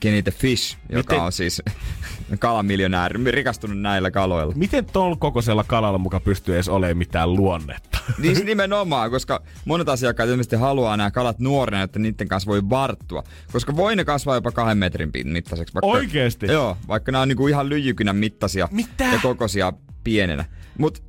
Kenny 0.00 0.22
the 0.22 0.30
Fish, 0.30 0.76
joka 0.88 1.14
Miten- 1.14 1.24
on 1.24 1.32
siis 1.32 1.62
kalamiljonääri, 2.38 3.30
rikastunut 3.30 3.80
näillä 3.80 4.10
kaloilla. 4.10 4.54
Miten 4.56 4.84
tol 4.84 5.16
kokoisella 5.16 5.64
kalalla 5.64 5.98
muka 5.98 6.20
pystyy 6.20 6.54
edes 6.54 6.68
olemaan 6.68 6.98
mitään 6.98 7.34
luonnetta? 7.34 7.87
Niin 8.18 8.46
nimenomaan, 8.46 9.10
koska 9.10 9.42
monet 9.64 9.88
asiakkaat 9.88 10.28
ilmeisesti 10.30 10.56
haluaa 10.56 10.96
nämä 10.96 11.10
kalat 11.10 11.38
nuorena, 11.38 11.82
että 11.82 11.98
niiden 11.98 12.28
kanssa 12.28 12.48
voi 12.50 12.62
varttua. 12.70 13.22
Koska 13.52 13.76
voi 13.76 13.96
ne 13.96 14.04
kasvaa 14.04 14.34
jopa 14.34 14.50
kahden 14.52 14.78
metrin 14.78 15.10
mittaiseksi. 15.24 15.74
Vaikka, 15.74 15.86
Oikeesti? 15.86 16.46
Joo, 16.46 16.76
vaikka 16.88 17.12
nämä 17.12 17.22
on 17.22 17.28
niinku 17.28 17.48
ihan 17.48 17.68
lyijykynän 17.68 18.16
mittaisia 18.16 18.68
Mitä? 18.70 19.04
ja 19.04 19.18
kokoisia 19.22 19.72
pienenä. 20.04 20.44
Mutta 20.78 21.00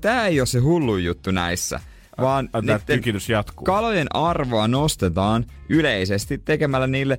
tää 0.00 0.26
ei 0.26 0.40
ole 0.40 0.46
se 0.46 0.58
hullu 0.58 0.96
juttu 0.96 1.30
näissä. 1.30 1.80
Vaan 2.20 2.48
Tämä 2.48 2.78
tykitys 2.78 3.28
jatkuu. 3.28 3.64
kalojen 3.64 4.06
arvoa 4.14 4.68
nostetaan 4.68 5.44
yleisesti 5.68 6.38
tekemällä 6.38 6.86
niille 6.86 7.18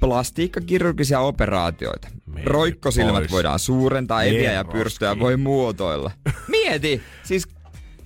plastiikkakirurgisia 0.00 1.20
operaatioita. 1.20 2.08
Mene 2.26 2.44
Roikkosilmät 2.44 3.14
pois. 3.14 3.32
voidaan 3.32 3.58
suurentaa, 3.58 4.22
eviä 4.22 4.52
ja 4.52 4.64
pyrstöjä 4.64 5.18
voi 5.18 5.36
muotoilla. 5.36 6.10
Mieti, 6.48 7.02
siis 7.22 7.48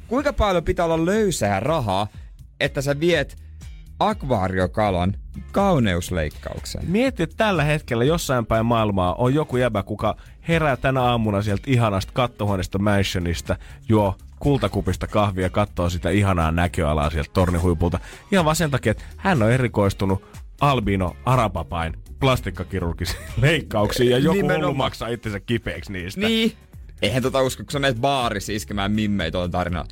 kuinka 0.08 0.32
paljon 0.32 0.64
pitää 0.64 0.84
olla 0.84 1.06
löysää 1.06 1.60
rahaa, 1.60 2.06
että 2.60 2.82
sä 2.82 3.00
viet 3.00 3.36
akvaariokalan 4.00 5.14
kauneusleikkaukseen. 5.52 6.90
Mieti, 6.90 7.22
että 7.22 7.36
tällä 7.36 7.64
hetkellä 7.64 8.04
jossain 8.04 8.46
päin 8.46 8.66
maailmaa 8.66 9.14
on 9.14 9.34
joku 9.34 9.56
jäbä, 9.56 9.82
kuka 9.82 10.16
herää 10.48 10.76
tänä 10.76 11.02
aamuna 11.02 11.42
sieltä 11.42 11.62
ihanasta 11.66 12.12
kattohuoneesta 12.14 12.78
mansionista, 12.78 13.56
juo 13.88 14.14
kultakupista 14.38 15.06
kahvia 15.06 15.42
ja 15.46 15.50
katsoo 15.50 15.90
sitä 15.90 16.10
ihanaa 16.10 16.50
näköalaa 16.50 17.10
sieltä 17.10 17.30
tornihuipulta. 17.32 17.98
Ihan 18.32 18.44
vaan 18.44 18.56
sen 18.56 18.70
takia, 18.70 18.90
että 18.90 19.04
hän 19.16 19.42
on 19.42 19.52
erikoistunut 19.52 20.24
albino 20.60 21.16
arapapain 21.24 21.92
plastikkakirurgisiin 22.20 23.18
leikkauksiin 23.42 24.10
ja 24.10 24.18
joku 24.18 24.36
Nimenomaan. 24.36 24.64
hullu 24.66 24.74
maksaa 24.74 25.08
itsensä 25.08 25.40
kipeäksi 25.40 25.92
niistä. 25.92 26.20
Niin. 26.20 26.52
Eihän 27.02 27.22
tota 27.22 27.42
usko, 27.42 27.62
kun 27.64 27.72
sä 27.72 27.78
menet 27.78 28.00
baarissa 28.00 28.52
iskemään 28.52 28.92
mimmei 28.92 29.30
tuolla 29.30 29.48
tarinalla. 29.48 29.88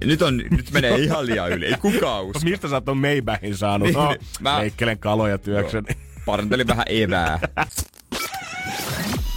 Ja 0.00 0.06
Nyt, 0.06 0.22
on, 0.22 0.36
nyt 0.36 0.70
menee 0.70 0.96
ihan 0.98 1.26
liian 1.26 1.50
yli, 1.52 1.66
ei 1.66 1.74
kukaan 1.80 2.24
usko. 2.24 2.40
Mistä 2.44 2.68
sä 2.68 2.74
oot 2.74 2.84
ton 2.84 2.98
Maybachin 2.98 3.56
saanut? 3.56 3.86
Niin, 3.88 3.94
No, 3.98 4.08
niin. 4.08 4.20
Mä- 4.40 4.58
leikkelen 4.58 4.98
kaloja 4.98 5.38
työkseni. 5.38 5.86
Parantelin 6.26 6.66
vähän 6.66 6.84
evää. 6.88 7.38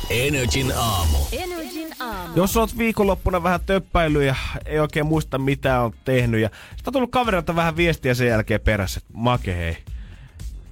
Energin 0.09 0.71
aamu. 0.77 1.17
Energin 1.31 1.87
aamu. 1.99 2.33
Jos 2.35 2.57
oot 2.57 2.77
viikonloppuna 2.77 3.43
vähän 3.43 3.59
töppäily 3.65 4.25
ja 4.25 4.35
ei 4.65 4.79
oikein 4.79 5.05
muista 5.05 5.37
mitä 5.37 5.81
on 5.81 5.93
tehnyt 6.05 6.41
ja 6.41 6.49
sitä 6.77 6.89
on 6.89 6.93
tullut 6.93 7.11
kaverilta 7.11 7.55
vähän 7.55 7.77
viestiä 7.77 8.13
sen 8.13 8.27
jälkeen 8.27 8.61
perässä, 8.61 8.97
että 9.03 9.13
make 9.13 9.55
hei. 9.55 9.77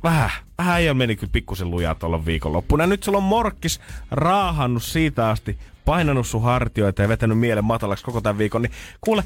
Vähän, 0.04 0.30
vähän 0.58 0.82
ei 0.82 0.94
meni 0.94 1.16
kyllä 1.16 1.32
pikkusen 1.32 1.72
lujaa 1.72 1.96
tuolla 1.96 2.26
viikonloppuna. 2.26 2.84
Ja 2.84 2.88
nyt 2.88 3.04
sulla 3.04 3.18
on 3.18 3.24
morkkis 3.24 3.80
raahannut 4.12 4.84
siitä 4.84 5.30
asti, 5.30 5.58
painanut 5.88 6.28
sun 6.28 6.42
hartioita 6.42 7.02
ja 7.02 7.08
vetänyt 7.08 7.40
mielen 7.40 7.66
matalaksi 7.66 8.06
koko 8.06 8.22
tämän 8.22 8.38
viikon, 8.38 8.62
niin 8.62 8.72
kuule, 9.02 9.24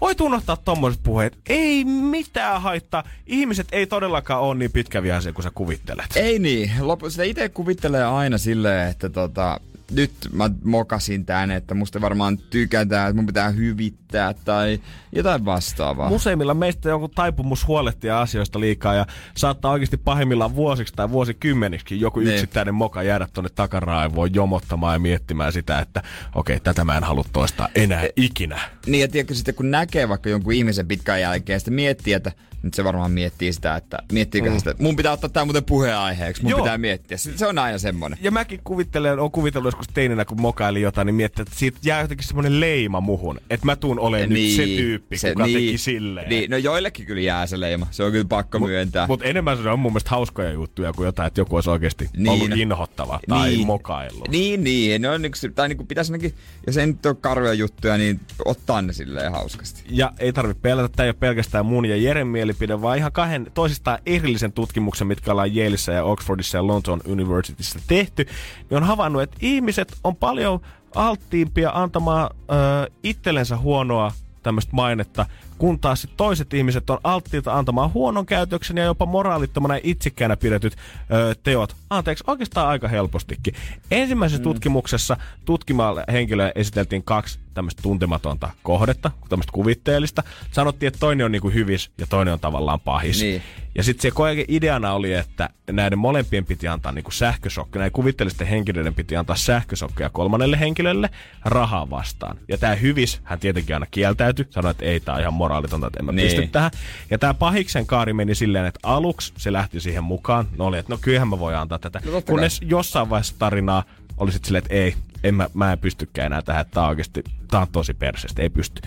voit 0.00 0.20
unohtaa 0.20 0.56
tommoset 0.56 1.00
puheet. 1.02 1.38
Ei 1.48 1.84
mitään 1.84 2.62
haittaa. 2.62 3.04
Ihmiset 3.26 3.66
ei 3.72 3.86
todellakaan 3.86 4.42
ole 4.42 4.54
niin 4.54 4.72
pitkäviäisiä 4.72 5.32
kuin 5.32 5.42
sä 5.42 5.50
kuvittelet. 5.54 6.16
Ei 6.16 6.38
niin. 6.38 6.70
Lopu, 6.80 7.10
sitä 7.10 7.22
itse 7.22 7.48
kuvittelee 7.48 8.04
aina 8.04 8.38
silleen, 8.38 8.90
että 8.90 9.08
tota, 9.08 9.60
nyt 9.90 10.12
mä 10.32 10.50
mokasin 10.64 11.26
tän, 11.26 11.50
että 11.50 11.74
musta 11.74 12.00
varmaan 12.00 12.38
tykätään, 12.38 13.08
että 13.08 13.16
mun 13.16 13.26
pitää 13.26 13.50
hyvittää 13.50 14.07
tai 14.44 14.80
jotain 15.12 15.44
vastaavaa. 15.44 16.10
Useimmilla 16.10 16.54
meistä 16.54 16.88
on 16.88 16.90
joku 16.90 17.08
taipumus 17.08 17.66
huolehtia 17.66 18.20
asioista 18.20 18.60
liikaa 18.60 18.94
ja 18.94 19.06
saattaa 19.36 19.70
oikeasti 19.70 19.96
pahimmillaan 19.96 20.54
vuosiksi 20.54 20.94
tai 20.94 21.10
vuosikymmeniksi 21.10 22.00
joku 22.00 22.20
Niin. 22.20 22.32
yksittäinen 22.34 22.74
moka 22.74 23.02
jäädä 23.02 23.28
tonne 23.32 23.50
takaraivoon 23.54 24.34
jomottamaan 24.34 24.94
ja 24.94 24.98
miettimään 24.98 25.52
sitä, 25.52 25.78
että 25.78 26.02
okei, 26.34 26.56
okay, 26.56 26.64
tätä 26.64 26.84
mä 26.84 26.96
en 26.96 27.04
halua 27.04 27.24
toistaa 27.32 27.68
enää 27.74 28.04
ikinä. 28.16 28.60
Niin 28.86 29.00
ja 29.00 29.08
tiedätkö 29.08 29.34
sitten 29.34 29.54
kun 29.54 29.70
näkee 29.70 30.08
vaikka 30.08 30.28
jonkun 30.28 30.52
ihmisen 30.52 30.88
pitkän 30.88 31.20
jälkeen 31.20 31.54
ja 31.54 31.58
sitten 31.58 31.74
miettii, 31.74 32.12
että 32.12 32.32
nyt 32.62 32.74
se 32.74 32.84
varmaan 32.84 33.10
miettii 33.10 33.52
sitä, 33.52 33.76
että 33.76 33.98
miettiikö 34.12 34.50
mm. 34.50 34.58
sitä, 34.58 34.70
että 34.70 34.82
mun 34.82 34.96
pitää 34.96 35.12
ottaa 35.12 35.30
tää 35.30 35.44
muuten 35.44 35.64
puheenaiheeksi, 35.64 36.42
mun 36.42 36.50
Joo. 36.50 36.60
Pitää 36.60 36.78
miettiä. 36.78 37.16
Se, 37.18 37.46
on 37.46 37.58
aina 37.58 37.78
semmonen. 37.78 38.18
Ja 38.22 38.30
mäkin 38.30 38.60
kuvittelen, 38.64 39.18
on 39.18 39.30
kuvitellut 39.30 39.66
joskus 39.66 39.88
teininä, 39.94 40.24
kun 40.24 40.40
mokaili 40.40 40.80
jotain, 40.80 41.06
niin 41.06 41.14
miettii, 41.14 41.42
että 41.42 41.54
siitä 41.56 41.78
jää 41.82 42.00
jotenkin 42.00 42.26
semmoinen 42.26 42.60
leima 42.60 43.00
muhun. 43.00 43.40
Että 43.50 43.66
mä 43.66 43.76
tuun 43.76 43.97
olemaan 43.98 44.28
nyt 44.28 44.50
se 44.50 44.66
tyyppi, 44.66 45.16
kuka 45.28 45.44
teki 45.44 45.78
silleen. 45.78 46.28
Niin, 46.28 46.50
no 46.50 46.56
joillekin 46.56 47.06
kyllä 47.06 47.20
jää 47.20 47.46
se 47.46 47.60
leima. 47.60 47.86
Se 47.90 48.04
on 48.04 48.12
kyllä 48.12 48.24
pakko 48.28 48.58
myöntää. 48.58 49.06
Mutta 49.06 49.26
enemmän 49.26 49.62
se 49.62 49.68
on 49.68 49.78
mun 49.78 49.92
mielestä 49.92 50.10
hauskoja 50.10 50.52
juttuja 50.52 50.92
kuin 50.92 51.06
jotain, 51.06 51.26
että 51.26 51.40
joku 51.40 51.54
olisi 51.54 51.70
oikeasti 51.70 52.04
niin. 52.04 52.22
Niin. 52.22 52.42
ollut 52.42 52.58
inhottava 52.58 53.20
tai 53.28 53.48
niin. 53.48 53.66
mokaillut. 53.66 54.28
Niin, 54.28 54.64
niin. 54.64 55.02
Ne 55.02 55.10
on 55.10 55.22
niinku, 55.22 55.38
se- 55.38 55.48
tai 55.48 55.68
niinku 55.68 55.84
pitäisi 55.84 56.12
ainakin, 56.12 56.34
jos 56.66 56.76
ei 56.76 56.86
nyt 56.86 57.06
ole 57.06 57.16
karvoja 57.20 57.54
juttuja, 57.54 57.98
niin 57.98 58.20
ottaa 58.44 58.82
ne 58.82 58.92
silleen 58.92 59.32
hauskasti. 59.32 59.82
Ja 59.90 60.12
ei 60.18 60.32
tarvitse 60.32 60.60
pelätä, 60.60 60.88
tämä 60.88 61.04
ei 61.04 61.10
ole 61.10 61.16
pelkästään 61.20 61.66
mun 61.66 61.86
ja 61.86 61.96
Jeren 61.96 62.26
mielipide, 62.26 62.82
vaan 62.82 62.98
ihan 62.98 63.12
kahden 63.12 63.46
toisistaan 63.54 63.98
erillisen 64.06 64.52
tutkimuksen, 64.52 65.06
mitkä 65.06 65.30
ollaan 65.30 65.56
Yaleissa 65.56 65.92
ja 65.92 66.04
Oxfordissa 66.04 66.58
ja 66.58 66.66
Lontoon 66.66 67.00
Universityssä 67.06 67.78
tehty, 67.86 68.26
niin 68.70 68.76
on 68.76 68.84
havainnut, 68.84 69.22
että 69.22 69.36
ihmiset 69.40 69.96
on 70.04 70.16
paljon 70.16 70.60
alttiimpia 70.94 71.70
antamaan 71.74 72.30
ö, 72.32 72.90
itsellensä 73.02 73.56
huonoa 73.56 74.12
tämmöistä 74.42 74.72
mainetta, 74.76 75.26
kun 75.58 75.78
taas 75.78 76.00
sit 76.00 76.10
toiset 76.16 76.54
ihmiset 76.54 76.90
on 76.90 76.98
alttiita 77.04 77.58
antamaan 77.58 77.92
huonon 77.92 78.26
käytöksen 78.26 78.76
ja 78.76 78.84
jopa 78.84 79.06
moraalittomana 79.06 79.74
ja 79.76 79.80
itsekkäänä 79.84 80.36
pidetyt 80.36 80.76
ö, 81.12 81.34
teot. 81.42 81.76
Anteeksi, 81.90 82.24
oikeastaan 82.26 82.68
aika 82.68 82.88
helpostikin. 82.88 83.54
Ensimmäisessä 83.90 84.40
mm. 84.40 84.44
tutkimuksessa 84.44 85.16
tutkimalle 85.44 86.04
henkilölle 86.12 86.52
esiteltiin 86.54 87.02
kaksi 87.02 87.38
tämmöistä 87.58 87.82
tuntematonta 87.82 88.50
kohdetta, 88.62 89.10
tämmöistä 89.28 89.52
kuvitteellista. 89.52 90.22
Sanottiin, 90.52 90.88
että 90.88 91.00
toinen 91.00 91.24
on 91.24 91.32
niinku 91.32 91.50
hyvis 91.50 91.90
ja 91.98 92.06
toinen 92.06 92.34
on 92.34 92.40
tavallaan 92.40 92.80
pahis. 92.80 93.22
Niin. 93.22 93.42
Ja 93.74 93.82
sitten 93.82 94.02
se 94.02 94.10
koe 94.10 94.44
ideana 94.48 94.92
oli, 94.92 95.14
että 95.14 95.50
näiden 95.70 95.98
molempien 95.98 96.44
piti 96.44 96.68
antaa 96.68 96.92
niinku 96.92 97.10
sähkösokki. 97.10 97.78
Näiden 97.78 97.92
kuvitteellisten 97.92 98.46
henkilöiden 98.46 98.94
piti 98.94 99.16
antaa 99.16 99.36
sähkösokkeja 99.36 100.10
kolmannelle 100.10 100.60
henkilölle 100.60 101.10
rahaa 101.44 101.90
vastaan. 101.90 102.36
Ja 102.48 102.58
tämä 102.58 102.74
hyvis, 102.74 103.20
hän 103.24 103.38
tietenkin 103.40 103.76
aina 103.76 103.86
kieltäytyi, 103.90 104.46
sanoi, 104.50 104.70
että 104.70 104.84
ei, 104.84 105.00
tämä 105.00 105.14
on 105.14 105.20
ihan 105.20 105.34
moraalitonta, 105.34 105.86
että 105.86 105.98
en 106.00 106.04
mä 106.06 106.12
Niin. 106.12 106.26
pysty 106.28 106.46
tähän. 106.46 106.70
Ja 107.10 107.18
tämä 107.18 107.34
pahiksen 107.34 107.86
kaari 107.86 108.12
meni 108.12 108.34
silleen, 108.34 108.66
että 108.66 108.80
aluksi 108.82 109.32
se 109.36 109.52
lähti 109.52 109.80
siihen 109.80 110.04
mukaan. 110.04 110.48
No 110.58 110.64
oli, 110.66 110.78
että 110.78 110.92
no 110.92 110.98
kyllähän 111.00 111.28
mä 111.28 111.38
voin 111.38 111.56
antaa 111.56 111.78
tätä. 111.78 112.00
No 112.12 112.22
Kunnes 112.22 112.60
jossain 112.62 113.10
vaiheessa 113.10 113.34
tarinaa 113.38 113.84
oli 114.16 114.32
sitten 114.32 114.46
silleen, 114.46 114.64
että 114.64 114.74
ei, 114.74 114.94
en 115.24 115.34
mä, 115.34 115.48
mä 115.54 115.72
en 115.72 115.78
pystykään 115.78 116.26
enää 116.26 116.42
tähän, 116.42 116.60
että 116.60 116.74
tää 116.74 116.82
on 116.82 116.88
oikeasti, 116.88 117.24
tää 117.50 117.60
on 117.60 117.66
tosi 117.72 117.94
perseestä, 117.94 118.42
ei 118.42 118.50
pysty. 118.50 118.82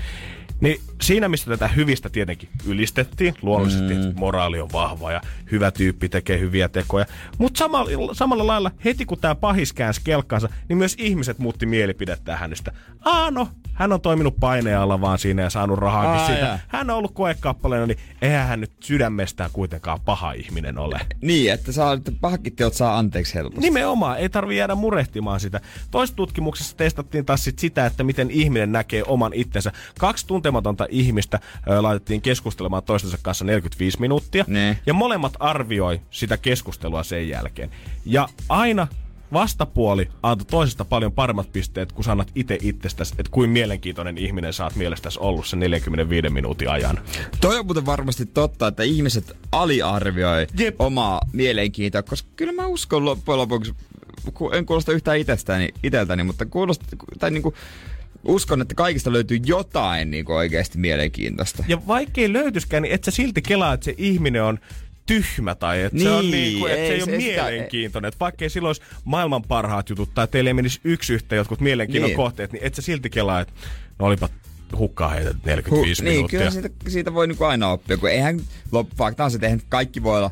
Niin 0.61 0.81
siinä, 1.01 1.29
missä 1.29 1.51
tätä 1.51 1.67
hyvistä 1.67 2.09
tietenkin 2.09 2.49
ylistettiin, 2.67 3.35
luonnollisesti 3.41 3.93
mm. 3.93 4.13
moraali 4.15 4.61
on 4.61 4.69
vahva 4.73 5.11
ja 5.11 5.21
hyvä 5.51 5.71
tyyppi 5.71 6.09
tekee 6.09 6.39
hyviä 6.39 6.69
tekoja. 6.69 7.05
Mutta 7.37 7.57
samalla, 7.57 8.13
samalla 8.13 8.47
lailla 8.47 8.71
heti 8.85 9.05
kun 9.05 9.17
tämä 9.17 9.35
pahis 9.35 9.73
käänsi 9.73 10.01
kelkkansa, 10.03 10.49
niin 10.69 10.77
myös 10.77 10.95
ihmiset 10.97 11.39
muutti 11.39 11.65
mielipidettä 11.65 12.37
hänestä. 12.37 12.71
Aa 13.05 13.31
no, 13.31 13.47
hän 13.73 13.93
on 13.93 14.01
toiminut 14.01 14.35
paineen 14.39 14.79
alla 14.79 15.01
vaan 15.01 15.19
siinä 15.19 15.41
ja 15.41 15.49
saanut 15.49 15.79
rahaakin 15.79 16.21
Aa, 16.21 16.27
siitä. 16.27 16.41
jaa. 16.41 16.59
Hän 16.67 16.89
on 16.89 16.97
ollut 16.97 17.13
koekappaleena, 17.13 17.85
niin 17.85 17.99
eihän 18.21 18.47
hän 18.47 18.59
nyt 18.59 18.71
sydämestään 18.83 19.49
kuitenkaan 19.53 19.99
paha 20.05 20.31
ihminen 20.31 20.77
ole. 20.77 20.99
Niin, 21.21 21.51
että 21.53 21.71
saa, 21.71 21.93
että 21.93 22.11
pahakin 22.21 22.55
teot 22.55 22.73
saa 22.73 22.97
anteeksi 22.97 23.35
helposti. 23.35 23.61
Nimenomaan, 23.61 24.19
ei 24.19 24.29
tarvi 24.29 24.57
jäädä 24.57 24.75
murehtimaan 24.75 25.39
sitä. 25.39 25.61
Toisessa 25.91 26.15
tutkimuksessa 26.15 26.77
testattiin 26.77 27.25
taas 27.25 27.43
sit 27.43 27.59
sitä, 27.59 27.85
että 27.85 28.03
miten 28.03 28.31
ihminen 28.31 28.71
näkee 28.71 29.03
oman 29.07 29.33
itsensä. 29.33 29.71
Kaksi 29.99 30.27
tuntematonta 30.27 30.87
ihmistä 30.89 31.39
ö, 31.69 31.81
laitettiin 31.81 32.21
keskustelemaan 32.21 32.83
toistensa 32.83 33.17
kanssa 33.21 33.45
45 33.45 33.99
minuuttia. 33.99 34.45
Ne. 34.47 34.77
Ja 34.85 34.93
molemmat 34.93 35.33
arvioi 35.39 36.01
sitä 36.11 36.37
keskustelua 36.37 37.03
sen 37.03 37.29
jälkeen. 37.29 37.69
Ja 38.05 38.29
aina 38.49 38.87
vastapuoli 39.33 40.09
antoi 40.23 40.45
toisesta 40.45 40.85
paljon 40.85 41.11
paremmat 41.11 41.51
pisteet, 41.51 41.91
kun 41.91 42.03
sanat 42.03 42.31
itse 42.35 42.57
itsestäsi, 42.61 43.15
että 43.17 43.31
kuin 43.31 43.49
mielenkiintoinen 43.49 44.17
ihminen 44.17 44.53
oot 44.63 44.75
mielestäsi 44.75 45.19
ollut 45.19 45.47
sen 45.47 45.59
45 45.59 46.29
minuutin 46.29 46.69
ajan. 46.69 46.99
Toi 47.41 47.59
on 47.59 47.65
muuten 47.65 47.85
varmasti 47.85 48.25
totta, 48.25 48.67
että 48.67 48.83
ihmiset 48.83 49.37
aliarvioi 49.51 50.47
Jep. 50.59 50.81
omaa 50.81 51.21
mielenkiintoa, 51.33 52.03
koska 52.03 52.29
kyllä 52.35 52.53
mä 52.53 52.67
uskon 52.67 53.05
loppujen 53.05 53.37
lopuksi, 53.37 53.73
en 54.53 54.65
kuulosta 54.65 54.91
yhtään 54.91 55.17
itsestäni, 55.17 55.69
iteltäni, 55.83 56.23
mutta 56.23 56.45
kuulosta, 56.45 56.85
tai 57.19 57.31
niinku, 57.31 57.53
uskon, 58.23 58.61
että 58.61 58.75
kaikista 58.75 59.13
löytyy 59.13 59.39
jotain 59.45 60.11
niinku 60.11 60.33
oikeasti 60.33 60.77
mielenkiintoista. 60.77 61.63
Ja 61.67 61.87
vaikkei 61.87 62.33
löytyskään, 62.33 62.83
niin 62.83 62.93
et 62.93 63.03
sä 63.03 63.11
silti 63.11 63.41
kelaa, 63.41 63.73
että 63.73 63.85
se 63.85 63.95
ihminen 63.97 64.43
on 64.43 64.59
tyhmä 65.11 65.55
tai 65.55 65.81
että 65.81 65.99
se 65.99 66.09
on 66.09 66.21
Niin, 66.21 66.31
niin 66.31 66.59
kuin, 66.59 66.71
että 66.71 66.85
se 66.85 66.87
ei 66.87 66.95
ei 66.95 67.01
ole 67.03 67.11
se 67.11 67.17
mielenkiintoinen. 67.17 68.07
Että 68.07 68.19
vaikkei 68.19 68.49
sillä 68.49 68.67
olisi 68.69 68.81
maailman 69.03 69.43
parhaat 69.43 69.89
jutut 69.89 70.13
tai 70.13 70.27
teille 70.27 70.49
ei 70.49 70.53
menisi 70.53 70.79
yksi 70.83 71.13
yhteen 71.13 71.37
jotkut 71.37 71.59
mielenkiinnon 71.59 72.09
Niin. 72.09 72.17
kohteet, 72.17 72.51
niin 72.53 72.63
et 72.63 72.75
sä 72.75 72.81
silti 72.81 73.09
kelaa, 73.09 73.39
että 73.41 73.53
no 73.99 74.05
olipa 74.05 74.29
hukkaa 74.77 75.09
heitä 75.09 75.35
45 75.45 76.03
niin, 76.03 76.13
minuuttia. 76.13 76.39
kyllä 76.39 76.51
siitä, 76.51 76.69
siitä 76.87 77.13
voi 77.13 77.27
niinku 77.27 77.43
aina 77.43 77.71
oppia, 77.71 77.97
kun 77.97 78.09
eihän, 78.09 78.41
fakta 78.97 79.23
on 79.23 79.31
se, 79.31 79.35
että 79.35 79.47
eihän 79.47 79.61
kaikki 79.69 80.03
voi 80.03 80.17
olla, 80.17 80.31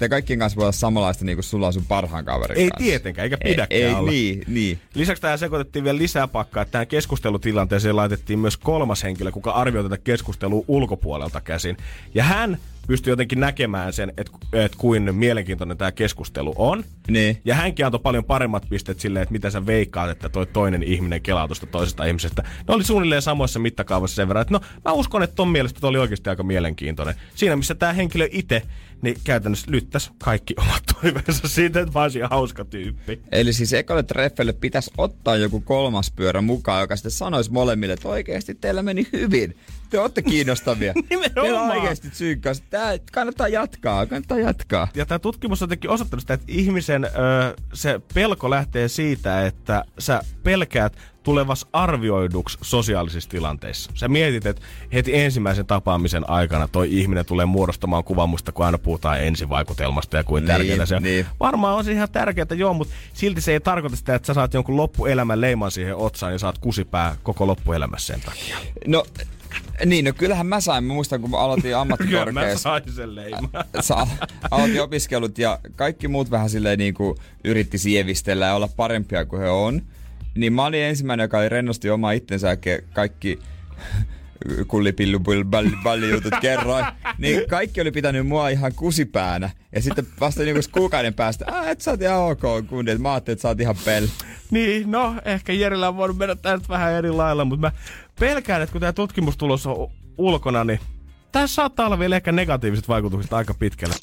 tai 0.00 0.08
kaikkien 0.08 0.38
kanssa 0.38 0.56
voi 0.56 0.64
olla 0.64 0.72
samanlaista 0.72 1.24
niin 1.24 1.36
kuin 1.36 1.44
sulla 1.44 1.66
on 1.66 1.72
sun 1.72 1.84
parhaan 1.88 2.24
kaverin 2.24 2.58
Ei 2.58 2.68
kanssa. 2.68 2.84
tietenkään, 2.84 3.24
eikä 3.24 3.36
Ei, 3.40 3.52
pidäkään 3.52 3.80
ei 3.82 3.94
olla. 3.94 4.10
niin, 4.10 4.44
niin. 4.46 4.78
Lisäksi 4.94 5.20
tähän 5.20 5.38
sekoitettiin 5.38 5.84
vielä 5.84 5.98
lisää 5.98 6.28
pakkaa, 6.28 6.62
että 6.62 6.72
tähän 6.72 6.86
keskustelutilanteeseen 6.86 7.96
laitettiin 7.96 8.38
myös 8.38 8.56
kolmas 8.56 9.02
henkilö, 9.02 9.32
kuka 9.32 9.50
arvioi 9.50 9.84
tätä 9.84 9.98
keskustelua 9.98 10.64
ulkopuolelta 10.68 11.40
käsin. 11.40 11.76
Ja 12.14 12.24
hän 12.24 12.58
pystyi 12.86 13.12
jotenkin 13.12 13.40
näkemään 13.40 13.92
sen, 13.92 14.12
että, 14.16 14.32
että 14.52 14.78
kuin 14.78 15.14
mielenkiintoinen 15.14 15.76
tämä 15.76 15.92
keskustelu 15.92 16.54
on. 16.56 16.84
Niin. 17.08 17.40
Ja 17.44 17.54
hänkin 17.54 17.86
antoi 17.86 18.00
paljon 18.02 18.24
paremmat 18.24 18.66
pisteet 18.70 19.00
silleen, 19.00 19.22
että 19.22 19.32
mitä 19.32 19.50
sä 19.50 19.66
veikkaat, 19.66 20.10
että 20.10 20.28
toi 20.28 20.46
toinen 20.46 20.82
ihminen 20.82 21.20
kelaa 21.22 21.48
tuosta 21.48 21.66
toisesta 21.66 22.04
ihmisestä. 22.04 22.42
Ne 22.42 22.74
oli 22.74 22.84
suunnilleen 22.84 23.22
samoissa 23.22 23.58
mittakaavassa 23.58 24.14
sen 24.16 24.28
verran, 24.28 24.42
että 24.42 24.54
no 24.54 24.60
mä 24.84 24.92
uskon, 24.92 25.22
että 25.22 25.36
ton 25.36 25.48
mielestä 25.48 25.80
toi 25.80 25.88
oli 25.88 25.98
oikeasti 25.98 26.30
aika 26.30 26.42
mielenkiintoinen. 26.42 27.14
Siinä 27.34 27.56
missä 27.56 27.74
tämä 27.74 27.92
henkilö 27.92 28.28
itse, 28.32 28.62
niin 29.02 29.16
käytännössä 29.24 29.70
lyttäs 29.70 30.10
kaikki 30.18 30.54
omat 30.62 30.82
toiveensa 31.02 31.48
siitä, 31.48 31.80
että 31.80 31.98
mä 31.98 32.02
olisin 32.02 32.24
hauska 32.30 32.64
tyyppi. 32.64 33.20
Eli 33.32 33.52
siis 33.52 33.72
ekolle 33.72 34.02
treffelle 34.02 34.52
pitäisi 34.52 34.90
ottaa 34.98 35.36
joku 35.36 35.60
kolmas 35.60 36.10
pyörä 36.10 36.40
mukaan, 36.40 36.80
joka 36.80 36.96
sitten 36.96 37.12
sanoisi 37.12 37.52
molemmille, 37.52 37.92
että 37.92 38.08
oikeasti 38.08 38.54
teillä 38.54 38.82
meni 38.82 39.06
hyvin. 39.12 39.56
Te 39.90 39.98
olette 40.00 40.22
kiinnostavia. 40.22 40.92
Nimenomaan. 41.10 41.32
Teillä 41.44 41.60
on 41.62 41.70
oikeasti 41.70 42.08
synkkaus. 42.12 42.60
Tää 42.60 42.92
kannattaa 43.12 43.48
jatkaa, 43.48 44.06
kannattaa 44.06 44.38
jatkaa. 44.38 44.88
Ja 44.94 45.06
tämä 45.06 45.18
tutkimus 45.18 45.62
on 45.62 45.66
jotenkin 45.66 45.90
osoittanut 45.90 46.20
sitä, 46.20 46.34
että 46.34 46.46
ihmisen 46.48 47.04
ö, 47.04 47.08
se 47.72 48.00
pelko 48.14 48.50
lähtee 48.50 48.88
siitä, 48.88 49.46
että 49.46 49.84
sä 49.98 50.22
pelkäät 50.42 50.96
tulevas 51.22 51.66
arvioiduksi 51.72 52.58
sosiaalisissa 52.62 53.30
tilanteissa. 53.30 53.90
Sä 53.94 54.08
mietit, 54.08 54.46
että 54.46 54.62
heti 54.92 55.16
ensimmäisen 55.16 55.66
tapaamisen 55.66 56.30
aikana 56.30 56.68
toi 56.68 56.98
ihminen 56.98 57.26
tulee 57.26 57.46
muodostamaan 57.46 58.04
kuvan 58.04 58.28
musta, 58.28 58.52
kun 58.52 58.66
aina 58.66 58.78
puhutaan 58.78 59.20
ensivaikutelmasta 59.24 60.16
ja 60.16 60.24
kuin 60.24 60.40
Niin, 60.40 60.46
tärkeää 60.46 60.86
se 60.86 60.96
on. 60.96 61.02
niin. 61.02 61.26
Varmaan 61.40 61.76
on 61.76 61.84
se 61.84 61.92
ihan 61.92 62.08
tärkeää, 62.12 62.46
joo, 62.54 62.74
mutta 62.74 62.94
silti 63.14 63.40
se 63.40 63.52
ei 63.52 63.60
tarkoita 63.60 63.96
sitä, 63.96 64.14
että 64.14 64.26
sä 64.26 64.34
saat 64.34 64.54
jonkun 64.54 64.76
loppuelämän 64.76 65.40
leiman 65.40 65.70
siihen 65.70 65.96
otsaan 65.96 66.32
ja 66.32 66.38
saat 66.38 66.58
kusipää 66.58 67.16
koko 67.22 67.46
loppuelämässä 67.46 68.06
sen 68.12 68.20
takia. 68.20 68.56
No, 68.86 69.04
niin, 69.86 70.04
no 70.04 70.12
kyllähän 70.12 70.46
mä 70.46 70.60
sain. 70.60 70.84
Mä 70.84 70.92
muistan, 70.94 71.20
kun 71.20 71.30
mä 71.30 71.36
aloitin 71.38 71.62
Kyllä 71.70 71.76
mä 71.76 71.80
ammattikorkeassa. 71.80 72.62
sain 72.62 72.82
sen 72.92 73.14
leiman. 73.14 73.50
Sa- 73.80 74.06
aloitin 74.50 74.82
opiskelut 74.82 75.38
ja 75.38 75.58
kaikki 75.76 76.08
muut 76.08 76.30
vähän 76.30 76.50
silleen 76.50 76.78
niin 76.78 76.94
kuin 76.94 77.18
yritti 77.44 77.78
sievistellä 77.78 78.46
ja 78.46 78.54
olla 78.54 78.68
parempia 78.76 79.24
kuin 79.24 79.42
he 79.42 79.48
on. 79.48 79.82
Niin 80.34 80.52
mä 80.52 80.64
olin 80.64 80.82
ensimmäinen, 80.82 81.24
joka 81.24 81.38
oli 81.38 81.48
rennosti 81.48 81.90
oma 81.90 82.12
itsensä 82.12 82.48
ja 82.48 82.56
kaikki 82.92 83.38
kullipillu 84.68 85.20
balli, 85.20 85.72
balli 85.82 86.10
jutut 86.10 86.34
kerroin. 86.40 86.84
Niin 87.18 87.48
kaikki 87.48 87.80
oli 87.80 87.90
pitänyt 87.90 88.26
mua 88.26 88.48
ihan 88.48 88.74
kusipäänä. 88.74 89.50
Ja 89.74 89.82
sitten 89.82 90.06
vasta 90.20 90.42
niinku 90.42 90.60
kuukauden 90.72 91.14
päästä, 91.14 91.44
ah, 91.48 91.68
et 91.68 91.80
sä 91.80 91.90
oot 91.90 92.02
ihan 92.02 92.18
ok 92.18 92.40
kundi, 92.68 92.90
että 92.90 93.02
mä 93.02 93.12
ajattelin, 93.12 93.34
että 93.34 93.42
sä 93.42 93.48
oot 93.48 93.60
ihan 93.60 93.76
pel. 93.84 94.06
Niin, 94.50 94.90
no, 94.90 95.14
ehkä 95.24 95.52
Jerillä 95.52 95.88
on 95.88 95.96
voinut 95.96 96.18
mennä 96.18 96.36
nyt 96.44 96.68
vähän 96.68 96.92
eri 96.92 97.10
lailla, 97.10 97.44
mutta 97.44 97.66
mä 97.66 97.72
pelkään, 98.20 98.62
että 98.62 98.72
kun 98.72 98.80
tämä 98.80 98.92
tutkimustulos 98.92 99.66
on 99.66 99.90
ulkona, 100.18 100.64
niin 100.64 100.80
tässä 101.32 101.54
saattaa 101.54 101.86
olla 101.86 101.98
vielä 101.98 102.16
ehkä 102.16 102.32
negatiiviset 102.32 102.88
vaikutukset 102.88 103.32
aika 103.32 103.54
pitkälle. 103.54 103.94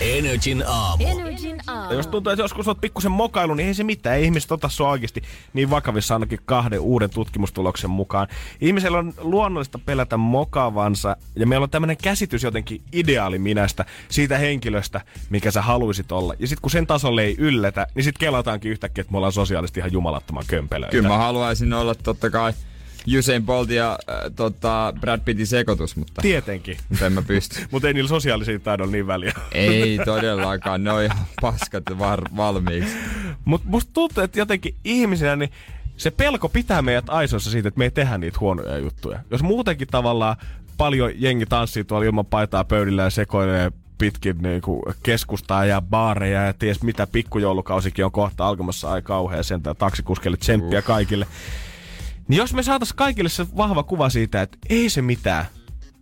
Energin 0.00 0.64
aamu. 0.66 1.04
Energin 1.06 1.56
Ja 1.66 1.72
aamu. 1.74 1.94
jos 1.94 2.06
tuntuu, 2.06 2.32
että 2.32 2.42
joskus 2.42 2.68
oot 2.68 2.80
pikkusen 2.80 3.10
mokailu, 3.12 3.54
niin 3.54 3.68
ei 3.68 3.74
se 3.74 3.84
mitään. 3.84 4.16
Ei 4.16 4.24
ihmiset 4.24 4.52
ota 4.52 4.68
sua 4.68 4.90
oikeasti 4.90 5.22
niin 5.52 5.70
vakavissa 5.70 6.14
ainakin 6.14 6.38
kahden 6.44 6.80
uuden 6.80 7.10
tutkimustuloksen 7.10 7.90
mukaan. 7.90 8.28
Ihmisellä 8.60 8.98
on 8.98 9.14
luonnollista 9.18 9.78
pelätä 9.78 10.16
mokavansa 10.16 11.16
ja 11.36 11.46
meillä 11.46 11.64
on 11.64 11.70
tämmöinen 11.70 11.96
käsitys 11.96 12.42
jotenkin 12.42 12.82
ideaaliminästä 12.92 13.84
siitä 14.08 14.38
henkilöstä, 14.38 15.00
mikä 15.30 15.50
sä 15.50 15.62
haluisit 15.62 16.12
olla. 16.12 16.34
Ja 16.38 16.46
sitten 16.46 16.62
kun 16.62 16.70
sen 16.70 16.86
tasolle 16.86 17.22
ei 17.22 17.34
yllätä, 17.38 17.86
niin 17.94 18.04
sitten 18.04 18.20
kelataankin 18.20 18.70
yhtäkkiä, 18.72 19.02
että 19.02 19.12
me 19.12 19.16
ollaan 19.16 19.32
sosiaalisesti 19.32 19.80
ihan 19.80 19.92
jumalattoman 19.92 20.44
kömpelöitä. 20.46 20.90
Kyllä 20.90 21.08
mä 21.08 21.18
haluaisin 21.18 21.72
olla 21.72 21.94
totta 21.94 22.30
kai 22.30 22.52
Usain 23.18 23.46
Bolt 23.46 23.70
ja 23.70 23.98
äh, 24.10 24.16
tota 24.36 24.92
Brad 25.00 25.20
Pittin 25.24 25.46
sekoitus, 25.46 25.96
mutta, 25.96 26.22
Tietenkin. 26.22 26.76
mutta 26.88 27.06
en 27.06 27.12
mä 27.12 27.22
pysty. 27.22 27.60
Mutta 27.70 27.88
ei 27.88 27.94
niillä 27.94 28.08
sosiaalisiin 28.08 28.60
taidoilla 28.60 28.92
niin 28.92 29.06
väliä. 29.06 29.32
Ei 29.52 29.98
todellakaan, 30.04 30.84
ne 30.84 30.92
on 30.92 31.02
ihan 31.02 31.18
paskat 31.40 31.84
var- 31.98 32.36
valmiiksi. 32.36 32.96
Mutta 33.44 33.68
musta 33.68 33.90
tuntuu, 33.94 34.22
että 34.22 34.38
jotenkin 34.38 34.74
ihmisenä 34.84 35.36
niin 35.36 35.50
se 35.96 36.10
pelko 36.10 36.48
pitää 36.48 36.82
meidät 36.82 37.10
aisoissa 37.10 37.50
siitä, 37.50 37.68
että 37.68 37.78
me 37.78 37.84
ei 37.84 37.90
tehdä 37.90 38.18
niitä 38.18 38.38
huonoja 38.40 38.78
juttuja. 38.78 39.18
Jos 39.30 39.42
muutenkin 39.42 39.88
tavallaan 39.88 40.36
paljon 40.76 41.10
jengi 41.14 41.46
tanssii 41.46 41.84
tuolla 41.84 42.06
ilman 42.06 42.26
paitaa 42.26 42.64
pöydillä 42.64 43.02
ja 43.02 43.10
sekoilee 43.10 43.72
pitkin 43.98 44.38
niin 44.38 44.62
kuin 44.62 44.82
keskustaa 45.02 45.64
ja 45.64 45.82
baareja 45.82 46.42
ja 46.42 46.52
ties 46.52 46.82
mitä 46.82 47.06
pikkujoulukausikin 47.06 48.04
on 48.04 48.12
kohta 48.12 48.46
alkamassa 48.46 48.92
ai 48.92 49.02
kauhea 49.02 49.42
sentään 49.42 49.76
taksikuskelle 49.76 50.36
tsemppiä 50.36 50.82
kaikille. 50.82 51.26
Niin 52.28 52.38
jos 52.38 52.54
me 52.54 52.62
saatais 52.62 52.92
kaikille 52.92 53.28
se 53.28 53.46
vahva 53.56 53.82
kuva 53.82 54.10
siitä, 54.10 54.42
että 54.42 54.58
ei 54.70 54.90
se 54.90 55.02
mitään. 55.02 55.46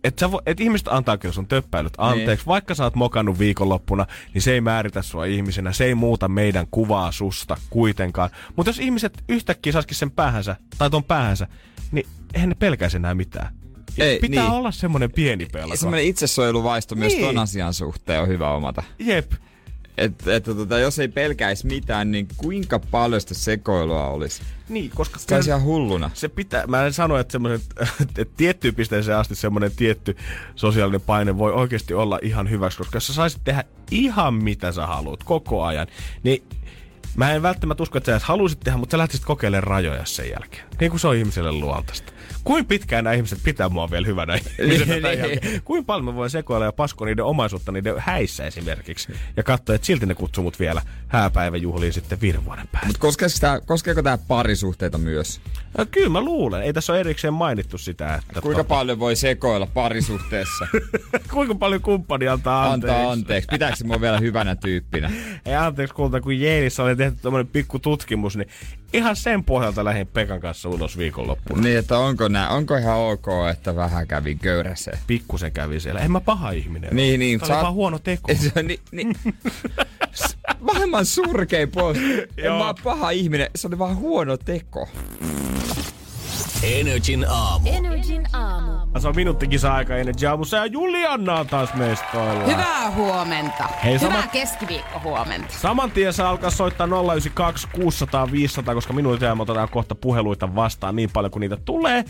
Että 0.03 0.29
et 0.45 0.59
ihmiset 0.59 0.87
antaa 0.87 1.17
kyllä 1.17 1.33
sun 1.33 1.47
töppäilyt 1.47 1.93
anteeksi. 1.97 2.25
Niin. 2.27 2.37
Niin. 2.37 2.45
Vaikka 2.45 2.75
sä 2.75 2.83
oot 2.83 2.95
mokannut 2.95 3.39
viikonloppuna, 3.39 4.05
niin 4.33 4.41
se 4.41 4.53
ei 4.53 4.61
määritä 4.61 5.01
sua 5.01 5.25
ihmisenä. 5.25 5.73
Se 5.73 5.85
ei 5.85 5.95
muuta 5.95 6.27
meidän 6.27 6.67
kuvaa 6.71 7.11
susta 7.11 7.57
kuitenkaan. 7.69 8.29
Mutta 8.55 8.69
jos 8.69 8.79
ihmiset 8.79 9.23
yhtäkkiä 9.29 9.73
saisikin 9.73 9.97
sen 9.97 10.11
päähänsä, 10.11 10.55
tai 10.77 10.89
ton 10.89 11.03
päähänsä, 11.03 11.47
niin 11.91 12.07
eihän 12.33 12.49
ne 12.49 12.55
pelkäisi 12.55 12.97
enää 12.97 13.13
mitään. 13.15 13.55
Ei, 13.97 14.19
Pitää 14.19 14.43
niin. 14.43 14.53
olla 14.53 14.71
semmoinen 14.71 15.11
pieni 15.11 15.45
pelko. 15.45 15.75
Semmoinen 15.75 16.05
itsesuojeluvaisto 16.05 16.95
myös 16.95 17.13
Niin. 17.13 17.25
ton 17.25 17.37
asian 17.37 17.73
suhteen 17.73 18.21
on 18.21 18.27
hyvä 18.27 18.51
omata. 18.51 18.83
Jep. 18.99 19.31
Että 19.97 20.35
et, 20.35 20.43
tota, 20.43 20.79
jos 20.79 20.99
ei 20.99 21.07
pelkäisi 21.07 21.67
mitään, 21.67 22.11
niin 22.11 22.27
kuinka 22.37 22.79
paljon 22.79 23.21
sitä 23.21 23.33
sekoilua 23.33 24.07
olisi? 24.07 24.41
Niin, 24.69 24.91
koska 24.95 25.19
Sitä 25.19 25.35
olisi 25.35 25.49
ihan 25.49 25.63
hulluna. 25.63 26.11
se 26.13 26.29
pitää, 26.29 26.67
mä 26.67 26.85
en 26.85 26.93
sano, 26.93 27.17
että 27.17 27.31
semmoinen, 27.31 27.61
että 28.01 28.25
tiettyyn 28.37 28.75
pisteeseen 28.75 29.17
asti 29.17 29.35
semmoinen 29.35 29.71
tietty 29.75 30.17
sosiaalinen 30.55 31.01
paine 31.01 31.37
voi 31.37 31.51
oikeasti 31.51 31.93
olla 31.93 32.19
ihan 32.21 32.49
hyväksi, 32.49 32.77
koska 32.77 32.95
jos 32.95 33.07
sä 33.07 33.13
saisit 33.13 33.41
tehdä 33.43 33.63
ihan 33.91 34.33
mitä 34.33 34.71
sä 34.71 34.87
haluat 34.87 35.23
koko 35.23 35.63
ajan, 35.63 35.87
niin 36.23 36.43
Mä 37.15 37.31
en 37.31 37.41
välttämättä 37.41 37.83
usko, 37.83 37.97
että 37.97 38.05
sä 38.05 38.11
edes 38.11 38.23
haluaisit 38.23 38.59
tehdä, 38.59 38.77
mutta 38.77 38.93
sä 38.93 38.97
lähtisit 38.97 39.25
kokeilemaan 39.25 39.63
rajoja 39.63 40.05
sen 40.05 40.29
jälkeen. 40.29 40.63
Niin 40.79 40.91
kuin 40.91 40.99
se 40.99 41.07
on 41.07 41.15
ihmiselle 41.15 41.51
luontaista. 41.51 42.13
Kuinka 42.43 42.67
pitkään 42.67 43.03
nämä 43.03 43.13
ihmiset 43.13 43.39
pitää 43.43 43.69
mua 43.69 43.91
vielä 43.91 44.07
hyvänä? 44.07 44.39
Kuinka 45.65 45.85
paljon 45.85 46.05
mä 46.05 46.15
voin 46.15 46.29
sekoilla 46.29 46.65
ja 46.65 46.71
paskoa 46.71 47.07
niiden 47.07 47.25
omaisuutta 47.25 47.71
niiden 47.71 47.95
häissä 47.97 48.45
esimerkiksi. 48.45 49.13
Ja 49.37 49.43
katsoa, 49.43 49.75
että 49.75 49.85
silti 49.85 50.05
ne 50.05 50.15
kutsuu 50.15 50.43
mut 50.43 50.59
vielä 50.59 50.81
hääpäiväjuhliin 51.07 51.93
sitten 51.93 52.21
viiden 52.21 52.45
vuoden 52.45 52.67
päästä. 52.67 52.87
Mutta 52.87 52.99
koskeeko 52.99 53.33
tää, 53.41 53.61
koskeeko 53.61 54.01
tää 54.03 54.17
parisuhteita 54.17 54.97
myös? 54.97 55.41
Ja 55.77 55.85
kyllä 55.85 56.09
mä 56.09 56.21
luulen. 56.21 56.63
Ei 56.63 56.73
tässä 56.73 56.93
ole 56.93 56.99
erikseen 56.99 57.33
mainittu 57.33 57.77
sitä, 57.77 58.15
että... 58.15 58.41
Kuinka 58.41 58.61
tota- 58.61 58.65
paljon 58.65 58.99
voi 58.99 59.15
sekoilla 59.15 59.65
parisuhteessa? 59.65 60.67
kuinka 61.33 61.55
paljon 61.55 61.81
kumppani 61.81 62.27
antaa 62.27 62.71
anteeksi? 62.71 62.97
Antaa 62.97 63.11
anteeksi. 63.11 63.47
Pitääkö 63.51 63.75
mua 63.83 64.01
vielä 64.01 64.19
hyvänä 64.19 64.55
tyyppinä? 64.55 65.11
Ei 65.45 65.55
anteeksi 65.55 65.95
kulta, 65.95 66.21
kun 66.21 66.39
Jeelissä 66.39 66.83
oli 66.83 66.95
tehty 66.95 67.19
tämmönen 67.21 67.47
pikku 67.47 67.79
tutkimus, 67.79 68.37
niin 68.37 68.49
ihan 68.93 69.15
sen 69.15 69.43
pohjalta 69.43 69.85
lähdin 69.85 70.07
Pekan 70.07 70.39
kanssa 70.41 70.69
ulos 70.69 70.97
viikonloppuna. 70.97 71.61
Niin, 71.61 71.77
että 71.77 71.97
onko, 71.97 72.27
nää, 72.27 72.49
onko 72.49 72.77
ihan 72.77 72.97
ok, 72.97 73.25
että 73.51 73.75
vähän 73.75 74.07
kävi 74.07 74.35
köyräseen? 74.35 74.99
Pikkusen 75.07 75.51
kävi 75.51 75.79
siellä. 75.79 75.99
En 75.99 76.11
mä 76.11 76.21
paha 76.21 76.51
ihminen. 76.51 76.89
ole. 76.89 76.95
Niin, 76.95 77.19
niin. 77.19 77.39
Oli 77.43 77.47
sä- 77.47 77.53
vaan 77.61 77.73
huono 77.73 77.99
teko. 77.99 78.31
Se 78.53 78.63
ni, 78.63 78.79
ni, 78.91 79.03
maailman 80.73 81.05
surkein 81.05 81.71
puolesta. 81.71 82.03
En 82.37 82.51
mä 82.51 82.73
paha 82.83 83.09
ihminen, 83.09 83.49
se 83.55 83.67
oli 83.67 83.79
vaan 83.79 83.95
huono 83.95 84.37
teko. 84.37 84.89
Energin 86.63 87.25
aamu. 87.29 87.69
Energin 87.69 88.27
aamu. 88.33 88.99
Se 88.99 89.07
on 89.07 89.15
minuuttikisa 89.15 89.73
aika 89.73 89.95
ennen 89.95 90.15
Jaamussa 90.21 90.57
ja 90.57 90.65
Julianna 90.65 91.33
on 91.39 91.47
taas 91.47 91.73
mestoilla. 91.73 92.43
Hyvää 92.43 92.91
huomenta. 92.91 93.63
Hei, 93.83 93.93
Hyvää 93.99 94.09
sama- 94.09 94.27
keskiviikko 94.27 94.99
huomenta. 95.03 95.53
Saman 95.53 95.91
tien 95.91 96.13
saa 96.13 96.29
alkaa 96.29 96.49
soittaa 96.49 96.87
092 96.87 97.67
600 97.75 98.31
500, 98.31 98.73
koska 98.75 98.93
minuutin 98.93 99.25
ajan 99.27 99.37
me 99.37 99.41
otetaan 99.43 99.69
kohta 99.69 99.95
puheluita 99.95 100.55
vastaan 100.55 100.95
niin 100.95 101.09
paljon 101.13 101.31
kuin 101.31 101.41
niitä 101.41 101.57
tulee. 101.65 102.03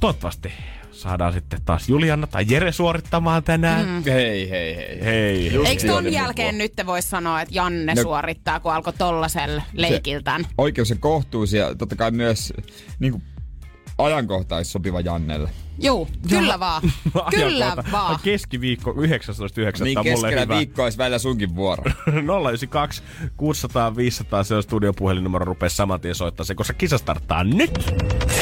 Toivottavasti 0.00 0.52
saadaan 0.90 1.32
sitten 1.32 1.60
taas 1.64 1.88
Julianna 1.88 2.26
tai 2.26 2.44
Jere 2.48 2.72
suorittamaan 2.72 3.42
tänään. 3.42 3.86
Mm. 3.86 4.02
Hei, 4.04 4.50
hei, 4.50 4.76
hei. 4.76 5.04
Hei. 5.04 5.54
Just 5.54 5.68
Eikö 5.68 5.86
ton 5.86 6.12
jälkeen 6.12 6.54
mun 6.54 6.58
nyt 6.58 6.72
te 6.76 6.86
vois 6.86 7.10
sanoa, 7.10 7.40
että 7.40 7.54
Janne 7.54 7.94
No- 7.94 8.02
suorittaa, 8.02 8.60
kun 8.60 8.72
alkoi 8.72 8.92
tollasella 8.92 9.62
leikiltään? 9.72 10.44
Oikeus 10.58 10.90
ja 10.90 10.96
kohtuus 11.00 11.52
ja 11.52 11.74
totta 11.74 11.96
kai 11.96 12.10
myös 12.10 12.52
niin 12.98 13.12
kuin, 13.12 13.22
ajankohtais 13.98 14.72
sopiva 14.72 15.00
Jannelle. 15.00 15.50
Juu, 15.78 16.08
kyllä 16.28 16.60
vaan. 16.60 16.82
kyllä 17.36 17.76
vaan. 17.92 18.18
Keskiviikko 18.22 18.92
19.9. 18.92 19.84
Niin 19.84 19.98
mulle 19.98 20.10
keskellä 20.10 20.40
hyvä. 20.40 20.56
viikkoa 20.56 20.84
olisi 20.84 20.98
välillä 20.98 21.18
sunkin 21.18 21.56
vuoro. 21.56 21.84
092 22.06 23.02
600 23.36 23.96
500 23.96 24.44
se 24.44 24.54
on 24.54 24.62
studion 24.62 24.94
puhelinnumero 24.94 25.44
rupea 25.44 25.68
saman 25.68 26.00
tien 26.00 26.14
soittaa 26.14 26.46
se, 26.46 26.54
koska 26.54 26.72
kisa 26.72 26.98
starttaa 26.98 27.44
nyt. 27.44 27.94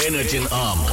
Energin 0.06 0.46
aamu. 0.50 0.84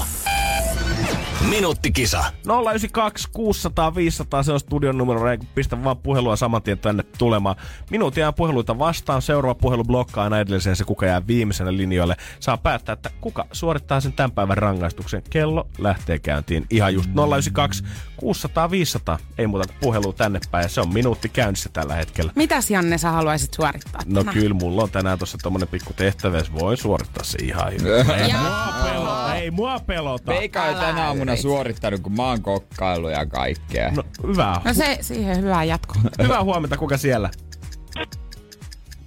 Minuuttikisa. 1.49 2.23
092 2.45 3.27
600 3.33 3.95
500 3.95 4.43
se 4.43 4.51
on 4.51 4.59
studion 4.59 4.97
numero, 4.97 5.31
ei 5.31 5.37
pistä 5.55 5.83
vaan 5.83 5.97
puhelua 5.97 6.35
saman 6.35 6.61
tien 6.61 6.79
tänne 6.79 7.03
tulemaan. 7.17 7.55
Minuutin 7.89 8.23
ajan 8.23 8.33
puheluita 8.33 8.79
vastaan, 8.79 9.21
seuraava 9.21 9.55
puhelu 9.55 9.83
blokkaa 9.83 10.23
aina 10.23 10.39
edelliseen 10.39 10.75
se, 10.75 10.83
kuka 10.83 11.05
jää 11.05 11.27
viimeisenä 11.27 11.77
linjoille. 11.77 12.15
Saa 12.39 12.57
päättää, 12.57 12.93
että 12.93 13.09
kuka 13.21 13.47
suorittaa 13.51 14.01
sen 14.01 14.13
tämän 14.13 14.31
päivän 14.31 14.57
rangaistuksen. 14.57 15.23
Kello 15.29 15.67
lähtee 15.77 16.19
käyntiin 16.19 16.65
ihan 16.69 16.93
just 16.93 17.09
092 17.09 17.83
600 18.17 18.71
500. 18.71 19.19
Ei 19.37 19.47
muuta 19.47 19.67
kuin 19.67 19.77
puhelu 19.81 20.13
tänne 20.13 20.39
päin 20.51 20.63
ja 20.63 20.69
se 20.69 20.81
on 20.81 20.93
minuutti 20.93 21.29
käynnissä 21.29 21.69
tällä 21.73 21.95
hetkellä. 21.95 22.31
Mitäs 22.35 22.71
Janne 22.71 22.97
sä 22.97 23.11
haluaisit 23.11 23.53
suorittaa? 23.53 24.01
No 24.05 24.19
tänään? 24.23 24.37
kyllä, 24.37 24.53
mulla 24.53 24.83
on 24.83 24.91
tänään 24.91 25.19
tossa 25.19 25.37
tommonen 25.43 25.67
pikku 25.67 25.93
tehtävä, 25.93 26.41
voin 26.59 26.77
suorittaa 26.77 27.23
se 27.23 27.37
ihan 27.41 27.71
hyvin. 27.71 27.87
Ei 27.87 28.33
mua 28.41 28.73
pelota, 28.83 29.35
ei 29.35 29.51
mua 29.51 29.79
pelota. 29.79 30.31
Meikä 30.31 30.73
tänä 30.73 31.07
aamuna 31.07 31.30
yrit. 31.31 31.41
suorittanut, 31.41 31.99
kun 32.01 32.15
mä 32.15 32.23
oon 32.27 32.41
kokkailu 32.41 33.09
ja 33.09 33.25
kaikkea. 33.25 33.91
No, 33.91 34.03
hyvää 34.27 34.61
No 34.65 34.73
se, 34.73 34.97
siihen 35.01 35.37
hyvää 35.37 35.63
jatkoa. 35.63 36.01
Hyvää 36.23 36.43
huomenta, 36.43 36.77
kuka 36.77 36.97
siellä? 36.97 37.29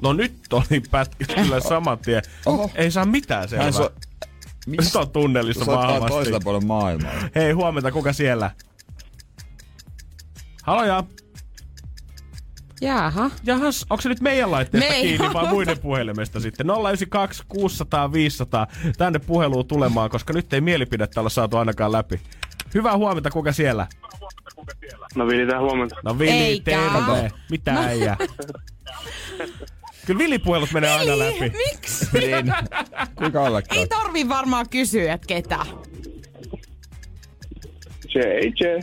No 0.03 0.13
nyt 0.13 0.53
oli 0.53 0.81
pätkä 0.91 1.25
kyllä 1.35 1.61
saman 1.69 1.99
tien. 1.99 2.23
Oho. 2.47 2.71
Ei 2.75 2.91
saa 2.91 3.05
mitään 3.05 3.49
selvää. 3.49 3.65
Hän 3.65 3.73
so... 3.73 3.93
Nyt 4.67 4.97
on 4.97 5.11
tunnellista 5.11 5.65
Soittaa 5.65 5.87
vahvasti. 5.89 6.09
toisella 6.09 6.41
puolella 6.45 6.67
maailmaa. 6.67 7.13
Hei, 7.35 7.53
huomenta, 7.53 7.93
kuka 7.93 8.13
siellä? 8.13 8.51
Haloja. 10.63 11.05
Jaha. 12.81 13.31
Jahas, 13.45 13.87
onko 13.91 14.01
se 14.01 14.09
nyt 14.09 14.21
meidän 14.21 14.51
laitteesta 14.51 14.91
Meidän 14.91 15.09
kiinni 15.19 15.35
vai 15.35 15.49
muiden 15.49 15.79
puhelimesta 15.79 16.41
sitten? 16.41 16.67
092 16.67 17.43
600 17.49 18.13
500 18.13 18.67
tänne 18.99 19.19
puheluun 19.19 19.67
tulemaan, 19.67 20.11
koska 20.11 20.33
nyt 20.33 20.53
ei 20.53 20.61
mielipidettä 20.61 21.21
olla 21.21 21.31
saatu 21.31 21.57
ainakaan 21.57 21.93
läpi. 21.93 22.21
Hyvää 22.75 22.97
huomenta, 22.97 23.31
kuka 23.31 23.53
siellä? 23.53 23.87
No 25.15 25.27
Vili, 25.27 25.47
tää 25.47 25.61
huomenta. 25.61 25.97
No 26.05 26.19
Vili, 26.19 26.31
Eikä. 26.31 26.65
terve. 26.65 27.33
Mitä 27.51 27.73
no. 27.73 27.81
äijä? 27.83 28.17
Kyllä 30.07 30.19
Vili-puhelut 30.19 30.73
menee 30.73 30.91
aina 30.91 31.19
läpi. 31.19 31.53
Miksi? 31.73 32.07
Niin. 32.13 32.55
Kuinka 33.15 33.41
ollakaan? 33.47 33.81
Ei 33.81 33.87
tarvi 33.87 34.29
varmaan 34.29 34.69
kysyä, 34.69 35.13
että 35.13 35.27
ketä. 35.27 35.67
JJ. 38.15 38.81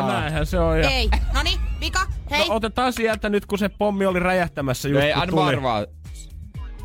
No 0.00 0.06
näinhän 0.08 0.46
se 0.46 0.58
on. 0.58 0.78
Ja... 0.80 0.90
Ei. 0.90 1.08
Noni, 1.34 1.50
Mika, 1.80 2.06
hei. 2.30 2.48
No 2.48 2.54
otetaan 2.54 2.92
sieltä 2.92 3.28
nyt, 3.28 3.46
kun 3.46 3.58
se 3.58 3.68
pommi 3.68 4.06
oli 4.06 4.18
räjähtämässä 4.18 4.88
just 4.88 5.02
Ei, 5.02 5.12
kun 5.12 5.22
anna 5.22 5.44
arvaa. 5.46 5.86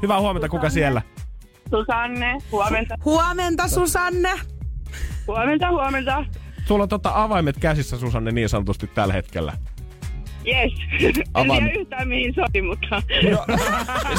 Hyvää 0.02 0.20
huomenta, 0.20 0.50
kuka 0.50 0.70
siellä? 0.70 1.02
Susanne, 1.70 2.38
huomenta, 2.52 2.96
Huomenta, 3.06 3.68
Susanne. 3.68 4.32
huomenta, 5.28 5.70
huomenta. 5.70 6.26
Sulla 6.66 6.84
on 6.84 6.90
tota 6.90 7.12
avaimet 7.16 7.58
käsissä, 7.58 7.98
Susanne, 7.98 8.32
niin 8.32 8.50
sanotusti 8.50 8.88
tällä 8.88 9.14
hetkellä. 9.14 9.54
Yes. 10.48 10.74
En 11.02 11.14
Avaan. 11.34 11.60
tiedä 11.64 11.80
yhtään 11.80 12.08
mihin 12.08 12.34
soi, 12.36 12.62
mutta 12.62 13.02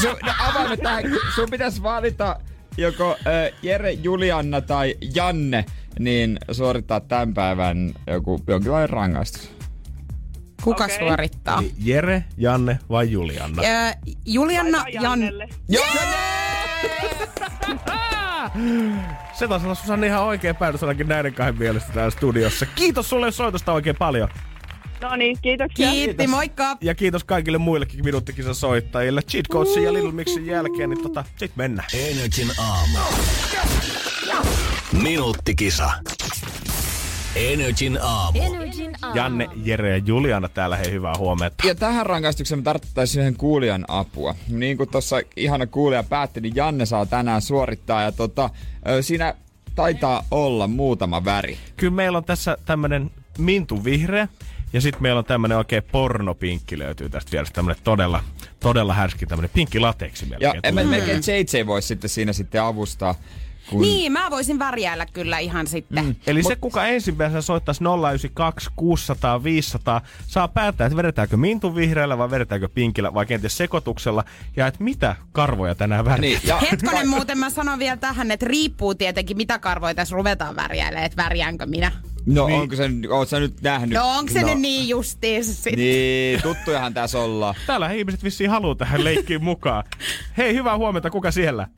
Sun, 0.01 0.17
no, 0.27 0.33
avaimet 0.49 0.81
tähän. 0.83 1.03
Sun 1.35 1.51
pitäisi 1.51 1.83
valita 1.83 2.37
joko 2.77 3.11
äh, 3.27 3.59
Jere, 3.63 3.93
Julianna 3.93 4.61
tai 4.61 4.95
Janne, 5.15 5.65
niin 5.99 6.39
suorittaa 6.51 7.01
tämän 7.01 7.35
päivän 7.35 7.95
joku, 8.07 8.41
jonkinlainen 8.47 8.91
rangaistus. 8.91 9.51
Kuka 10.63 10.85
Okei. 10.85 10.99
suorittaa? 10.99 11.59
Eli 11.59 11.73
Jere, 11.79 12.25
Janne 12.37 12.79
vai 12.89 13.11
Julianna? 13.11 13.63
Ö, 13.63 13.95
Julianna, 14.27 14.79
laita 14.79 14.91
Jan... 14.95 15.05
Jannelle. 15.05 15.49
Joo, 15.69 15.85
Se 19.33 19.49
taisi 19.49 19.67
olla 19.67 19.75
Susanne 19.75 20.07
ihan 20.07 20.23
oikea 20.23 20.55
päätös 20.55 20.83
ainakin 20.83 21.09
näiden 21.09 21.35
kahden 21.35 21.59
mielestä 21.59 21.93
täällä 21.93 22.11
studiossa. 22.11 22.67
Kiitos 22.75 23.09
sulle 23.09 23.33
soitosta 23.33 23.73
oikein 23.73 23.97
paljon. 23.97 24.29
No 25.01 25.17
niin, 25.17 25.39
kiitoksia. 25.43 25.91
Kiitti, 25.91 26.27
moikka. 26.27 26.77
Ja 26.81 26.95
kiitos 26.95 27.25
kaikille 27.25 27.59
muillekin 27.59 28.05
minuuttikisan 28.05 28.55
soittajille. 28.55 29.23
Cheat 29.23 29.49
Codesin 29.49 29.83
ja 29.83 29.93
Little 29.93 30.13
Mixin 30.13 30.47
jälkeen, 30.47 30.91
niin 30.91 31.03
tota, 31.03 31.25
sit 31.37 31.53
mennään. 31.57 31.89
Energin 31.95 32.51
aamu. 32.59 32.99
Minuuttikisa. 34.93 35.91
Energin 37.37 37.99
aamu. 38.03 38.39
Energin 38.43 38.95
aamu. 39.03 39.17
Janne, 39.17 39.49
Jere 39.65 39.91
ja 39.91 39.97
Juliana 39.97 40.49
täällä, 40.49 40.77
hei 40.77 40.93
hyvää 40.93 41.15
huomenta. 41.19 41.67
Ja 41.67 41.75
tähän 41.75 42.07
rangaistukseen 42.07 42.59
me 42.59 42.63
tarvittaisiin 42.63 43.21
yhden 43.21 43.37
kuulijan 43.37 43.85
apua. 43.89 44.35
Niin 44.49 44.77
kuin 44.77 44.89
tuossa 44.91 45.17
ihana 45.37 45.67
kuulija 45.67 46.03
päätti, 46.03 46.41
niin 46.41 46.57
Janne 46.57 46.87
saa 46.87 47.07
tänään 47.07 47.43
suorittaa. 47.43 48.03
Ja 48.03 48.13
tota, 48.13 48.51
siinä 49.01 49.35
taitaa 49.75 50.25
olla 50.31 50.67
muutama 50.67 51.25
väri. 51.25 51.59
Kyllä 51.77 51.93
meillä 51.95 52.19
on 52.19 52.25
tässä 52.25 52.57
tämmönen 52.67 53.11
mintu 53.39 53.85
vihreä. 53.85 54.29
Ja 54.73 54.81
sitten 54.81 55.03
meillä 55.03 55.19
on 55.19 55.25
tämmönen 55.25 55.59
oikein 55.59 55.83
pornopinkki 55.93 56.79
löytyy 56.79 57.09
tästä 57.09 57.33
vierestä. 57.33 57.55
Tämmönen 57.55 57.83
todella, 57.85 58.25
todella 58.61 58.95
härski 58.95 59.27
tämmönen 59.27 59.51
pinkki 59.55 59.79
lateksi 59.81 60.25
Ja 60.25 60.31
melkein. 60.31 60.63
tulee. 60.75 60.85
melkein 60.85 61.23
JJ 61.27 61.67
voisi 61.67 61.89
sitten 61.89 62.11
siinä 62.11 62.33
sitten 62.33 62.63
avustaa. 62.63 63.15
Kun... 63.71 63.81
Niin, 63.81 64.13
mä 64.13 64.31
voisin 64.31 64.59
värjäillä 64.59 65.07
kyllä 65.07 65.39
ihan 65.39 65.67
sitten. 65.67 66.05
Mm. 66.05 66.15
Eli 66.27 66.43
se, 66.43 66.57
kuka 66.57 66.87
ensimmäisenä 66.87 67.41
soittaisi 67.41 67.85
092 67.85 68.71
600 68.77 69.45
500, 69.45 70.01
saa 70.27 70.49
päättää, 70.49 70.87
että 70.87 70.97
vedetäänkö 70.97 71.37
mintu 71.37 71.75
vihreällä 71.75 72.19
vai 72.19 72.31
vedetäänkö 72.31 72.69
pinkillä 72.69 73.15
vai 73.15 73.27
kenties 73.27 73.57
sekoituksella. 73.57 74.25
Ja 74.57 74.67
että 74.67 74.85
mitä 74.85 75.17
karvoja 75.33 75.75
tänään 75.75 76.05
värjää. 76.05 76.21
Niin, 76.21 76.41
ja 76.45 76.59
Hetkonen 76.71 77.09
muuten 77.09 77.39
mä 77.39 77.51
sanon 77.51 77.79
vielä 77.79 77.97
tähän, 77.97 78.31
että 78.31 78.47
riippuu 78.47 78.95
tietenkin 78.95 79.37
mitä 79.37 79.59
karvoja 79.59 79.95
tässä 79.95 80.17
ruvetaan 80.17 80.57
värjäilemään, 80.57 81.07
että 81.07 81.23
värjäänkö 81.23 81.67
minä. 81.67 81.93
No 82.27 82.47
niin. 82.47 82.61
onko 82.61 82.77
se, 82.77 82.91
oot 83.11 83.29
sä 83.29 83.41
nyt 83.41 83.63
nähnyt? 83.63 83.99
No 83.99 84.17
onko 84.17 84.33
se 84.33 84.43
nyt 84.43 84.59
niin 84.59 84.89
justiinsa 84.89 85.55
sitten? 85.55 85.75
Niin, 85.77 86.43
tuttujahan 86.43 86.95
tässä 86.95 87.19
ollaan. 87.19 87.55
Täällä 87.67 87.93
ihmiset 87.93 88.25
vissiin 88.25 88.51
haluaa 88.51 88.75
tähän 88.75 89.05
leikkiin 89.05 89.45
mukaan. 89.45 89.85
Hei, 90.37 90.55
hyvää 90.55 90.77
huomenta, 90.77 91.11
kuka 91.11 91.31
siellä? 91.31 91.69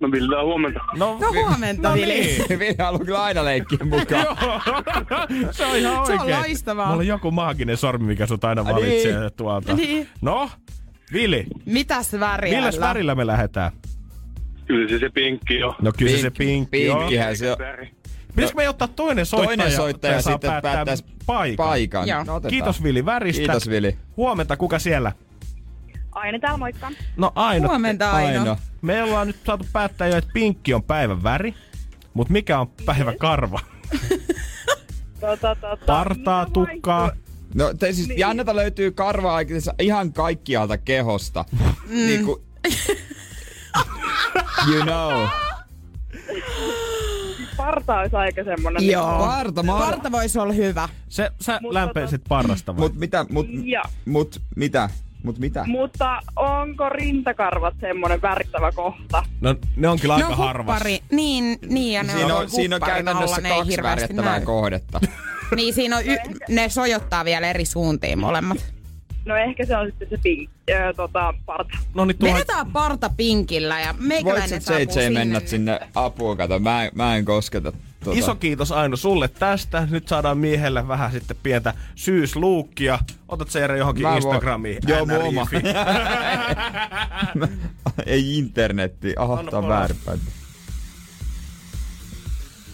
No 0.00 0.08
tää 0.30 0.44
huomenta. 0.44 0.80
No, 0.96 1.18
No 1.20 1.32
huomenta, 1.32 1.88
no 1.88 1.94
Vili. 1.94 2.06
niin. 2.06 2.44
Ville 2.58 2.74
haluaa 2.84 3.04
kyllä 3.04 3.22
aina 3.22 3.44
leikkiä 3.44 3.78
mukaan. 3.84 4.24
Joo, 4.24 4.36
se 5.52 5.66
on 5.66 5.76
ihan 5.76 6.06
Se 6.06 6.12
oikein. 6.12 6.34
on 6.34 6.40
loistavaa. 6.42 6.86
Mulla 6.86 6.98
on 7.00 7.06
joku 7.06 7.30
maaginen 7.30 7.76
sormi, 7.76 8.06
mikä 8.06 8.26
sut 8.26 8.44
aina 8.44 8.64
valitsee 8.64 9.20
niin. 9.20 9.30
tuolta. 9.36 9.74
Niin. 9.74 10.08
No, 10.20 10.50
Vili, 11.12 11.44
Mitäs 11.64 12.12
väriä? 12.20 12.54
milläs 12.58 12.80
värillä 12.80 13.14
me 13.14 13.26
lähdetään? 13.26 13.72
Kyllä 14.66 14.88
se 14.88 14.98
se 14.98 15.08
pinkki 15.08 15.62
on. 15.62 15.74
No 15.82 15.92
kyllä 15.98 16.12
se 16.12 16.18
se 16.18 16.28
Pink- 16.28 16.32
pinkki 16.38 16.90
on. 16.90 16.98
Pinkkihän 16.98 17.36
se 17.36 17.50
on. 17.52 17.58
Pitäisikö 18.28 18.62
me 18.62 18.68
ottaa 18.68 18.88
toinen 18.88 19.26
soittaja? 19.26 19.56
Toinen 19.56 19.76
soittaja 19.76 20.22
saa 20.22 20.32
sitten 20.32 20.50
päättää 20.50 20.72
päättäisi 20.74 21.04
paikan? 21.26 21.66
paikan. 21.66 22.08
Joo. 22.08 22.24
No, 22.24 22.34
otetaan. 22.34 22.50
Kiitos 22.50 22.82
Vili 22.82 23.04
väristä. 23.04 23.38
Kiitos 23.40 23.68
Vili. 23.70 23.96
Huomenta, 24.16 24.56
kuka 24.56 24.78
siellä? 24.78 25.12
Aina 26.18 26.38
täällä 26.38 26.58
moikka. 26.58 26.90
No 27.16 27.32
Aino. 27.34 27.68
Huomenta 27.68 28.10
Aino. 28.10 28.40
Aino. 28.40 28.56
Me 28.82 29.02
ollaan 29.02 29.26
nyt 29.26 29.36
saatu 29.46 29.66
päättää 29.72 30.08
jo, 30.08 30.16
että 30.16 30.30
pinkki 30.34 30.74
on 30.74 30.82
päivän 30.82 31.22
väri. 31.22 31.54
Mutta 32.14 32.32
mikä 32.32 32.60
on 32.60 32.68
päivän 32.86 33.18
karva? 33.18 33.60
Tota, 35.20 35.56
tota, 35.60 35.86
Partaa, 35.86 36.44
mitä 36.44 36.52
tukkaa. 36.52 37.10
No 37.54 37.74
te, 37.74 37.92
siis 37.92 38.08
Niin. 38.08 38.18
Janneta 38.18 38.56
löytyy 38.56 38.90
karvaa 38.90 39.40
ihan 39.78 40.12
kaikkialta 40.12 40.78
kehosta. 40.78 41.44
Mm. 41.88 41.94
Niinku, 42.06 42.42
you 44.72 44.82
know. 44.82 45.26
Parta 47.56 47.98
olisi 47.98 48.16
aika 48.16 48.44
semmonen. 48.44 48.86
Joo. 48.86 49.18
Parta, 49.18 49.62
mä 49.62 49.72
oon- 49.74 49.82
Parta 49.82 50.12
voisi 50.12 50.38
olla 50.38 50.52
hyvä. 50.52 50.88
Se, 51.08 51.30
sä 51.40 51.58
Mutta 51.62 51.74
lämpeisit 51.74 52.22
parrasta 52.28 52.76
vai? 52.76 52.80
Mut 52.80 52.94
mitä, 52.94 53.26
mut, 53.30 53.46
Ja. 53.64 53.82
mut 54.06 54.42
mitä, 54.56 54.90
mut 55.28 55.38
mitä? 55.38 55.64
Mutta 55.66 56.20
onko 56.36 56.88
rintakarvat 56.88 57.74
semmonen 57.80 58.22
värittävä 58.22 58.72
kohta? 58.72 59.22
No 59.40 59.54
ne 59.76 59.88
on 59.88 59.98
kyllä 60.00 60.14
aika 60.14 60.28
no 60.28 60.36
harvassa. 60.36 60.72
huppari, 60.72 60.98
niin, 61.10 61.58
niin 61.68 61.92
ja 61.92 62.02
ne 62.02 62.12
Siinä 62.12 62.34
on, 62.34 62.42
on, 62.42 62.50
siinä 62.50 62.76
on 62.76 62.82
käytännössä 62.82 63.40
ne 63.40 63.48
kaksi 63.48 64.12
näy. 64.12 64.40
kohdetta. 64.40 65.00
Niin 65.56 65.74
siinä 65.74 65.96
on, 65.96 66.02
y- 66.06 66.34
ne 66.48 66.68
sojottaa 66.68 67.24
vielä 67.24 67.50
eri 67.50 67.64
suuntiin 67.64 68.18
molemmat. 68.18 68.58
No 69.24 69.36
ehkä 69.36 69.66
se 69.66 69.76
on 69.76 69.86
sitten 69.86 70.08
se 70.10 70.16
pink, 70.22 70.50
äh, 70.70 70.94
tota, 70.96 71.34
parta. 71.46 71.78
No 71.94 72.04
niin 72.04 72.18
tuohon, 72.18 72.34
Vedetään 72.36 72.66
parta 72.72 73.10
pinkillä 73.16 73.80
ja 73.80 73.92
Voit 73.94 74.06
meikäläinen 74.08 74.48
sä 74.48 74.60
saapuu 74.60 75.02
JJ 75.02 75.10
mennä 75.10 75.38
sinne. 75.38 75.48
sinne 75.50 75.80
apuun, 75.94 76.36
kato, 76.36 76.58
mä, 76.58 76.84
en- 76.84 76.90
mä 76.94 77.16
en 77.16 77.24
kosketa 77.24 77.72
tota. 78.04 78.18
iso 78.18 78.34
kiitos 78.34 78.72
Aino 78.72 78.96
sulle 78.96 79.28
tästä. 79.28 79.88
Nyt 79.90 80.08
saadaan 80.08 80.38
miehelle 80.38 80.88
vähän 80.88 81.12
sitten 81.12 81.36
pientä 81.42 81.74
syysluukkia. 81.94 82.98
Otat 83.28 83.50
se 83.50 83.60
Jere 83.60 83.78
johonkin 83.78 84.02
Mä 84.02 84.08
voin- 84.08 84.16
Instagramiin. 84.22 84.78
Joo, 84.86 85.06
mun 85.06 85.22
oma. 85.22 85.46
Ei 88.06 88.38
internetti, 88.38 89.14
aha, 89.18 89.44
tää 89.50 89.58
on 89.58 89.68
väärinpäin. 89.68 90.20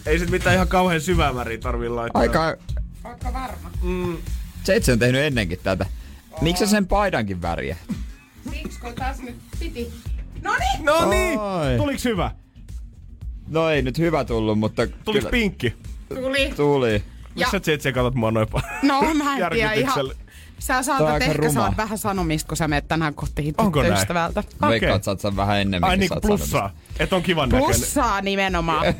Ei 0.05 0.19
sit 0.19 0.29
mitään 0.29 0.55
ihan 0.55 0.67
kauhean 0.67 1.01
syvää 1.01 1.35
väriä 1.35 1.57
tarvii 1.57 1.89
laittaa. 1.89 2.21
Aika, 2.21 2.57
Ootko 3.03 3.33
varma? 3.33 3.69
JJ 4.67 4.91
on 4.91 4.99
tehnyt 4.99 5.21
ennenkin 5.21 5.59
tätä. 5.63 5.85
Miksi 6.41 6.65
sä 6.65 6.71
sen 6.71 6.87
paidankin 6.87 7.41
väriä? 7.41 7.77
Siksi 8.53 8.79
kun 8.79 8.93
taas 8.95 9.19
nyt 9.19 9.35
piti. 9.59 9.93
Noniin! 10.41 10.85
No 10.85 11.09
niin, 11.09 11.39
Oi. 11.39 11.77
tuliks 11.77 12.05
hyvä? 12.05 12.31
No 13.47 13.69
ei 13.69 13.81
nyt 13.81 13.97
hyvä 13.97 14.25
tullut, 14.25 14.59
mutta 14.59 14.87
Tuliks 14.87 15.19
kyllä 15.23 15.31
pinkki? 15.31 15.73
Tuli. 16.09 16.53
tuli. 16.55 17.03
Ja- 17.35 17.47
Miksi 17.53 17.73
sä 17.81 17.89
JJ 17.89 17.93
katot 17.93 18.15
mua 18.15 18.31
noin 18.31 18.47
paljon? 18.47 18.69
No 18.83 19.01
mä 19.13 19.37
en 19.37 19.49
tiedä 19.51 19.73
ihan... 19.73 20.09
Sä 20.59 20.67
Tää 20.67 20.77
on 20.77 20.83
saatat 20.83 21.21
ehkä 21.21 21.33
ruma. 21.33 21.53
saat 21.53 21.77
vähän 21.77 21.97
sanomista, 21.97 22.47
kun 22.47 22.57
sä 22.57 22.67
menet 22.67 22.87
tänään 22.87 23.13
kotiin 23.13 23.53
Onko 23.57 23.81
näin? 23.81 23.93
Okei. 23.93 24.69
Veikkaat, 24.69 25.03
sä 25.03 25.11
oot 25.11 25.19
sen 25.19 25.35
vähän 25.35 25.57
ennemminkin. 25.61 26.01
Ai 26.01 26.07
oot 26.11 26.21
plussaa. 26.21 26.71
Et 26.99 27.13
on 27.13 27.23
kivan 27.23 27.49
näköinen. 27.49 27.75
Plussaa 27.75 28.21
nimenomaan. 28.21 28.85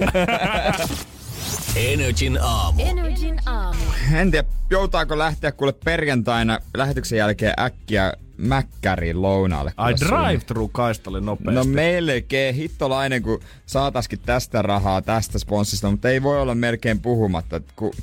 Energin 1.76 2.40
aamu. 2.42 2.82
Energin 2.86 3.40
aamu. 3.46 3.80
En 4.14 4.32
tiedä, 4.32 4.48
joutaako 4.70 5.18
lähteä 5.18 5.52
kuule 5.52 5.74
perjantaina 5.86 6.60
lähetyksen 6.78 7.18
jälkeen 7.18 7.54
äkkiä 7.60 8.14
Mäkkäriin 8.38 9.22
lounaalle. 9.22 9.74
Ai 9.78 9.94
drive-thru 10.00 10.68
kaistalle 10.68 11.22
nopeasti. 11.22 11.56
No 11.56 11.64
melkein 11.64 12.56
hittolainen, 12.56 13.24
kun 13.24 13.40
saataskin 13.66 14.20
tästä 14.26 14.62
rahaa 14.62 15.02
tästä 15.02 15.40
sponssista, 15.40 15.92
mutta 15.92 16.10
ei 16.10 16.24
voi 16.24 16.42
olla 16.42 16.56
melkein 16.56 17.00
puhumatta. 17.00 17.56
että 17.56 17.74
Kun 17.76 17.94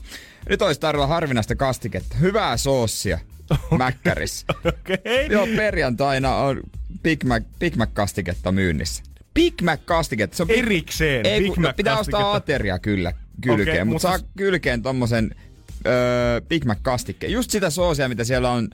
nyt 0.49 0.62
olisi 0.62 0.80
tarjolla 0.80 1.07
harvinaista 1.07 1.57
kastiketta. 1.57 2.16
Hyvää 2.16 2.57
soossia 2.57 3.18
Mäkkärissä. 3.78 4.47
Okei. 4.64 5.26
Joo, 5.30 5.47
perjantaina 5.57 6.37
on 6.37 6.61
Big 7.03 7.24
Mac, 7.24 7.43
Big 7.59 7.76
Mac 7.76 7.91
kastiketta 7.93 8.53
myynnissä. 8.53 9.03
Big 9.35 9.55
Mac 9.62 9.80
kastiketta. 9.85 10.37
Se 10.37 10.43
on 10.43 10.51
Erikseen 10.51 11.26
ei, 11.26 11.41
Big 11.41 11.55
kun, 11.55 11.62
Mac 11.62 11.76
pitää 11.76 11.99
ostaa 11.99 12.35
ateria 12.35 12.78
kyllä 12.78 13.12
kylkeen, 13.41 13.68
okay, 13.68 13.85
mutta 13.85 14.09
mutta 14.09 14.18
saa 14.18 14.28
kylkeen 14.37 14.83
tommosen 14.83 15.35
öö, 15.87 16.41
Big 16.41 16.64
Mac 16.64 16.78
kastikkeen. 16.83 17.33
Just 17.33 17.51
sitä 17.51 17.70
soosia, 17.70 18.09
mitä 18.09 18.24
siellä 18.24 18.51
on 18.51 18.70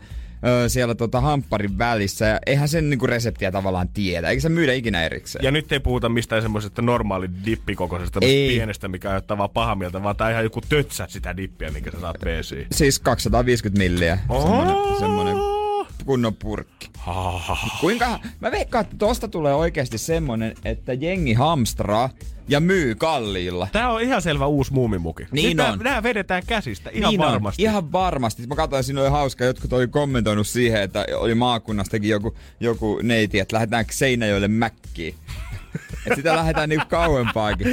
öö, 0.47 0.69
siellä 0.69 0.95
tota 0.95 1.21
hampparin 1.21 1.79
välissä. 1.79 2.27
Ja 2.27 2.39
eihän 2.47 2.69
sen 2.69 2.91
niinku 2.91 3.07
reseptiä 3.07 3.53
tavallaan 3.53 3.89
tiedä. 3.89 4.29
Eikä 4.29 4.41
se 4.41 4.49
myydä 4.49 4.73
ikinä 4.73 5.05
erikseen. 5.05 5.45
Ja 5.45 5.51
nyt 5.51 5.73
ei 5.73 5.81
puhuta 5.81 6.09
mistään 6.09 6.43
semmoisesta 6.43 6.83
normaali 6.83 7.29
dippikokoisesta 7.45 8.21
Ei. 8.23 8.49
pienestä, 8.49 8.89
mikä 8.89 9.09
aiheuttaa 9.09 9.39
vaan 9.39 9.51
paha 9.51 9.75
mieltä, 9.75 10.03
vaan 10.03 10.17
tää 10.17 10.31
ihan 10.31 10.45
joku 10.45 10.61
tötsä 10.69 11.07
sitä 11.09 11.37
dippiä, 11.37 11.71
minkä 11.71 11.91
sä 11.91 12.01
saat 12.01 12.17
peesiin. 12.25 12.67
Siis 12.73 12.99
250 12.99 13.79
milliä. 13.79 14.19
Semmonen, 14.29 14.77
semmonen 14.99 15.58
kunnon 16.05 16.35
purkki. 16.37 16.91
Kuinka, 17.81 18.21
mä 18.41 18.51
veikkaan, 18.51 18.85
että 18.85 18.97
tosta 18.99 19.29
tulee 19.29 19.55
oikeasti 19.55 19.99
semmonen, 19.99 20.55
että 20.65 20.93
jengi 20.93 21.33
hamstraa 21.33 22.11
ja 22.49 22.61
myy 22.61 22.95
kalliilla. 22.95 23.69
Tää 23.73 23.91
on 23.93 24.03
ihan 24.03 24.23
selvä 24.23 24.47
uusi 24.47 24.73
muumimuki. 24.73 25.27
Niin 25.33 25.49
Nyt 25.49 25.57
nää- 25.57 25.73
on. 25.73 25.79
Nää 25.79 26.03
vedetään 26.03 26.43
käsistä 26.47 26.91
ihan 26.93 27.11
niin 27.11 27.21
on, 27.21 27.27
varmasti. 27.33 27.63
ihan 27.63 27.93
varmasti. 27.93 28.47
Mä 28.47 28.55
katsoin, 28.57 28.85
siinä 28.85 29.01
oli 29.01 29.11
hauska, 29.11 29.45
jotkut 29.45 29.73
oli 29.73 29.89
kommentoinut 29.89 30.47
siihen, 30.47 30.83
että 30.83 31.05
oli 31.17 31.35
maakunnastakin 31.35 32.11
joku, 32.11 32.37
joku 32.61 33.01
neiti, 33.03 33.39
että 33.41 33.55
lähdetäänkö 33.55 33.93
Seinäjoelle 33.93 34.49
mäkkiin. 34.49 35.15
että 36.07 36.15
sitä 36.17 36.37
lähdetään 36.37 36.69
niinku 36.69 36.87
kauempaakin 36.89 37.67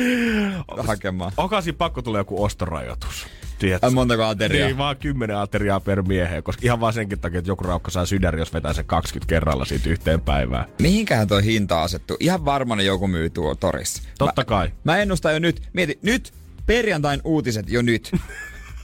hakemaan. 0.78 1.32
Okaisin 1.38 1.76
pakko 1.76 2.02
tulee 2.02 2.20
joku 2.20 2.44
ostorajoitus. 2.44 3.26
Tiedätkö? 3.60 3.92
Montako 3.92 4.24
ateriaa? 4.24 4.68
Niin, 4.68 4.78
vaan 4.78 4.98
10 4.98 5.38
ateriaa 5.38 5.80
per 5.80 6.02
mieheen, 6.02 6.44
koska 6.44 6.62
ihan 6.64 6.80
vaan 6.80 6.94
senkin 6.94 7.20
takia, 7.20 7.40
että 7.40 7.52
joku 7.52 7.64
raukka 7.64 7.92
saa 7.92 8.06
sydäri, 8.06 8.40
jos 8.40 8.54
vetää 8.54 8.74
se 8.74 8.84
20 8.84 9.30
kerralla 9.30 9.66
siitä 9.66 9.90
yhteen 9.90 10.22
päivään. 10.22 10.66
Mihinkähän 10.82 11.28
toi 11.28 11.44
hinta 11.44 11.84
asettuu? 11.84 12.18
Ihan 12.20 12.46
varmana 12.46 12.82
joku 12.82 13.08
myy 13.08 13.30
tuo 13.30 13.56
torissa. 13.56 14.04
Totta 14.18 14.42
mä, 14.42 14.46
kai. 14.46 14.72
Mä 14.84 14.98
ennustan 14.98 15.34
jo 15.34 15.40
nyt. 15.40 15.62
Mieti, 15.74 16.00
nyt 16.02 16.34
perjantain 16.66 17.22
uutiset 17.24 17.70
jo 17.70 17.82
nyt. 17.82 18.12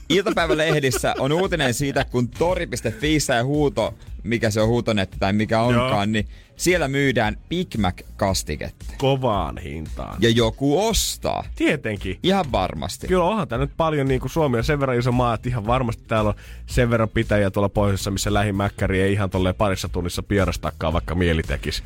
Iltapäivälehdissä 0.08 1.14
on 1.18 1.32
uutinen 1.32 1.74
siitä, 1.74 2.04
kun 2.04 2.28
tori.fi 2.28 3.18
ja 3.36 3.44
huuto, 3.44 3.94
mikä 4.22 4.50
se 4.50 4.60
on 4.60 4.68
huutonetti 4.68 5.16
tai 5.20 5.32
mikä 5.32 5.60
onkaan, 5.60 5.90
Joo. 5.90 6.06
niin 6.06 6.28
siellä 6.62 6.88
myydään 6.88 7.36
Big 7.48 7.74
Mac-kastiketta. 7.78 8.84
Kovaan 8.98 9.58
hintaan. 9.58 10.16
Ja 10.20 10.30
joku 10.30 10.86
ostaa. 10.88 11.44
Tietenkin. 11.56 12.18
Ihan 12.22 12.52
varmasti. 12.52 13.08
Kyllä 13.08 13.24
onhan 13.24 13.48
tää 13.48 13.58
nyt 13.58 13.70
paljon 13.76 14.08
niin 14.08 14.20
kuin 14.20 14.30
Suomi 14.30 14.58
on 14.58 14.64
sen 14.64 14.80
verran 14.80 14.98
iso 14.98 15.12
maa, 15.12 15.34
että 15.34 15.48
ihan 15.48 15.66
varmasti 15.66 16.02
täällä 16.08 16.28
on 16.28 16.34
sen 16.66 16.90
verran 16.90 17.08
pitäjiä 17.08 17.50
tuolla 17.50 17.68
pohjoisessa, 17.68 18.10
missä 18.10 18.34
lähimäkkäri 18.34 19.00
ei 19.02 19.12
ihan 19.12 19.30
tolleen 19.30 19.54
parissa 19.54 19.88
tunnissa 19.88 20.22
pierastakaan, 20.22 20.92
vaikka 20.92 21.14
mieli 21.14 21.42
tekis. 21.42 21.82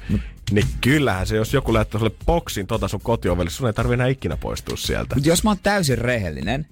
Niin 0.51 0.67
kyllähän 0.81 1.27
se, 1.27 1.37
jos 1.37 1.55
joku 1.55 1.75
laittaa 1.75 1.99
sulle 1.99 2.15
boksin 2.27 2.67
tota 2.67 2.89
sun 2.89 3.01
kotiovelle, 3.01 3.51
sun 3.51 3.67
ei 3.67 3.73
tarvi 3.73 3.95
enää 3.95 4.07
ikinä 4.07 4.37
poistua 4.37 4.77
sieltä. 4.77 5.15
Mutta 5.15 5.29
jos 5.29 5.45
mä 5.45 5.51
oon 5.51 5.59
täysin 5.63 5.99
rehellinen, 5.99 6.67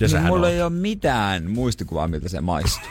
Ja 0.00 0.08
niin 0.08 0.22
mulla 0.22 0.46
on. 0.46 0.52
ei 0.52 0.62
ole 0.62 0.70
mitään 0.70 1.50
muistikuvaa, 1.50 2.08
miltä 2.08 2.28
se 2.28 2.40
maistuu. 2.40 2.90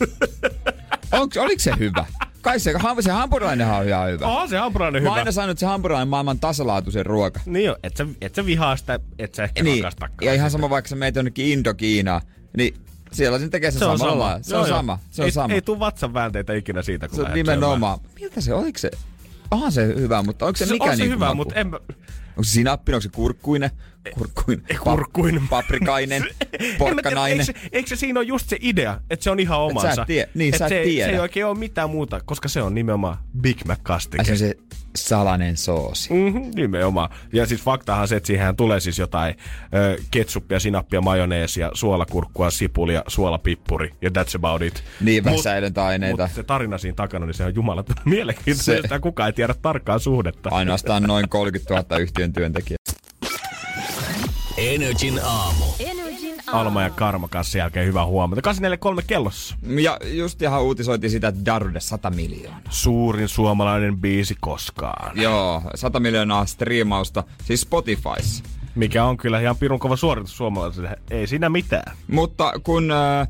Onks, 1.12 1.36
oliko 1.36 1.60
se 1.60 1.72
hyvä? 1.78 2.06
Kai 2.42 2.60
se, 2.60 2.74
se 3.00 3.10
hampurilainenhan 3.10 3.80
on 3.80 3.88
ihan 3.88 4.10
hyvä. 4.10 4.26
Oh, 4.26 4.48
se 4.48 4.56
hampurilainen 4.58 5.02
Mä 5.02 5.08
hyvä. 5.08 5.18
aina 5.18 5.32
sanonut, 5.32 5.50
että 5.50 5.60
se 5.60 5.66
hampurilainen 5.66 6.08
maailman 6.08 6.40
tasalaatuisen 6.40 7.06
ruoka. 7.06 7.40
Niin 7.46 7.64
jo, 7.64 7.76
et 7.82 7.96
sä, 7.96 8.06
et 8.20 8.34
sä 8.34 8.46
vihaa 8.46 8.76
sitä, 8.76 9.00
et 9.18 9.34
sä 9.34 9.44
ehkä 9.44 9.62
Niin, 9.62 9.84
ja 10.22 10.34
ihan 10.34 10.50
sama 10.50 10.70
vaikka 10.70 10.88
sä 10.88 10.96
meet 10.96 11.16
jonnekin 11.16 11.46
Indokiinaan, 11.46 12.20
niin 12.56 12.74
siellä 13.12 13.38
se 13.38 13.48
tekee 13.48 13.70
se, 13.70 13.78
Se 13.78 13.84
on 13.84 13.98
samalla 13.98 14.12
sama. 14.14 14.24
lailla. 14.24 14.42
Se 14.42 14.54
Joo, 14.54 14.62
on 14.62 14.68
joo. 14.68 14.78
sama. 14.78 14.98
Se 15.10 15.22
on 15.22 15.26
ei, 15.26 15.32
sama. 15.32 15.54
Ei 15.54 15.62
tuu 15.62 15.78
vatsan 15.80 16.14
väänteitä 16.14 16.52
ikinä 16.54 16.82
siitä, 16.82 17.08
kun 17.08 17.16
se 17.16 17.22
on 17.22 17.32
nimenomaan. 17.34 17.98
Miltä 18.20 18.40
se, 18.40 18.54
oliko 18.54 18.78
se? 18.78 18.90
Onhan 19.50 19.72
se 19.72 19.86
hyvä, 19.86 20.22
mutta 20.22 20.46
onko 20.46 20.56
se, 20.56 20.66
Se 20.66 20.72
mikä 20.72 20.84
on 20.84 20.96
se 20.96 21.02
niinku 21.02 21.14
hyvä, 21.14 21.34
mutta 21.34 21.54
en 21.54 21.66
mä... 21.66 21.76
Onko 22.28 22.42
se 22.42 22.50
sinappinen, 22.50 22.94
onko 22.96 23.02
se 23.02 23.08
kurkkuinen? 23.08 23.70
Kurkkuinen. 24.14 24.64
Ei, 24.70 24.76
kurkkuinen. 24.76 25.48
paprikainen. 25.50 26.22
Tiedä, 26.58 26.74
Porkkanainen. 26.78 27.40
Eikö, 27.40 27.44
se- 27.60 27.68
eikö 27.72 27.88
se 27.88 27.96
siinä 27.96 28.20
ole 28.20 28.26
just 28.26 28.48
se 28.48 28.56
idea, 28.60 29.00
että 29.10 29.24
se 29.24 29.30
on 29.30 29.40
ihan 29.40 29.60
omansa? 29.60 30.04
tie- 30.04 30.28
niin, 30.34 30.54
Et 30.54 30.58
sä 30.58 30.64
et 30.64 30.68
se, 30.68 30.82
tiedä. 30.84 31.06
se 31.10 31.14
ei 31.14 31.20
oikein 31.20 31.46
ole 31.46 31.58
mitään 31.58 31.90
muuta, 31.90 32.20
koska 32.24 32.48
se 32.48 32.62
on 32.62 32.74
nimenomaan 32.74 33.16
Big 33.40 33.58
Mac-kastike. 33.64 34.24
Se 34.24 34.36
se 34.36 34.54
salainen 34.96 35.56
soosi. 35.56 36.12
Mm-hmm, 36.14 36.50
nimenomaan. 36.54 37.10
Ja 37.32 37.46
siis 37.46 37.62
faktahan 37.62 38.08
se, 38.08 38.16
että 38.16 38.26
siihen 38.26 38.56
tulee 38.56 38.80
siis 38.80 38.98
jotain 38.98 39.34
ö, 39.74 39.98
ketsuppia, 40.10 40.60
sinappia, 40.60 41.00
majoneesia, 41.00 41.70
suolakurkkua, 41.74 42.50
sipulia, 42.50 43.02
suolapippuri 43.06 43.94
ja 44.02 44.10
that's 44.10 44.36
about 44.36 44.62
it. 44.62 44.84
Niin, 45.00 45.24
Mut- 45.24 45.42
säilöntäaineita. 45.42 46.22
Mutta 46.22 46.34
se 46.36 46.42
tarina 46.42 46.78
siinä 46.78 46.94
takana, 46.96 47.26
niin 47.26 47.34
se 47.34 47.44
on 47.44 47.54
jumalattoman 47.54 48.02
mielenkiintoista. 48.14 48.88
Se- 48.88 48.98
kukaan 49.00 49.26
ei 49.26 49.32
tiedä 49.32 49.54
tarkkaa 49.62 49.98
suhdetta. 49.98 50.48
Ainoastaan 50.52 51.02
noin 51.02 51.28
30 51.28 51.74
000 51.74 51.98
yhtiön 51.98 52.32
työntekijää. 52.32 52.77
Energin 54.58 55.20
aamu. 55.24 55.64
Energin 55.80 56.34
Alma 56.46 56.82
ja 56.82 56.90
Karma 56.90 57.28
kanssa 57.28 57.58
jälkeen 57.58 57.86
hyvää 57.86 58.06
huomenta. 58.06 58.42
843 58.42 59.02
kellossa. 59.02 59.56
Ja 59.82 59.98
just 60.04 60.42
ihan 60.42 60.62
uutisoitiin 60.62 61.10
sitä, 61.10 61.28
että 61.28 61.44
Darude 61.44 61.80
100 61.80 62.10
miljoonaa. 62.10 62.60
Suurin 62.70 63.28
suomalainen 63.28 63.96
biisi 63.96 64.36
koskaan. 64.40 65.20
Joo, 65.20 65.62
100 65.74 66.00
miljoonaa 66.00 66.46
striimausta, 66.46 67.24
siis 67.44 67.60
Spotifys. 67.60 68.42
Mikä 68.74 69.04
on 69.04 69.16
kyllä 69.16 69.40
ihan 69.40 69.56
pirun 69.56 69.78
kova 69.78 69.96
suoritus 69.96 70.36
suomalaisille. 70.36 70.96
Ei 71.10 71.26
siinä 71.26 71.48
mitään. 71.48 71.96
Mutta 72.08 72.52
kun 72.62 72.90
äh, 72.90 73.20
äh, 73.20 73.28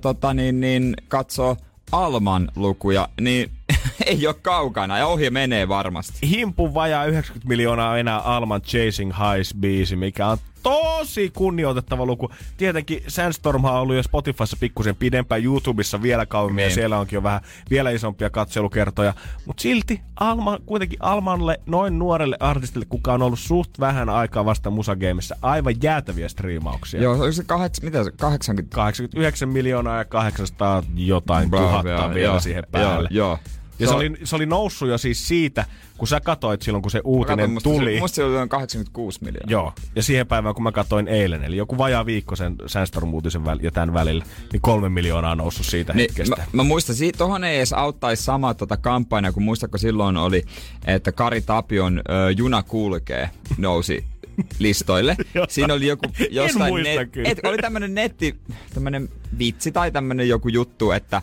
tota, 0.00 0.34
niin, 0.34 0.60
niin, 0.60 0.96
katsoo 1.08 1.56
Alman 1.92 2.50
lukuja, 2.56 3.08
niin 3.20 3.50
ei 4.06 4.26
ole 4.26 4.36
kaukana 4.42 4.98
ja 4.98 5.06
ohje 5.06 5.30
menee 5.30 5.68
varmasti. 5.68 6.30
Himpun 6.30 6.74
vajaa 6.74 7.04
90 7.04 7.48
miljoonaa 7.48 7.90
on 7.90 7.98
enää 7.98 8.18
Alman 8.18 8.62
Chasing 8.62 9.12
Highs-biisi, 9.12 9.96
mikä 9.96 10.26
on 10.26 10.38
tosi 10.64 11.30
kunnioitettava 11.34 12.06
luku. 12.06 12.30
Tietenkin 12.56 13.02
Sandstorm 13.08 13.64
on 13.64 13.72
ollut 13.72 13.96
jo 13.96 14.02
Spotifyssa 14.02 14.56
pikkusen 14.60 14.96
pidempään, 14.96 15.44
YouTubessa 15.44 16.02
vielä 16.02 16.26
kauemmin 16.26 16.62
ja 16.62 16.68
Niin. 16.68 16.74
siellä 16.74 16.98
onkin 16.98 17.16
jo 17.16 17.22
vähän 17.22 17.40
vielä 17.70 17.90
isompia 17.90 18.30
katselukertoja. 18.30 19.14
Mutta 19.46 19.60
silti 19.60 20.00
Alma, 20.20 20.58
kuitenkin 20.66 20.98
Almalle, 21.02 21.60
noin 21.66 21.98
nuorelle 21.98 22.36
artistille, 22.40 22.86
kuka 22.88 23.12
on 23.12 23.22
ollut 23.22 23.38
suht 23.38 23.70
vähän 23.80 24.08
aikaa 24.08 24.44
vasta 24.44 24.70
musageimissa, 24.70 25.36
aivan 25.42 25.74
jäätäviä 25.82 26.28
striimauksia. 26.28 27.02
Joo, 27.02 27.12
oliko 27.14 27.32
se 27.32 27.44
kaheks, 27.44 27.82
mitä 27.82 28.04
se, 28.04 28.10
80 28.10 28.74
89 28.74 29.48
miljoonaa 29.48 29.98
ja 29.98 30.04
800 30.04 30.82
jotain 30.94 31.50
Bravo, 31.50 31.66
tuhatta 31.66 31.90
joo, 31.90 32.14
vielä 32.14 32.32
joo, 32.32 32.40
siihen 32.40 32.64
päälle. 32.72 33.08
Joo, 33.12 33.28
joo. 33.28 33.38
Ja 33.78 33.88
se, 33.88 33.94
oli, 33.94 34.12
se 34.24 34.36
oli 34.36 34.46
noussut 34.46 34.88
jo 34.88 34.98
siis 34.98 35.28
siitä, 35.28 35.64
kun 35.98 36.08
sä 36.08 36.20
katoit 36.20 36.62
silloin, 36.62 36.82
kun 36.82 36.90
se 36.90 37.00
uutinen 37.04 37.50
musta, 37.50 37.70
tuli. 37.70 37.94
Se, 37.94 38.00
musta 38.00 38.14
se 38.14 38.24
oli 38.24 38.34
noin 38.34 38.48
86 38.48 39.24
miljoonaa. 39.24 39.50
Joo, 39.50 39.72
ja 39.96 40.02
siihen 40.02 40.26
päivään, 40.26 40.54
kun 40.54 40.64
mä 40.64 40.72
katsoin 40.72 41.08
eilen, 41.08 41.44
eli 41.44 41.56
joku 41.56 41.78
vajaa 41.78 42.06
viikko 42.06 42.36
sen 42.36 42.56
Sandstorm-uutisen 42.66 43.42
väl- 43.44 43.62
ja 43.64 43.70
tämän 43.70 43.94
välillä, 43.94 44.24
niin 44.52 44.60
kolme 44.60 44.88
miljoonaa 44.88 45.32
on 45.32 45.38
noussut 45.38 45.66
siitä 45.66 45.92
Niin, 45.92 46.10
hetkestä. 46.10 46.36
mä, 46.36 46.44
mä 46.52 46.62
muistan, 46.62 46.96
siitä 46.96 47.18
tohon 47.18 47.44
ei 47.44 47.56
edes 47.56 47.72
auttaisi 47.72 48.22
sama 48.22 48.54
tota 48.54 48.76
kampanja, 48.76 49.32
kun 49.32 49.42
muistatko 49.42 49.78
silloin 49.78 50.16
oli, 50.16 50.42
että 50.86 51.12
Kari 51.12 51.40
Tapion 51.40 51.98
ö, 51.98 52.30
Juna 52.36 52.62
kulkee 52.62 53.30
nousi 53.58 54.04
listoille. 54.58 55.16
Siinä 55.48 55.74
oli 55.74 55.86
joku 55.86 56.06
jostain... 56.30 56.72
muista 56.72 57.06
kyllä. 57.06 57.28
et, 57.28 57.38
oli 57.44 57.58
tämmönen 57.58 57.94
netti, 57.94 58.34
tämmönen 58.74 59.08
vitsi 59.38 59.72
tai 59.72 59.90
tämmönen 59.92 60.28
joku 60.28 60.48
juttu, 60.48 60.90
että 60.92 61.22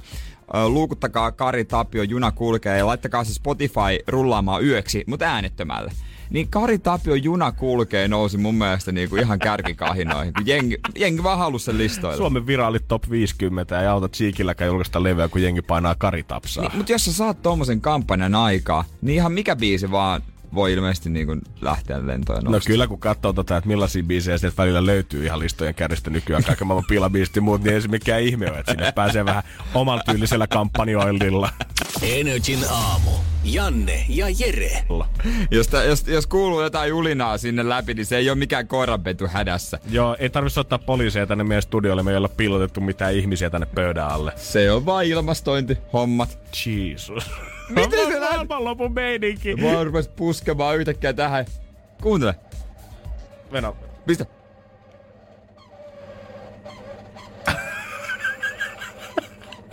luukuttakaa 0.67 1.31
Kari 1.31 1.65
Tapio 1.65 2.03
Juna 2.03 2.31
kulkee 2.31 2.77
ja 2.77 2.85
laittakaa 2.85 3.23
se 3.23 3.33
Spotify 3.33 3.99
rullaamaan 4.07 4.65
yöksi, 4.65 5.03
mutta 5.07 5.25
äänettömälle. 5.25 5.91
Niin 6.29 6.47
Kari 6.49 6.79
Tapio 6.79 7.15
Juna 7.15 7.51
kulkee 7.51 8.07
nousi 8.07 8.37
mun 8.37 8.55
mielestä 8.55 8.91
niinku 8.91 9.15
ihan 9.15 9.39
kärkikahinoihin, 9.39 10.33
kun 10.33 10.47
jengi, 10.47 10.79
jengi 10.97 11.23
vaan 11.23 11.37
halusi 11.37 11.65
sen 11.65 11.77
listoille. 11.77 12.17
Suomen 12.17 12.47
viraalit 12.47 12.87
top 12.87 13.09
50 13.09 13.75
ja 13.75 13.91
auta 13.91 14.09
Cheekilläkään 14.09 14.67
julkaista 14.67 15.03
leveä, 15.03 15.27
kun 15.27 15.41
jengi 15.43 15.61
painaa 15.61 15.95
karitapsaa. 15.95 16.63
Niin, 16.63 16.77
mutta 16.77 16.91
jos 16.91 17.05
sä 17.05 17.13
saat 17.13 17.41
tommosen 17.41 17.81
kampanjan 17.81 18.35
aikaa, 18.35 18.85
niin 19.01 19.15
ihan 19.15 19.31
mikä 19.31 19.55
biisi 19.55 19.91
vaan 19.91 20.21
voi 20.53 20.73
ilmeisesti 20.73 21.09
niin 21.09 21.25
kuin 21.27 21.41
lähteä 21.61 22.07
lentoon 22.07 22.43
No 22.43 22.59
kyllä, 22.65 22.87
kun 22.87 22.99
katsoo 22.99 23.33
tota, 23.33 23.57
että 23.57 23.67
millaisia 23.67 24.03
biisejä 24.03 24.37
sieltä 24.37 24.57
välillä 24.57 24.85
löytyy 24.85 25.25
ihan 25.25 25.39
listojen 25.39 25.75
kärjestä 25.75 26.09
nykyään, 26.09 26.43
kaiken 26.43 26.67
maailman 26.67 26.87
pilabiisit 26.87 27.35
ja 27.35 27.41
muut, 27.41 27.63
niin 27.63 27.73
ei 27.73 27.81
se 27.81 27.87
mikään 27.87 28.21
ihme 28.21 28.49
ole, 28.49 28.59
että 28.59 28.71
sinne 28.71 28.91
pääsee 28.91 29.25
vähän 29.25 29.43
omalla 29.73 30.03
tyylisellä 30.03 30.47
kampanjoillilla. 30.47 31.49
Energin 32.01 32.59
aamu. 32.69 33.11
Janne 33.43 34.05
ja 34.09 34.25
Jere. 34.39 34.83
Jos, 35.51 35.67
tä, 35.67 35.83
jos, 35.83 36.07
jos 36.07 36.27
kuuluu 36.27 36.61
jotain 36.61 36.89
julinaa 36.89 37.37
sinne 37.37 37.69
läpi, 37.69 37.93
niin 37.93 38.05
se 38.05 38.17
ei 38.17 38.29
ole 38.29 38.37
mikään 38.37 38.67
koiranpetu 38.67 39.27
hädässä. 39.27 39.79
Joo, 39.89 40.15
ei 40.19 40.29
tarvitse 40.29 40.59
ottaa 40.59 40.79
poliiseja 40.79 41.27
tänne 41.27 41.43
meidän 41.43 41.61
studiolle, 41.61 42.03
me 42.03 42.11
ei 42.11 42.17
olla 42.17 42.29
piilotettu 42.29 42.81
mitään 42.81 43.13
ihmisiä 43.13 43.49
tänne 43.49 43.67
pöydän 43.75 44.07
alle. 44.07 44.33
Se 44.35 44.71
on 44.71 44.85
vain 44.85 45.09
ilmastointihommat. 45.09 46.39
Jesus. 46.65 47.31
Miten 47.71 48.07
se 48.07 48.19
lähti? 48.19 48.35
maailmanlopun 48.35 48.93
meininki? 48.93 49.55
Mä 49.55 49.83
rupesin 49.83 50.11
puskemaan 50.15 50.77
yhtäkkiä 50.77 51.13
tähän. 51.13 51.45
Kuuntele. 52.01 52.35
Venä. 53.51 53.73
Pistä. 54.05 54.25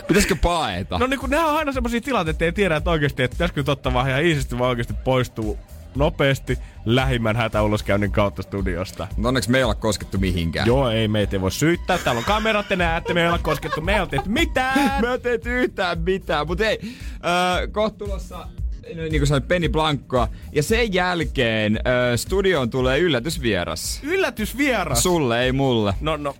Pitäisikö 0.08 0.36
paeta? 0.42 0.98
No 0.98 1.06
niin 1.06 1.20
kun 1.20 1.30
nämä 1.30 1.46
on 1.46 1.56
aina 1.56 1.72
semmoisia 1.72 2.00
tilanteita, 2.00 2.34
että 2.34 2.44
ei 2.44 2.52
tiedä, 2.52 2.76
että 2.76 2.90
oikeasti, 2.90 3.22
että 3.22 3.34
pitäisikö 3.34 3.60
nyt 3.60 3.68
ottaa 3.68 3.94
vähän 3.94 4.10
ihan 4.10 4.24
iisisti, 4.24 4.58
vaan 4.58 4.68
oikeasti 4.70 4.94
poistuu 5.04 5.58
nopeasti 5.96 6.58
lähimmän 6.84 7.36
hätäuloskäynnin 7.36 8.12
kautta 8.12 8.42
studiosta. 8.42 9.06
Mutta 9.16 9.28
onneksi 9.28 9.50
me 9.50 9.58
ei 9.58 9.64
olla 9.64 9.74
koskettu 9.74 10.18
mihinkään. 10.18 10.66
Joo, 10.66 10.90
ei 10.90 11.08
meitä 11.08 11.36
ei 11.36 11.40
voi 11.40 11.50
syyttää. 11.50 11.98
Täällä 11.98 12.18
on 12.18 12.24
kamerat, 12.24 12.68
te 12.68 12.76
näette, 12.76 13.14
me 13.14 13.20
ei 13.20 13.28
olla 13.28 13.38
koskettu, 13.38 13.80
me 13.80 13.94
ei 13.94 14.00
ole 14.00 14.08
tehty 14.08 14.28
mitään. 14.28 15.02
Mä 15.04 15.14
en 15.14 15.20
tehnyt 15.20 15.46
yhtään 15.46 15.98
mitään, 15.98 16.46
mutta 16.46 16.64
ei. 16.64 16.80
Öö, 17.24 17.68
kohta 17.68 17.98
tulossa 17.98 18.48
niin 18.94 19.20
kuin 19.20 19.26
sanoin, 19.26 19.42
Penny 19.42 19.68
Blankkoa. 19.68 20.28
Ja 20.52 20.62
sen 20.62 20.94
jälkeen 20.94 21.80
öö, 21.86 22.16
studioon 22.16 22.70
tulee 22.70 22.98
yllätysvieras. 22.98 24.00
Yllätysvieras. 24.02 25.02
Sulle, 25.02 25.42
ei 25.42 25.52
mulle. 25.52 25.94
No, 26.00 26.16
no. 26.16 26.34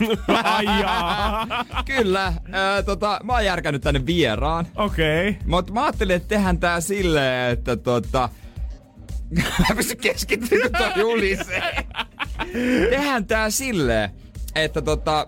Ai 0.44 0.64
jaa. 0.80 1.46
Kyllä, 1.84 2.32
öö, 2.54 2.82
tota, 2.82 3.20
mä 3.24 3.32
oon 3.32 3.44
järkännyt 3.44 3.82
tänne 3.82 4.06
vieraan. 4.06 4.66
Okei. 4.76 5.28
Okay. 5.28 5.40
Mutta 5.46 5.72
mä 5.72 5.82
ajattelin, 5.82 6.16
että 6.16 6.28
tehdään 6.28 6.58
tää 6.58 6.80
silleen, 6.80 7.52
että 7.52 7.76
tota... 7.76 8.28
mä 9.68 9.74
pysyn 9.76 9.96
keskittymään, 9.96 10.70
kun 10.70 10.78
toi 10.78 11.00
julisee. 11.00 11.86
tehdään 12.90 13.26
tää 13.26 13.50
silleen, 13.50 14.10
että 14.54 14.82
tota... 14.82 15.26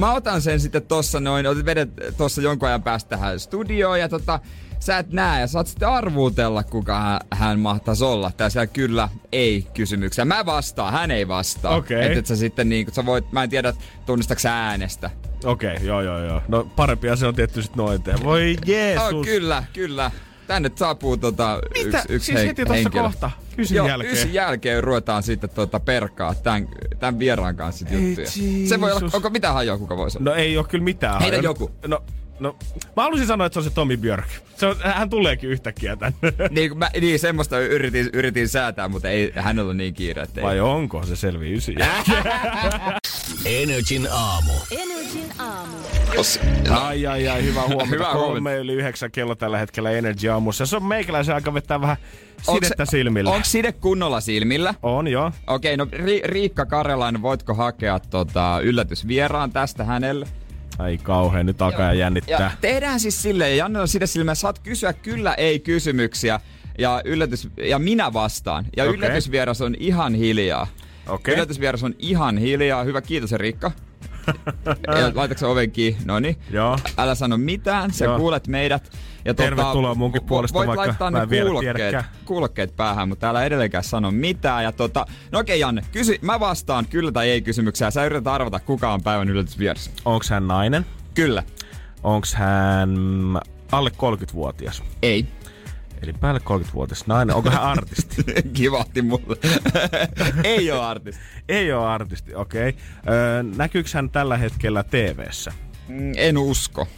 mä 0.00 0.12
otan 0.12 0.42
sen 0.42 0.60
sitten 0.60 0.82
tossa 0.82 1.20
noin, 1.20 1.46
otit 1.46 1.66
vedet 1.66 1.90
tossa 2.16 2.42
jonkun 2.42 2.68
ajan 2.68 2.82
päästä 2.82 3.08
tähän 3.08 3.40
studioon 3.40 4.00
ja 4.00 4.08
tota... 4.08 4.40
Sä 4.80 4.98
et 4.98 5.12
näe 5.12 5.40
ja 5.40 5.46
saat 5.46 5.66
sitten 5.66 5.88
arvuutella, 5.88 6.62
kuka 6.62 7.00
hän, 7.00 7.20
hän 7.30 7.60
mahtaisi 7.60 8.04
olla. 8.04 8.30
Tää 8.36 8.50
siellä 8.50 8.66
kyllä 8.66 9.08
ei 9.32 9.66
kysymyksiä. 9.74 10.24
Mä 10.24 10.46
vastaan, 10.46 10.92
hän 10.92 11.10
ei 11.10 11.28
vastaa. 11.28 11.76
Okei. 11.76 12.06
Et, 12.06 12.18
et 12.18 12.26
sä 12.26 12.36
sitten 12.36 12.68
niin, 12.68 12.86
sä 12.92 13.06
voit, 13.06 13.32
mä 13.32 13.42
en 13.42 13.50
tiedä, 13.50 13.72
tunnistaks 14.06 14.46
äänestä. 14.46 15.10
Okei, 15.44 15.74
okay, 15.74 15.86
joo 15.86 16.00
joo 16.00 16.24
joo. 16.24 16.42
No 16.48 16.70
parempi 16.76 17.10
asia 17.10 17.28
on 17.28 17.34
tietty 17.34 17.62
sit 17.62 17.76
noin 17.76 18.02
tehdä. 18.02 18.24
Voi 18.24 18.56
Jeesus. 18.66 19.12
Oh, 19.12 19.24
kyllä, 19.24 19.64
kyllä. 19.72 20.10
Tänne 20.46 20.70
saapuu 20.74 21.16
tota, 21.16 21.58
Mitä? 21.84 21.98
yksi, 21.98 22.12
yksi 22.12 22.26
siis 22.26 22.38
hen- 22.38 22.46
heti 22.46 22.64
tossa 22.66 22.90
kohta. 22.90 23.30
Kysin 23.56 23.76
Joo, 23.76 23.88
jälkeen. 23.88 24.12
ysin 24.12 24.34
jälkeen 24.34 24.84
ruvetaan 24.84 25.22
sitten 25.22 25.50
tota 25.50 25.80
perkaa 25.80 26.34
tämän, 26.34 26.68
tämän 26.98 27.18
vieraan 27.18 27.56
kanssa 27.56 27.78
sit 27.78 27.94
Ei 27.94 28.06
juttuja. 28.08 28.26
Se 28.68 28.80
voi 28.80 28.92
olla, 28.92 29.10
onko 29.12 29.30
mitään 29.30 29.54
hajoa, 29.54 29.78
kuka 29.78 29.96
voisi 29.96 30.18
olla? 30.18 30.30
No 30.30 30.36
ei 30.36 30.56
oo 30.56 30.64
kyllä 30.64 30.84
mitään. 30.84 31.20
Heitä 31.20 31.36
hajonnut. 31.36 31.60
joku. 31.60 31.74
No, 31.86 32.02
no, 32.40 32.56
mä 32.96 33.02
halusin 33.02 33.26
sanoa, 33.26 33.46
että 33.46 33.54
se 33.54 33.60
on 33.60 33.64
se 33.64 33.70
Tommy 33.70 33.96
Björk. 33.96 34.28
Se 34.56 34.66
on, 34.66 34.76
hän 34.82 35.10
tuleekin 35.10 35.50
yhtäkkiä 35.50 35.96
tänne. 35.96 36.18
Niin, 36.50 36.78
mä, 36.78 36.90
niin 37.00 37.18
semmoista 37.18 37.58
yritin, 37.58 38.10
yritin 38.12 38.48
säätää, 38.48 38.88
mutta 38.88 39.08
ei 39.08 39.32
hänellä 39.36 39.68
ole 39.68 39.74
niin 39.74 39.94
kiire, 39.94 40.22
että 40.22 40.40
ei. 40.40 40.46
Vai 40.46 40.60
onko 40.60 41.06
se 41.06 41.16
selvi 41.16 41.52
ysi? 41.54 41.74
Energin 43.44 44.08
aamu. 44.10 44.52
Energin 44.70 45.32
aamu. 45.38 45.76
Ai 46.70 47.06
ai 47.06 47.28
ai, 47.28 47.42
hyvää 47.44 47.66
huomenta. 47.66 48.04
Kolme 48.04 48.18
huomenta. 48.24 48.58
yli 48.60 48.72
yhdeksän 48.72 49.10
kello 49.10 49.34
tällä 49.34 49.58
hetkellä 49.58 49.90
Energy 49.90 50.28
aamussa. 50.28 50.66
Se 50.66 50.76
on 50.76 50.84
meikäläisen 50.84 51.34
aika 51.34 51.54
vetää 51.54 51.80
vähän 51.80 51.96
Onks- 52.46 52.54
sidettä 52.54 52.84
silmillä. 52.84 53.30
Onko 53.30 53.44
side 53.44 53.72
kunnolla 53.72 54.20
silmillä? 54.20 54.74
On 54.82 55.08
joo. 55.08 55.32
Okei, 55.46 55.76
no 55.76 55.84
Ri- 55.84 56.24
Riikka 56.24 56.66
Karelainen, 56.66 57.22
voitko 57.22 57.54
hakea 57.54 58.00
tota, 58.00 58.60
yllätysvieraan 58.62 59.52
tästä 59.52 59.84
hänelle? 59.84 60.26
Ai 60.78 60.98
kauhean, 61.02 61.46
nyt 61.46 61.62
alkaa 61.62 61.86
Ja 61.86 61.94
jännittää. 61.94 62.56
tehdään 62.60 63.00
siis 63.00 63.22
silleen, 63.22 63.50
ja 63.50 63.56
Jannella 63.56 63.86
side 63.86 64.06
silmä, 64.06 64.34
saat 64.34 64.58
kysyä 64.58 64.92
kyllä 64.92 65.34
ei 65.34 65.58
kysymyksiä, 65.58 66.40
ja, 66.78 67.02
yllätys, 67.04 67.48
ja 67.56 67.78
minä 67.78 68.12
vastaan. 68.12 68.64
Ja 68.76 68.84
Okei. 68.84 68.94
yllätysvieras 68.94 69.60
on 69.60 69.74
ihan 69.78 70.14
hiljaa. 70.14 70.66
Okei. 71.08 71.34
Yllätysvieras 71.34 71.82
on 71.82 71.94
ihan 71.98 72.38
hiljaa. 72.38 72.84
Hyvä, 72.84 73.00
kiitos 73.02 73.32
Riikka. 73.32 73.70
ja 75.00 75.12
laitatko 75.14 75.50
oven 75.50 75.70
kiinni? 75.70 76.00
Noniin. 76.04 76.36
Joo. 76.50 76.78
Älä 76.98 77.14
sano 77.14 77.36
mitään, 77.36 77.90
sä 77.92 78.04
Joo. 78.04 78.18
kuulet 78.18 78.46
meidät. 78.46 78.90
Ja 79.24 79.34
Tervetuloa 79.34 79.94
munkin 79.94 80.22
vo- 80.22 80.26
puolesta, 80.26 80.58
Voit 80.58 80.66
vaikka 80.66 80.86
laittaa 80.86 81.10
mä 81.10 81.26
ne 81.26 81.42
kuulokkeet, 81.42 81.96
kuulokkeet 82.24 82.76
päähän, 82.76 83.08
mutta 83.08 83.28
älä 83.28 83.44
edelleenkään 83.44 83.84
sano 83.84 84.10
mitään. 84.10 84.64
Ja 84.64 84.72
tota, 84.72 85.06
no 85.32 85.38
okei 85.38 85.60
Janne, 85.60 85.82
kysy, 85.92 86.18
mä 86.22 86.40
vastaan 86.40 86.86
kyllä 86.86 87.12
tai 87.12 87.30
ei 87.30 87.42
kysymyksää. 87.42 87.90
Sä 87.90 88.04
yrität 88.04 88.26
arvata, 88.26 88.60
kuka 88.60 88.92
on 88.92 89.02
päivän 89.02 89.28
yllätysvieras. 89.28 89.90
Onks 90.04 90.30
hän 90.30 90.48
nainen? 90.48 90.86
Kyllä. 91.14 91.42
Onks 92.02 92.34
hän 92.34 92.90
alle 93.72 93.90
30-vuotias? 93.90 94.82
Ei. 95.02 95.26
Eli 96.02 96.12
päälle 96.12 96.40
30-vuotias 96.44 97.06
nainen. 97.06 97.36
Onko 97.36 97.50
hän 97.50 97.62
artisti? 97.62 98.24
Kivahti 98.54 99.02
mulle. 99.02 99.36
ei 100.44 100.72
ole 100.72 100.84
artisti. 100.84 101.22
Ei 101.48 101.72
ole 101.72 101.86
artisti, 101.86 102.34
okei. 102.34 102.68
Okay. 102.68 102.82
Öö, 103.14 103.42
näkyykö 103.42 103.88
hän 103.94 104.10
tällä 104.10 104.36
hetkellä 104.36 104.82
TV-ssä? 104.82 105.52
Mm, 105.88 106.12
En 106.16 106.38
usko. 106.38 106.88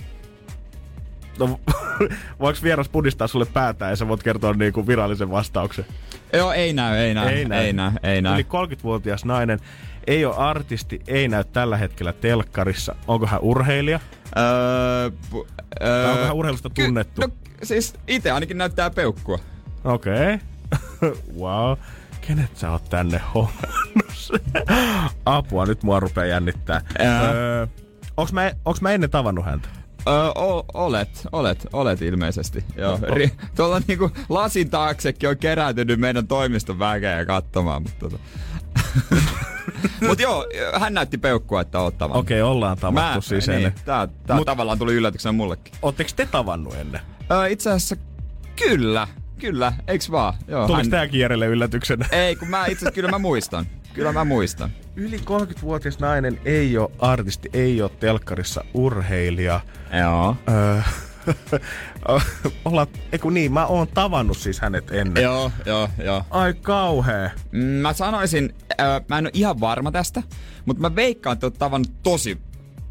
No, 1.39 1.61
voiko 2.41 2.59
vieras 2.62 2.89
pudistaa 2.89 3.26
sulle 3.26 3.47
päätä 3.47 3.91
ja 3.91 3.97
sä 3.97 4.09
voit 4.09 4.22
kertoa 4.22 4.53
niinku 4.53 4.87
virallisen 4.87 5.30
vastauksen? 5.30 5.87
Joo, 6.32 6.53
ei 6.53 6.72
näy, 6.72 6.97
ei 6.97 7.14
näy. 7.14 7.28
Ei 7.28 7.45
näy. 7.45 7.64
Ei 7.64 7.72
näy, 7.72 7.93
ei 8.03 8.22
näy. 8.22 8.34
Yli 8.34 8.43
30-vuotias 8.43 9.24
nainen 9.24 9.61
ei 10.07 10.24
ole 10.24 10.37
artisti, 10.37 11.01
ei 11.07 11.28
näy 11.28 11.45
tällä 11.45 11.76
hetkellä 11.76 12.12
telkkarissa. 12.12 12.95
Onko 13.07 13.26
hän 13.26 13.41
urheilija? 13.41 14.01
Öö, 14.39 15.11
pu, 15.30 15.47
öö, 15.82 16.05
Tai 16.05 16.12
onko 16.12 16.24
hän 16.24 16.34
urheilusta 16.34 16.70
tunnettu? 16.70 17.20
Ky- 17.20 17.26
no, 17.26 17.34
siis 17.62 17.95
itse 18.09 18.30
ainakin 18.30 18.59
näyttää 18.59 18.91
peukkua. 18.91 19.39
Okei. 19.84 20.34
Okay. 20.34 21.12
wow. 21.41 21.78
Kenet 22.20 22.57
sä 22.57 22.70
oot 22.70 22.89
tänne 22.89 23.20
hommannut? 23.34 24.32
Apua, 25.24 25.66
nyt 25.66 25.82
mua 25.82 26.01
rupeaa 26.01 26.26
jännittää. 26.26 26.80
Ää. 26.99 27.30
Öö, 27.30 27.66
onks, 28.16 28.32
mä, 28.32 28.53
onks 28.64 28.80
mä 28.80 28.91
ennen 28.91 29.11
tavannut 29.11 29.45
häntä? 29.45 29.68
Öö, 30.09 30.14
o- 30.28 30.64
olet, 30.74 31.26
olet, 31.32 31.66
olet 31.72 32.02
ilmeisesti. 32.02 32.64
Joo. 32.76 32.96
Ri- 32.96 33.30
tuolla 33.57 33.80
niinku 33.88 34.11
lasin 34.28 34.70
taaksekin 34.70 35.28
on 35.28 35.38
kerääntynyt 35.38 36.00
meidän 36.00 36.26
toimiston 36.26 36.78
väkeä 36.78 37.24
katsomaan, 37.24 37.82
mutta 37.82 37.98
tota. 37.98 38.18
Mut 40.09 40.20
joo, 40.20 40.46
hän 40.80 40.94
näytti 40.94 41.18
peukkua, 41.18 41.61
että 41.61 41.80
oot 41.80 41.98
tavannut. 41.98 42.24
Okei, 42.24 42.42
okay, 42.42 42.52
ollaan 42.52 42.78
tavattu 42.78 43.20
siis 43.20 43.48
niin, 43.48 43.57
ennen. 43.57 43.74
tää, 43.84 44.09
tää 44.26 44.36
Mut- 44.36 44.44
tavallaan 44.44 44.78
tuli 44.78 44.94
yllätyksenä 44.94 45.32
mullekin. 45.32 45.74
Ootteko 45.82 46.11
te 46.16 46.26
tavannut 46.26 46.74
ennen? 46.74 47.00
Öö, 47.30 47.46
itse 47.46 47.70
asiassa 47.70 47.96
kyllä, 48.57 49.09
kyllä, 49.38 49.72
eiks 49.88 50.11
vaan? 50.11 50.34
Joo, 50.48 50.66
Tuliko 50.66 50.88
tääkin 50.90 51.20
Jerelle 51.20 51.46
yllätyksenä? 51.46 52.07
Ei, 52.12 52.36
kun 52.36 52.48
mä 52.48 52.66
itse 52.66 52.90
kyllä 52.90 53.11
mä 53.11 53.18
muistan. 53.18 53.66
Kyllä 53.97 54.12
mä 54.12 54.24
muistan. 54.24 54.70
Yli 54.97 55.16
30-vuotias 55.16 55.99
nainen 55.99 56.40
ei 56.44 56.78
ole 56.78 56.90
artisti, 56.99 57.49
ei 57.53 57.82
ole 57.82 57.90
telkkarissa 58.01 58.64
urheilija. 58.74 59.61
Joo. 60.01 60.36
Öö, 60.49 60.80
olla, 62.64 62.86
eiku 63.12 63.30
niin, 63.30 63.53
mä 63.53 63.66
oon 63.66 63.88
tavannut 63.88 64.36
siis 64.38 64.61
hänet 64.61 64.90
ennen. 64.90 65.22
Joo, 65.22 65.53
joo, 65.66 65.88
joo. 66.05 66.24
Ai 66.30 66.55
kauhea. 66.55 67.30
Mm, 67.53 67.61
Mä 67.61 67.92
sanoisin, 67.92 68.55
äh, 68.80 68.86
mä 69.09 69.18
en 69.18 69.24
ole 69.24 69.30
ihan 69.34 69.61
varma 69.61 69.92
tästä, 69.92 70.22
mutta 70.64 70.80
mä 70.80 70.94
veikkaan, 70.97 71.34
että 71.34 71.47
oot 71.47 71.59
tavannut 71.59 71.92
tosi... 72.03 72.38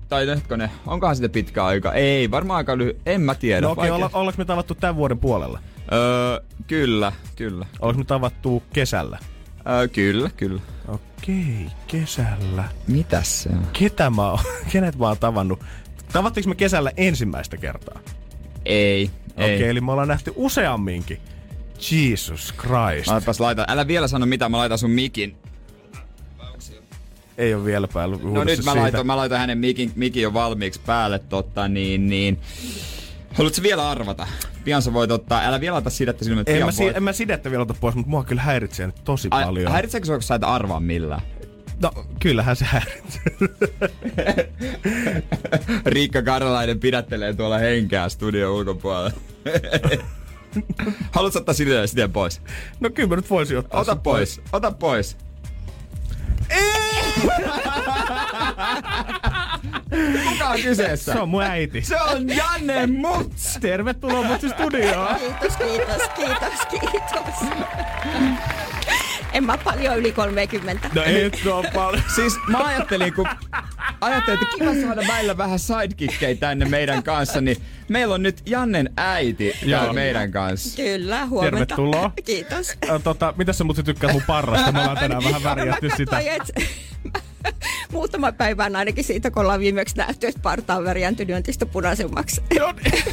Tai 0.10 0.28
hetkonen, 0.28 0.70
onkohan 0.88 1.16
sitä 1.16 1.30
pitkä 1.30 1.66
aika? 1.66 1.93
Ei, 1.93 2.32
varmaan 2.32 2.58
aika 2.58 2.78
lyhy... 2.78 2.99
En 3.06 3.22
mä 3.22 3.36
tiedä. 3.36 3.62
No 3.62 3.72
okei, 3.72 3.84
okay, 3.84 3.95
olla, 3.95 4.10
ollaanko 4.14 4.38
me 4.38 4.45
tavattu 4.45 4.76
tämän 4.76 4.95
vuoden 4.95 5.20
puolella? 5.20 5.60
Öö, 5.91 6.39
kyllä, 6.68 7.12
kyllä. 7.36 7.66
Ollaanko 7.80 7.99
me 7.99 8.06
tavattu 8.06 8.64
kesällä? 8.74 9.20
Öö, 9.70 9.88
kyllä, 9.88 10.30
kyllä. 10.38 10.61
Okei, 10.88 11.68
kesällä. 11.88 12.63
Mitäs 12.88 13.43
se 13.43 13.49
on? 13.49 13.68
Ketä 13.74 14.09
mä 14.09 14.30
oon, 14.32 14.39
kenet 14.72 14.97
mä 14.97 15.07
oon 15.07 15.18
tavannut? 15.18 15.59
Tavattiinko 16.13 16.49
me 16.49 16.55
kesällä 16.55 16.91
ensimmäistä 16.97 17.57
kertaa? 17.57 17.99
Ei, 18.66 19.11
ei. 19.38 19.55
Okei, 19.55 19.70
eli 19.70 19.82
me 19.82 19.91
ollaan 19.91 20.07
nähty 20.07 20.34
useamminkin. 20.36 21.20
Jesus 21.91 22.53
Christ. 22.53 23.07
Laitas 23.07 23.39
laita. 23.39 23.66
Älä 23.68 23.88
vielä 23.88 24.07
sano 24.07 24.26
mitä, 24.26 24.49
mä 24.49 24.57
laitan 24.57 24.78
sun 24.78 24.91
mikin. 24.91 25.38
Ei 27.38 27.53
ole 27.53 27.66
vielä 27.66 27.88
päällä 27.88 28.18
No 28.24 28.43
nyt 28.43 28.66
mä 28.66 28.76
laitan, 28.76 29.07
mä 29.07 29.18
laitan 29.18 29.39
hänen 29.39 29.57
mikin, 29.57 29.91
mikin 29.95 30.24
jo 30.24 30.34
valmiiksi 30.34 30.82
päälle, 30.86 31.20
totta 31.20 31.68
niin, 31.68 32.09
niin. 32.09 32.39
Haluatko 33.36 33.62
vielä 33.64 33.90
arvata? 33.90 34.28
Pian 34.64 34.82
sä 34.82 34.94
voit 34.94 35.12
ottaa, 35.12 35.42
älä 35.46 35.62
vielä 35.62 35.74
laita 35.74 35.90
sidettä 35.90 36.26
silmät. 36.26 36.50
En 36.50 36.56
pian 36.56 36.68
mä, 36.68 36.72
si- 36.72 36.84
voit. 36.84 36.98
en 36.98 37.04
mä 37.04 37.14
sidettä 37.14 37.50
vielä 37.52 37.64
ota 37.64 37.76
pois, 37.80 37.96
mutta 37.96 38.10
mua 38.10 38.24
kyllä 38.24 38.42
häiritsee 38.42 38.86
nyt 38.86 39.04
tosi 39.04 39.28
Ai, 39.32 39.44
paljon. 39.46 39.72
Häiritseekö 39.72 40.06
sua, 40.06 40.16
kun 40.16 40.24
sä 40.24 40.36
et 40.36 40.44
arvaa 40.44 40.80
millään? 40.80 41.22
No, 41.82 41.92
kyllähän 42.20 42.56
se 42.56 42.66
häiritsee. 42.66 43.24
Riikka 45.86 46.22
Karjalainen 46.22 46.80
pidättelee 46.80 47.34
tuolla 47.34 47.58
henkeä 47.58 48.10
studion 48.10 48.52
ulkopuolella. 48.54 49.12
Haluatko 51.12 51.40
ottaa 51.40 51.56
sidettä 51.56 51.88
sitten 51.88 52.12
pois? 52.12 52.42
No 52.80 52.90
kyllä 52.90 53.10
mä 53.10 53.16
nyt 53.16 53.30
voisin 53.30 53.58
ottaa 53.58 53.82
Ota 53.82 53.94
sen 53.94 54.02
pois, 54.02 54.42
ota 54.54 54.72
pois. 54.72 55.18
Kuka 60.30 60.48
on 60.50 60.62
kyseessä? 60.62 61.14
Se 61.14 61.20
on 61.20 61.30
mun 61.30 61.44
äiti. 61.44 61.82
Se 61.82 62.02
on 62.02 62.30
Janne 62.30 62.88
Muts! 62.88 63.58
Tervetuloa 63.62 64.24
Mutsi 64.24 64.50
studioon. 64.50 65.16
Kiitos, 65.20 65.58
kiitos, 65.58 66.02
kiitos, 66.16 66.66
kiitos. 66.70 67.50
En 69.34 69.44
mä 69.44 69.58
paljon 69.58 69.98
yli 69.98 70.12
30. 70.12 70.90
No 70.94 71.04
ei 71.04 71.14
nyt 71.24 71.46
oo 71.48 71.64
paljon. 71.74 72.04
Siis 72.16 72.38
mä 72.48 72.58
ajattelin, 72.66 73.14
kun 73.14 73.28
ajattelin, 74.02 74.40
että 74.44 74.56
kiva 74.58 74.88
saada 74.88 75.02
välillä 75.08 75.38
vähän 75.38 75.60
sidekickkejä 75.60 76.36
tänne 76.36 76.66
meidän 76.66 77.04
kanssa, 77.04 77.42
niin 77.42 77.58
meillä 77.88 78.16
on 78.16 78.24
nyt 78.24 78.42
Jannen 78.46 78.90
äiti 78.98 79.54
Joo. 79.64 79.94
meidän 79.94 80.32
kanssa. 80.32 80.76
Kyllä, 80.84 81.26
huomenta. 81.26 81.52
Tervetuloa. 81.58 82.12
Kiitos. 82.26 82.74
Tota, 83.04 83.34
mitä 83.38 83.54
sä 83.54 83.64
mutsi 83.64 83.84
tykkäät 83.84 84.14
mun 84.14 84.24
parrasta? 84.28 84.72
Me 84.72 84.80
ollaan 84.80 84.98
tänään 84.98 85.24
vähän 85.24 85.44
värjätty 85.44 85.88
Mä 85.90 85.96
sitä. 85.96 86.16
katsoin, 86.16 86.42
et- 86.42 86.95
Muutama 87.91 88.32
päivän 88.32 88.76
ainakin 88.76 89.03
siitä, 89.03 89.32
kun 89.32 89.41
ollaan 89.41 89.60
viimeksi 89.60 89.97
nähty, 89.97 90.28
että 90.28 90.41
parta 90.41 90.76
on 90.76 90.84
värjäntynyt 90.84 91.36
entistä 91.36 91.66
punaisemmaksi. 91.66 92.41
Joo, 92.56 92.72
niin. 92.84 93.03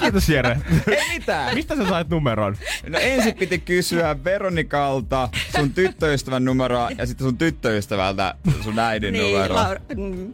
Kiitos 0.00 0.28
Jere. 0.28 0.56
Ei 0.86 1.18
mitään. 1.18 1.54
Mistä 1.54 1.76
sä 1.76 1.88
sait 1.88 2.08
numeron? 2.08 2.56
No 2.88 2.98
ensin 2.98 3.34
piti 3.34 3.58
kysyä 3.58 4.24
Veronikalta 4.24 5.28
sun 5.56 5.70
tyttöystävän 5.70 6.44
numeroa 6.44 6.90
ja 6.98 7.06
sitten 7.06 7.26
sun 7.26 7.38
tyttöystävältä 7.38 8.34
sun 8.62 8.78
äidin 8.78 9.12
niin, 9.12 9.32
numeroa. 9.32 9.62
Laura, 9.62 9.80
mm, 9.96 9.96
Niin, 9.96 10.32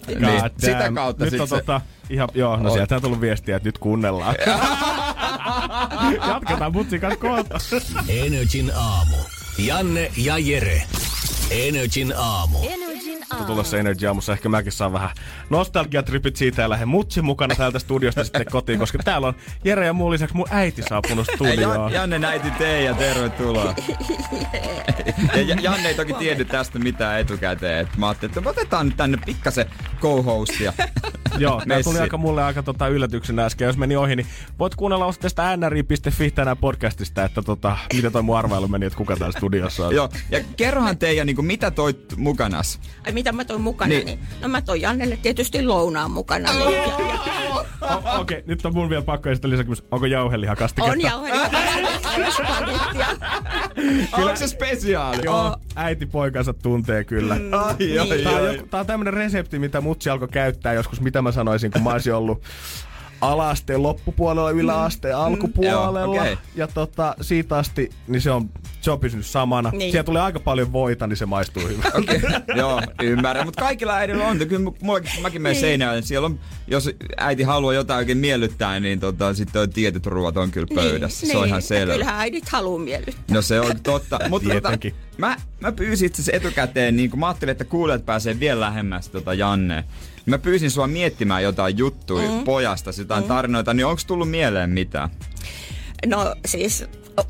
sitä 0.58 0.92
kautta 0.94 1.24
Nyt 1.24 1.30
sit 1.30 1.40
on 1.40 1.48
se- 1.48 1.56
tota, 1.56 1.80
ihan, 2.10 2.28
joo, 2.34 2.56
no 2.56 2.68
On. 2.68 2.72
sieltä 2.76 2.96
on 2.96 3.02
tullut 3.02 3.20
viestiä, 3.20 3.56
että 3.56 3.68
nyt 3.68 3.78
kuunnellaan. 3.78 4.34
Jatketaan 6.28 6.72
Mutsin 6.72 7.00
kanssa 7.00 7.20
kohta. 7.20 7.58
Energin 8.08 8.72
aamu. 8.74 9.16
Janne 9.58 10.12
ja 10.16 10.38
Jere. 10.38 10.82
Energin 11.50 12.14
aamu. 12.16 12.58
Energin 12.62 13.18
aamu. 13.30 13.44
Tulossa 13.44 13.78
Energy 13.78 14.06
Aamussa 14.06 14.32
ehkä 14.32 14.48
mäkin 14.48 14.72
saan 14.72 14.92
vähän 14.92 15.10
nostalgiatripit 15.50 16.36
siitä 16.36 16.62
ja 16.62 16.68
lähden 16.70 16.88
Mutsin 16.88 17.24
mukana 17.24 17.54
täältä 17.54 17.78
studiosta 17.78 18.24
sitten 18.24 18.46
kotiin, 18.52 18.78
koska 18.78 18.98
täällä 18.98 19.26
on 19.26 19.34
Jere 19.64 19.86
ja 19.86 19.92
muun 19.92 20.12
lisäksi 20.12 20.36
mun 20.36 20.46
äiti 20.50 20.82
saapunut 20.82 21.26
studioon. 21.34 21.74
Jan, 21.74 21.92
Janne 21.92 22.18
näiti 22.18 22.50
Teija, 22.50 22.94
tervetuloa. 22.94 23.74
ja 25.34 25.40
Ja- 25.42 25.56
Janne 25.60 25.88
ei 25.88 25.94
toki 25.94 26.12
tiennyt 26.12 26.48
tästä 26.48 26.78
mitään 26.78 27.20
etukäteen. 27.20 27.78
Et 27.86 27.96
mä 27.96 28.08
ajattelin, 28.08 28.38
että 28.38 28.50
otetaan 28.50 28.86
nyt 28.86 28.96
tänne 28.96 29.18
pikkasen 29.26 29.66
co-hostia. 30.00 30.72
Joo, 31.38 31.62
Messi. 31.66 31.90
tuli 31.90 31.98
aika 31.98 32.16
mulle 32.16 32.42
aika 32.42 32.62
tota 32.62 32.88
yllätyksenä 32.88 33.44
äsken. 33.44 33.66
Jos 33.66 33.76
meni 33.76 33.96
ohi, 33.96 34.16
niin 34.16 34.26
voit 34.58 34.74
kuunnella 34.74 35.12
tästä 35.20 35.56
nri.fi 35.56 36.30
tänään 36.30 36.56
podcastista, 36.56 37.24
että 37.24 37.42
tota, 37.42 37.76
miten 37.94 38.12
toi 38.12 38.22
mun 38.22 38.38
arvailu 38.38 38.68
meni, 38.68 38.86
että 38.86 38.96
kuka 38.96 39.16
täällä 39.16 39.38
studiossa 39.38 39.86
on. 39.86 39.94
Joo, 39.94 40.08
ja 40.30 40.40
kerrohan 40.56 40.98
Teija, 40.98 41.24
niin 41.24 41.44
mitä 41.44 41.70
toit 41.70 42.16
mukanas? 42.16 42.80
Ai 43.06 43.12
mitä 43.12 43.32
mä 43.32 43.44
toin 43.44 43.60
mukana? 43.60 43.88
Niin. 43.88 44.06
Niin. 44.06 44.18
No 44.40 44.48
mä 44.48 44.62
toin 44.62 44.80
Jannelle 44.80 45.16
tietysti 45.16 45.62
lounaan 45.62 46.10
mukana. 46.10 46.50
Okei, 47.80 48.38
okay, 48.38 48.42
nyt 48.46 48.66
on 48.66 48.74
mun 48.74 48.90
vielä 48.90 49.02
pakko 49.02 49.28
esittää 49.30 49.50
lisäkysymys. 49.50 49.84
Onko 49.90 50.06
jauhelihakastiketta? 50.06 50.92
on 50.92 51.00
jauhelihakastiketta. 51.00 51.80
Onko 54.16 54.36
se 54.36 54.48
spesiaali? 54.48 55.24
Joo, 55.24 55.56
äiti 55.76 56.06
poikansa 56.06 56.52
tuntee 56.52 57.04
kyllä. 57.04 57.34
Ai, 57.34 57.98
ai, 57.98 58.08
Niin. 58.08 58.24
Tää 58.24 58.32
on, 58.32 58.44
ai. 58.44 58.54
joku, 58.54 58.66
tää 58.66 58.80
on 58.80 58.86
tämmönen 58.86 59.14
resepti, 59.14 59.58
mitä 59.58 59.80
mutsi 59.80 60.10
alkoi 60.10 60.28
käyttää 60.28 60.72
joskus, 60.72 61.00
mitä 61.00 61.19
mä 61.22 61.32
sanoisin, 61.32 61.70
kun 61.70 61.82
mä 61.82 61.90
olisin 61.90 62.14
ollut 62.14 62.42
alaasteen 63.20 63.82
loppupuolella, 63.82 64.50
yläasteen 64.50 65.16
alkupuolella. 65.16 66.00
Joo, 66.00 66.10
okei. 66.14 66.38
Ja 66.54 66.66
tota, 66.66 67.14
siitä 67.20 67.56
asti, 67.56 67.90
niin 68.08 68.22
se 68.22 68.30
on, 68.30 68.50
se 68.80 68.90
on 68.90 69.00
pysynyt 69.00 69.26
samana. 69.26 69.70
Niin. 69.70 69.92
Siellä 69.92 70.04
tulee 70.04 70.22
aika 70.22 70.40
paljon 70.40 70.72
voita, 70.72 71.06
niin 71.06 71.16
se 71.16 71.26
maistuu 71.26 71.62
hyvältä. 71.68 71.98
Okay. 71.98 72.20
joo, 72.56 72.82
ymmärrän. 73.02 73.44
Mutta 73.46 73.60
kaikilla 73.62 73.94
äidillä 73.94 74.26
on. 74.26 74.38
Kyllä 74.38 74.70
mullakin, 74.82 75.10
mäkin 75.22 75.42
menen 75.42 75.54
Niin. 75.54 75.60
seinään. 75.60 76.02
Siellä 76.02 76.26
on, 76.26 76.40
jos 76.66 76.90
äiti 77.16 77.42
haluaa 77.42 77.74
jotain 77.74 77.98
oikein 77.98 78.18
miellyttää, 78.18 78.80
niin 78.80 79.00
tota, 79.00 79.34
sitten 79.34 79.62
on 79.62 79.70
tietyt 79.70 80.06
ruoat 80.06 80.36
on 80.36 80.50
kyllä 80.50 80.66
pöydässä. 80.74 81.26
se 81.26 81.36
on 81.36 81.46
ihan 81.46 81.56
ja 81.58 81.60
selvä. 81.60 81.92
Kyllähän 81.92 82.20
äidit 82.20 82.48
haluaa 82.48 82.78
miellyttää. 82.78 83.24
No 83.30 83.42
se 83.42 83.60
on 83.60 83.80
totta. 83.82 84.18
Mutta 84.28 84.48
tota, 84.54 84.72
mä, 85.18 85.36
mä 85.60 85.72
pyysin 85.72 86.06
itse 86.06 86.32
etukäteen, 86.32 86.96
niin 86.96 87.10
kun 87.10 87.20
mä 87.20 87.26
ajattelin, 87.28 87.52
että 87.52 87.64
kuulijat 87.64 88.06
pääsee 88.06 88.40
vielä 88.40 88.60
lähemmäs 88.60 89.08
tota 89.08 89.34
Janne. 89.34 89.84
Mä 90.26 90.38
pyysin 90.38 90.70
sua 90.70 90.86
miettimään 90.86 91.42
jotain 91.42 91.78
juttuja 91.78 92.30
mm. 92.30 92.44
pojasta, 92.44 92.90
jotain 92.98 93.24
mm. 93.24 93.28
tarinoita, 93.28 93.74
niin 93.74 93.86
onko 93.86 94.02
tullut 94.06 94.30
mieleen 94.30 94.70
mitään? 94.70 95.10
No 96.06 96.34
siis, 96.46 96.84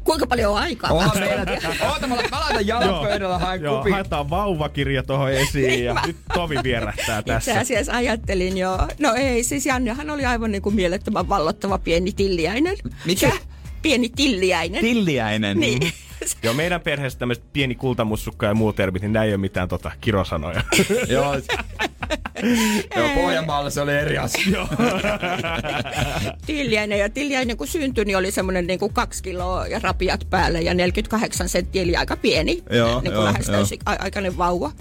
kuinka 0.05 0.27
paljon 0.27 0.53
on 0.53 0.59
aikaa? 0.59 0.91
Onhan 0.91 1.19
meillä, 1.19 1.47
oota, 1.93 2.07
mä, 2.07 2.15
mä 2.31 2.41
laitan 2.41 2.67
jalan 2.67 3.07
pöydällä, 3.07 3.39
haen 3.39 3.63
Joo, 3.63 3.79
kupin. 3.79 3.93
haetaan 3.93 4.31
vauvakirja 4.31 5.03
tuohon 5.03 5.33
esiin 5.33 5.85
ja 5.85 6.03
nyt 6.07 6.17
Tovi 6.35 6.57
vierähtää 6.63 7.19
Itse 7.19 7.33
tässä. 7.33 7.61
asiassa 7.61 7.93
ajattelin 7.93 8.59
jo. 8.59 8.79
No 8.99 9.15
ei, 9.15 9.45
siis 9.45 9.67
Jannehan 9.67 10.11
oli 10.11 10.25
aivan 10.25 10.53
niin 10.53 10.63
kuin 10.63 10.75
mielettömän 10.75 11.29
vallottava 11.29 11.79
pieni 11.79 12.13
tilliäinen. 12.13 12.77
Mikä? 13.05 13.33
Pieni 13.83 14.09
tilliäinen. 14.09 14.81
Tilliäinen. 14.81 15.61
Niin. 15.61 15.93
Joo, 16.43 16.55
meidän 16.55 16.81
perheessä 16.81 17.19
tämmöiset 17.19 17.45
pieni 17.53 17.75
kultamussukka 17.75 18.47
ja 18.47 18.55
muut 18.55 18.77
termit, 18.77 19.03
niin 19.03 19.13
näin 19.13 19.29
ei 19.29 19.35
ole 19.35 19.41
mitään 19.41 19.69
tota, 19.69 19.91
kirosanoja. 20.01 20.63
Joo. 21.09 21.35
Joo, 22.97 23.09
Pohjanmaalla 23.15 23.71
se 23.71 23.81
oli 23.81 23.93
eri 23.93 24.19
asia. 24.19 24.67
Tiljainen 26.47 26.99
ja 26.99 27.11
Tiljainen 27.11 27.57
kun 27.57 27.67
syntyi, 27.67 28.05
niin 28.05 28.17
oli 28.17 28.31
semmoinen 28.31 28.67
niin 28.67 28.79
kuin 28.79 28.93
kaksi 28.93 29.23
kiloa 29.23 29.67
ja 29.67 29.81
rapiat 29.83 30.27
päälle 30.31 30.61
ja 30.61 30.75
48 30.75 31.49
senttiä, 31.49 31.83
eli 31.83 31.97
aika 31.97 32.17
pieni, 32.17 32.63
Joo, 32.71 33.01
niin 33.01 33.13
kuin 33.13 33.25
lähes 33.25 33.49
joo. 33.49 33.57
täysi 33.57 33.79
a- 33.87 33.97
aikainen 33.99 34.39
vauva. 34.39 34.73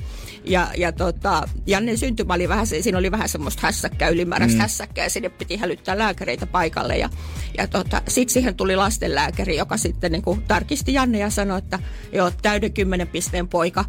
Ja, 0.45 0.67
ja 0.77 0.91
tota, 0.91 1.47
Janne 1.65 1.97
syntymä 1.97 2.33
oli 2.33 2.49
vähän, 2.49 2.67
siinä 2.67 2.97
oli 2.97 3.11
vähän 3.11 3.29
semmoista 3.29 3.61
hässäkkää, 3.63 4.09
ylimääräistä 4.09 4.57
mm. 4.57 4.61
hässäkkää 4.61 5.05
ja 5.05 5.09
sinne 5.09 5.29
piti 5.29 5.57
hälyttää 5.57 5.97
lääkäreitä 5.97 6.45
paikalle. 6.45 6.97
Ja, 6.97 7.09
ja 7.57 7.67
tota, 7.67 8.01
sitten 8.07 8.33
siihen 8.33 8.55
tuli 8.55 8.75
lastenlääkäri, 8.75 9.57
joka 9.57 9.77
sitten 9.77 10.11
niin 10.11 10.21
kuin 10.21 10.41
tarkisti 10.47 10.93
Janne 10.93 11.19
ja 11.19 11.28
sanoi, 11.31 11.57
että 11.57 11.79
joo, 12.11 12.31
täyden 12.41 12.73
kymmenen 12.73 13.07
pisteen 13.07 13.47
poika 13.47 13.85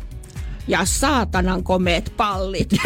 ja 0.69 0.85
saatanan 0.85 1.63
komeet 1.63 2.13
pallit. 2.17 2.71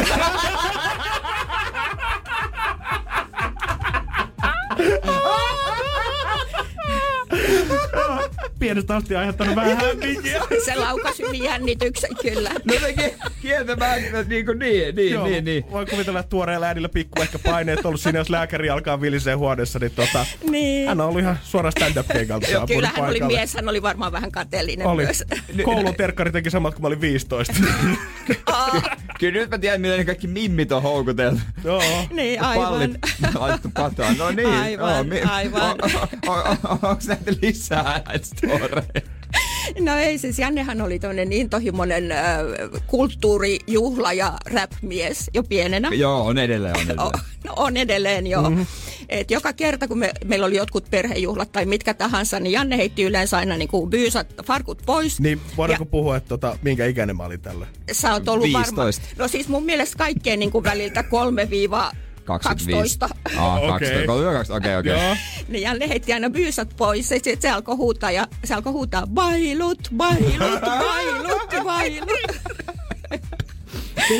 Pienestä 8.58 8.96
asti 8.96 9.16
aiheuttanut 9.16 9.56
vähän 9.56 9.76
hämminkiä. 9.76 10.42
se 10.64 10.74
laukasi 10.74 11.22
yli 11.22 11.44
jännityksen 11.44 12.10
kyllä. 12.22 12.50
No 12.64 12.74
se 12.80 12.92
ki- 12.92 13.14
kieltämättä 13.42 14.22
niin 14.22 14.46
kuin 14.46 14.58
niin, 14.58 14.94
niin, 14.94 15.12
Joo, 15.12 15.26
niin, 15.26 15.44
niin. 15.44 15.64
Voin 15.70 15.88
kuvitella, 15.90 16.20
että 16.20 16.30
tuoreella 16.30 16.66
äänillä 16.66 16.88
pikku 16.88 17.22
ehkä 17.22 17.38
paineet 17.38 17.86
ollut 17.86 18.00
siinä, 18.00 18.18
jos 18.18 18.30
lääkäri 18.30 18.70
alkaa 18.70 19.00
vilisee 19.00 19.34
huoneessa, 19.34 19.78
niin 19.78 19.92
tota, 19.92 20.26
Niin. 20.50 20.88
hän 20.88 21.00
on 21.00 21.08
ollut 21.08 21.20
ihan 21.20 21.38
suora 21.44 21.70
stand-up 21.70 22.06
keikalta 22.12 22.46
Joo, 22.46 22.52
saapunut 22.60 22.76
kyllä 22.76 22.88
hän 22.96 23.04
oli 23.04 23.18
paikalle. 23.20 23.36
mies, 23.36 23.54
hän 23.54 23.68
oli 23.68 23.82
varmaan 23.82 24.12
vähän 24.12 24.32
kateellinen 24.32 24.86
Oli. 24.86 25.02
myös. 25.04 25.24
Koulun 25.64 25.94
terkkari 25.94 26.32
teki 26.32 26.50
samat, 26.50 26.74
kun 26.74 26.82
mä 26.82 26.86
olin 26.86 27.00
15. 27.00 27.52
Kyllä 29.24 29.40
nyt 29.40 29.50
mä 29.50 29.58
tiedän, 29.58 29.80
miten 29.80 29.98
ne 29.98 30.04
kaikki 30.04 30.26
mimmit 30.26 30.72
on 30.72 30.82
houkuteltu. 30.82 31.40
Joo. 31.64 31.82
Niin, 32.10 32.40
Pallit 32.40 32.96
aivan. 33.22 33.40
laittu 33.40 33.70
patoon. 33.74 34.16
No 34.18 34.30
niin. 34.30 34.48
Aivan, 34.48 35.06
joo, 35.08 35.30
aivan. 35.30 35.62
On, 35.62 35.78
on, 36.26 36.40
on, 36.48 36.78
onko 36.82 37.02
näitä 37.06 37.32
lisää 37.42 38.02
näitä 38.06 38.26
storeja? 38.26 38.82
No 39.80 39.96
ei 39.96 40.18
siis, 40.18 40.38
Jannehan 40.38 40.80
oli 40.80 40.98
tämmöinen 40.98 41.32
intohimoinen 41.32 42.12
äh, 42.12 42.18
kulttuurijuhla 42.86 44.12
ja 44.12 44.32
rap-mies 44.46 45.30
jo 45.34 45.42
pienenä. 45.42 45.88
Joo, 45.94 46.26
on 46.26 46.38
edelleen, 46.38 46.76
on 46.76 46.82
edelleen. 46.82 47.10
No 47.44 47.52
on 47.56 47.76
edelleen 47.76 48.26
joo. 48.26 48.50
Mm-hmm. 48.50 48.66
Et 49.08 49.30
joka 49.30 49.52
kerta, 49.52 49.88
kun 49.88 49.98
me, 49.98 50.12
meillä 50.24 50.46
oli 50.46 50.56
jotkut 50.56 50.86
perhejuhlat 50.90 51.52
tai 51.52 51.64
mitkä 51.66 51.94
tahansa, 51.94 52.40
niin 52.40 52.52
Janne 52.52 52.76
heitti 52.76 53.02
yleensä 53.02 53.36
aina 53.36 53.56
niin 53.56 53.68
kuin 53.68 53.90
byysat, 53.90 54.26
farkut 54.44 54.82
pois. 54.86 55.20
Niin 55.20 55.40
voidaanko 55.56 55.84
Ja- 55.84 55.90
puhua, 55.90 56.16
että 56.16 56.28
tota, 56.28 56.58
minkä 56.62 56.86
ikäinen 56.86 57.16
mä 57.16 57.24
olin 57.24 57.40
tällä? 57.40 57.66
Sä 57.92 58.12
oot 58.12 58.28
ollut 58.28 58.52
varma. 58.52 58.84
15. 58.84 59.04
No 59.18 59.28
siis 59.28 59.48
mun 59.48 59.64
mielestä 59.64 59.96
kaikkeen 59.98 60.38
niin 60.38 60.50
kuin 60.50 60.64
väliltä 60.64 61.02
3 61.02 61.50
25. 62.24 62.98
12. 62.98 63.08
Ah, 63.38 63.56
Okei. 63.74 64.06
12. 64.06 64.32
12. 64.32 64.54
Okei. 64.76 64.92
Niin 65.48 65.62
Janne 65.62 65.88
heitti 65.88 66.12
aina 66.12 66.30
byysat 66.30 66.68
pois 66.76 67.10
ja 67.10 67.16
sitten 67.16 67.42
se 67.42 67.50
alkoi 67.50 67.76
huutaa 67.76 68.10
ja 68.10 68.26
se 68.44 68.54
alkoi 68.54 68.72
huutaa 68.72 69.06
bailut, 69.06 69.78
bailut, 69.96 70.60
bailut, 70.84 71.64
bailut. 71.64 72.08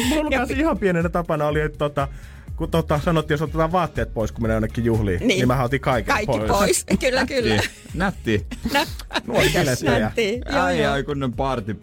Mulla 0.09 0.31
kanssa 0.39 0.57
ihan 0.57 0.79
pienenä 0.79 1.09
tapana 1.09 1.47
oli, 1.47 1.61
että 1.61 1.79
tota, 1.79 2.09
kun 2.57 2.71
tota, 2.71 3.01
sanottiin, 3.05 3.35
jos 3.35 3.43
otetaan 3.43 3.73
vaatteet 3.73 4.15
pois, 4.15 4.33
kun 4.33 4.43
menee 4.43 4.55
jonnekin 4.55 4.85
juhliin, 4.85 5.19
niin, 5.19 5.29
Niin. 5.29 5.39
niin 5.39 5.49
mä 5.49 5.63
otin 5.63 5.81
kaiken 5.81 6.15
Kaikki 6.15 6.39
pois. 6.39 6.51
pois. 6.51 6.85
Kyllä, 7.01 7.27
kyllä. 7.27 7.63
Nätti. 7.95 8.47
Nuori 9.27 9.49
bilettejä. 9.59 9.99
Nätti. 9.99 10.41
Joo, 10.53 10.63
Ai, 10.63 10.83
joo. 10.83 10.93
ai, 10.93 11.03
kunnon 11.03 11.33
party. 11.33 11.81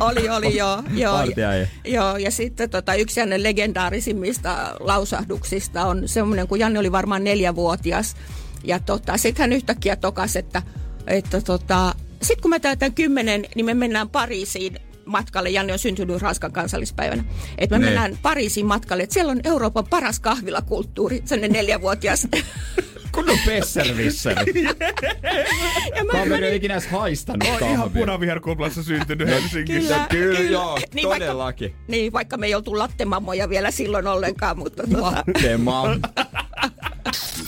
Oli, 0.00 0.28
oli, 0.28 0.56
joo. 0.56 0.82
joo. 0.94 1.16
Partiaja. 1.18 1.66
Joo, 1.84 2.16
ja 2.16 2.30
sitten 2.30 2.70
tota, 2.70 2.94
yksi 2.94 3.20
hänen 3.20 3.42
legendaarisimmista 3.42 4.76
lausahduksista 4.80 5.84
on 5.84 6.08
semmoinen, 6.08 6.48
kun 6.48 6.58
Janne 6.58 6.78
oli 6.78 6.92
varmaan 6.92 7.24
neljävuotias. 7.24 8.16
Ja 8.64 8.78
tota, 8.78 9.16
sitten 9.16 9.42
hän 9.42 9.52
yhtäkkiä 9.52 9.96
tokas, 9.96 10.36
että, 10.36 10.62
että 11.06 11.40
tota, 11.40 11.94
sitten 12.22 12.42
kun 12.42 12.50
mä 12.50 12.58
täytän 12.60 12.94
kymmenen, 12.94 13.46
niin 13.54 13.66
me 13.66 13.74
mennään 13.74 14.08
Pariisiin 14.08 14.76
matkalle. 15.04 15.50
Janne 15.50 15.72
on 15.72 15.78
syntynyt 15.78 16.22
Ranskan 16.22 16.52
kansallispäivänä. 16.52 17.24
Että 17.58 17.78
me 17.78 17.78
Ne. 17.78 17.84
mennään 17.84 18.18
Pariisiin 18.22 18.66
matkalle. 18.66 19.02
Että 19.02 19.14
siellä 19.14 19.30
on 19.32 19.40
Euroopan 19.44 19.86
paras 19.90 20.20
kahvilakulttuuri, 20.20 21.22
sellainen 21.24 21.52
neljävuotias. 21.52 22.28
Kunnon 23.16 23.38
pesservisseri. 23.46 24.64
ja 25.96 26.04
mä 26.04 26.12
Kaveri 26.12 26.46
ei 26.46 26.56
ikinä 26.56 26.74
edes 26.74 26.86
haistanut 26.86 27.42
On 27.48 27.68
ihan 27.68 27.76
kahvia. 27.76 28.00
punaviherkuplassa 28.00 28.82
syntynyt 28.82 29.28
Helsingissä. 29.28 29.94
Kyllä, 29.94 30.06
Kyllä, 30.08 30.36
kyllä. 30.38 30.50
joo, 30.50 30.78
Niin 30.94 31.08
vaikka- 31.08 31.24
todellakin. 31.26 31.74
niin, 31.88 32.12
vaikka 32.12 32.36
me 32.36 32.46
ei 32.46 32.54
oltu 32.54 32.78
lattemammoja 32.78 33.48
vielä 33.48 33.70
silloin 33.70 34.06
ollenkaan, 34.06 34.58
mutta 34.58 34.82
tota, 34.92 35.24
Tema. 35.42 35.84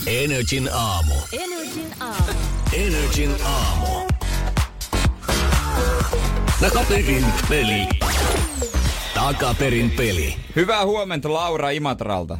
Energin 0.07 0.69
aamu. 0.73 1.13
Energin 1.33 1.93
aamu. 1.99 2.33
Energin 2.73 3.35
aamu. 3.45 4.07
Takaperin 6.61 7.25
peli. 7.49 7.87
Takaperin 9.13 9.91
peli. 9.91 10.35
Hyvää 10.55 10.85
huomenta 10.85 11.33
Laura 11.33 11.69
Imatralta. 11.69 12.37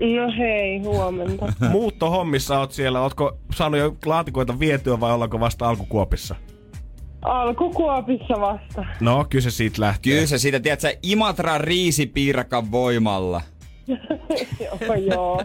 No 0.00 0.32
hei, 0.38 0.78
huomenta. 0.78 1.52
Muuttohommissa 1.70 2.58
oot 2.58 2.72
siellä, 2.72 3.00
ootko 3.00 3.38
saanut 3.54 3.80
jo 3.80 3.96
laatikoita 4.06 4.58
vietyä 4.58 5.00
vai 5.00 5.12
ollaanko 5.12 5.40
vasta 5.40 5.68
alkukuopissa? 5.68 6.34
Alkukuopissa 7.22 8.40
vasta. 8.40 8.84
No, 9.00 9.26
kyllä 9.30 9.42
se 9.42 9.50
siitä 9.50 9.80
lähtee. 9.80 10.12
Kyllä 10.12 10.26
se 10.26 10.38
siitä, 10.38 10.60
tiedät 10.60 10.80
sä, 10.80 10.92
Imatran 11.02 11.60
riisipiirakan 11.60 12.70
voimalla. 12.70 13.40
joo, 14.64 14.94
joo. 14.94 15.42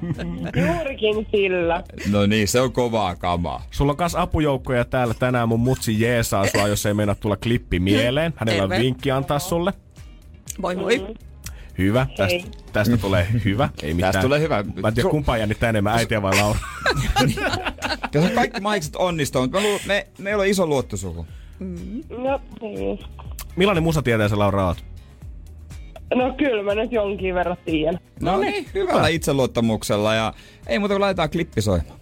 Juurikin 0.68 1.28
sillä. 1.32 1.84
No 2.12 2.26
niin, 2.26 2.47
se 2.47 2.62
on 2.62 2.72
kovaa 2.72 3.16
kamaa. 3.16 3.62
Sulla 3.72 3.91
on 3.91 3.97
kas 3.97 4.16
apujoukkoja 4.16 4.86
täällä 4.86 5.14
tänään. 5.14 5.49
Mun 5.49 5.60
mutsi 5.60 6.01
jeesaa 6.01 6.47
sua, 6.47 6.68
jos 6.68 6.86
ei 6.86 6.93
mennä 6.93 7.16
tulla 7.16 7.38
klippi 7.38 7.80
mieleen. 7.80 8.34
Hänellä 8.36 8.64
on 8.64 8.70
vinkki 8.70 9.12
antaa 9.12 9.39
sulle. 9.39 9.74
moi 10.62 10.76
moi. 10.76 11.08
Hyvä. 11.78 12.07
Tästä, 12.17 12.49
tästä 12.74 12.97
tulee 12.97 13.28
hyvä. 13.45 13.69
Ei 13.84 13.93
mitään. 13.93 14.21
tulee 14.21 14.39
hyvä. 14.39 14.63
Mä 14.82 14.88
en 14.88 14.93
tiedä, 14.93 15.09
kumpaa 15.09 15.38
jännittää 15.38 15.69
enemmän, 15.69 15.97
äitiä 15.97 16.21
vai 16.21 16.36
Laura. 16.36 16.59
Jos 18.13 18.32
kaikki 18.36 18.61
mainikset 18.61 18.95
onnistuu, 18.95 19.41
mutta 19.41 19.59
me, 19.59 19.80
me, 19.88 20.07
meillä 20.17 20.41
on 20.41 20.47
iso 20.47 20.67
luottosuku. 20.67 21.26
No 22.09 22.41
niin. 22.61 22.99
Millainen 23.55 23.84
musatieteen 23.84 24.30
sä 24.30 24.39
Laura 24.39 24.67
oot? 24.67 24.86
No 26.15 26.34
kyllä 26.38 26.63
mä 26.63 26.76
nyt 26.76 26.91
jonkin 26.91 27.36
verran 27.36 27.57
tiedän. 27.65 27.99
No 28.21 28.38
niin, 28.38 28.67
hyvällä 28.74 29.07
itseluottamuksella 29.07 30.13
ja 30.13 30.34
ei 30.67 30.80
muuta 30.80 30.93
kuin 30.93 31.01
laitetaan 31.01 31.30
klippi 31.30 31.61
soimaan. 31.61 31.99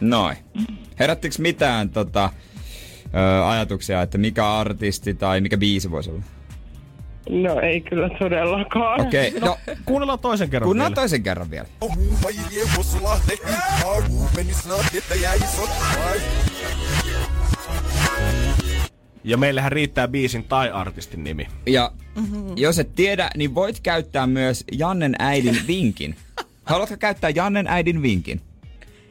Noin. 0.00 0.36
Herättikö 0.98 1.34
mitään 1.38 1.90
tota, 1.90 2.30
ö, 3.14 3.46
ajatuksia, 3.46 4.02
että 4.02 4.18
mikä 4.18 4.52
artisti 4.52 5.14
tai 5.14 5.40
mikä 5.40 5.56
biisi 5.56 5.90
voisi 5.90 6.10
olla? 6.10 6.22
No 7.30 7.60
ei 7.60 7.80
kyllä 7.80 8.10
todellakaan. 8.18 9.00
Okei, 9.00 9.28
okay, 9.28 9.40
no 9.40 9.58
Kuunnellaan 9.84 10.18
toisen 10.18 10.50
kerran 10.50 10.66
kuunnellaan 10.66 10.90
vielä. 10.90 11.02
toisen 11.02 11.22
kerran 11.22 11.50
vielä. 11.50 11.66
Ja 19.24 19.36
meillähän 19.36 19.72
riittää 19.72 20.08
biisin 20.08 20.44
tai 20.44 20.70
artistin 20.70 21.24
nimi. 21.24 21.46
Ja 21.66 21.92
jos 22.56 22.78
et 22.78 22.94
tiedä, 22.94 23.30
niin 23.36 23.54
voit 23.54 23.80
käyttää 23.80 24.26
myös 24.26 24.64
Jannen 24.72 25.14
äidin 25.18 25.58
vinkin. 25.66 26.16
Haluatko 26.64 26.96
käyttää 26.96 27.30
Jannen 27.30 27.66
äidin 27.66 28.02
vinkin? 28.02 28.40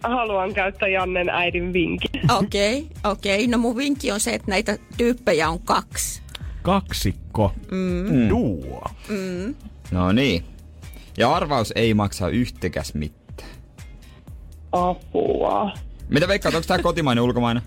Haluan 0.03 0.53
käyttää 0.53 0.87
Jannen 0.89 1.29
äidin 1.29 1.73
vinkin. 1.73 2.09
Okei, 2.37 2.77
okay, 2.79 3.11
okei. 3.11 3.35
Okay. 3.35 3.47
No 3.47 3.57
mun 3.57 3.75
vinkki 3.77 4.11
on 4.11 4.19
se, 4.19 4.33
että 4.33 4.51
näitä 4.51 4.77
tyyppejä 4.97 5.49
on 5.49 5.59
kaksi. 5.59 6.21
Kaksikko. 6.61 7.53
Mm. 7.71 8.29
Duo. 8.29 8.83
No 9.91 10.11
niin. 10.11 10.43
Ja 11.17 11.35
arvaus 11.35 11.73
ei 11.75 11.93
maksa 11.93 12.29
yhtäkäs 12.29 12.93
mitään. 12.93 13.49
Apua. 14.71 15.71
Mitä 16.09 16.27
veikkaat, 16.27 16.55
onko 16.55 16.67
tää 16.67 16.79
kotimainen 16.79 17.23
ulkomainen? 17.27 17.63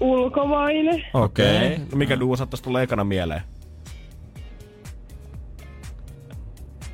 Ulkomainen. 0.00 0.94
Okei. 1.14 1.56
Okei. 1.56 1.72
Okay. 1.74 1.78
No 1.92 1.96
mikä 1.98 2.20
duo 2.20 2.36
saattaisi 2.36 2.62
tulla 2.62 2.82
ekana 2.82 3.04
mieleen? 3.04 3.42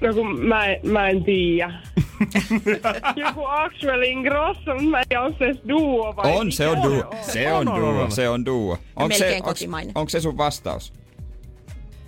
No 0.01 0.15
kun 0.15 0.41
mä, 0.47 0.67
en- 0.67 0.81
mä 0.91 1.09
en 1.09 1.25
tiedä. 1.25 1.73
Joku 3.17 3.45
Axel 3.45 4.03
Ingrosso, 4.03 4.75
mä 4.91 4.99
en 4.99 5.05
tiedä, 5.09 5.23
onko 5.23 5.39
se 5.39 5.55
duo 5.69 6.17
vai 6.17 6.37
On, 6.37 6.53
se 6.53 6.69
on 6.69 6.83
duo. 6.83 7.11
Se 7.21 7.53
on 7.53 7.67
duo, 7.67 8.03
on. 8.03 8.13
se 8.13 8.29
on 8.29 8.45
duo. 8.45 8.79
Onko 8.97 9.17
se, 9.17 9.35
onks, 9.35 9.45
kotimainen. 9.45 9.93
onko 9.95 10.09
se 10.11 10.21
sun 10.21 10.37
vastaus? 10.37 10.93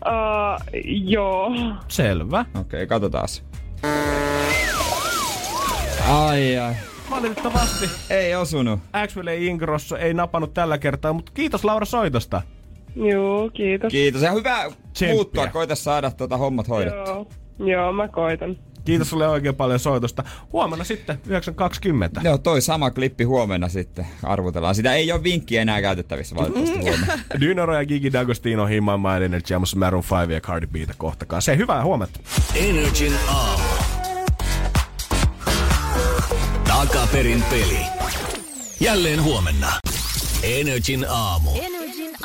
Uh, 0.06 0.80
joo. 0.84 1.50
Selvä. 1.88 2.40
Okei, 2.40 2.60
okay, 2.60 2.86
katsotaan. 2.86 3.28
Ai 6.08 6.58
ai. 6.58 6.74
Valitettavasti 7.10 7.90
Ei 8.10 8.34
osunut. 8.34 8.80
Axwell 8.92 9.28
Ingrosso 9.28 9.96
ei 9.96 10.14
napannut 10.14 10.54
tällä 10.54 10.78
kertaa, 10.78 11.12
mutta 11.12 11.32
kiitos 11.34 11.64
Laura 11.64 11.84
soitosta. 11.84 12.42
Joo, 12.96 13.50
kiitos. 13.50 13.90
Kiitos. 13.90 14.22
Ja 14.22 14.32
hyvä 14.32 14.64
Tsemppiä. 14.92 15.14
muuttua. 15.14 15.46
Koita 15.46 15.74
saada 15.74 16.10
tuota 16.10 16.36
hommat 16.36 16.68
hoidettua. 16.68 17.14
Joo, 17.14 17.26
joo, 17.58 17.92
mä 17.92 18.08
koitan. 18.08 18.56
Kiitos 18.88 19.10
sulle 19.10 19.28
oikein 19.28 19.54
paljon 19.54 19.78
soitosta. 19.78 20.24
Huomenna 20.52 20.84
sitten 20.84 21.18
9.20. 21.28 22.20
Joo, 22.24 22.38
toi 22.38 22.60
sama 22.60 22.90
klippi 22.90 23.24
huomenna 23.24 23.68
sitten 23.68 24.06
arvutellaan. 24.22 24.74
Sitä 24.74 24.94
ei 24.94 25.12
ole 25.12 25.22
vinkkiä 25.22 25.62
enää 25.62 25.82
käytettävissä 25.82 26.36
valitettavasti 26.36 26.80
huomenna. 26.80 27.18
Dynoro 27.40 27.74
ja 27.74 27.86
Gigi 27.86 28.08
D'Agostino, 28.08 28.68
Himman 28.68 29.00
My 29.00 29.24
Energy, 29.24 29.54
Amos 29.54 29.76
Maroon 29.76 30.04
5 30.20 30.32
ja 30.32 30.40
Cardi 30.40 30.66
Bita 30.66 30.94
kohtakaan. 30.98 31.42
Se 31.42 31.56
hyvää 31.56 31.84
huomenta. 31.84 32.20
Energin 32.54 33.12
aamu. 33.28 33.64
Takaperin 36.64 37.44
peli. 37.50 37.80
Jälleen 38.80 39.22
huomenna. 39.22 39.72
Energin 40.42 41.06
aamu. 41.08 41.50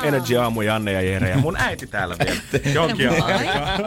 Energy 0.08 0.36
aamu, 0.36 0.62
Janne 0.62 0.92
ja 0.92 1.00
Jere 1.00 1.30
ja 1.30 1.36
mun 1.38 1.56
äiti 1.56 1.86
täällä 1.86 2.16
vielä. 2.18 2.40
Jonkin 2.74 3.08
aikaa. 3.10 3.78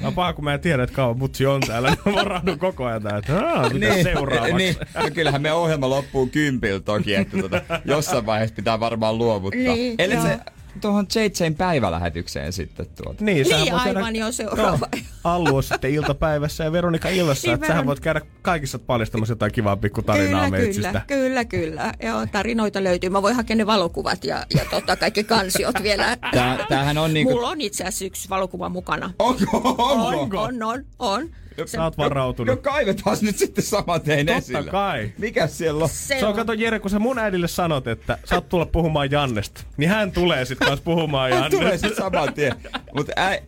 No 0.00 0.12
paha, 0.12 0.32
kun 0.32 0.44
mä 0.44 0.54
en 0.54 0.60
tiedä, 0.60 0.82
että 0.82 0.96
kauan 0.96 1.18
mutsi 1.18 1.46
on 1.46 1.60
täällä, 1.60 1.88
niin 1.90 1.98
mä 2.04 2.14
varaudun 2.14 2.58
koko 2.58 2.84
ajan 2.84 3.02
tää, 3.02 3.16
että 3.18 3.38
aah, 3.48 3.72
mitä 3.72 4.02
seuraavaksi. 4.02 4.54
niin. 4.54 4.76
No 4.94 5.10
kyllähän 5.14 5.42
meidän 5.42 5.58
ohjelma 5.58 5.88
loppuu 5.90 6.26
kympillä 6.26 6.80
toki, 6.80 7.14
että 7.14 7.38
tota, 7.38 7.60
jossain 7.84 8.26
vaiheessa 8.26 8.54
pitää 8.56 8.80
varmaan 8.80 9.18
luovuttaa. 9.18 9.60
Niin, 9.74 9.94
Eli 9.98 10.14
joo. 10.14 10.22
se 10.22 10.38
tuohon 10.80 11.06
JJn 11.14 11.54
päivälähetykseen 11.54 12.52
sitten 12.52 12.86
tuota. 13.02 13.24
Niin, 13.24 13.44
sähän 13.48 13.62
Niin, 13.64 13.72
voit 13.72 13.84
käydä- 13.84 13.98
aivan 13.98 14.16
jo 14.16 14.32
seuraava. 14.32 14.88
Joo, 14.92 15.02
Allu 15.24 15.56
on 15.56 15.62
sitten 15.62 15.90
iltapäivässä 15.90 16.64
ja 16.64 16.72
Veronika 16.72 17.08
illassa. 17.08 17.48
Niin, 17.48 17.54
että 17.54 17.66
sähän 17.66 17.80
Veron- 17.82 17.86
voit 17.86 18.00
käydä 18.00 18.20
kaikissa 18.42 18.78
paljastamassa 18.78 19.32
jotain 19.32 19.52
kivaa 19.52 19.76
pikkutarinaa 19.76 20.44
Kyllä, 20.44 20.50
meitsistä. 20.62 21.02
kyllä, 21.06 21.44
kyllä, 21.44 21.44
kyllä. 21.44 21.92
Joo, 22.02 22.26
tarinoita 22.26 22.84
löytyy. 22.84 23.10
Mä 23.10 23.22
voin 23.22 23.36
hakea 23.36 23.56
ne 23.56 23.66
valokuvat 23.66 24.24
ja, 24.24 24.46
ja 24.54 24.64
tota, 24.70 24.96
kaikki 24.96 25.24
kansiot 25.24 25.82
vielä. 25.82 26.16
Tää, 26.34 26.58
tämähän 26.68 26.98
on 26.98 27.14
niinku... 27.14 27.32
Mulla 27.32 27.48
on 27.48 27.60
itse 27.60 27.84
asiassa 27.84 28.04
yksi 28.04 28.28
valokuva 28.28 28.68
mukana. 28.68 29.12
Onko? 29.18 29.76
Onko? 29.88 30.40
On, 30.42 30.62
on, 30.62 30.84
on. 30.98 31.28
Sä 31.66 31.84
oot 31.84 31.98
varautunut. 31.98 32.56
No 32.56 32.62
kaivetaan 32.62 33.16
nyt 33.22 33.36
sitten 33.38 33.64
saman 33.64 34.00
tein 34.00 34.26
Totta 34.26 34.38
esille. 34.38 34.70
kai. 34.70 35.12
Mikä 35.18 35.46
siellä 35.46 35.82
on? 35.84 35.88
Se 35.90 35.94
Se 35.94 36.24
on, 36.24 36.30
on. 36.30 36.36
kato 36.36 36.52
Jere, 36.52 36.78
kun 36.78 36.90
sä 36.90 36.98
mun 36.98 37.18
äidille 37.18 37.48
sanot, 37.48 37.86
että 37.86 38.18
saat 38.24 38.48
tulla 38.48 38.66
puhumaan 38.66 39.10
Jannesta, 39.10 39.60
niin 39.76 39.90
hän 39.90 40.12
tulee 40.12 40.44
sit 40.44 40.58
kanssa 40.58 40.84
puhumaan 40.84 41.32
Hän 41.42 41.50
tulee 41.50 41.64
Jannesta. 41.64 41.88
sitten 41.88 42.04
saman 42.04 42.34
tien. 42.34 42.52
Mut 42.94 43.06
äi, 43.16 43.38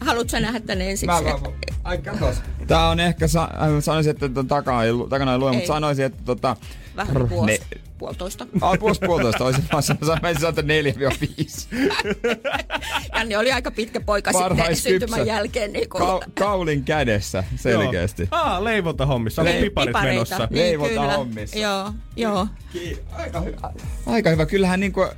Haluatko 0.00 0.30
sä 0.30 0.40
nähdä 0.40 0.60
tänne 0.60 0.90
ensiksi? 0.90 1.06
Mä, 1.06 1.20
mä, 1.22 1.38
ai 1.84 1.98
katos. 1.98 2.36
Tää 2.66 2.88
on 2.88 3.00
ehkä, 3.00 3.28
sa, 3.28 3.42
äh, 3.44 3.68
sanoisin, 3.80 4.10
että 4.10 4.28
ton 4.28 4.48
takana 4.48 4.84
ei, 4.84 4.92
lu- 4.92 5.08
takana 5.08 5.32
ei 5.32 5.38
lue, 5.38 5.52
mutta 5.52 5.66
sanoisin, 5.66 6.04
että 6.04 6.22
tota... 6.24 6.56
Vähän 6.96 7.16
Ne, 7.46 7.58
puolitoista. 8.04 8.46
Ah, 8.60 8.78
puolesta 8.78 9.06
puolitoista, 9.06 9.44
olisin 9.44 9.64
vaan 9.72 9.82
sanonut, 9.82 10.40
sanoa, 10.40 10.62
neljä 10.62 10.94
vielä 10.98 11.14
viisi. 11.20 11.68
Janne 13.14 13.38
oli 13.38 13.52
aika 13.52 13.70
pitkä 13.70 14.00
poika 14.00 14.32
sitten 14.32 14.42
Parhaiskypsä. 14.48 14.88
syntymän 14.88 15.26
jälkeen. 15.26 15.72
Niin 15.72 15.88
kun, 15.88 16.00
Ka- 16.00 16.20
kaulin 16.38 16.84
kädessä, 16.84 17.44
selkeästi. 17.56 18.22
Joo. 18.22 18.40
Aa, 18.42 18.64
leivonta 18.64 19.06
hommissa. 19.06 19.42
Onko 19.42 19.54
Le- 19.54 19.60
piparit 19.60 19.88
pipareita. 19.88 20.12
menossa? 20.14 20.48
Niin, 20.50 20.62
Leivota 20.62 20.90
kyllä. 20.90 21.16
hommissa. 21.16 21.58
Joo, 21.58 21.92
joo. 22.16 22.46
Aika 23.12 23.40
hyvä. 23.40 23.72
Aika 24.06 24.30
hyvä. 24.30 24.46
Kyllähän 24.46 24.80
niinku 24.80 25.02
äh, 25.02 25.10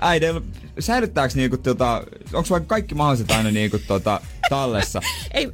äidellä, 0.00 0.40
säilyttääks 0.78 1.34
niinku 1.36 1.56
tota, 1.56 2.04
onks 2.32 2.50
vaikka 2.50 2.66
kaikki 2.66 2.94
mahdolliset 2.94 3.30
aina 3.30 3.50
niinku 3.50 3.78
tota 3.86 4.20
tallessa? 4.48 5.00
Ei, 5.34 5.50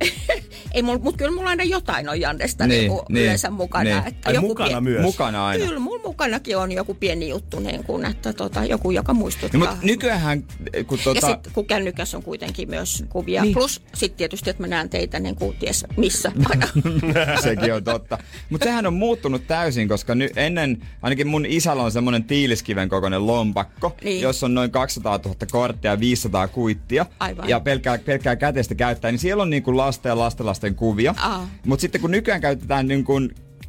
ei 0.73 0.82
mul, 0.82 0.99
mut 0.99 1.16
kyllä 1.16 1.31
mulla 1.31 1.51
aina 1.51 1.65
jotain 1.65 2.09
on 2.09 2.20
Jannesta 2.20 2.66
Niin, 2.66 2.78
niin, 2.81 2.91
niin, 2.91 3.01
niin, 3.09 3.23
yleensä 3.24 3.51
mukana. 3.51 3.85
niin. 3.85 4.07
Että 4.09 4.28
Ai 4.31 4.39
mukana 4.39 4.70
pien- 4.78 4.81
myös. 4.85 5.03
Mukana 5.03 5.47
aina. 5.47 5.65
Kyllä, 5.66 5.78
mulla 5.81 6.03
mukanakin 6.05 6.57
on 6.57 6.73
joku 6.73 6.95
pieni 6.95 7.28
juttu, 7.28 7.61
niin 7.61 7.85
kuin, 7.85 8.05
että 8.05 8.32
tota, 8.32 8.65
joku, 8.65 8.91
joka 8.91 9.15
muistuttaa. 9.15 9.61
No, 9.61 9.66
mutta 9.66 9.87
nykyään, 9.87 10.43
kun 10.87 10.99
Ja 10.99 11.05
tota... 11.05 11.27
sitten 11.27 11.53
kun 11.53 11.66
kännykässä 11.66 12.16
on 12.16 12.23
kuitenkin 12.23 12.70
myös 12.70 13.05
kuvia. 13.09 13.43
Niin. 13.43 13.47
Niin. 13.51 13.55
Plus 13.55 13.82
sitten 13.95 14.16
tietysti, 14.19 14.51
että 14.51 14.62
mä 14.62 14.66
näen 14.66 14.91
teitä 14.91 15.20
niin 15.20 15.37
kuin 15.37 15.57
ties 15.57 15.85
missä 15.97 16.32
aina. 16.51 16.66
Sekin 17.43 17.74
on 17.74 17.85
totta. 17.85 18.19
Mutta 18.51 18.65
sehän 18.65 18.87
on 18.87 18.95
muuttunut 18.95 19.47
täysin, 19.47 19.89
koska 19.89 20.15
nyt 20.15 20.32
ennen, 20.37 20.82
ainakin 21.03 21.27
mun 21.27 21.47
isällä 21.47 21.82
on 21.82 21.93
semmonen 21.93 22.24
tiiliskiven 22.24 22.89
kokoinen 22.89 23.27
lompakko, 23.27 23.97
Niin. 24.05 24.20
jossa 24.20 24.47
on 24.47 24.55
noin 24.55 24.70
200 24.70 25.20
000 25.24 25.37
korttia 25.51 25.91
ja 25.91 26.01
500 26.01 26.49
kuittia. 26.49 27.07
Aivan. 27.20 27.49
Ja 27.49 27.61
pelkkää, 27.61 27.99
pelkkää 27.99 28.37
käteistä 28.37 28.74
käyttää, 28.74 29.11
niin 29.11 29.19
siellä 29.19 29.43
on 29.43 29.51
niinku 29.51 29.77
lasten 29.77 30.11
ja 30.11 30.19
lastenlasten 30.51 30.74
kuvia. 30.74 31.14
Aa. 31.18 31.48
Mutta 31.66 31.81
sitten 31.81 32.01
kun 32.01 32.10
nykyään 32.10 32.40
käytetään 32.40 32.89
niinku, 32.89 33.12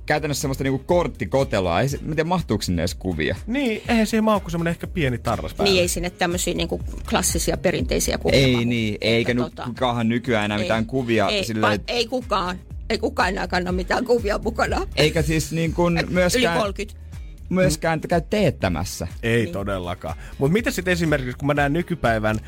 käytännössä 0.06 0.42
semmoista 0.42 0.64
niinku 0.64 0.84
korttikoteloa, 0.86 1.82
ei 1.82 1.90
se, 1.90 1.98
tiedä 1.98 2.24
mahtuuko 2.24 2.62
sinne 2.62 2.82
edes 2.82 2.96
kuvia. 2.96 3.36
Niin, 3.48 3.82
eihän 3.88 4.08
siihen 4.08 4.24
mahu 4.24 4.40
kuin 4.40 4.52
semmonen 4.52 4.72
ehkä 4.72 4.88
pieni 4.88 5.18
tarras 5.18 5.54
päällä. 5.54 5.72
niin 5.72 5.82
ei 5.82 5.88
sinne 5.88 6.10
tämmöisiä 6.10 6.54
niin 6.54 6.68
kuin 6.68 6.82
klassisia 7.10 7.58
perinteisiä 7.58 8.18
kuvia. 8.18 8.38
Ei 8.40 8.54
mahu. 8.54 8.66
niin, 8.66 8.98
eikä 9.02 9.34
nyt 9.34 9.44
tota, 9.44 9.64
kukaan 9.64 10.10
nykyään 10.10 10.46
enää 10.46 10.58
ei, 10.58 10.64
mitään 10.64 10.86
kuvia 10.86 11.30
ei, 11.30 11.44
silleen, 11.44 11.80
va- 11.80 11.84
ei 11.88 12.08
kukaan. 12.08 12.60
Ei 12.90 12.98
kukaan 12.98 13.30
enää 13.30 13.48
kanna 13.48 13.72
mitään 13.72 14.06
kuvia 14.06 14.40
mukana. 14.44 14.88
eikä 14.96 15.22
siis 15.22 15.52
niin 15.52 15.74
kuin 15.74 15.98
Yli 15.98 16.14
myöskään, 16.14 16.60
30. 16.60 17.00
myöskään 17.52 18.02
käy 18.02 18.22
teettämässä. 18.30 19.08
Ei 19.24 19.42
Niin. 19.44 19.54
todellakaan. 19.54 20.16
Mutta 20.38 20.54
miten 20.54 20.74
sitten 20.74 20.92
esimerkiksi, 20.92 21.38
kun 21.38 21.48
mä 21.48 21.54
näen 21.54 21.74
nykypäivän 21.74 22.40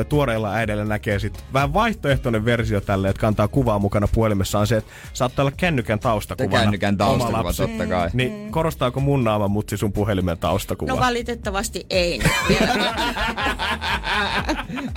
ö, 0.00 0.04
tuoreilla 0.04 0.54
äidellä 0.54 0.84
näkee 0.84 1.18
sit 1.18 1.44
vähän 1.52 1.74
vaihtoehtoinen 1.74 2.44
versio 2.44 2.80
tälle, 2.80 3.08
että 3.08 3.20
kantaa 3.20 3.48
kuvaa 3.48 3.78
mukana 3.78 4.08
puhelimessa, 4.14 4.58
on 4.58 4.66
se, 4.66 4.76
että 4.76 4.90
saattaa 5.12 5.42
olla 5.42 5.52
kännykän 5.56 5.98
taustakuvana. 6.00 6.62
Kännykän 6.62 6.96
taustakuva 6.96 7.52
totta 7.52 7.86
kai. 7.86 8.10
Niin 8.12 8.52
korostaako 8.52 9.00
mun 9.00 9.24
naama 9.24 9.48
mutsi 9.48 9.76
sun 9.76 9.92
puhelimen 9.92 10.38
taustakuva? 10.38 10.92
No 10.92 10.98
valitettavasti 11.00 11.86
ei. 11.90 12.20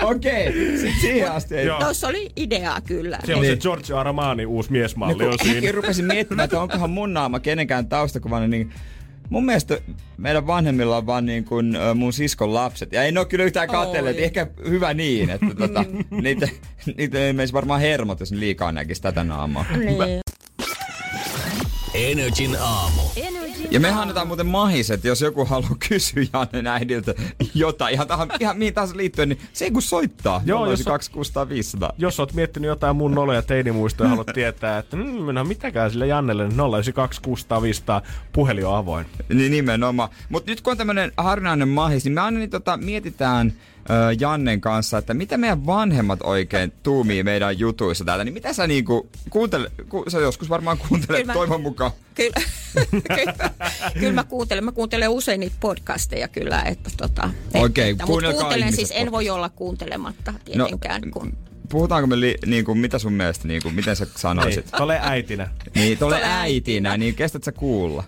Okei, 0.03 0.77
sit 0.77 0.95
siihen 1.02 1.31
asti 1.31 1.56
ei. 1.57 1.68
Tuossa 1.80 2.07
oli 2.07 2.31
ideaa 2.35 2.81
kyllä. 2.81 3.19
Se 3.26 3.35
on 3.35 3.41
Niin. 3.41 3.53
se 3.56 3.61
Giorgio 3.61 3.98
Armani 3.98 4.45
uusi 4.45 4.72
miesmalli 4.72 5.14
No, 5.23 5.26
on 5.26 5.30
kun 5.30 5.40
siinä. 5.40 5.56
mäkin 5.56 5.73
rupesin 5.73 6.06
miettimään, 6.06 6.44
että 6.44 6.61
onkohan 6.61 6.90
mun 6.90 7.14
naama 7.14 7.40
kenenkään 7.40 7.88
taustakuvana, 7.88 8.48
niin 8.48 8.73
mun 9.30 9.45
mielestä 9.45 9.78
meidän 10.18 10.48
vanhemmilla 10.48 10.98
on 10.98 11.06
vaan 11.06 11.26
niin 11.26 11.45
kuin 11.45 11.78
mun 11.95 12.14
siskon 12.14 12.54
lapset. 12.54 12.94
Ja 12.94 13.04
ei 13.04 13.12
ne 13.12 13.20
ole 13.20 13.28
kyllä 13.28 13.45
yhtään 13.45 13.68
katselleet, 13.68 14.20
ehkä 14.20 14.48
hyvä 14.70 14.94
niin, 14.94 15.30
että 15.30 15.56
tota, 15.58 15.86
niitä, 16.24 16.48
niitä 16.98 17.20
ei 17.20 17.34
menisi 17.34 17.54
varmaan 17.54 17.82
hermot, 17.82 18.20
jos 18.20 18.32
ne 18.32 18.40
liikaa 18.40 18.72
näkisi 18.72 19.02
tätä 19.02 19.24
naamaa. 19.24 19.66
Niin. 19.78 20.22
Energin 21.94 22.56
aamu. 22.60 23.02
Ja 23.72 23.80
me 23.80 23.90
annetaan 23.91 24.27
muuten 24.27 24.45
mahiset, 24.48 25.03
jos 25.03 25.22
joku 25.22 25.45
haluaa 25.45 25.76
kysyä 25.90 26.23
Janne 26.34 26.69
äidiltä 26.69 27.14
jotain, 27.56 27.94
ihan, 27.94 28.07
tähän, 28.07 28.27
ihan 28.40 28.57
mihin 28.57 28.73
tahansa 28.73 28.98
liittyen, 28.98 29.30
niin 29.30 29.40
se 29.53 29.65
ei 29.65 29.72
kun 29.72 29.81
soittaa. 29.81 30.41
Joo, 30.45 30.65
jos 30.65 30.80
jos 30.80 30.88
on- 30.88 30.91
2600 30.91 31.49
500. 31.49 31.94
Jos 31.98 32.19
oot 32.19 32.34
miettinyt 32.34 32.68
jotain 32.68 32.95
mun 32.95 33.11
noloja 33.15 33.41
teinimuistoja 33.41 34.06
ja 34.06 34.10
haluat 34.10 34.27
tietää, 34.34 34.77
että 34.77 34.98
mm, 34.98 35.03
no 35.34 35.44
mitäkään 35.44 35.91
sille 35.91 36.07
Jannelle, 36.07 36.44
niin 36.48 36.57
092 36.57 37.22
600 37.22 37.61
500 37.61 38.02
puhelin 38.34 38.65
on 38.65 38.76
avoin. 38.77 39.06
Niin 39.34 39.52
nimenomaan. 39.52 40.10
Mutta 40.30 40.52
nyt 40.52 40.61
kun 40.61 40.72
on 40.72 40.77
tämmönen 40.77 41.11
harvinainen 41.18 41.68
mahis, 41.68 42.03
niin 42.06 42.14
me 42.14 42.22
aina 42.22 42.40
niin 42.40 42.49
tota, 42.49 42.77
mietitään 42.77 43.53
ö, 43.89 43.93
Jannen 44.19 44.61
kanssa, 44.61 44.97
että 44.97 45.14
mitä 45.14 45.38
meidän 45.38 45.65
vanhemmat 45.65 46.19
oikein 46.23 46.73
tuumii 46.84 47.23
meidän 47.23 47.60
jutuissa 47.60 48.05
täällä. 48.05 48.23
Niin 48.23 48.34
mitä 48.34 48.53
sä 48.53 48.68
niinku 48.68 49.10
kuuntele, 49.30 49.72
ku, 49.89 50.05
sä 50.07 50.19
joskus 50.19 50.49
varmaan 50.49 50.77
kuuntelet 50.77 51.07
Kyllä 51.22 51.26
mä- 51.26 51.34
toivon 51.34 51.61
mukaan. 51.61 51.91
Kyllä, 52.15 52.41
kyllä, 53.15 53.49
kyllä 53.99 54.14
mä 54.14 54.23
kuuntelen. 54.23 54.64
Mä 54.64 54.72
kuuntelen 54.72 55.10
usein 55.10 55.39
niitä 55.39 55.55
podcasteja 55.60 56.27
kyllä. 56.27 56.61
Että 56.61 56.89
tota, 56.97 57.30
Okei, 57.53 57.89
että, 57.89 58.05
mutta 58.05 58.34
kuuntelen 58.34 58.73
siis, 58.73 58.91
en 58.91 59.11
voi 59.11 59.23
podcast. 59.23 59.35
olla 59.35 59.49
kuuntelematta 59.49 60.34
tietenkään. 60.45 61.01
No, 61.01 61.07
kun, 61.14 61.38
puhutaanko 61.69 62.07
me, 62.07 62.19
li, 62.19 62.38
niinku, 62.45 62.76
mitä 62.76 62.99
sun 62.99 63.14
mielestä, 63.14 63.47
niinku, 63.47 63.69
miten 63.69 63.95
sä 63.95 64.03
Ei, 64.03 64.10
sanoisit? 64.15 64.65
ole 64.80 64.99
äitinä. 65.01 65.49
Niin, 65.76 65.97
tuolle 65.97 66.15
Tuolle 66.15 66.34
äitinä, 66.38 66.89
äitinä. 66.89 66.97
niin 66.97 67.15
kestät 67.15 67.43
sä 67.43 67.51
kuulla? 67.51 68.03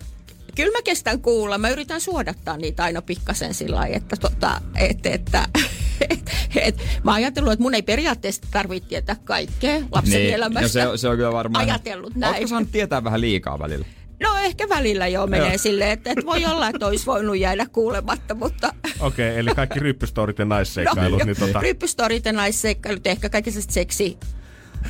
Kyllä 0.56 0.72
mä 0.72 0.82
kestän 0.82 1.22
kuulla. 1.22 1.58
Mä 1.58 1.70
yritän 1.70 2.02
suodattaa 2.02 2.58
niitä 2.58 2.84
aina 2.84 3.02
pikkasen 3.02 3.54
sillä 3.54 3.76
lailla, 3.76 3.98
että, 3.98 4.16
tota, 4.16 4.62
et, 4.76 5.06
että 5.06 5.48
et, 6.10 6.32
et, 6.56 6.76
mä 7.04 7.12
oon 7.12 7.16
ajatellut, 7.16 7.54
että 7.54 7.64
mun 7.64 7.74
ei 7.74 7.82
periaatteessa 7.82 8.42
tarvitse 8.52 8.90
tietää 8.90 9.16
kaikkea 9.24 9.82
lapsen 9.92 10.20
niin, 10.22 10.34
elämästä. 10.34 10.62
no 10.62 10.68
se, 10.68 10.88
on- 10.88 10.98
se 10.98 11.08
on 11.10 11.18
kyllä 11.18 11.32
varmaan. 11.32 11.66
Ajatellut 11.66 12.16
näin. 12.16 12.34
Ootko 12.34 12.48
saanut 12.48 12.72
tietää 12.72 13.04
vähän 13.04 13.22
liikaa 13.22 13.60
välillä? 13.60 13.86
No 14.24 14.38
ehkä 14.38 14.70
välillä 14.70 15.08
jo 15.08 15.28
menee 15.28 15.48
Joo. 15.48 15.58
silleen, 15.58 15.92
että, 15.92 16.12
että 16.12 16.26
voi 16.26 16.46
olla, 16.46 16.70
että 16.70 16.88
olisi 16.88 17.06
voinut 17.06 17.38
jäädä 17.38 17.66
kuulematta, 17.72 18.36
mutta 18.36 18.74
Okei, 19.00 19.30
okay, 19.30 19.40
eli 19.40 19.56
kaikki 19.56 19.80
ryppystorit 19.80 20.40
ja 20.40 20.46
naisseikkailut. 20.46 21.20
no, 21.20 21.26
niin 21.26 21.40
tota, 21.40 21.60
ryppystorit 21.60 22.26
ja 22.26 22.34
naisseikkailut, 22.34 23.08
ehkä 23.08 23.30
kaikki 23.30 23.52
seksi, 23.52 24.18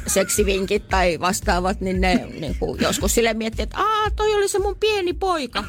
seksivinkit 0.08 0.88
tai 0.90 1.20
vastaavat, 1.20 1.82
niin 1.82 2.02
ne 2.02 2.16
niin 2.40 2.56
kuin 2.60 2.82
joskus 2.82 3.16
sille 3.16 3.34
miettii, 3.34 3.64
että 3.64 3.78
Aa, 3.78 4.10
toi 4.16 4.36
oli 4.36 4.48
se 4.48 4.60
mun 4.60 4.76
pieni 4.80 5.14
poika. 5.14 5.64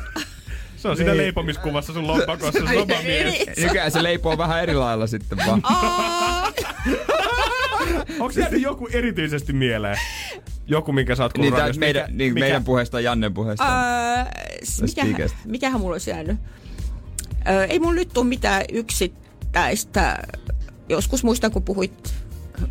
se 0.76 0.88
on 0.88 0.96
siinä 0.96 1.16
leipomiskuvassa 1.16 1.92
sun 1.92 2.06
lompakossa 2.06 2.58
sun 2.58 2.68
oma 2.78 3.02
mies. 3.02 3.46
Nykyään 3.58 3.90
se 3.90 4.02
leipoo 4.02 4.38
vähän 4.38 4.62
eri 4.62 4.74
lailla 4.74 5.06
sitten 5.06 5.38
vaan. 5.46 5.60
Aa, 5.62 6.52
Onko 8.20 8.40
jäänyt 8.40 8.62
joku 8.62 8.88
erityisesti 8.92 9.52
mieleen? 9.52 9.98
Joku, 10.66 10.92
minkä 10.92 11.16
sä 11.16 11.22
oot 11.22 11.32
Niin, 11.34 11.40
kuullut 11.40 11.56
tää, 11.56 11.60
radiosta. 11.62 11.80
meidän, 11.80 12.02
Mikä- 12.02 12.16
niin, 12.16 12.34
mikä- 12.34 12.44
meidän 12.44 12.64
puheesta 12.64 13.00
ja 13.00 13.10
Jannen 13.10 13.34
puheesta. 13.34 13.64
Öö, 14.18 14.24
Tästä 14.80 15.02
mikähän, 15.44 15.80
mulla 15.80 15.94
olisi 15.94 16.10
jäänyt? 16.10 16.36
Öö, 17.48 17.64
ei 17.64 17.78
mulla 17.78 17.94
nyt 17.94 18.08
tule 18.14 18.26
mitään 18.26 18.64
yksittäistä. 18.72 20.18
Joskus 20.88 21.24
muistan, 21.24 21.50
kun 21.50 21.62
puhuit 21.62 22.14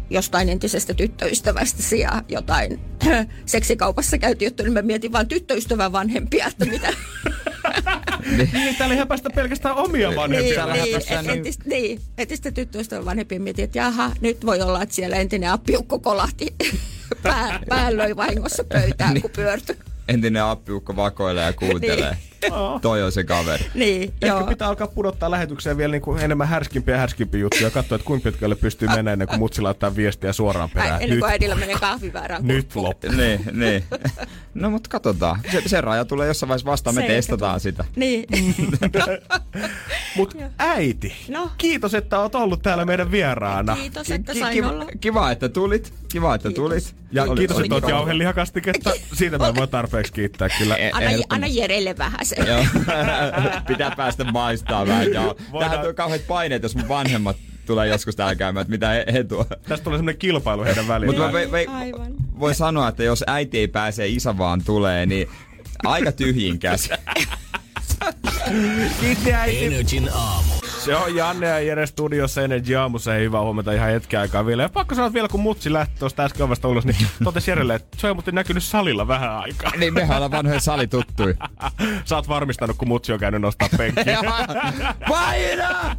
jostain 0.10 0.50
entisestä 0.50 0.94
tyttöystävästäsi 0.94 2.00
ja 2.00 2.24
jotain 2.30 2.80
seksikaupassa 3.46 4.18
käytiin 4.18 4.48
juttu, 4.48 4.64
niin 4.64 4.74
mä 4.74 4.82
mietin 4.82 5.12
vaan 5.12 5.28
tyttöystävän 5.28 5.92
vanhempia, 5.92 6.48
että 6.48 6.66
mitä. 6.66 6.88
Niin, 8.54 8.76
täällä 8.76 8.94
ei 8.94 9.00
häpästä 9.00 9.30
pelkästään 9.30 9.76
omia 9.76 10.08
niin, 10.10 10.16
vanhempia. 10.16 10.66
niin, 10.66 10.96
et, 10.96 11.04
niin- 11.22 11.30
entistä, 11.30 11.64
niin, 11.68 12.02
entistä 12.18 12.52
tyttöystävän 12.52 13.06
vanhempia 13.06 13.40
mietin, 13.40 13.66
että 13.66 13.78
jaha, 13.78 14.12
nyt 14.22 14.46
voi 14.46 14.62
olla, 14.62 14.82
että 14.82 14.96
siellä 14.96 15.16
entinen 15.16 15.50
appiukko 15.50 16.00
kolahti 16.00 16.56
pää, 17.24 17.60
pää 17.70 17.98
löi 17.98 18.16
vahingossa 18.16 18.64
pöytään, 18.64 19.22
kun 19.22 19.32
pyörtyi. 19.36 19.78
Entinen 20.08 20.44
appiukko 20.44 20.96
vakoilee 20.96 21.46
ja 21.46 21.54
kuuntelee. 21.54 22.18
Toi 22.82 23.04
on 23.04 23.12
se 23.12 23.24
kaveri. 23.24 23.66
Niin, 23.74 24.02
Ehkä 24.04 24.28
joo. 24.28 24.44
pitää 24.44 24.68
alkaa 24.68 24.88
pudottaa 24.88 25.32
lähetykseen 25.32 25.78
vielä 25.78 25.92
niin 25.92 26.02
kuin 26.02 26.22
enemmän 26.22 26.48
härskimpiä 26.48 26.96
ja 26.96 27.00
härskimpiä 27.00 27.42
juttuja 27.42 27.64
ja 27.64 27.72
katsoa, 27.72 27.96
että 27.96 28.06
kuinka 28.06 28.32
pitkälle 28.32 28.56
pystyy 28.56 28.88
menemään 28.88 29.14
ennen 29.14 29.28
kuin 29.28 29.40
mutsi 29.40 29.62
laittaa 29.62 29.96
viestiä 29.96 30.34
suoraan 30.34 30.70
perään. 30.70 30.92
Ai, 30.94 31.04
ennen 31.04 31.10
Nyt, 31.10 31.20
kuin 31.20 31.32
äidillä 31.32 31.56
menee 31.56 31.76
kahvi 31.80 32.14
väärään 32.14 32.48
nyt 32.48 32.76
loppu. 32.76 33.08
Niin, 33.12 33.42
niin. 33.52 33.84
No 34.54 34.70
mutta 34.70 34.90
katsotaan. 34.90 35.40
Se, 35.52 35.62
se 35.66 35.82
raja 35.82 36.06
tulee 36.06 36.28
jossain 36.28 36.48
vaiheessa 36.48 36.72
vastaan, 36.72 36.96
me 36.96 37.02
Se 37.02 37.08
testataan 37.08 37.60
sitä. 37.60 37.86
Niin. 37.96 38.26
Mut 40.16 40.34
äiti, 40.58 41.14
No. 41.30 41.50
kiitos, 41.58 41.94
että 41.94 42.20
oot 42.20 42.36
ollut 42.36 42.62
täällä 42.62 42.86
meidän 42.86 43.12
vieraana. 43.12 43.76
Kiitos, 43.76 44.12
että 44.12 44.34
Ki- 44.34 44.40
sain 44.40 44.54
kiva, 44.54 44.70
olla. 44.70 44.86
kiva, 45.02 45.32
että 45.32 45.50
tulit. 45.50 45.94
Kiva, 46.12 46.36
että 46.36 46.50
Kiitos. 46.50 46.64
tulit. 46.64 46.96
Ja 47.12 47.24
Oli- 47.24 47.40
kiitos, 47.40 47.58
oli 47.58 47.66
että 47.66 47.76
oot 47.76 47.88
jauhelihakastiketta. 47.90 48.92
Siitä 49.14 49.38
mä 49.38 49.48
en 49.48 49.56
voi 49.56 49.68
tarpeeksi 49.68 50.14
kiittää 50.14 50.50
kyllä. 50.58 50.78
Anna, 50.94 51.10
anna 51.30 51.48
Jerelle 51.48 51.98
vähän 51.98 52.20
se. 52.36 52.50
Joo. 52.50 52.66
Pitää 53.68 53.92
päästä 53.98 54.24
maistaa 54.24 54.88
vähän. 54.88 55.14
Joo. 55.14 55.36
Voidaan- 55.52 55.70
Tähän 55.70 55.80
tulee 55.80 55.94
kauheat 55.94 56.28
paineet, 56.28 56.64
jos 56.64 56.76
mun 56.76 56.88
vanhemmat 56.88 57.38
tulee 57.66 57.88
joskus 57.88 58.16
täällä 58.16 58.36
käymään, 58.36 58.62
että 58.62 58.72
mitä 58.72 58.90
he, 58.90 59.06
he 59.14 59.24
tuo. 59.24 59.46
Tästä 59.46 59.84
tulee 59.84 59.98
semmonen 59.98 60.18
kilpailu 60.18 60.64
heidän 60.64 60.88
välillä. 60.88 61.30
Mutta 61.30 61.40
mä 61.72 61.78
Aivan. 61.78 62.14
voin 62.40 62.56
sanoa, 62.56 62.88
että 62.88 63.04
jos 63.04 63.24
äiti 63.28 63.58
ei 63.60 63.68
pääse, 63.68 64.08
isä 64.08 64.38
vaan 64.38 64.64
tulee, 64.64 65.06
niin 65.06 65.28
aika 65.86 66.12
tyhjin 66.12 66.60
käsi. 66.60 66.90
Kiitti 69.00 69.34
äiti. 69.34 69.66
Energin 69.66 70.10
aamu. 70.14 70.52
Se 70.86 70.96
on 70.96 71.16
Janne 71.16 71.48
ja 71.48 71.60
Jere 71.60 71.86
studiossa 71.88 72.42
Energy 72.42 72.76
aamussa. 72.76 73.12
Hei, 73.12 73.24
hyvää 73.24 73.42
huomenta 73.42 73.72
ihan 73.72 73.90
hetken 73.90 74.20
aikaa 74.20 74.46
vielä. 74.46 74.64
Ja 74.64 74.70
pakko 74.70 74.96
sanoa 74.96 75.08
että 75.08 75.14
vielä, 75.14 75.28
kun 75.28 75.40
mutsi 75.40 75.74
lähti 75.74 76.00
tuosta 76.00 76.24
äsken 76.24 76.46
ovesta 76.46 76.68
ulos, 76.68 76.86
niin 76.86 77.08
totesi 77.24 77.52
Jerelle, 77.52 77.76
että 77.76 77.98
se 78.00 78.08
on 78.08 78.16
muuten 78.16 78.36
näkynyt 78.36 78.64
salilla 78.64 79.08
vähän 79.08 79.32
aikaa. 79.32 79.72
niin 79.78 79.94
mehän 79.94 80.16
ollaan 80.18 80.32
vanhoja 80.32 80.60
salituttui. 80.60 81.36
Sä 82.06 82.16
oot 82.16 82.28
varmistanut, 82.28 82.78
kun 82.78 82.88
mutsi 82.88 83.14
on 83.14 83.20
käynyt 83.20 83.42
nostaa 83.42 83.70
penkkiä. 83.78 84.20
Paina! 85.10 85.96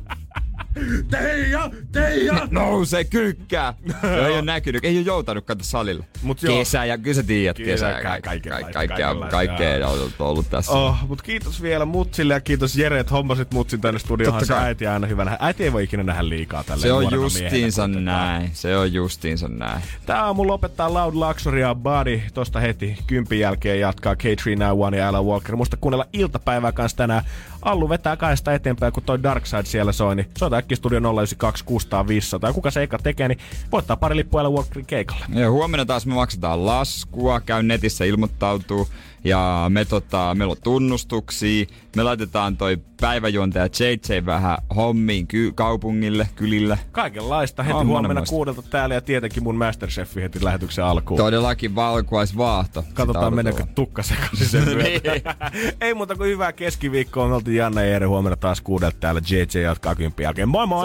Teija! 1.11 1.71
Teija! 1.93 2.49
Nousee 2.51 3.05
kylkkää! 3.05 3.75
Joo, 4.03 4.27
ei 4.27 4.33
ole 4.33 4.43
näkynyt, 4.43 4.85
ei 4.85 4.97
ole 4.97 5.05
joutanut 5.07 5.45
katsoa 5.45 5.65
salilla. 5.65 6.05
Mut 6.23 6.43
joo. 6.43 6.59
kesä 6.59 6.85
ja 6.85 6.99
kyllä 6.99 7.15
sä 7.15 7.23
tiedät, 7.23 7.57
Kesä, 7.57 7.93
ka- 7.93 8.03
ka- 8.03 8.21
kaikkea, 8.21 8.53
kaikenlaista. 8.53 9.31
kaikkea 9.31 9.89
on 9.89 10.11
ollut, 10.19 10.51
tässä. 10.51 10.73
Oh, 10.73 10.97
mut 11.09 11.23
kiitos 11.23 11.63
vielä 11.63 11.85
Mutsille 11.85 12.35
ja 12.35 12.41
kiitos 12.41 12.77
Jere, 12.77 13.01
että 13.01 13.15
hommasit 13.15 13.53
Mutsin 13.55 13.81
tänne 13.81 13.99
studioon. 13.99 14.41
Se 14.41 14.53
kai. 14.53 14.65
äiti 14.65 14.87
aina 14.87 15.07
hyvänä. 15.07 15.37
Äiti 15.41 15.65
ei 15.65 15.73
voi 15.73 15.85
ikinä 15.85 16.03
nähdä 16.03 16.29
liikaa 16.29 16.65
tällä 16.65 16.83
Se 16.83 16.93
on 16.93 17.13
justiinsa 17.13 17.89
näin, 17.89 18.51
se 18.53 18.77
on 18.77 18.93
justiinsa 18.93 19.49
näin. 19.49 19.83
Tää 20.07 20.25
aamu 20.25 20.47
lopettaa 20.47 20.95
Loud 20.95 21.15
Luxury 21.15 21.61
ja 21.61 21.75
Body. 21.75 22.21
Tosta 22.35 22.61
heti 22.61 22.99
kympin 23.07 23.39
jälkeen 23.41 23.81
jatkaa 23.81 24.15
K391 24.15 24.97
ja 24.97 25.09
Alan 25.09 25.25
Walker. 25.27 25.57
Muista 25.57 25.77
kuunnella 25.77 26.07
iltapäivää 26.13 26.73
kanssa 26.73 26.97
tänään. 26.97 27.25
Allu 27.67 27.89
vetää 27.89 28.17
kahdesta 28.17 28.55
eteenpäin, 28.55 28.93
kun 28.93 29.03
toi 29.03 29.23
Dark 29.23 29.47
Side 29.47 29.65
siellä 29.65 29.93
soi, 29.93 30.17
niin 30.17 30.29
soita 30.39 30.57
äkkiä 30.57 30.77
Studio 30.77 30.99
092 30.99 31.65
600 31.65 32.09
500. 32.09 32.51
Ja 32.51 32.55
kuka 32.55 32.71
se 32.71 32.83
eka 32.83 32.99
tekee, 32.99 33.29
niin 33.29 33.39
voittaa 33.73 33.97
pari 33.97 34.17
lippua 34.17 34.51
Walkerin 34.51 34.87
keikalle. 34.87 35.25
Ja 35.31 35.51
huomenna 35.51 35.85
taas 35.85 36.07
me 36.07 36.15
maksetaan 36.15 36.67
laskua, 36.67 37.41
käy 37.41 37.63
netissä 37.63 38.05
ilmoittautuu 38.05 38.89
ja 39.29 39.67
me 39.69 39.85
tota, 39.85 40.35
meillä 40.35 40.53
on 40.53 40.57
tunnustuksia. 40.63 41.67
Me 41.97 42.03
laitetaan 42.03 42.57
toi 42.57 42.79
päiväjuontaja 43.01 43.65
JJ 43.81 44.27
vähän 44.27 44.59
hommiin 44.77 45.27
ky- 45.27 45.53
kaupungille, 45.55 46.29
kylille. 46.37 46.79
Kaikenlaista 46.93 47.63
heti 47.63 47.75
On 47.77 47.87
huomenna 47.87 48.09
monenmoista. 48.09 48.31
kuudelta 48.35 48.63
täällä 48.63 48.95
ja 48.95 49.01
tietenkin 49.01 49.43
mun 49.43 49.57
Masterchefi 49.57 50.23
heti 50.23 50.45
lähetyksen 50.45 50.85
alkuun. 50.85 51.19
Todellakin 51.19 51.75
valkuaisvaahto. 51.75 52.85
Katsotaan 52.95 53.35
odotellaan. 53.35 53.69
tukka 53.75 54.03
sekaisin 54.03 54.49
sen 54.49 54.65
myötä. 54.65 55.35
Ei 55.81 55.95
muuta 55.95 56.15
kuin 56.17 56.31
hyvää 56.31 56.53
keskiviikkoa. 56.53 57.29
Me 57.29 57.35
oltiin 57.35 57.57
Janne 57.57 57.85
ja 57.87 57.91
Jere 57.93 58.07
huomenna 58.07 58.37
taas 58.37 58.61
kuudelta 58.61 58.97
täällä. 59.01 59.21
JJ 59.31 59.61
jatkaa 59.63 59.95
kympin 59.95 60.25
jälkeen. 60.25 60.49
Moi 60.49 60.67
moi! 60.67 60.85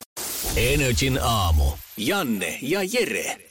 Energin 0.55 1.19
aamu. 1.23 1.63
Janne 1.97 2.57
ja 2.61 2.80
Jere. 2.93 3.51